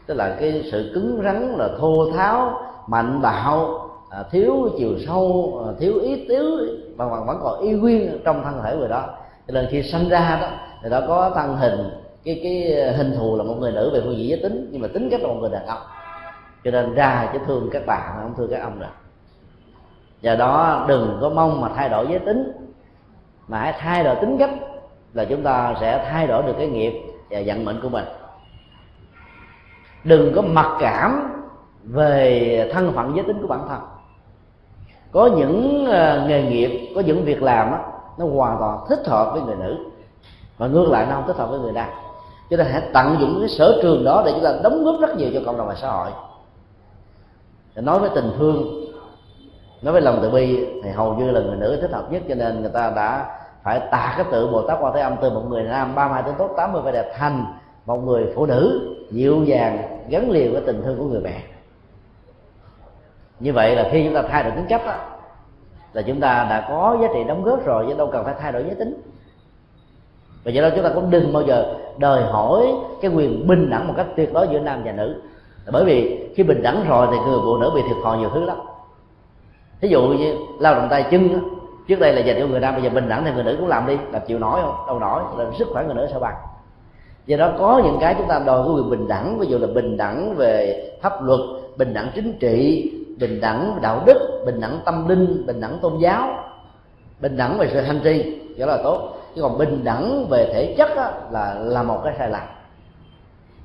Tức 0.07 0.13
là 0.13 0.35
cái 0.39 0.69
sự 0.71 0.91
cứng 0.93 1.21
rắn 1.23 1.55
là 1.57 1.69
thô 1.79 2.11
tháo 2.11 2.61
mạnh 2.91 3.21
bạo 3.21 3.89
à, 4.09 4.23
thiếu 4.31 4.69
chiều 4.77 4.89
sâu 5.05 5.53
à, 5.67 5.73
thiếu 5.79 5.99
ý 5.99 6.25
tứ 6.29 6.77
và 6.97 7.05
vẫn 7.05 7.39
còn 7.43 7.61
y 7.61 7.71
nguyên 7.71 8.19
trong 8.25 8.43
thân 8.43 8.61
thể 8.63 8.75
người 8.75 8.89
đó. 8.89 9.05
Cho 9.47 9.53
nên 9.53 9.67
khi 9.71 9.83
sanh 9.83 10.09
ra 10.09 10.37
đó 10.41 10.47
người 10.81 10.91
đó 10.91 11.01
có 11.07 11.31
thân 11.35 11.57
hình 11.57 11.89
cái 12.23 12.39
cái 12.43 12.93
hình 12.93 13.15
thù 13.17 13.37
là 13.37 13.43
một 13.43 13.55
người 13.59 13.71
nữ 13.71 13.91
về 13.93 14.01
phương 14.03 14.17
diện 14.17 14.29
giới 14.29 14.39
tính 14.43 14.69
nhưng 14.71 14.81
mà 14.81 14.87
tính 14.93 15.09
cách 15.11 15.21
là 15.21 15.27
một 15.27 15.37
người 15.39 15.49
đàn 15.49 15.65
ông. 15.65 15.81
Cho 16.63 16.71
nên 16.71 16.93
ra 16.93 17.29
chứ 17.33 17.39
thương 17.47 17.69
các 17.71 17.85
bạn 17.85 18.17
không 18.21 18.33
thương 18.37 18.51
các 18.51 18.61
ông 18.61 18.79
rồi. 18.79 18.89
do 20.21 20.35
đó 20.35 20.85
đừng 20.87 21.17
có 21.21 21.29
mong 21.29 21.61
mà 21.61 21.69
thay 21.75 21.89
đổi 21.89 22.07
giới 22.09 22.19
tính 22.19 22.51
mà 23.47 23.59
hãy 23.59 23.73
thay 23.79 24.03
đổi 24.03 24.15
tính 24.15 24.37
cách 24.39 24.51
là 25.13 25.25
chúng 25.25 25.43
ta 25.43 25.75
sẽ 25.81 26.07
thay 26.09 26.27
đổi 26.27 26.43
được 26.43 26.53
cái 26.57 26.67
nghiệp 26.67 26.93
và 27.29 27.41
vận 27.45 27.65
mệnh 27.65 27.81
của 27.81 27.89
mình. 27.89 28.05
Đừng 30.03 30.33
có 30.35 30.41
mặc 30.41 30.77
cảm 30.79 31.40
về 31.83 32.69
thân 32.73 32.93
phận 32.93 33.15
giới 33.15 33.25
tính 33.25 33.41
của 33.41 33.47
bản 33.47 33.67
thân. 33.69 33.79
Có 35.11 35.29
những 35.37 35.85
ờ, 35.85 36.25
nghề 36.27 36.43
nghiệp 36.43 36.91
có 36.95 37.01
những 37.01 37.25
việc 37.25 37.43
làm 37.43 37.71
đó, 37.71 37.79
nó 38.17 38.25
hoàn 38.25 38.57
toàn 38.59 38.79
thích 38.89 39.07
hợp 39.07 39.29
với 39.33 39.41
người 39.41 39.55
nữ. 39.55 39.77
Và 40.57 40.67
ngược 40.67 40.89
lại 40.89 41.05
nó 41.09 41.15
không 41.15 41.27
thích 41.27 41.37
hợp 41.37 41.49
với 41.49 41.59
người 41.59 41.71
nam. 41.71 41.89
Cho 42.49 42.57
nên 42.57 42.67
hãy 42.67 42.81
tận 42.93 43.17
dụng 43.19 43.37
cái 43.39 43.49
sở 43.49 43.79
trường 43.81 44.03
đó 44.03 44.23
để 44.25 44.31
chúng 44.31 44.43
ta 44.43 44.53
đóng 44.63 44.83
góp 44.83 44.99
rất 44.99 45.17
nhiều 45.17 45.29
cho 45.33 45.41
cộng 45.45 45.57
đồng 45.57 45.67
và 45.67 45.75
xã 45.75 45.91
hội. 45.91 46.11
Nói 47.75 47.99
với 47.99 48.09
tình 48.15 48.31
thương 48.37 48.81
nói 49.81 49.93
với 49.93 50.01
lòng 50.01 50.19
từ 50.21 50.29
bi 50.29 50.65
thì 50.83 50.89
hầu 50.89 51.13
như 51.13 51.31
là 51.31 51.41
người 51.41 51.57
nữ 51.57 51.77
thích 51.81 51.91
hợp 51.91 52.11
nhất. 52.11 52.21
Cho 52.29 52.35
nên 52.35 52.61
người 52.61 52.71
ta 52.73 52.93
đã 52.95 53.37
phải 53.63 53.79
tạc 53.79 54.13
cái 54.17 54.25
tự 54.31 54.47
bồ 54.47 54.61
tát 54.61 54.77
quan 54.81 54.93
thế 54.93 55.01
âm 55.01 55.15
từ 55.21 55.29
một 55.29 55.43
người 55.49 55.63
nam 55.63 55.95
ba 55.95 56.07
mươi 56.07 56.21
tính 56.25 56.35
tốt 56.37 56.53
tám 56.57 56.73
mươi 56.73 56.81
vẻ 56.81 56.91
đẹp 56.91 57.13
thành 57.17 57.45
một 57.85 57.97
người 57.97 58.33
phụ 58.35 58.45
nữ 58.45 58.95
dịu 59.11 59.43
dàng 59.43 59.99
gắn 60.09 60.31
liền 60.31 60.53
với 60.53 60.61
tình 60.65 60.81
thương 60.83 60.97
của 60.97 61.05
người 61.05 61.21
mẹ 61.21 61.41
như 63.41 63.53
vậy 63.53 63.75
là 63.75 63.89
khi 63.91 64.03
chúng 64.03 64.13
ta 64.13 64.21
thay 64.29 64.43
đổi 64.43 64.51
tính 64.51 64.65
cách 64.69 64.81
đó, 64.85 64.93
là 65.93 66.01
chúng 66.01 66.19
ta 66.19 66.47
đã 66.49 66.65
có 66.69 66.97
giá 67.01 67.07
trị 67.13 67.23
đóng 67.23 67.43
góp 67.43 67.65
rồi 67.65 67.85
chứ 67.87 67.93
đâu 67.97 68.09
cần 68.13 68.25
phải 68.25 68.33
thay 68.39 68.51
đổi 68.51 68.63
giới 68.63 68.75
tính. 68.75 69.01
Và 70.43 70.51
do 70.51 70.61
đó 70.61 70.69
chúng 70.75 70.83
ta 70.83 70.91
cũng 70.95 71.09
đừng 71.09 71.33
bao 71.33 71.43
giờ 71.43 71.75
đòi 71.97 72.23
hỏi 72.23 72.67
cái 73.01 73.11
quyền 73.11 73.47
bình 73.47 73.69
đẳng 73.69 73.87
một 73.87 73.93
cách 73.97 74.07
tuyệt 74.15 74.33
đối 74.33 74.47
giữa 74.47 74.59
nam 74.59 74.81
và 74.85 74.91
nữ. 74.91 75.21
Bởi 75.71 75.85
vì 75.85 76.27
khi 76.35 76.43
bình 76.43 76.61
đẳng 76.63 76.85
rồi 76.87 77.07
thì 77.11 77.17
người 77.17 77.39
phụ 77.43 77.57
nữ 77.57 77.71
bị 77.75 77.81
thiệt 77.81 77.97
thòi 78.03 78.17
nhiều 78.17 78.29
thứ 78.33 78.45
lắm. 78.45 78.57
Thí 79.81 79.87
dụ 79.87 80.01
như 80.01 80.35
lao 80.59 80.75
động 80.75 80.87
tay 80.89 81.05
chân 81.11 81.29
trước 81.87 81.99
đây 81.99 82.13
là 82.13 82.21
dành 82.21 82.37
cho 82.39 82.47
người 82.47 82.59
nam 82.59 82.73
bây 82.73 82.83
giờ 82.83 82.89
bình 82.89 83.09
đẳng 83.09 83.23
thì 83.25 83.31
người 83.31 83.43
nữ 83.43 83.55
cũng 83.59 83.67
làm 83.67 83.87
đi 83.87 83.97
làm 84.11 84.21
chịu 84.27 84.39
nổi 84.39 84.59
không? 84.61 84.75
Đâu 84.87 84.99
nổi 84.99 85.21
là 85.37 85.45
sức 85.57 85.67
khỏe 85.73 85.83
người 85.85 85.95
nữ 85.95 86.07
sao 86.11 86.19
bằng? 86.19 86.35
Do 87.25 87.37
đó 87.37 87.51
có 87.59 87.81
những 87.85 87.97
cái 87.99 88.15
chúng 88.17 88.27
ta 88.27 88.39
đòi 88.45 88.63
cái 88.63 88.73
quyền 88.75 88.89
bình 88.89 89.07
đẳng 89.07 89.39
ví 89.39 89.47
dụ 89.47 89.57
là 89.57 89.67
bình 89.67 89.97
đẳng 89.97 90.35
về 90.35 90.83
pháp 91.01 91.23
luật 91.23 91.39
bình 91.77 91.93
đẳng 91.93 92.11
chính 92.15 92.37
trị 92.39 92.91
bình 93.21 93.41
đẳng 93.41 93.79
đạo 93.81 94.03
đức 94.05 94.43
bình 94.45 94.59
đẳng 94.61 94.79
tâm 94.85 95.07
linh 95.07 95.45
bình 95.45 95.61
đẳng 95.61 95.77
tôn 95.81 95.97
giáo 95.99 96.33
bình 97.21 97.37
đẳng 97.37 97.57
về 97.57 97.69
sự 97.73 97.81
hành 97.81 97.99
trì 98.03 98.39
đó 98.59 98.65
là 98.65 98.77
tốt. 98.83 99.17
Chứ 99.35 99.41
còn 99.41 99.57
bình 99.57 99.83
đẳng 99.83 100.25
về 100.29 100.49
thể 100.53 100.75
chất 100.77 100.89
á, 100.95 101.11
là 101.31 101.55
là 101.59 101.83
một 101.83 102.01
cái 102.03 102.15
sai 102.17 102.29
lầm. 102.29 102.41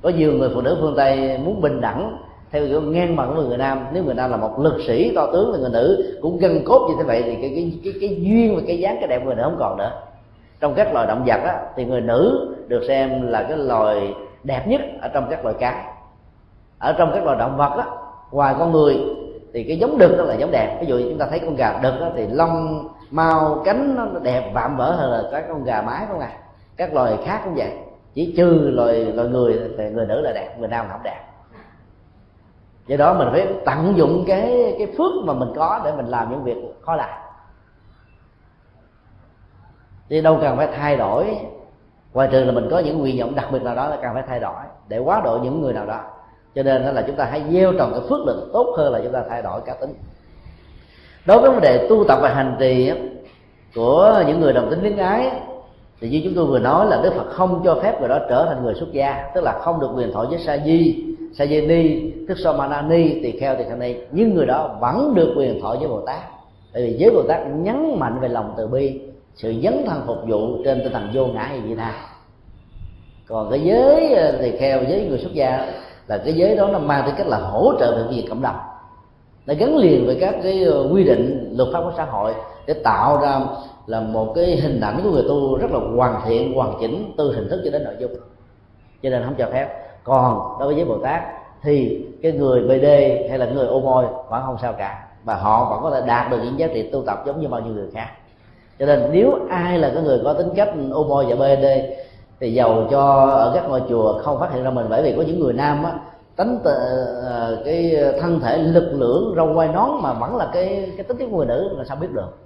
Có 0.01 0.09
nhiều 0.09 0.33
người 0.33 0.49
phụ 0.53 0.61
nữ 0.61 0.77
phương 0.81 0.93
tây 0.97 1.37
muốn 1.37 1.61
bình 1.61 1.81
đẳng 1.81 2.17
theo 2.51 2.67
kiểu 2.67 2.81
ngang 2.81 3.15
bằng 3.15 3.35
với 3.35 3.45
người 3.45 3.57
nam. 3.57 3.85
Nếu 3.93 4.03
người 4.03 4.15
nam 4.15 4.31
là 4.31 4.37
một 4.37 4.59
lực 4.59 4.77
sĩ 4.87 5.15
to 5.15 5.27
tướng 5.33 5.53
thì 5.53 5.61
người 5.61 5.69
nữ 5.69 6.17
cũng 6.21 6.37
gân 6.37 6.63
cốt 6.65 6.87
như 6.89 6.95
thế 6.97 7.03
vậy 7.03 7.23
thì 7.25 7.35
cái 7.35 7.51
cái 7.55 7.79
cái, 7.83 7.93
cái 8.01 8.21
duyên 8.21 8.55
và 8.55 8.61
cái 8.67 8.79
dáng 8.79 8.97
cái 8.99 9.07
đẹp 9.07 9.19
của 9.19 9.25
người 9.25 9.35
nữ 9.35 9.43
không 9.43 9.57
còn 9.59 9.77
nữa. 9.77 9.91
Trong 10.59 10.73
các 10.73 10.93
loài 10.93 11.07
động 11.07 11.23
vật 11.25 11.39
á, 11.43 11.59
thì 11.75 11.85
người 11.85 12.01
nữ 12.01 12.55
được 12.67 12.81
xem 12.87 13.27
là 13.27 13.43
cái 13.43 13.57
loài 13.57 14.13
đẹp 14.43 14.67
nhất 14.67 14.81
ở 15.01 15.07
trong 15.07 15.27
các 15.29 15.43
loài 15.43 15.55
cá. 15.59 15.93
Ở 16.79 16.93
trong 16.97 17.11
các 17.13 17.23
loài 17.23 17.37
động 17.39 17.57
vật 17.57 17.77
á, 17.77 17.85
ngoài 18.31 18.55
con 18.59 18.71
người 18.71 18.97
thì 19.53 19.63
cái 19.63 19.79
giống 19.79 19.97
đực 19.97 20.17
đó 20.17 20.23
là 20.23 20.35
giống 20.35 20.51
đẹp. 20.51 20.77
Ví 20.81 20.87
dụ 20.87 20.99
chúng 21.09 21.17
ta 21.17 21.25
thấy 21.29 21.39
con 21.39 21.55
gà 21.55 21.79
đực 21.83 21.99
đó, 21.99 22.09
thì 22.15 22.27
lông 22.27 22.87
mau 23.11 23.61
cánh 23.65 23.95
nó 23.95 24.19
đẹp 24.19 24.51
vạm 24.53 24.77
vỡ 24.77 24.91
hơn 24.91 25.11
là 25.11 25.23
các 25.31 25.45
con 25.47 25.63
gà 25.63 25.81
mái 25.81 26.05
không 26.07 26.19
à 26.19 26.31
các 26.77 26.93
loài 26.93 27.17
khác 27.25 27.41
cũng 27.43 27.55
vậy. 27.55 27.71
Chỉ 28.13 28.33
trừ 28.37 28.69
loài 28.73 29.05
loài 29.05 29.27
người 29.27 29.59
thì 29.77 29.89
người 29.89 30.05
nữ 30.05 30.21
là 30.21 30.31
đẹp 30.31 30.55
người 30.59 30.67
nam 30.67 30.85
không 30.91 31.03
đẹp. 31.03 31.23
Do 32.87 32.97
đó 32.97 33.13
mình 33.13 33.27
phải 33.31 33.47
tận 33.65 33.93
dụng 33.97 34.23
cái 34.27 34.75
cái 34.77 34.87
phước 34.97 35.11
mà 35.23 35.33
mình 35.33 35.49
có 35.55 35.81
để 35.85 35.91
mình 35.91 36.05
làm 36.05 36.31
những 36.31 36.43
việc 36.43 36.57
khó 36.81 36.95
làm 36.95 37.09
thì 40.09 40.21
đâu 40.21 40.37
cần 40.41 40.57
phải 40.57 40.67
thay 40.75 40.97
đổi. 40.97 41.37
Ngoài 42.13 42.29
trừ 42.31 42.43
là 42.43 42.51
mình 42.51 42.67
có 42.71 42.79
những 42.79 42.99
nguyện 42.99 43.19
vọng 43.19 43.35
đặc 43.35 43.47
biệt 43.51 43.61
nào 43.63 43.75
đó 43.75 43.87
là 43.87 43.97
cần 44.01 44.13
phải 44.13 44.23
thay 44.27 44.39
đổi. 44.39 44.63
Để 44.87 44.97
quá 44.97 45.21
độ 45.23 45.39
những 45.43 45.61
người 45.61 45.73
nào 45.73 45.85
đó 45.85 46.01
cho 46.57 46.63
nên 46.63 46.81
là 46.81 47.03
chúng 47.07 47.15
ta 47.15 47.25
hãy 47.25 47.43
gieo 47.51 47.73
trồng 47.73 47.91
cái 47.91 48.01
phước 48.09 48.27
lực 48.27 48.49
tốt 48.53 48.73
hơn 48.77 48.93
là 48.93 48.99
chúng 49.03 49.13
ta 49.13 49.23
thay 49.29 49.41
đổi 49.41 49.61
cá 49.65 49.73
tính. 49.73 49.93
Đối 51.25 51.39
với 51.39 51.49
vấn 51.49 51.61
đề 51.61 51.87
tu 51.89 52.03
tập 52.03 52.19
và 52.21 52.29
hành 52.29 52.55
trì 52.59 52.91
của 53.75 54.23
những 54.27 54.39
người 54.39 54.53
đồng 54.53 54.69
tính 54.69 54.81
luyến 54.81 54.97
ái 54.97 55.31
thì 56.01 56.09
như 56.09 56.21
chúng 56.23 56.33
tôi 56.35 56.45
vừa 56.45 56.59
nói 56.59 56.85
là 56.89 57.01
đức 57.03 57.13
phật 57.13 57.29
không 57.29 57.61
cho 57.65 57.79
phép 57.83 57.99
người 57.99 58.09
đó 58.09 58.19
trở 58.29 58.45
thành 58.45 58.63
người 58.63 58.73
xuất 58.73 58.91
gia 58.91 59.29
tức 59.35 59.43
là 59.43 59.59
không 59.59 59.79
được 59.79 59.89
quyền 59.95 60.11
thọ 60.11 60.25
với 60.25 60.39
sa 60.39 60.57
di 60.65 61.03
sa 61.33 61.45
di 61.45 61.61
ni 61.61 62.11
tức 62.27 62.37
So 62.39 62.53
Man 62.53 62.89
Ni, 62.89 63.23
tỳ 63.23 63.39
kheo 63.39 63.55
tỳ 63.55 63.63
kheo 63.63 63.77
ni. 63.77 63.95
Nhưng 64.11 64.35
người 64.35 64.45
đó 64.45 64.77
vẫn 64.81 65.13
được 65.15 65.33
quyền 65.37 65.61
thọ 65.61 65.75
với 65.79 65.87
bồ 65.87 66.01
tát. 66.01 66.21
Tại 66.73 66.83
vì 66.83 66.97
giới 66.97 67.11
bồ 67.11 67.23
tát 67.27 67.41
nhấn 67.55 67.99
mạnh 67.99 68.19
về 68.21 68.27
lòng 68.27 68.53
từ 68.57 68.67
bi 68.67 68.99
sự 69.35 69.53
dấn 69.63 69.83
thân 69.87 70.01
phục 70.07 70.17
vụ 70.27 70.63
trên 70.65 70.79
tinh 70.83 70.93
thần 70.93 71.09
vô 71.13 71.27
ngã 71.27 71.43
hay 71.43 71.59
vị 71.59 71.75
nào 71.75 71.93
còn 73.27 73.49
cái 73.51 73.59
giới 73.59 74.13
ờ, 74.13 74.37
tỳ 74.41 74.57
kheo 74.57 74.79
với 74.79 75.05
người 75.09 75.19
xuất 75.19 75.33
gia 75.33 75.67
là 76.07 76.17
cái 76.17 76.33
giới 76.33 76.55
đó 76.55 76.67
nó 76.67 76.79
mang 76.79 77.03
tới 77.05 77.13
cách 77.17 77.27
là 77.27 77.37
hỗ 77.37 77.73
trợ 77.79 77.95
về 77.97 78.15
việc 78.15 78.25
cộng 78.29 78.41
đồng. 78.41 78.55
Nó 79.45 79.53
gắn 79.59 79.77
liền 79.77 80.05
với 80.05 80.17
các 80.21 80.35
cái 80.43 80.63
ờ, 80.63 80.89
quy 80.91 81.03
định, 81.03 81.53
luật 81.57 81.69
pháp 81.73 81.81
của 81.81 81.93
xã 81.97 82.05
hội 82.05 82.33
để 82.65 82.73
tạo 82.73 83.19
ra 83.21 83.39
là 83.85 83.99
một 83.99 84.33
cái 84.35 84.45
hình 84.45 84.81
ảnh 84.81 84.99
của 85.03 85.09
người 85.09 85.23
tu 85.27 85.57
rất 85.57 85.71
là 85.71 85.79
hoàn 85.95 86.21
thiện, 86.25 86.53
hoàn 86.53 86.73
chỉnh 86.81 87.13
từ 87.17 87.35
hình 87.35 87.49
thức 87.49 87.61
cho 87.65 87.71
đến 87.71 87.83
nội 87.83 87.95
dung. 87.99 88.11
Cho 89.03 89.09
nên 89.09 89.23
không 89.25 89.35
cho 89.37 89.47
phép. 89.51 89.67
Còn 90.03 90.57
đối 90.59 90.67
với 90.67 90.75
giới 90.75 90.85
bồ 90.85 90.97
tát 90.97 91.21
thì 91.61 92.05
cái 92.23 92.31
người 92.31 92.61
bd 92.61 92.85
hay 93.29 93.37
là 93.39 93.45
người 93.45 93.67
ô 93.67 93.79
môi 93.79 94.05
vẫn 94.29 94.43
không 94.45 94.57
sao 94.61 94.73
cả 94.73 95.07
và 95.23 95.35
họ 95.35 95.69
vẫn 95.69 95.83
có 95.83 95.91
thể 95.91 96.07
đạt 96.07 96.31
được 96.31 96.37
những 96.43 96.59
giá 96.59 96.67
trị 96.67 96.89
tu 96.91 97.03
tập 97.05 97.23
giống 97.25 97.41
như 97.41 97.47
bao 97.47 97.61
nhiêu 97.61 97.73
người 97.73 97.89
khác. 97.93 98.07
Cho 98.79 98.85
nên 98.85 99.09
nếu 99.11 99.39
ai 99.49 99.79
là 99.79 99.91
cái 99.93 100.03
người 100.03 100.19
có 100.23 100.33
tính 100.33 100.49
cách 100.55 100.69
ô 100.91 101.03
môi 101.03 101.25
và 101.25 101.35
bd 101.35 101.65
thì 102.39 102.53
giàu 102.53 102.87
cho 102.91 103.01
ở 103.25 103.51
các 103.55 103.69
ngôi 103.69 103.81
chùa 103.89 104.21
không 104.23 104.39
phát 104.39 104.51
hiện 104.51 104.63
ra 104.63 104.69
mình. 104.69 104.85
Bởi 104.89 105.03
vì 105.03 105.13
có 105.17 105.23
những 105.27 105.39
người 105.39 105.53
nam 105.53 105.83
á 105.83 105.99
tính 106.35 106.59
tờ, 106.63 106.75
cái 107.65 107.95
thân 108.21 108.39
thể 108.39 108.57
lực 108.57 108.91
lưỡng 108.93 109.33
râu 109.35 109.53
quai 109.55 109.67
nón 109.67 109.89
mà 110.01 110.13
vẫn 110.13 110.35
là 110.35 110.49
cái 110.53 110.91
cái 110.97 111.03
tính 111.03 111.17
của 111.31 111.37
người 111.37 111.45
nữ 111.45 111.75
là 111.77 111.83
sao 111.83 111.97
biết 111.97 112.11
được. 112.13 112.37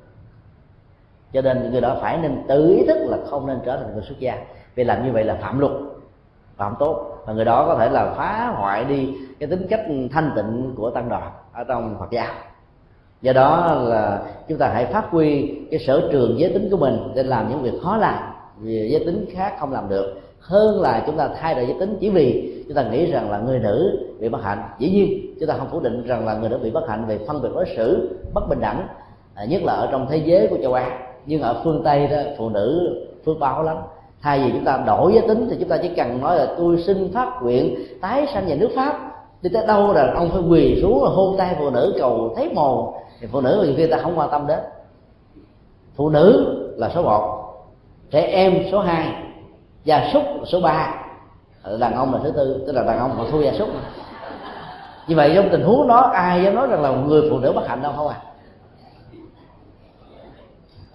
Cho 1.34 1.42
nên 1.42 1.72
người 1.72 1.82
đó 1.82 1.96
phải 2.02 2.18
nên 2.18 2.44
tự 2.48 2.68
ý 2.68 2.86
thức 2.88 2.98
là 3.08 3.18
không 3.30 3.48
nên 3.48 3.60
trở 3.66 3.78
thành 3.78 3.94
người 3.94 4.04
xuất 4.04 4.20
gia. 4.20 4.38
Vì 4.76 4.84
làm 4.84 5.06
như 5.06 5.12
vậy 5.12 5.24
là 5.24 5.38
phạm 5.42 5.60
luật 5.60 5.72
phạm 6.58 6.76
tốt. 6.80 7.18
Và 7.26 7.34
người 7.34 7.46
đó 7.46 7.66
có 7.68 7.76
thể 7.76 7.90
là 7.90 8.14
phá 8.18 8.54
hoại 8.56 8.86
đi 8.86 9.14
cái 9.40 9.50
tính 9.50 9.68
cách 9.70 9.82
thanh 10.14 10.32
tịnh 10.36 10.74
của 10.78 10.90
tăng 10.90 11.10
đoàn 11.10 11.32
ở 11.54 11.64
trong 11.64 11.96
Phật 12.00 12.12
giáo. 12.12 12.34
Do 13.22 13.34
đó 13.34 13.74
là 13.74 14.22
chúng 14.48 14.58
ta 14.58 14.68
hãy 14.74 14.86
phát 14.86 15.06
huy 15.10 15.56
cái 15.72 15.80
sở 15.80 16.10
trường 16.12 16.40
giới 16.40 16.54
tính 16.54 16.68
của 16.72 16.78
mình 16.78 17.12
để 17.16 17.24
làm 17.24 17.50
những 17.50 17.62
việc 17.62 17.80
khó 17.84 17.98
làm 17.98 18.31
về 18.62 18.88
giới 18.92 19.06
tính 19.06 19.26
khác 19.32 19.54
không 19.60 19.72
làm 19.72 19.90
được. 19.90 20.22
Hơn 20.40 20.82
là 20.82 21.04
chúng 21.06 21.18
ta 21.18 21.30
thay 21.40 21.56
đổi 21.56 21.66
giới 21.66 21.76
tính 21.80 21.98
chỉ 22.00 22.10
vì 22.10 22.54
chúng 22.68 22.76
ta 22.76 22.84
nghĩ 22.90 23.12
rằng 23.12 23.32
là 23.32 23.40
người 23.40 23.60
nữ 23.60 24.00
bị 24.20 24.30
bất 24.30 24.44
hạnh. 24.44 24.64
Dĩ 24.80 24.90
nhiên 24.90 25.36
chúng 25.40 25.50
ta 25.50 25.56
không 25.58 25.68
phủ 25.72 25.80
định 25.80 26.04
rằng 26.08 26.26
là 26.26 26.36
người 26.36 26.50
nữ 26.50 26.58
bị 26.64 26.70
bất 26.70 26.90
hạnh 26.90 27.06
về 27.08 27.20
phân 27.28 27.42
biệt 27.42 27.50
đối 27.54 27.66
xử 27.78 28.10
bất 28.34 28.50
bình 28.50 28.60
đẳng 28.62 28.88
à, 29.36 29.46
nhất 29.46 29.64
là 29.64 29.74
ở 29.74 29.88
trong 29.92 30.08
thế 30.10 30.18
giới 30.18 30.48
của 30.48 30.58
châu 30.62 30.74
á. 30.74 31.00
Nhưng 31.26 31.42
ở 31.42 31.62
phương 31.64 31.82
tây 31.84 32.08
đó 32.08 32.18
phụ 32.38 32.50
nữ 32.50 32.96
phước 33.26 33.40
báo 33.40 33.64
lắm. 33.64 33.78
Thay 34.22 34.40
vì 34.40 34.52
chúng 34.52 34.66
ta 34.66 34.84
đổi 34.88 35.14
giới 35.14 35.28
tính 35.28 35.48
thì 35.50 35.56
chúng 35.60 35.70
ta 35.70 35.78
chỉ 35.82 35.90
cần 35.96 36.22
nói 36.22 36.38
là 36.38 36.48
tôi 36.58 36.84
xin 36.84 37.14
phát 37.14 37.40
nguyện 37.42 37.76
tái 38.02 38.28
sanh 38.34 38.46
về 38.48 38.56
nước 38.56 38.70
pháp. 38.76 39.12
Đi 39.42 39.50
tới 39.54 39.68
đâu 39.68 39.94
là 39.94 40.14
ông 40.16 40.30
phải 40.32 40.42
quỳ 40.50 40.82
xuống 40.82 41.04
là 41.04 41.10
hôn 41.10 41.38
tay 41.38 41.56
phụ 41.60 41.70
nữ 41.70 41.96
cầu 42.00 42.34
thấy 42.36 42.50
mồ. 42.54 42.94
Thì 43.20 43.28
phụ 43.32 43.42
nữ 43.42 43.64
nhiều 43.66 43.74
khi 43.78 43.88
ta 43.88 43.98
không 43.98 44.20
quan 44.20 44.30
tâm 44.32 44.48
đến. 44.48 44.60
Phụ 45.96 46.10
nữ 46.10 46.56
là 46.78 46.90
số 46.96 47.04
một 47.04 47.41
trẻ 48.12 48.22
em 48.22 48.64
số 48.72 48.80
2 48.80 49.14
gia 49.84 50.10
súc 50.14 50.24
số 50.46 50.62
3 50.62 50.96
ờ, 51.64 51.78
đàn 51.78 51.94
ông 51.94 52.14
là 52.14 52.20
thứ 52.24 52.32
tư, 52.32 52.64
tức 52.68 52.74
là 52.74 52.84
đàn 52.84 53.00
ông 53.00 53.14
còn 53.18 53.32
thua 53.32 53.42
gia 53.42 53.54
súc 53.54 53.70
như 55.08 55.16
vậy 55.16 55.32
trong 55.36 55.50
tình 55.52 55.62
huống 55.62 55.88
đó, 55.88 56.00
ai 56.14 56.44
dám 56.44 56.56
nói 56.56 56.68
rằng 56.68 56.82
là 56.82 56.92
người 56.92 57.30
phụ 57.30 57.40
nữ 57.40 57.52
bất 57.52 57.68
hạnh 57.68 57.82
đâu, 57.82 57.94
không 57.96 58.08
à? 58.08 58.18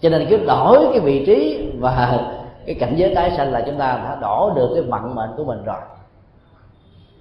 Cho 0.01 0.09
nên 0.09 0.27
cứ 0.31 0.37
đổi 0.37 0.89
cái 0.91 1.01
vị 1.01 1.25
trí 1.27 1.69
và 1.79 2.21
cái 2.67 2.77
cảnh 2.81 2.95
giới 2.97 3.15
tái 3.15 3.33
sanh 3.37 3.53
là 3.53 3.63
chúng 3.67 3.79
ta 3.79 4.01
đã 4.05 4.19
đổ 4.21 4.53
được 4.57 4.71
cái 4.75 4.83
vận 4.83 5.15
mệnh 5.15 5.31
của 5.37 5.45
mình 5.45 5.65
rồi. 5.65 5.81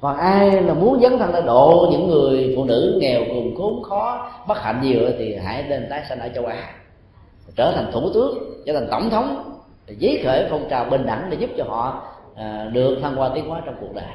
Còn 0.02 0.18
ai 0.18 0.62
là 0.62 0.74
muốn 0.74 1.00
dấn 1.02 1.18
thân 1.18 1.32
để 1.34 1.42
độ 1.42 1.88
những 1.92 2.08
người 2.08 2.54
phụ 2.56 2.64
nữ 2.64 2.98
nghèo, 3.02 3.22
cùng 3.28 3.56
khốn 3.58 3.84
khó, 3.84 4.30
bất 4.48 4.62
hạnh 4.62 4.82
nhiều 4.82 5.02
thì 5.18 5.36
hãy 5.36 5.64
lên 5.64 5.88
tái 5.90 6.04
sanh 6.10 6.20
ở 6.20 6.30
châu 6.36 6.46
á. 6.46 6.70
Trở 7.56 7.72
thành 7.76 7.92
thủ 7.92 8.10
tướng, 8.14 8.38
trở 8.66 8.74
thành 8.74 8.88
tổng 8.92 9.10
thống 9.10 9.55
giấy 9.94 10.22
khởi 10.24 10.48
phong 10.50 10.70
trào 10.70 10.86
bình 10.86 11.06
đẳng 11.06 11.28
để 11.30 11.38
giúp 11.38 11.50
cho 11.58 11.64
họ 11.64 12.04
à, 12.36 12.70
được 12.74 12.98
thăng 13.02 13.16
hoa 13.16 13.30
tiến 13.36 13.50
hóa 13.50 13.62
trong 13.66 13.76
cuộc 13.82 13.94
đời. 13.96 14.06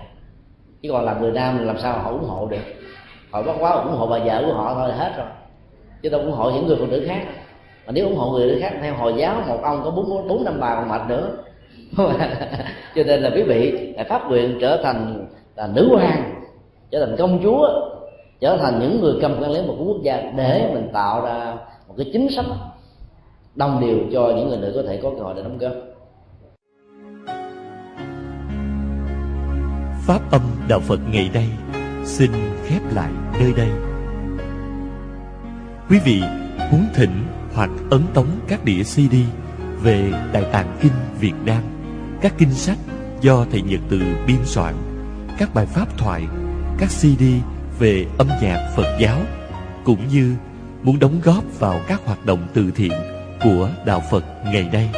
Chứ 0.82 0.88
còn 0.92 1.04
làm 1.04 1.20
người 1.20 1.32
nam 1.32 1.66
làm 1.66 1.78
sao 1.78 1.98
họ 1.98 2.10
ủng 2.10 2.28
hộ 2.28 2.46
được? 2.46 2.56
Họ 3.30 3.42
bắt 3.42 3.56
quá 3.60 3.70
ủng 3.70 3.96
hộ 3.96 4.06
bà 4.06 4.18
vợ 4.18 4.42
của 4.46 4.52
họ 4.52 4.74
thôi 4.74 4.92
hết 4.92 5.12
rồi. 5.16 5.26
Chứ 6.02 6.08
đâu 6.08 6.20
ủng 6.20 6.32
hộ 6.32 6.50
những 6.50 6.66
người 6.66 6.76
phụ 6.76 6.86
nữ 6.86 7.04
khác. 7.08 7.22
Mà 7.86 7.92
nếu 7.92 8.06
ủng 8.06 8.16
hộ 8.16 8.30
người 8.30 8.48
nữ 8.48 8.58
khác 8.60 8.72
theo 8.82 8.94
hồi 8.94 9.14
giáo 9.16 9.42
một 9.48 9.58
ông 9.62 9.80
có 9.84 9.90
bốn 9.90 10.28
bốn 10.28 10.44
năm 10.44 10.60
bà 10.60 10.74
còn 10.74 10.88
mệt 10.88 11.00
nữa. 11.08 11.30
Cho 12.94 13.02
nên 13.06 13.20
là 13.20 13.30
quý 13.34 13.42
vị 13.42 13.92
phải 13.96 14.04
phát 14.04 14.22
nguyện 14.28 14.58
trở 14.60 14.80
thành 14.82 15.26
là 15.56 15.66
nữ 15.66 15.88
hoàng 15.96 16.34
trở 16.90 17.06
thành 17.06 17.16
công 17.18 17.40
chúa 17.42 17.68
trở 18.40 18.56
thành 18.56 18.78
những 18.80 19.00
người 19.00 19.14
cầm 19.22 19.36
quan 19.40 19.50
lý 19.50 19.62
một 19.66 19.74
quốc 19.86 19.96
gia 20.02 20.16
để 20.36 20.70
mình 20.74 20.88
tạo 20.92 21.24
ra 21.24 21.54
một 21.88 21.94
cái 21.96 22.10
chính 22.12 22.28
sách 22.30 22.44
đồng 23.54 23.80
điều 23.80 23.98
cho 24.12 24.32
những 24.36 24.48
người 24.48 24.58
nữ 24.58 24.72
có 24.74 24.82
thể 24.88 25.00
có 25.02 25.10
cơ 25.16 25.22
hội 25.22 25.34
để 25.36 25.42
đóng 25.42 25.58
góp. 25.58 25.72
Pháp 30.06 30.30
âm 30.30 30.40
đạo 30.68 30.80
phật 30.80 31.00
ngày 31.12 31.30
nay 31.34 31.48
xin 32.04 32.30
khép 32.66 32.80
lại 32.94 33.12
nơi 33.40 33.52
đây. 33.56 33.68
Quý 35.90 35.98
vị 36.04 36.22
muốn 36.72 36.84
thỉnh 36.94 37.24
hoặc 37.54 37.70
ấn 37.90 38.00
tống 38.14 38.26
các 38.48 38.64
đĩa 38.64 38.82
cd 38.82 39.14
về 39.82 40.12
đại 40.32 40.44
tạng 40.52 40.78
kinh 40.80 40.92
việt 41.20 41.34
nam. 41.44 41.62
Các 42.20 42.34
kinh 42.38 42.52
sách 42.52 42.78
do 43.20 43.46
thầy 43.50 43.62
nhật 43.62 43.80
từ 43.90 44.00
biên 44.26 44.44
soạn, 44.44 44.74
các 45.38 45.54
bài 45.54 45.66
pháp 45.66 45.98
thoại, 45.98 46.22
các 46.78 46.88
cd 46.88 47.22
về 47.78 48.06
âm 48.18 48.28
nhạc 48.42 48.72
phật 48.76 48.96
giáo, 49.00 49.18
cũng 49.84 50.08
như 50.08 50.34
muốn 50.82 50.98
đóng 50.98 51.20
góp 51.24 51.44
vào 51.58 51.80
các 51.88 52.00
hoạt 52.04 52.26
động 52.26 52.46
từ 52.54 52.70
thiện 52.74 52.92
của 53.44 53.68
đạo 53.84 54.02
phật 54.10 54.24
ngày 54.44 54.68
nay 54.72 54.90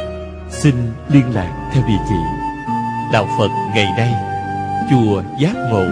xin 0.49 0.75
liên 1.09 1.33
lạc 1.33 1.69
theo 1.73 1.83
địa 1.87 2.03
chỉ 2.09 2.15
đạo 3.13 3.27
phật 3.37 3.49
ngày 3.75 3.87
nay 3.97 4.13
chùa 4.89 5.23
giác 5.39 5.55
ngộ 5.55 5.85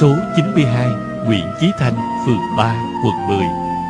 số 0.00 0.14
92 0.36 0.86
Nguyễn 1.26 1.44
Chí 1.60 1.70
Thanh, 1.78 1.94
phường 2.26 2.56
3, 2.56 2.74
quận 3.04 3.26
10, 3.28 3.38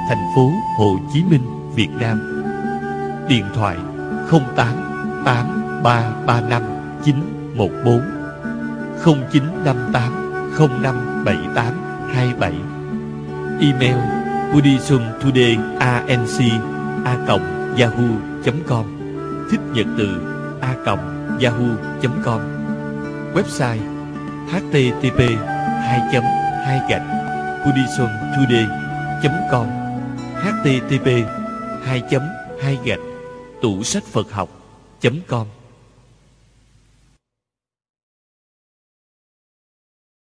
thành 0.09 0.26
phố 0.36 0.51
Hồ 0.78 0.97
Chí 1.12 1.24
Minh, 1.24 1.72
Việt 1.74 1.89
Nam. 2.01 2.44
Điện 3.28 3.44
thoại 3.55 3.76
08 4.30 4.44
8335 5.24 6.62
914 7.05 8.01
0958 9.05 10.52
0578 10.59 11.64
27 12.14 12.52
Email 13.60 13.97
buddhismtodayinc 14.52 16.62
a 17.05 17.16
cộng 17.28 17.61
Yahoo.com, 17.78 18.86
Thích 19.50 19.60
nhật 19.74 19.86
từ 19.98 20.08
a.yahoo.com 20.60 22.40
Website 23.34 23.80
http 24.50 25.18
2 25.18 26.00
2 26.66 26.80
gạch. 26.88 27.02
Buddhismtoday.com 27.64 29.66
http 30.42 31.08
2 31.84 32.02
2 32.60 32.78
gạch. 32.84 33.00
Tủ 33.62 33.82
sách 33.82 34.04
Phật 34.04 34.32
học.com 34.32 35.46